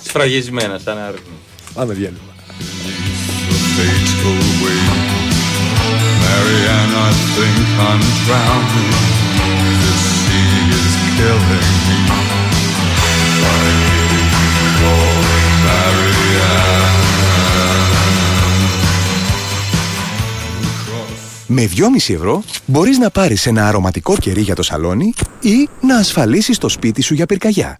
Σφραγισμένα 0.04 0.78
σαν 0.78 0.98
άρθρο. 0.98 1.22
Πάμε 1.74 1.94
διάλειμμα. 1.94 2.30
Marianne, 6.22 6.92
Με 21.46 21.68
2,5 21.76 22.14
ευρώ 22.14 22.42
μπορείς 22.66 22.98
να 22.98 23.10
πάρεις 23.10 23.46
ένα 23.46 23.68
αρωματικό 23.68 24.16
κερί 24.16 24.40
για 24.40 24.54
το 24.54 24.62
σαλόνι 24.62 25.12
ή 25.40 25.68
να 25.80 25.96
ασφαλίσεις 25.96 26.58
το 26.58 26.68
σπίτι 26.68 27.02
σου 27.02 27.14
για 27.14 27.26
πυρκαγιά. 27.26 27.78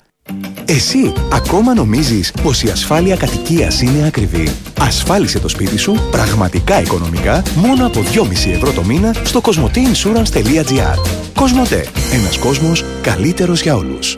Εσύ 0.64 1.12
ακόμα 1.32 1.74
νομίζεις 1.74 2.32
πως 2.42 2.62
η 2.62 2.68
ασφάλεια 2.70 3.16
κατοικίας 3.16 3.80
είναι 3.80 4.06
ακριβή; 4.06 4.48
Ασφάλισε 4.80 5.38
το 5.38 5.48
σπίτι 5.48 5.76
σου 5.76 6.08
πραγματικά 6.10 6.80
οικονομικά 6.80 7.42
μόνο 7.54 7.86
από 7.86 8.02
2,5 8.12 8.50
ευρώ 8.52 8.72
το 8.72 8.82
μήνα 8.82 9.14
στο 9.24 9.40
cosmoteinsurance.gr 9.44 10.98
Κοσμοτέ. 11.34 11.86
Ένας 12.12 12.38
κόσμος 12.38 12.84
καλύτερος 13.02 13.62
για 13.62 13.76
όλους. 13.76 14.12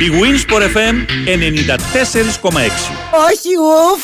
Η 0.00 0.10
Winsport 0.10 0.62
FM 0.62 0.94
94,6 1.26 2.60
Όχι 3.28 3.50
ουφ, 3.58 4.02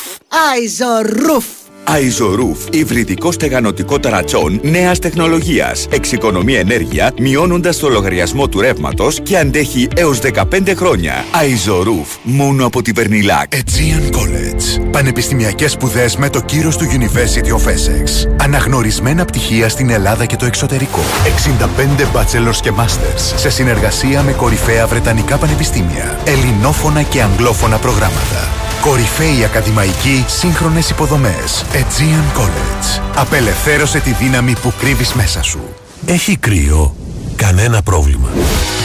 αϊζορούφ. 0.51 1.45
Αϊζορούφ, 1.89 2.59
υβριδικό 2.71 3.31
στεγανοτικό 3.31 3.99
ταρατσόν 3.99 4.59
νέας 4.63 4.99
τεχνολογίας. 4.99 5.87
Εξοικονομεί 5.89 6.53
ενέργεια, 6.53 7.13
μειώνοντας 7.19 7.77
το 7.77 7.89
λογαριασμό 7.89 8.47
του 8.47 8.61
ρεύματος 8.61 9.19
και 9.23 9.37
αντέχει 9.37 9.87
έως 9.95 10.19
15 10.19 10.75
χρόνια. 10.75 11.25
Αϊζορούφ, 11.31 12.07
μόνο 12.23 12.65
από 12.65 12.81
τη 12.81 12.91
Βερνιλάκ. 12.91 13.51
Aegean 13.55 14.15
College. 14.15 14.89
Πανεπιστημιακές 14.91 15.71
σπουδές 15.71 16.17
με 16.17 16.29
το 16.29 16.41
κύρος 16.41 16.77
του 16.77 16.85
University 16.85 17.49
of 17.49 17.69
Essex. 17.69 18.29
Αναγνωρισμένα 18.37 19.25
πτυχία 19.25 19.69
στην 19.69 19.89
Ελλάδα 19.89 20.25
και 20.25 20.35
το 20.35 20.45
εξωτερικό. 20.45 21.01
65 21.25 22.05
bachelors 22.13 22.57
και 22.61 22.71
masters 22.77 23.33
σε 23.35 23.49
συνεργασία 23.49 24.23
με 24.23 24.31
κορυφαία 24.31 24.87
βρετανικά 24.87 25.37
πανεπιστήμια. 25.37 26.19
Ελληνόφωνα 26.25 27.01
και 27.01 27.21
αγγλόφωνα 27.21 27.77
προγράμματα. 27.77 28.66
Κορυφαίοι 28.81 29.43
ακαδημαϊκοί 29.43 30.25
σύγχρονες 30.27 30.89
υποδομές. 30.89 31.65
Aegean 31.73 32.39
College. 32.39 33.01
Απελευθέρωσε 33.15 33.99
τη 33.99 34.11
δύναμη 34.11 34.55
που 34.61 34.73
κρύβεις 34.79 35.13
μέσα 35.13 35.41
σου. 35.43 35.59
Έχει 36.05 36.37
κρύο. 36.37 36.95
Κανένα 37.37 37.81
πρόβλημα. 37.81 38.29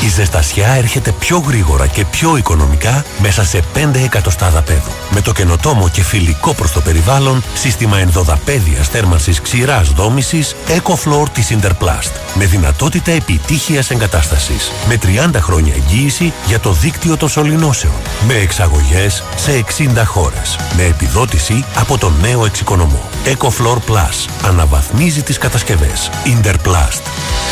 Η 0.04 0.08
ζεστασιά 0.08 0.68
έρχεται 0.68 1.12
πιο 1.12 1.38
γρήγορα 1.38 1.86
και 1.86 2.04
πιο 2.04 2.36
οικονομικά 2.36 3.04
μέσα 3.18 3.44
σε 3.44 3.62
5 3.74 3.78
εκατοστάδα 4.04 4.62
πέδου. 4.62 4.90
Με 5.10 5.20
το 5.20 5.32
καινοτόμο 5.32 5.88
και 5.88 6.02
φιλικό 6.02 6.54
προς 6.54 6.72
το 6.72 6.80
περιβάλλον 6.80 7.42
σύστημα 7.54 7.98
ενδοδαπέδιας 7.98 8.88
θέρμανσης 8.88 9.40
ξηράς 9.40 9.88
δόμησης 9.88 10.56
EcoFloor 10.68 11.28
της 11.32 11.56
Interplast. 11.56 12.10
Με 12.34 12.44
δυνατότητα 12.44 13.10
επιτύχειας 13.10 13.90
εγκατάστασης. 13.90 14.72
Με 14.88 14.96
30 14.96 15.40
χρόνια 15.40 15.74
εγγύηση 15.74 16.32
για 16.46 16.60
το 16.60 16.72
δίκτυο 16.72 17.16
των 17.16 17.28
σωληνώσεων. 17.28 17.94
Με 18.26 18.34
εξαγωγές 18.34 19.22
σε 19.36 19.52
60 19.52 20.04
χώρες. 20.04 20.58
Με 20.76 20.82
επιδότηση 20.82 21.64
από 21.74 21.98
τον 21.98 22.12
νέο 22.20 22.44
εξοικονομό. 22.44 23.08
EcoFloor 23.24 23.76
Plus. 23.76 24.46
Αναβαθμίζει 24.48 25.22
τις 25.22 25.38
κατασκευές. 25.38 26.10
Interplast. 26.24 27.02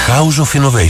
House 0.09 0.43
of 0.43 0.61
Innovation. 0.61 0.90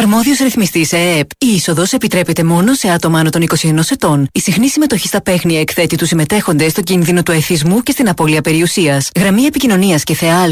Αρμόδιος 0.00 0.38
ρυθμιστής 0.38 0.92
ΕΕΠ. 0.92 1.30
Η 1.38 1.46
είσοδος 1.46 1.92
επιτρέπεται 1.92 2.44
μόνο 2.44 2.74
σε 2.74 2.88
άτομα 2.88 3.18
άνω 3.18 3.30
των 3.30 3.42
21 3.42 3.90
ετών. 3.90 4.28
Η 4.32 4.40
συχνή 4.40 4.68
συμμετοχή 4.68 5.06
στα 5.06 5.22
παίχνια 5.22 5.60
εκθέτει 5.60 5.96
τους 5.96 6.08
συμμετέχοντες 6.08 6.70
στο 6.70 6.80
κίνδυνο 6.80 7.22
του 7.22 7.32
εθισμού 7.32 7.80
και 7.82 7.92
στην 7.92 8.08
απώλεια 8.08 8.40
περιουσίας. 8.40 9.08
Γραμμή 9.16 9.42
επικοινωνίας 9.42 10.04
και 10.04 10.14
θεά 10.14 10.36
Α 10.36 10.48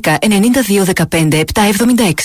210 0.00 0.18
9215 1.08 1.42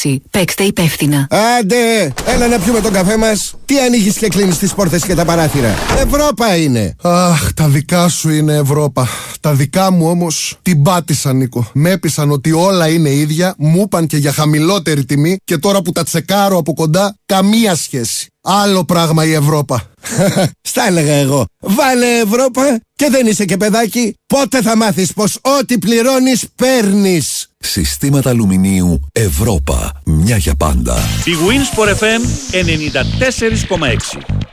776. 0.04 0.16
Παίξτε 0.32 0.64
υπεύθυνα. 0.64 1.28
Άντε, 1.60 2.14
έλα 2.26 2.48
να 2.48 2.60
πιούμε 2.60 2.82
τον 2.82 2.92
καφέ 2.92 3.18
μας. 3.18 3.54
Τι 3.66 3.80
ανοίγεις 3.80 4.18
και 4.18 4.28
κλείνεις 4.28 4.58
τις 4.58 4.74
πόρτες 4.74 5.04
και 5.04 5.16
τα 5.16 5.26
παράθυρα. 5.26 5.76
Ευρώπα 5.98 6.58
είναι. 6.58 6.96
Αχ, 7.02 7.54
τα 7.54 7.68
δικά 7.68 8.08
σου 8.10 8.30
είναι 8.30 8.56
Ευρώπα. 8.56 9.08
Τα 9.40 9.54
δικά 9.54 9.92
μου 9.92 10.10
όμως 10.10 10.58
την 10.62 10.82
πάτησαν, 10.82 11.38
Νίκο. 11.38 11.70
Με 11.74 11.92
έπεισαν 11.92 12.32
ότι 12.32 12.52
όλα 12.52 12.88
είναι 12.88 13.10
ίδια, 13.10 13.56
μου 13.58 13.82
είπαν 13.82 14.08
και 14.08 14.18
για 14.18 14.32
χαμηλότερη 14.32 15.06
τιμή 15.06 15.38
και 15.44 15.58
τώρα 15.58 15.82
που 15.82 15.92
τα 15.92 16.04
τσεκάρω 16.48 16.57
από 16.57 16.74
κοντά, 16.74 17.15
καμία 17.26 17.76
σχέση. 17.76 18.28
Άλλο 18.41 18.86
πράγμα 18.86 19.26
η 19.26 19.34
Ευρώπα. 19.34 19.82
Στα 20.69 20.88
έλεγα 20.88 21.14
εγώ. 21.14 21.45
Βάλε 21.60 22.19
Ευρώπα 22.19 22.82
και 22.95 23.10
δεν 23.10 23.28
είσαι 23.28 23.45
και 23.45 23.57
παιδάκι. 23.57 24.14
Πότε 24.28 24.61
θα 24.61 24.78
μάθεις 24.78 25.14
πως 25.14 25.40
ό,τι 25.41 25.78
πληρώνεις 25.78 26.45
παίρνεις. 26.56 27.48
Συστήματα 27.60 28.30
αλουμινίου 28.30 28.99
Ευρώπα. 29.11 29.91
Μια 30.06 30.38
για 30.38 30.56
πάντα. 30.56 30.95
Η 31.26 31.32
Winsport 31.48 31.90
FM 31.90 32.22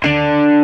94,6 0.01 0.64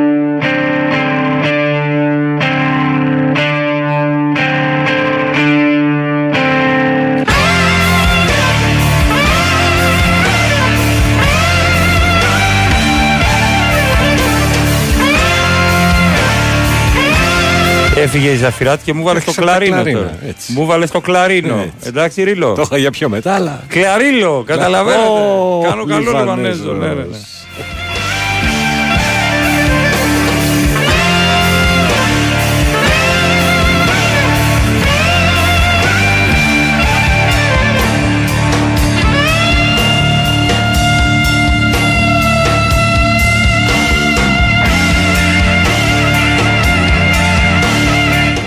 Έφυγε 18.03 18.29
η 18.31 18.37
Ζαφυράτ 18.37 18.81
και 18.85 18.93
μου 18.93 19.03
βάλε 19.03 19.19
το 19.19 19.25
Έξω 19.29 19.41
τα 19.41 19.47
κλαρίνο 19.47 19.75
κλαρίνα, 19.75 19.99
τώρα. 20.01 20.19
έτσι. 20.29 20.53
Μου 20.53 20.67
βάλε 20.67 20.87
το 20.87 21.01
κλαρίνο. 21.01 21.55
Έτσι. 21.55 21.89
Εντάξει, 21.89 22.23
Ρίλο. 22.23 22.53
Το 22.53 22.63
είχα 22.63 22.77
για 22.79 22.91
πιο 22.91 23.09
μετά, 23.09 23.35
αλλά. 23.35 23.65
Κλαρίλο, 23.69 24.43
καταλαβαίνετε. 24.47 25.03
Ω, 25.09 25.61
Κάνω 25.69 25.85
καλό 25.85 26.11
Λιβανέζος. 26.19 26.73
Λιβανέζο. 26.73 27.07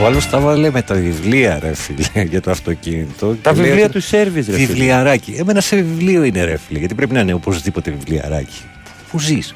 Ο 0.03 0.05
άλλος 0.05 0.29
τα 0.29 0.39
βάλε 0.39 0.71
με 0.71 0.81
τα 0.81 0.95
βιβλία, 0.95 1.59
ρε 1.61 1.73
φίλε, 1.75 2.23
για 2.31 2.41
το 2.41 2.51
αυτοκίνητο. 2.51 3.35
Τα 3.41 3.49
Και 3.51 3.55
λέει 3.59 3.65
βιβλία 3.65 3.85
ότι- 3.85 3.93
του 3.93 4.01
σέρβις, 4.01 4.47
ρε 4.47 4.53
φίλε. 4.53 4.65
Βιβλιαράκι. 4.65 5.35
Εμένα 5.39 5.61
σε 5.61 5.75
βιβλίο 5.75 6.23
είναι, 6.23 6.43
ρε 6.43 6.57
φίλε, 6.67 6.79
γιατί 6.79 6.93
πρέπει 6.95 7.13
να 7.13 7.19
είναι 7.19 7.33
οπωσδήποτε 7.33 7.91
βιβλιαράκι. 7.91 8.61
Πού 9.11 9.19
ζεις. 9.19 9.53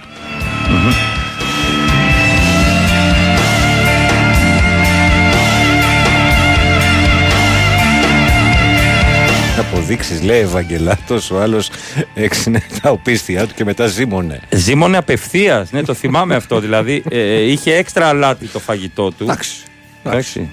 Να 9.56 9.64
αποδείξεις, 9.64 10.22
λέει 10.24 10.40
Ευαγγελάτος, 10.40 11.32
ο 11.32 11.42
άλλος 11.42 11.70
έξινε 12.14 12.62
τα 12.82 12.90
οπίστια 12.92 13.48
του 13.48 13.54
και 13.56 13.64
μετά 13.64 13.88
ζήμωνε. 13.88 14.40
Ζήμωνε 14.50 14.98
απευθείας. 14.98 15.72
Ναι, 15.72 15.84
το 15.84 15.94
θυμάμαι 15.94 16.36
αυτό. 16.36 16.60
Δηλαδή 16.60 17.04
ε, 17.10 17.42
είχε 17.42 17.74
έξτρα 17.76 18.08
αλάτι 18.08 18.48
το 18.48 18.60
φαγητό 18.60 19.12
του. 19.12 19.24
Εντάξει. 19.24 19.52
Εντάξει. 20.08 20.50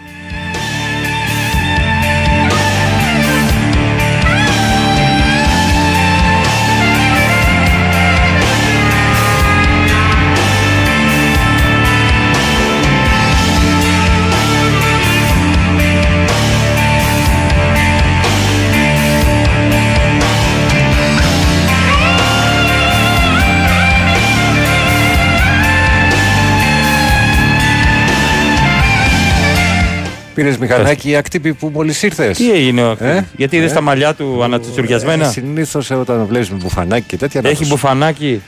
Πήρες 30.35 30.57
μηχανάκι 30.59 31.17
ακτύπη 31.17 31.55
που 31.55 31.71
μόλις 31.75 32.03
ήρθες. 32.03 32.37
Τι 32.37 32.53
έγινε 32.53 32.83
ο 32.83 32.91
Ακτύπης; 32.91 33.13
Ε; 33.17 33.27
Γιατί 33.37 33.57
είδες 33.57 33.71
Ε; 33.71 33.75
τα 33.75 33.81
μαλλιά 33.81 34.15
του 34.15 34.43
ανατσουτσουριασμένα; 34.43 35.29
Συνήθως 35.29 35.91
όταν 35.91 36.27
βλέπεις 36.27 36.51
μπουφανάκι 36.53 37.05
και 37.07 37.17
τέτοια. 37.17 37.41
να 37.41 37.49
Έχει 37.49 37.59
τους- 37.59 37.69
μπουφανάκι 37.69 38.43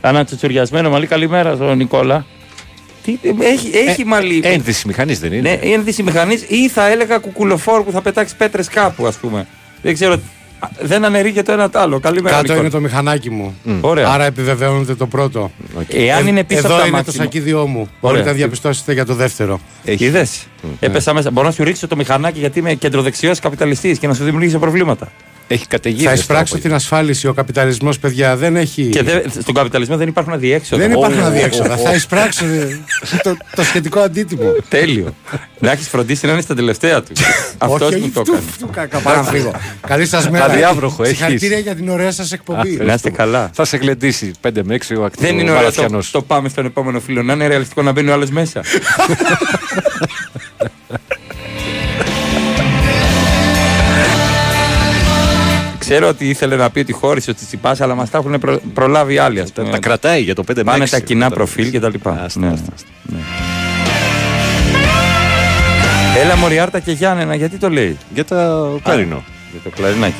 ανατσουτσουριασμένο 0.00 0.90
μαλλί. 0.90 1.06
Καλημέρα 1.06 1.54
στον 1.54 1.76
Νικόλα. 1.76 2.26
Τι, 3.02 3.18
έχει 3.40 3.70
έχει 3.88 4.04
μαλλί. 4.04 4.40
Ένδυση 4.44 4.86
μηχανής 4.86 5.18
δεν 5.20 5.32
είναι. 5.32 5.50
Ναι, 5.62 5.72
ένδυση 5.72 6.02
μηχανής 6.02 6.42
ή 6.48 6.68
θα 6.68 6.88
έλεγα 6.88 7.18
κουκουλοφόρ 7.18 7.82
που 7.82 7.90
θα 7.90 8.02
πετάξει 8.02 8.36
πέτρες 8.36 8.68
κάπου, 8.68 9.06
ας 9.06 9.16
πούμε. 9.16 9.46
Δεν 9.82 9.94
ξέρω. 9.94 10.20
Α, 10.58 10.68
Δεν 10.80 11.04
αναιρεί 11.04 11.32
το 11.42 11.52
ένα 11.52 11.70
το 11.70 11.78
άλλο. 11.78 12.00
Καλημέρα. 12.00 12.30
Κάτω 12.30 12.42
Νικόλα. 12.42 12.60
είναι 12.60 12.70
το 12.70 12.80
μηχανάκι 12.80 13.30
μου. 13.30 13.54
Ωραία. 13.80 14.08
Άρα 14.08 14.24
επιβεβαιώνεται 14.24 14.94
το 14.94 15.06
πρώτο. 15.06 15.50
Εάν 15.88 16.26
Ε, 16.26 16.28
είναι 16.28 16.44
πίσω 16.44 16.58
Εδώ 16.58 16.68
από 16.68 16.76
τα 16.76 16.86
είναι 16.86 16.90
το 16.96 17.02
μάξιμα. 17.04 17.24
σακίδιό 17.24 17.66
μου. 17.66 17.78
Ωραία. 17.78 17.90
Μπορείτε 18.00 18.24
να 18.24 18.32
διαπιστώσετε 18.32 18.92
για 18.92 19.04
το 19.06 19.14
δεύτερο. 19.14 19.60
Είδες. 19.84 20.46
Έπεσα 20.80 21.14
μέσα. 21.14 21.30
Μπορώ 21.30 21.46
να 21.46 21.52
σου 21.52 21.64
ρίξω 21.64 21.86
το 21.86 21.96
μηχανάκι 21.96 22.38
γιατί 22.38 22.58
είμαι 22.58 22.74
κεντροδεξιός 22.74 23.38
καπιταλιστής 23.40 23.98
και 23.98 24.06
να 24.06 24.14
σου 24.14 24.24
δημιουργήσω 24.24 24.58
προβλήματα. 24.58 25.08
Έχει 25.50 25.66
Θα 26.04 26.12
εισπράξω 26.12 26.58
την 26.58 26.74
ασφάλιση. 26.74 27.26
Ο 27.28 27.32
καπιταλισμός, 27.32 27.98
παιδιά, 27.98 28.36
δεν 28.36 28.56
έχει. 28.56 28.82
Και 28.88 29.02
δεν- 29.02 29.22
στον 29.40 29.54
καπιταλισμό 29.54 29.96
δεν 29.96 30.08
υπάρχουν 30.08 30.32
αδιέξοδα. 30.32 30.82
Δεν 30.82 30.90
υπάρχουν 30.92 31.22
Ω, 31.22 31.24
αδιέξοδα. 31.26 31.74
ω, 31.74 31.80
ω. 31.80 31.84
Θα 31.84 31.94
εισπράξω 31.94 32.44
ε, 32.44 32.80
το, 33.22 33.36
το 33.54 33.62
σχετικό 33.62 34.00
αντίτιμο. 34.00 34.52
Τέλειο. 34.68 35.14
να 35.58 35.70
έχεις 35.70 35.88
φροντίσει 35.88 36.26
να 36.26 36.32
είναι 36.32 36.40
στα 36.40 36.54
τελευταία 36.54 37.02
του. 37.02 37.12
Αυτός 37.58 37.88
Όχι, 37.88 37.96
μου 37.98 38.02
όχι, 38.04 38.12
το 38.12 38.20
φτου, 38.20 38.32
έκανε. 38.32 38.50
φτου, 38.50 38.70
κακά, 38.70 38.98
πάω 38.98 39.14
να 39.16 39.22
φύγω. 39.22 39.52
Καλή 39.86 40.06
σας 40.06 40.30
μέρα. 40.30 40.44
Αδιάβροχο 40.44 41.02
έχεις. 41.02 41.16
Συγχαρητήρια 41.16 41.58
για 41.58 41.74
την 41.74 41.88
ωραία 41.88 42.12
σας 42.12 42.32
εκπομπή. 42.32 42.76
Να 42.76 42.92
είστε 42.92 43.10
καλά. 43.10 43.50
Θα 43.52 43.64
σε 43.64 43.76
γλεντήσει 43.76 44.30
5 44.40 44.50
με 44.64 44.74
6 44.74 44.94
ο 44.98 45.04
ακτιβο 45.04 45.26
Δεν 45.26 45.38
είναι 45.38 45.50
ωραίο 45.50 45.54
το, 45.54 45.54
Μαραθιανός. 45.70 46.10
το 46.10 46.22
πάμε 46.22 46.48
στον 46.48 46.64
επόμενο 46.66 47.00
φίλο. 47.00 47.22
Να 47.22 47.32
είναι 47.32 47.46
ρεαλιστικό 47.46 47.82
να 47.82 47.92
μπαίνει 47.92 48.08
ο 48.10 48.12
άλλος 48.12 48.30
μέσα. 48.30 48.60
Ξέρω 55.88 56.08
ότι 56.08 56.28
ήθελε 56.28 56.56
να 56.56 56.70
πει 56.70 56.78
ότι 56.78 56.92
χώρισε 56.92 57.30
ότι 57.30 57.44
τσιπάς, 57.44 57.80
αλλά 57.80 57.94
μας 57.94 58.10
τα 58.10 58.18
έχουν 58.18 58.38
προ- 58.38 58.60
προλάβει 58.74 59.18
άλλοι. 59.18 59.40
ας 59.40 59.52
πούμε. 59.52 59.70
τα 59.70 59.78
κρατάει 59.78 60.22
για 60.22 60.34
το 60.34 60.42
5 60.42 60.56
με 60.56 60.62
Πάνε 60.62 60.84
6. 60.84 60.90
τα 60.90 61.00
κοινά 61.00 61.30
προφίλ 61.30 61.70
και 61.70 61.80
τα 61.80 61.88
λοιπά. 61.88 62.26
Ναι, 62.34 62.48
ναι. 62.48 63.18
Έλα 66.24 66.36
Μοριάρτα 66.36 66.78
και 66.80 66.92
Γιάννενα, 66.92 67.34
γιατί 67.34 67.56
το 67.56 67.68
λέει; 67.70 67.98
Για 68.14 68.24
το 68.24 68.34
κλαρινό. 68.82 69.22
Για 69.50 69.60
το 69.64 69.70
κλαρινάκι. 69.70 70.14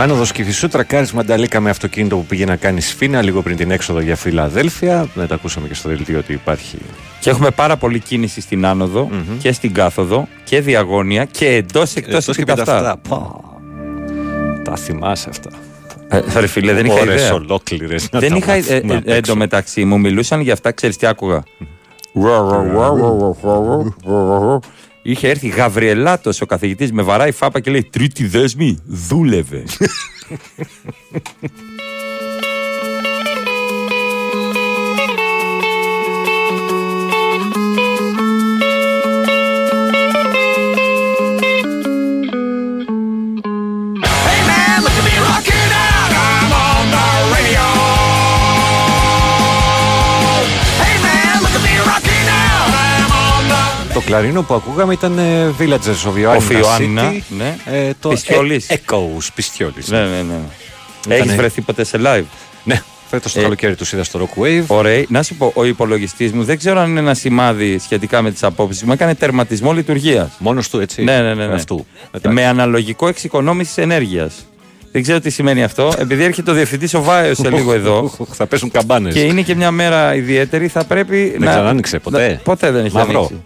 Άνοδο 0.00 0.24
Κυφισού, 0.24 0.68
τρακάρισμα 0.68 1.24
Νταλίκα 1.24 1.60
με 1.60 1.70
αυτοκίνητο 1.70 2.16
που 2.16 2.24
πήγε 2.24 2.44
να 2.44 2.56
κάνει 2.56 2.80
σφίνα 2.80 3.22
λίγο 3.22 3.42
πριν 3.42 3.56
την 3.56 3.70
έξοδο 3.70 4.00
για 4.00 4.16
Φιλαδέλφια. 4.16 5.08
Δεν 5.14 5.26
τα 5.26 5.34
ακούσαμε 5.34 5.68
και 5.68 5.74
στο 5.74 5.88
δελτίο 5.88 6.18
ότι 6.18 6.32
υπάρχει. 6.32 6.78
Και 7.20 7.30
έχουμε 7.30 7.50
πάρα 7.50 7.76
πολλή 7.76 7.98
κίνηση 7.98 8.40
στην 8.40 8.66
άνοδο 8.66 9.10
και 9.38 9.52
στην 9.52 9.74
κάθοδο 9.74 10.28
και 10.44 10.60
διαγώνια 10.60 11.24
και 11.24 11.46
εντό 11.46 11.80
εκτό 11.80 12.16
Εκτός 12.16 12.36
και 12.36 12.44
πιταυτά. 12.44 13.00
Τα 14.64 14.76
θυμάσαι 14.76 15.28
αυτά. 15.28 15.50
Ε, 16.08 16.40
ρε 16.40 16.46
φίλε, 16.46 16.72
δεν 16.72 16.86
είχα 16.86 17.00
Ώρες 17.00 17.20
ιδέα. 17.20 17.32
ολόκληρες 17.32 18.08
να 18.10 18.18
δεν 18.18 18.30
τα 18.30 18.36
είχα 18.36 18.56
μάθουμε 18.56 18.76
ε, 18.76 18.78
απ' 18.78 18.90
ε, 18.90 18.94
έξω. 18.96 19.14
Εν 19.14 19.22
τω 19.22 19.36
μεταξύ 19.36 19.84
μου 19.84 20.00
μιλούσαν 20.00 20.40
για 20.40 20.52
αυτά, 20.52 20.72
ξέρει 20.72 20.94
τι 20.96 21.06
άκουγα. 21.06 21.42
Είχε 25.10 25.28
έρθει 25.28 25.48
Γαβριελάτος 25.48 26.40
ο 26.40 26.46
καθηγητής 26.46 26.92
με 26.92 27.02
βαράει 27.02 27.32
φάπα 27.32 27.60
και 27.60 27.70
λέει 27.70 27.84
Τρίτη 27.84 28.26
δέσμη, 28.26 28.78
δούλευε. 28.86 29.64
Το 53.92 54.00
κλαρίνο 54.00 54.42
που 54.42 54.54
ακούγαμε 54.54 54.92
ήταν 54.92 55.18
ε, 55.18 55.54
Villagers 55.58 56.08
of 56.08 56.14
Ioannina 56.24 56.40
Ο 56.50 56.58
Ιωάννινα, 56.58 57.12
City. 57.12 57.20
ναι. 57.38 57.56
Ε, 57.64 57.90
το 58.00 58.08
Πιστιόλης. 58.08 58.68
ε, 58.68 58.80
Echoes, 58.86 59.26
Πιστιόλης. 59.34 59.88
ναι, 59.88 59.98
ναι, 60.00 60.06
ναι. 60.06 60.22
Ήτανε- 61.06 61.20
Έχεις 61.24 61.34
βρεθεί 61.34 61.60
ποτέ 61.60 61.84
σε 61.84 61.98
live; 62.04 62.22
Ναι, 62.64 62.82
φέτος 63.10 63.32
το 63.32 63.38
Ε, 63.40 63.42
καλοκαίρι 63.42 63.74
τους 63.74 63.92
είδα 63.92 64.04
στο 64.04 64.20
Rock 64.28 64.42
Wave. 64.42 64.64
Ωραία. 64.66 65.04
Να 65.08 65.22
σου 65.22 65.34
πω, 65.34 65.52
ο 65.54 65.64
υπολογιστής 65.64 66.32
μου 66.32 66.44
δεν 66.44 66.58
ξέρω 66.58 66.80
αν 66.80 66.90
είναι 66.90 67.00
ένα 67.00 67.14
σημάδι 67.14 67.78
σχετικά 67.78 68.22
με 68.22 68.30
τις 68.30 68.42
απόψεις 68.42 68.82
μου. 68.82 68.92
Έκανε 68.92 69.14
τερματισμό 69.14 69.72
λειτουργίας. 69.72 70.30
Μόνος 70.38 70.68
του, 70.70 70.80
έτσι. 70.80 71.02
Ναι, 71.04 71.20
ναι, 71.20 71.34
ναι. 71.34 71.46
ναι. 71.46 71.54
Αυτού. 71.54 71.86
Με 72.28 72.46
αναλογικό 72.46 73.08
εξοικονόμηση 73.08 73.82
ενέργειας. 73.82 74.34
Δεν 74.92 75.02
ξέρω 75.02 75.20
τι 75.20 75.30
σημαίνει 75.30 75.62
αυτό. 75.64 75.92
Επειδή 75.98 76.24
έρχεται 76.24 76.50
ο 76.50 76.54
διευθυντής 76.54 76.94
ο 76.94 77.02
Βάιος 77.02 77.36
σε 77.36 77.50
λίγο 77.50 77.72
εδώ. 77.72 78.12
θα 78.32 78.46
πέσουν 78.46 78.70
καμπάνες. 78.70 79.14
Και 79.14 79.20
είναι 79.20 79.42
και 79.42 79.54
μια 79.54 79.70
μέρα 79.70 80.14
ιδιαίτερη, 80.14 80.68
θα 80.68 80.84
πρέπει 80.84 81.30
Δεν 81.30 81.40
να. 81.40 81.50
ξανάνοιξε 81.50 81.98
ποτέ. 81.98 82.28
να- 82.28 82.36
Ποτέ 82.38 82.70
δεν 82.70 82.84
έχει 82.84 82.94
Μαύρο. 82.94 83.18
ανοίξει. 83.18 83.42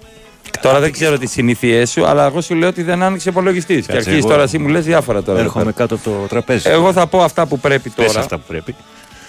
Τώρα 0.62 0.81
δεν 0.81 0.93
ξέρω 0.93 1.18
τι 1.18 1.26
συνήθειές 1.26 1.90
σου, 1.90 2.05
αλλά 2.06 2.26
εγώ 2.26 2.40
σου 2.40 2.55
λέω 2.55 2.68
ότι 2.68 2.82
δεν 2.82 3.02
άνοιξε 3.02 3.28
υπολογιστής. 3.28 3.86
Και 3.86 3.93
αρχίζεις 3.97 4.18
εγώ- 4.18 4.28
τώρα 4.28 4.43
εσύ 4.43 4.59
μου 4.59 4.68
λες 4.68 4.85
διάφορα 4.85 5.22
τώρα. 5.22 5.39
Έρχομαι 5.40 5.72
κάτω 5.72 5.94
από 5.94 6.05
το 6.05 6.26
τραπέζι. 6.28 6.68
Εγώ 6.70 6.93
θα 6.93 7.06
πω 7.06 7.22
αυτά 7.22 7.47
που 7.47 7.59
πρέπει 7.59 7.90
Πες 7.90 8.06
τώρα. 8.06 8.20
αυτά 8.20 8.36
που 8.39 8.44
πρέπει. 8.47 8.74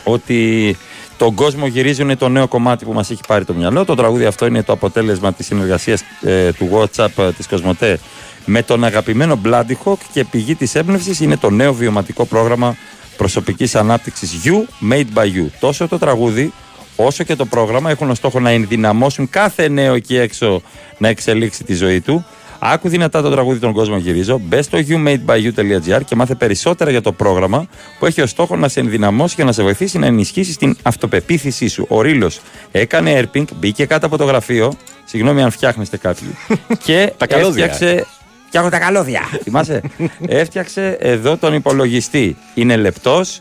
Ότι 0.04 0.78
τον 1.18 1.34
κόσμο 1.34 1.68
γυρίζουν 1.68 2.18
το 2.18 2.30
νέο 2.30 2.48
κομμάτι 2.48 2.86
που 2.86 2.94
μας 2.94 3.10
έχει 3.10 3.22
πάρει 3.28 3.46
το 3.46 3.54
μυαλό. 3.54 3.86
Το 3.86 3.96
τραγούδι 3.96 4.26
αυτό 4.26 4.46
είναι 4.46 4.64
το 4.64 4.74
αποτέλεσμα 4.74 5.34
της 5.34 5.46
συνεργασίας 5.46 6.04
ε, 6.22 6.52
του 6.52 6.70
WhatsApp 6.74 7.08
ε, 7.18 7.32
της 7.32 7.48
Κοσμοτέ 7.48 8.00
με 8.46 8.62
τον 8.64 8.84
αγαπημένο 8.84 9.40
Bloody 9.46 9.74
Hawk 9.86 9.98
και 10.14 10.24
πηγή 10.24 10.56
της 10.56 10.76
έμπνευσης 10.76 11.20
είναι 11.20 11.38
το 11.38 11.50
νέο 11.50 11.74
βιωματικό 11.74 12.26
πρόγραμμα 12.26 12.76
προσωπικής 13.18 13.76
ανάπτυξης 13.76 14.32
You 14.46 14.92
Made 14.94 15.06
by 15.14 15.24
You. 15.24 15.46
Τόσο 15.60 15.88
το 15.88 15.98
τραγούδι 15.98 16.54
όσο 16.96 17.24
και 17.24 17.36
το 17.36 17.46
πρόγραμμα 17.46 17.90
έχουν 17.90 18.10
ως 18.10 18.18
στόχο 18.18 18.40
να 18.40 18.50
ενδυναμώσουν 18.50 19.30
κάθε 19.30 19.68
νέο 19.68 19.94
εκεί 19.94 20.18
έξω 20.18 20.62
να 20.98 21.08
εξελίξει 21.08 21.64
τη 21.64 21.74
ζωή 21.74 22.02
του. 22.02 22.26
Άκου 22.60 22.90
δυνατά 22.90 23.22
το 23.22 23.30
τραγούδι 23.30 23.60
των 23.60 23.74
κόσμο 23.74 23.98
γυρίζω. 23.98 24.38
Μπε 24.44 24.62
στο 24.62 24.78
youmadebyyou.gr 24.88 26.02
και 26.06 26.16
μάθε 26.16 26.36
περισσότερα 26.36 26.92
για 26.92 27.02
το 27.02 27.12
πρόγραμμα 27.12 27.68
που 28.00 28.06
έχει 28.06 28.22
ως 28.22 28.30
στόχο 28.30 28.56
να 28.56 28.68
σε 28.68 28.80
ενδυναμώσει 28.80 29.36
και 29.36 29.44
να 29.44 29.52
σε 29.52 29.64
βοηθήσει 29.64 29.98
να 29.98 30.06
ενισχύσεις 30.06 30.58
την 30.58 30.78
αυτοπεποίθησή 30.82 31.68
σου. 31.68 31.86
Ο 31.90 32.02
Ρήλο 32.02 32.32
έκανε 32.72 33.12
έρπινγκ, 33.12 33.48
μπήκε 33.56 33.86
κάτω 33.86 34.06
από 34.06 34.18
το 34.18 34.24
γραφείο. 34.24 34.74
Συγγνώμη 35.06 35.44
αν 35.44 35.52
φτιάχνεστε 35.52 35.98
κάποιοι. 35.98 36.28
και 36.86 37.14
Τα 37.18 37.28
καλώδια. 37.28 37.66
έφτιαξε. 37.66 38.06
Φτιάχνω 38.48 38.70
τα 38.70 38.80
καλώδια. 38.80 39.22
Θυμάσαι; 39.44 39.82
Έφτιαξε 40.28 40.98
εδώ 41.00 41.38
τον 41.38 41.54
υπολογιστή. 41.54 42.38
Είναι 42.54 42.76
λεπτός. 42.76 43.40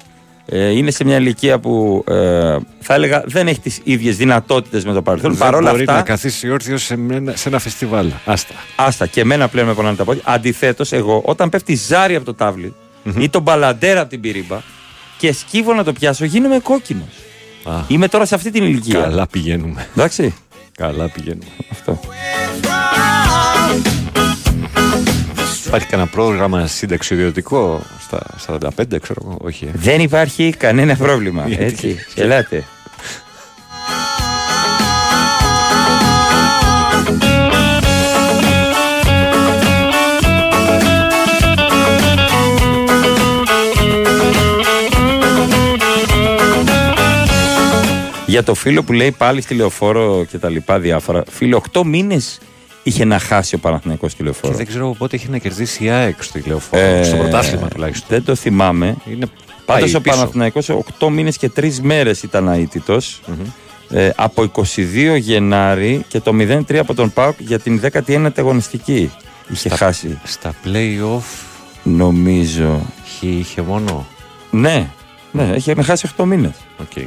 Είναι 0.52 0.90
σε 0.90 1.04
μια 1.04 1.16
ηλικία 1.16 1.58
που 1.58 2.04
ε, 2.08 2.56
θα 2.80 2.94
έλεγα 2.94 3.22
δεν 3.26 3.48
έχει 3.48 3.60
τις 3.60 3.80
ίδιες 3.84 4.16
δυνατότητες 4.16 4.84
με 4.84 4.92
το 4.92 5.02
παρελθόν. 5.02 5.30
Δεν 5.30 5.38
Παρ' 5.40 5.54
όλα 5.54 5.70
μπορεί 5.70 5.82
αυτά. 5.82 5.94
να 5.94 6.02
καθίσει 6.02 6.50
όρθιο 6.50 6.76
σε, 6.78 6.94
ένα- 6.94 7.36
σε 7.36 7.48
ένα 7.48 7.58
φεστιβάλ. 7.58 8.10
Άστα. 8.24 8.54
Άστα, 8.76 9.06
και 9.06 9.20
εμένα 9.20 9.48
πλέον 9.48 9.66
με 9.66 9.74
πονάνε 9.74 9.96
τα 9.96 10.04
πόδια. 10.04 10.22
Αντιθέτως, 10.24 10.92
εγώ 10.92 11.22
όταν 11.24 11.48
πέφτει 11.48 11.74
ζάρι 11.74 12.14
από 12.14 12.24
το 12.24 12.34
ταβλι 12.34 12.74
ή 13.18 13.28
τον 13.28 13.42
μπαλαντέρα 13.42 14.00
από 14.00 14.10
την 14.10 14.20
πυρίμπα 14.20 14.60
και 15.18 15.32
σκύβω 15.32 15.74
να 15.74 15.84
το 15.84 15.92
πιάσω, 15.92 16.24
γίνομαι 16.24 16.58
κόκκινος. 16.58 17.08
Είμαι 17.88 18.08
τώρα 18.08 18.24
σε 18.24 18.34
αυτή 18.34 18.50
την 18.50 18.64
ηλικία. 18.64 19.00
Καλά 19.00 19.26
πηγαίνουμε. 19.26 19.86
Εντάξει. 19.96 20.34
Καλά 20.76 21.08
πηγαίνουμε. 21.08 21.44
Αυτό. 21.70 22.00
Υπάρχει 25.74 25.92
κανένα 25.92 26.10
πρόγραμμα 26.10 26.66
συνταξιδιωτικό; 26.66 27.82
Στα 28.00 28.22
45, 28.46 28.98
ξέρω 29.00 29.22
εγώ. 29.24 29.36
Όχι. 29.40 29.64
ε. 29.64 29.70
Δεν 29.74 30.00
υπάρχει 30.00 30.54
κανένα 30.58 30.96
πρόβλημα. 30.96 31.44
Γιατί; 31.46 31.64
Έτσι. 31.64 31.96
Ελάτε. 32.14 32.64
Για 48.26 48.42
το 48.42 48.54
φίλο 48.54 48.82
που 48.82 48.92
λέει 48.92 49.10
πάλι 49.10 49.40
στη 49.40 49.54
λεωφόρο 49.54 50.26
και 50.30 50.38
τα 50.38 50.48
λοιπά 50.48 50.78
διάφορα. 50.78 51.24
Φίλο, 51.30 51.62
8 51.72 51.82
μήνες 51.84 52.38
είχε 52.86 53.04
να 53.04 53.18
χάσει 53.18 53.54
ο 53.54 53.58
Παναθηναϊκός 53.58 54.10
στη 54.10 54.18
Και 54.18 54.24
λεωφόρο. 54.24 54.54
δεν 54.54 54.66
ξέρω 54.66 54.94
πότε 54.98 55.16
έχει 55.16 55.28
να 55.30 55.38
κερδίσει 55.38 55.84
η 55.84 55.90
ΑΕΚ 55.90 56.22
στο 56.22 56.38
τηλεοφόρο. 56.40 56.82
Ε, 56.82 57.02
στο 57.02 57.16
πρωτάθλημα 57.16 57.68
τουλάχιστον. 57.68 58.06
Δεν 58.10 58.24
το 58.24 58.34
θυμάμαι. 58.34 58.96
Είναι 59.10 59.26
πάει 59.26 59.76
Πάντως 59.78 59.94
ο 59.94 60.00
πίσω. 60.00 60.16
Παναθηναϊκός 60.16 60.68
8 60.98 61.08
μήνες 61.10 61.36
και 61.38 61.50
3 61.56 61.70
μέρες 61.82 62.22
ήταν 62.22 62.48
αίτητος. 62.48 63.20
Ε, 63.88 64.10
από 64.16 64.42
22 64.42 65.16
Γενάρη 65.16 66.04
και 66.08 66.20
το 66.20 66.32
0-3 66.34 66.76
από 66.78 66.94
τον 66.94 67.12
ΠΑΟΚ 67.12 67.34
για 67.38 67.58
την 67.58 67.80
19η 67.80 68.32
αγωνιστική 68.38 69.10
είχε 69.52 69.68
Στα- 69.68 69.76
χάσει. 69.76 70.18
Στα 70.24 70.54
play-off 70.64 71.22
Νομίζω. 71.82 72.80
Χ 73.18 73.22
είχε 73.22 73.62
μόνο. 73.62 74.06
Ναι, 74.50 74.88
ναι, 75.32 75.50
έχει 75.54 75.82
χάσει 75.82 76.08
8 76.16 76.24
μήνες. 76.24 76.52
Okay. 76.80 77.04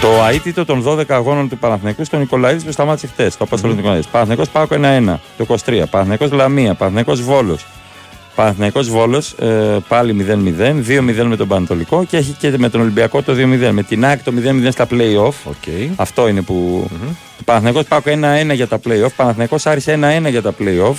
Το 0.00 0.24
αίτητο 0.32 0.64
των 0.64 0.84
12 0.86 1.02
αγώνων 1.08 1.48
του 1.48 1.58
Παναθηναϊκού 1.58 2.04
στον 2.04 2.18
Νικολαίδης 2.20 2.64
που 2.64 2.72
σταμάτησε 2.72 3.06
χθε. 3.06 3.28
Το 3.28 3.36
Απόστολο 3.38 3.72
mm. 3.72 3.76
Νικολαίδης. 3.76 4.06
Παναθηναϊκός 4.06 4.48
Πάκο 4.48 4.76
1-1 4.80 5.18
το 5.36 5.56
23. 5.64 5.82
Παναθηναϊκός 5.90 6.30
Λαμία. 6.30 6.74
Παναθηναϊκός 6.74 7.22
Βόλος. 7.22 7.66
Παναθηναϊκός 8.34 8.88
Βόλος 8.88 9.32
ε, 9.32 9.78
πάλι 9.88 10.26
0-0. 10.28 10.88
2-0 10.88 11.24
με 11.24 11.36
τον 11.36 11.48
Πανατολικό 11.48 12.04
και 12.04 12.16
έχει 12.16 12.32
και 12.32 12.54
με 12.58 12.68
τον 12.68 12.80
Ολυμπιακό 12.80 13.22
το 13.22 13.32
2-0. 13.32 13.70
Με 13.72 13.82
την 13.82 14.04
ΑΕΚ 14.04 14.22
το 14.22 14.32
0-0 14.64 14.68
στα 14.70 14.86
playoff. 14.90 15.50
Okay. 15.50 15.88
Αυτό 15.96 16.28
είναι 16.28 16.42
που. 16.42 16.88
Mm-hmm. 16.90 17.14
Παναθηναϊκός 17.44 17.84
Πάκο 17.84 18.10
1-1 18.50 18.54
για 18.54 18.68
τα 18.68 18.80
playoff. 18.84 19.12
Παναθηναϊκός 19.16 19.66
Άρης 19.66 19.84
1-1 19.88 20.30
για 20.30 20.42
τα 20.42 20.54
playoff. 20.58 20.96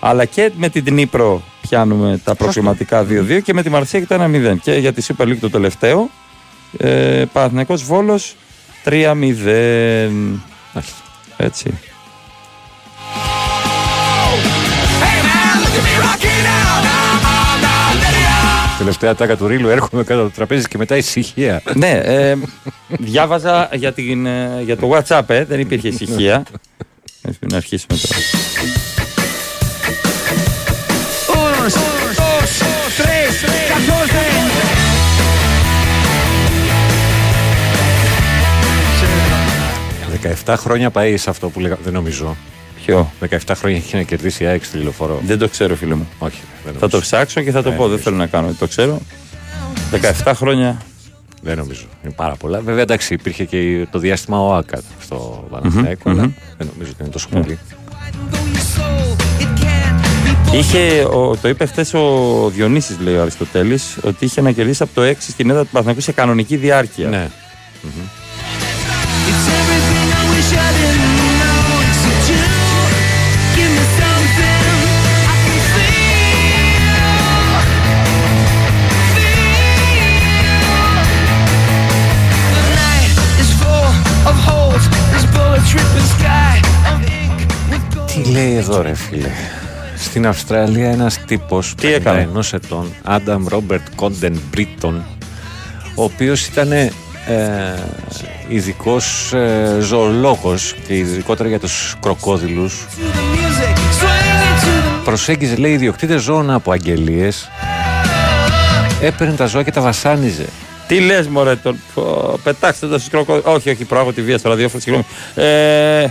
Αλλά 0.00 0.24
και 0.24 0.50
με 0.56 0.68
την 0.68 0.94
Νύπρο 0.94 1.42
πιάνουμε 1.60 2.20
τα 2.24 2.34
προκληματικά 2.40 3.06
2-2 3.10 3.42
και 3.42 3.54
με 3.54 3.62
τη 3.62 3.70
Μαρσία 3.70 4.00
και 4.00 4.06
το 4.06 4.24
1-0. 4.24 4.56
Και 4.62 4.72
για 4.72 4.92
τη 4.92 5.06
Super 5.08 5.24
League 5.24 5.38
το 5.40 5.50
τελευταίο 5.50 6.10
ε, 6.78 7.24
Παναθηναϊκός 7.32 7.82
Βόλος 7.82 8.36
3-0. 8.84 9.14
Έτσι. 11.36 11.74
Τελευταία 18.78 19.14
τάκα 19.14 19.36
του 19.36 19.46
ρίλου 19.46 19.68
έρχομαι 19.68 20.02
κάτω 20.04 20.20
από 20.20 20.28
το 20.28 20.34
τραπέζι 20.34 20.68
και 20.68 20.78
μετά 20.78 20.96
ησυχία. 20.96 21.62
ναι, 21.74 21.90
ε, 21.90 22.36
διάβαζα 22.88 23.68
για, 23.72 23.92
την, 23.92 24.26
ε, 24.26 24.60
για 24.64 24.76
το 24.76 24.90
WhatsApp, 24.92 25.22
ε, 25.26 25.44
δεν 25.44 25.60
υπήρχε 25.60 25.88
ησυχία. 25.88 26.42
Πρέπει 27.22 27.46
να 27.46 27.56
αρχίσουμε 27.56 27.98
τώρα. 28.02 28.18
17 40.44 40.54
χρόνια 40.58 40.90
πάει 40.90 41.16
σε 41.16 41.30
αυτό 41.30 41.48
που 41.50 41.60
λέγα. 41.60 41.78
Δεν 41.84 41.92
νομίζω. 41.92 42.36
Ποιο; 42.84 43.12
17 43.30 43.36
χρόνια 43.54 43.76
έχει 43.78 43.96
να 43.96 44.02
κερδίσει 44.02 44.42
η 44.42 44.46
ΑΕΚ 44.46 44.64
στη 44.64 44.78
λεωφορώ. 44.78 45.20
Δεν 45.26 45.38
το 45.38 45.48
ξέρω, 45.48 45.74
φίλε 45.76 45.94
μου. 45.94 46.08
Όχι. 46.18 46.40
Δεν 46.64 46.74
θα 46.78 46.88
το 46.88 47.00
ψάξω 47.00 47.40
και 47.42 47.50
θα 47.50 47.62
το 47.62 47.70
Ναι, 47.70 47.76
πω. 47.76 47.80
Δεν 47.82 47.90
νομίζω. 47.90 48.02
θέλω 48.04 48.16
να 48.16 48.26
κάνω. 48.26 48.54
Το 48.58 48.66
ξέρω. 48.66 49.00
17 50.24 50.32
χρόνια. 50.34 50.82
Δεν 51.42 51.56
νομίζω. 51.56 51.84
Είναι 52.04 52.12
πάρα 52.12 52.34
πολλά. 52.34 52.60
Βέβαια, 52.60 52.82
εντάξει, 52.82 53.14
υπήρχε 53.14 53.44
και 53.44 53.86
το 53.90 53.98
διάστημα 53.98 54.38
ΟΑΚΑ 54.40 54.80
στο 55.00 55.46
Παναθηναϊκό, 55.50 56.10
αλλά 56.10 56.32
δεν 56.58 56.68
νομίζω 56.72 56.90
ότι 56.90 57.02
είναι 57.02 57.08
τόσο 57.12 57.28
πολύ. 57.28 57.58
Είχε, 60.52 61.04
ο, 61.04 61.36
το 61.36 61.48
είπε 61.48 61.66
χθες 61.66 61.94
ο 61.94 62.50
Διονύσης 62.54 62.98
λέει 63.00 63.16
ο 63.16 63.20
Αριστοτέλης 63.20 63.96
ότι 64.02 64.24
είχε 64.24 64.40
να 64.40 64.50
κερδίσει 64.50 64.82
από 64.82 64.92
το 64.94 65.02
6 65.02 65.12
στην 65.18 65.50
έδρα 65.50 65.62
του 65.62 65.68
Παναθηναϊκού 65.68 66.00
σε 66.00 66.12
κανονική 66.12 66.56
διάρκεια. 66.56 67.08
Ναι. 67.08 67.28
It's 67.84 68.23
εδώ, 88.70 88.82
ρε 88.82 88.94
φίλε. 88.94 89.30
Στην 89.96 90.26
Αυστραλία 90.26 90.90
ένας 90.90 91.18
τύπος 91.26 91.74
Τι 91.74 91.92
έκανε; 91.92 92.20
ενός 92.20 92.52
ετών, 92.52 92.92
Άνταμ 93.02 93.46
Ρόμπερτ 93.48 93.82
Κόντεν 93.94 94.40
Μπρίτον, 94.50 95.04
ο 95.94 96.02
οποίος 96.02 96.46
ήταν 96.46 96.72
ε, 96.72 96.92
ειδικός 98.48 99.32
ε, 99.32 99.78
ζωολόγος 99.80 100.74
και 100.86 100.96
ειδικότερα 100.96 101.48
για 101.48 101.60
τους 101.60 101.96
κροκόδιλους 102.00 102.86
To 102.90 103.02
the 103.02 103.20
music. 103.36 103.76
Swing 103.76 104.42
it 104.42 104.64
to 104.64 105.00
the 105.00 105.04
προσέγγιζε 105.04 105.56
λέει 105.56 105.72
ιδιοκτήτες 105.72 106.22
ζώων 106.22 106.50
από 106.50 106.72
αγγελίες 106.72 107.50
έπαιρνε 109.00 109.34
τα 109.34 109.46
ζώα 109.46 109.62
και 109.62 109.70
τα 109.70 109.80
βασάνιζε 109.80 110.46
Τι 110.86 111.00
λες, 111.00 111.26
Μωρέ, 111.26 111.56
τον. 111.56 111.76
πω, 111.94 112.38
Πετάξτε 112.42 112.86
το 112.86 112.98
στους 112.98 113.24
Όχι, 113.42 113.70
όχι, 113.70 113.84
προάγω 113.84 114.12
τη 114.12 114.22
βία 114.22 114.38
στο 114.38 114.48
ραδιόφωνο, 114.48 114.82
συγγνώμη. 114.82 115.06
Ε, 115.34 116.06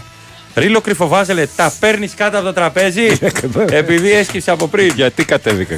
Ρίλο 0.56 0.82
κρυφοβάζελε, 0.82 1.46
τα 1.56 1.74
παίρνεις 1.80 2.14
κάτω 2.14 2.38
από 2.38 2.46
το 2.46 2.54
τραπέζι 2.54 3.18
επειδή 3.72 4.12
έσκυψε 4.12 4.52
από 4.52 4.68
πριν. 4.68 4.94
γιατί 4.96 5.26
κατέβηκα 5.26 5.76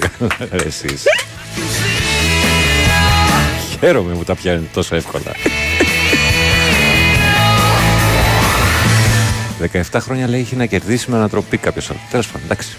ρε 0.51 0.65
εσείς 0.65 1.03
χαίρομαι 3.79 4.13
που 4.13 4.23
τα 4.23 4.35
πιάνει 4.35 4.69
τόσο 4.73 4.95
εύκολα 4.95 5.31
17 9.91 9.97
χρόνια 9.99 10.27
λέει 10.27 10.39
είχε 10.39 10.55
να 10.55 10.65
κερδίσει 10.65 11.11
με 11.11 11.17
ανατροπή 11.17 11.57
κάποιος 11.57 11.89
άλλος. 11.89 12.01
Τέλος 12.11 12.27
πάντων, 12.27 12.41
εντάξει. 12.45 12.77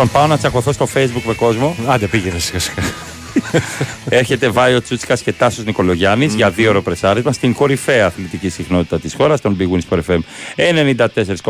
Λοιπόν, 0.00 0.12
πάω 0.12 0.26
να 0.26 0.38
τσακωθώ 0.38 0.72
στο 0.72 0.88
facebook 0.94 1.22
με 1.26 1.34
κόσμο. 1.34 1.76
Άντε, 1.86 2.06
πήγαινε 2.06 2.38
σιγά 2.38 2.58
σιγά. 2.58 2.82
Έρχεται 4.18 4.48
Βάιο 4.48 4.82
Τσούτσικας 4.82 5.22
και 5.22 5.32
Τάσος 5.32 5.64
Νικολογιάννης 5.64 6.34
για 6.34 6.50
δύο 6.50 6.70
ώρο 6.70 6.82
πρεσάρισμα 6.82 7.32
στην 7.32 7.54
κορυφαία 7.54 8.06
αθλητική 8.06 8.48
συχνότητα 8.48 8.98
της 9.00 9.14
χώρας, 9.14 9.40
τον 9.40 9.56
Big 9.60 9.76
Wins 9.76 9.98
for 9.98 10.00
FM 10.08 10.18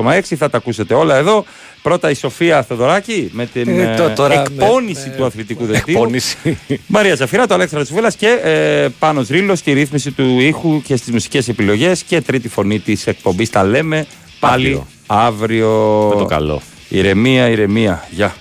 94,6. 0.05 0.20
Θα 0.37 0.51
τα 0.51 0.57
ακούσετε 0.57 0.95
όλα 0.95 1.16
εδώ. 1.16 1.45
Πρώτα 1.83 2.11
η 2.11 2.15
Σοφία 2.15 2.62
Θεοδωράκη 2.62 3.31
με 3.33 3.47
την 3.47 3.81
Ε, 3.81 3.95
το- 3.97 4.03
ε, 4.03 4.09
τώρα, 4.09 4.41
εκπόνηση 4.41 5.09
ναι, 5.09 5.15
του 5.15 5.25
αθλητικού 5.25 5.65
δελτίου. 5.65 5.95
Εκπόνηση. 5.95 6.59
Μαρία 6.87 7.15
Ζαφυρά, 7.15 7.47
το 7.47 7.55
Αλέξανδρος 7.55 7.89
Τσουβέλλα 7.89 8.12
και 8.19 8.41
ε, 8.43 8.89
πάνω 8.99 9.25
Ρίλος 9.31 9.59
στη 9.59 9.73
ρύθμιση 9.73 10.11
του 10.11 10.41
ήχου 10.41 10.83
και 10.83 10.97
στις 10.97 11.12
μουσικές 11.12 11.49
επιλογές 11.49 12.03
και 12.03 12.20
τρίτη 12.20 12.49
φωνή 12.49 12.79
της 12.79 13.07
εκπομπής. 13.07 13.51
Τα 13.51 13.65
λέμε 13.65 14.07
πάλι 14.41 14.66
Αύριο. 14.66 14.87
αύριο. 15.07 16.07
Με 16.15 16.20
το 16.20 16.25
καλό. 16.25 16.62
Ηρεμία, 16.89 17.48
ηρεμία. 17.48 18.06
Γεια. 18.10 18.35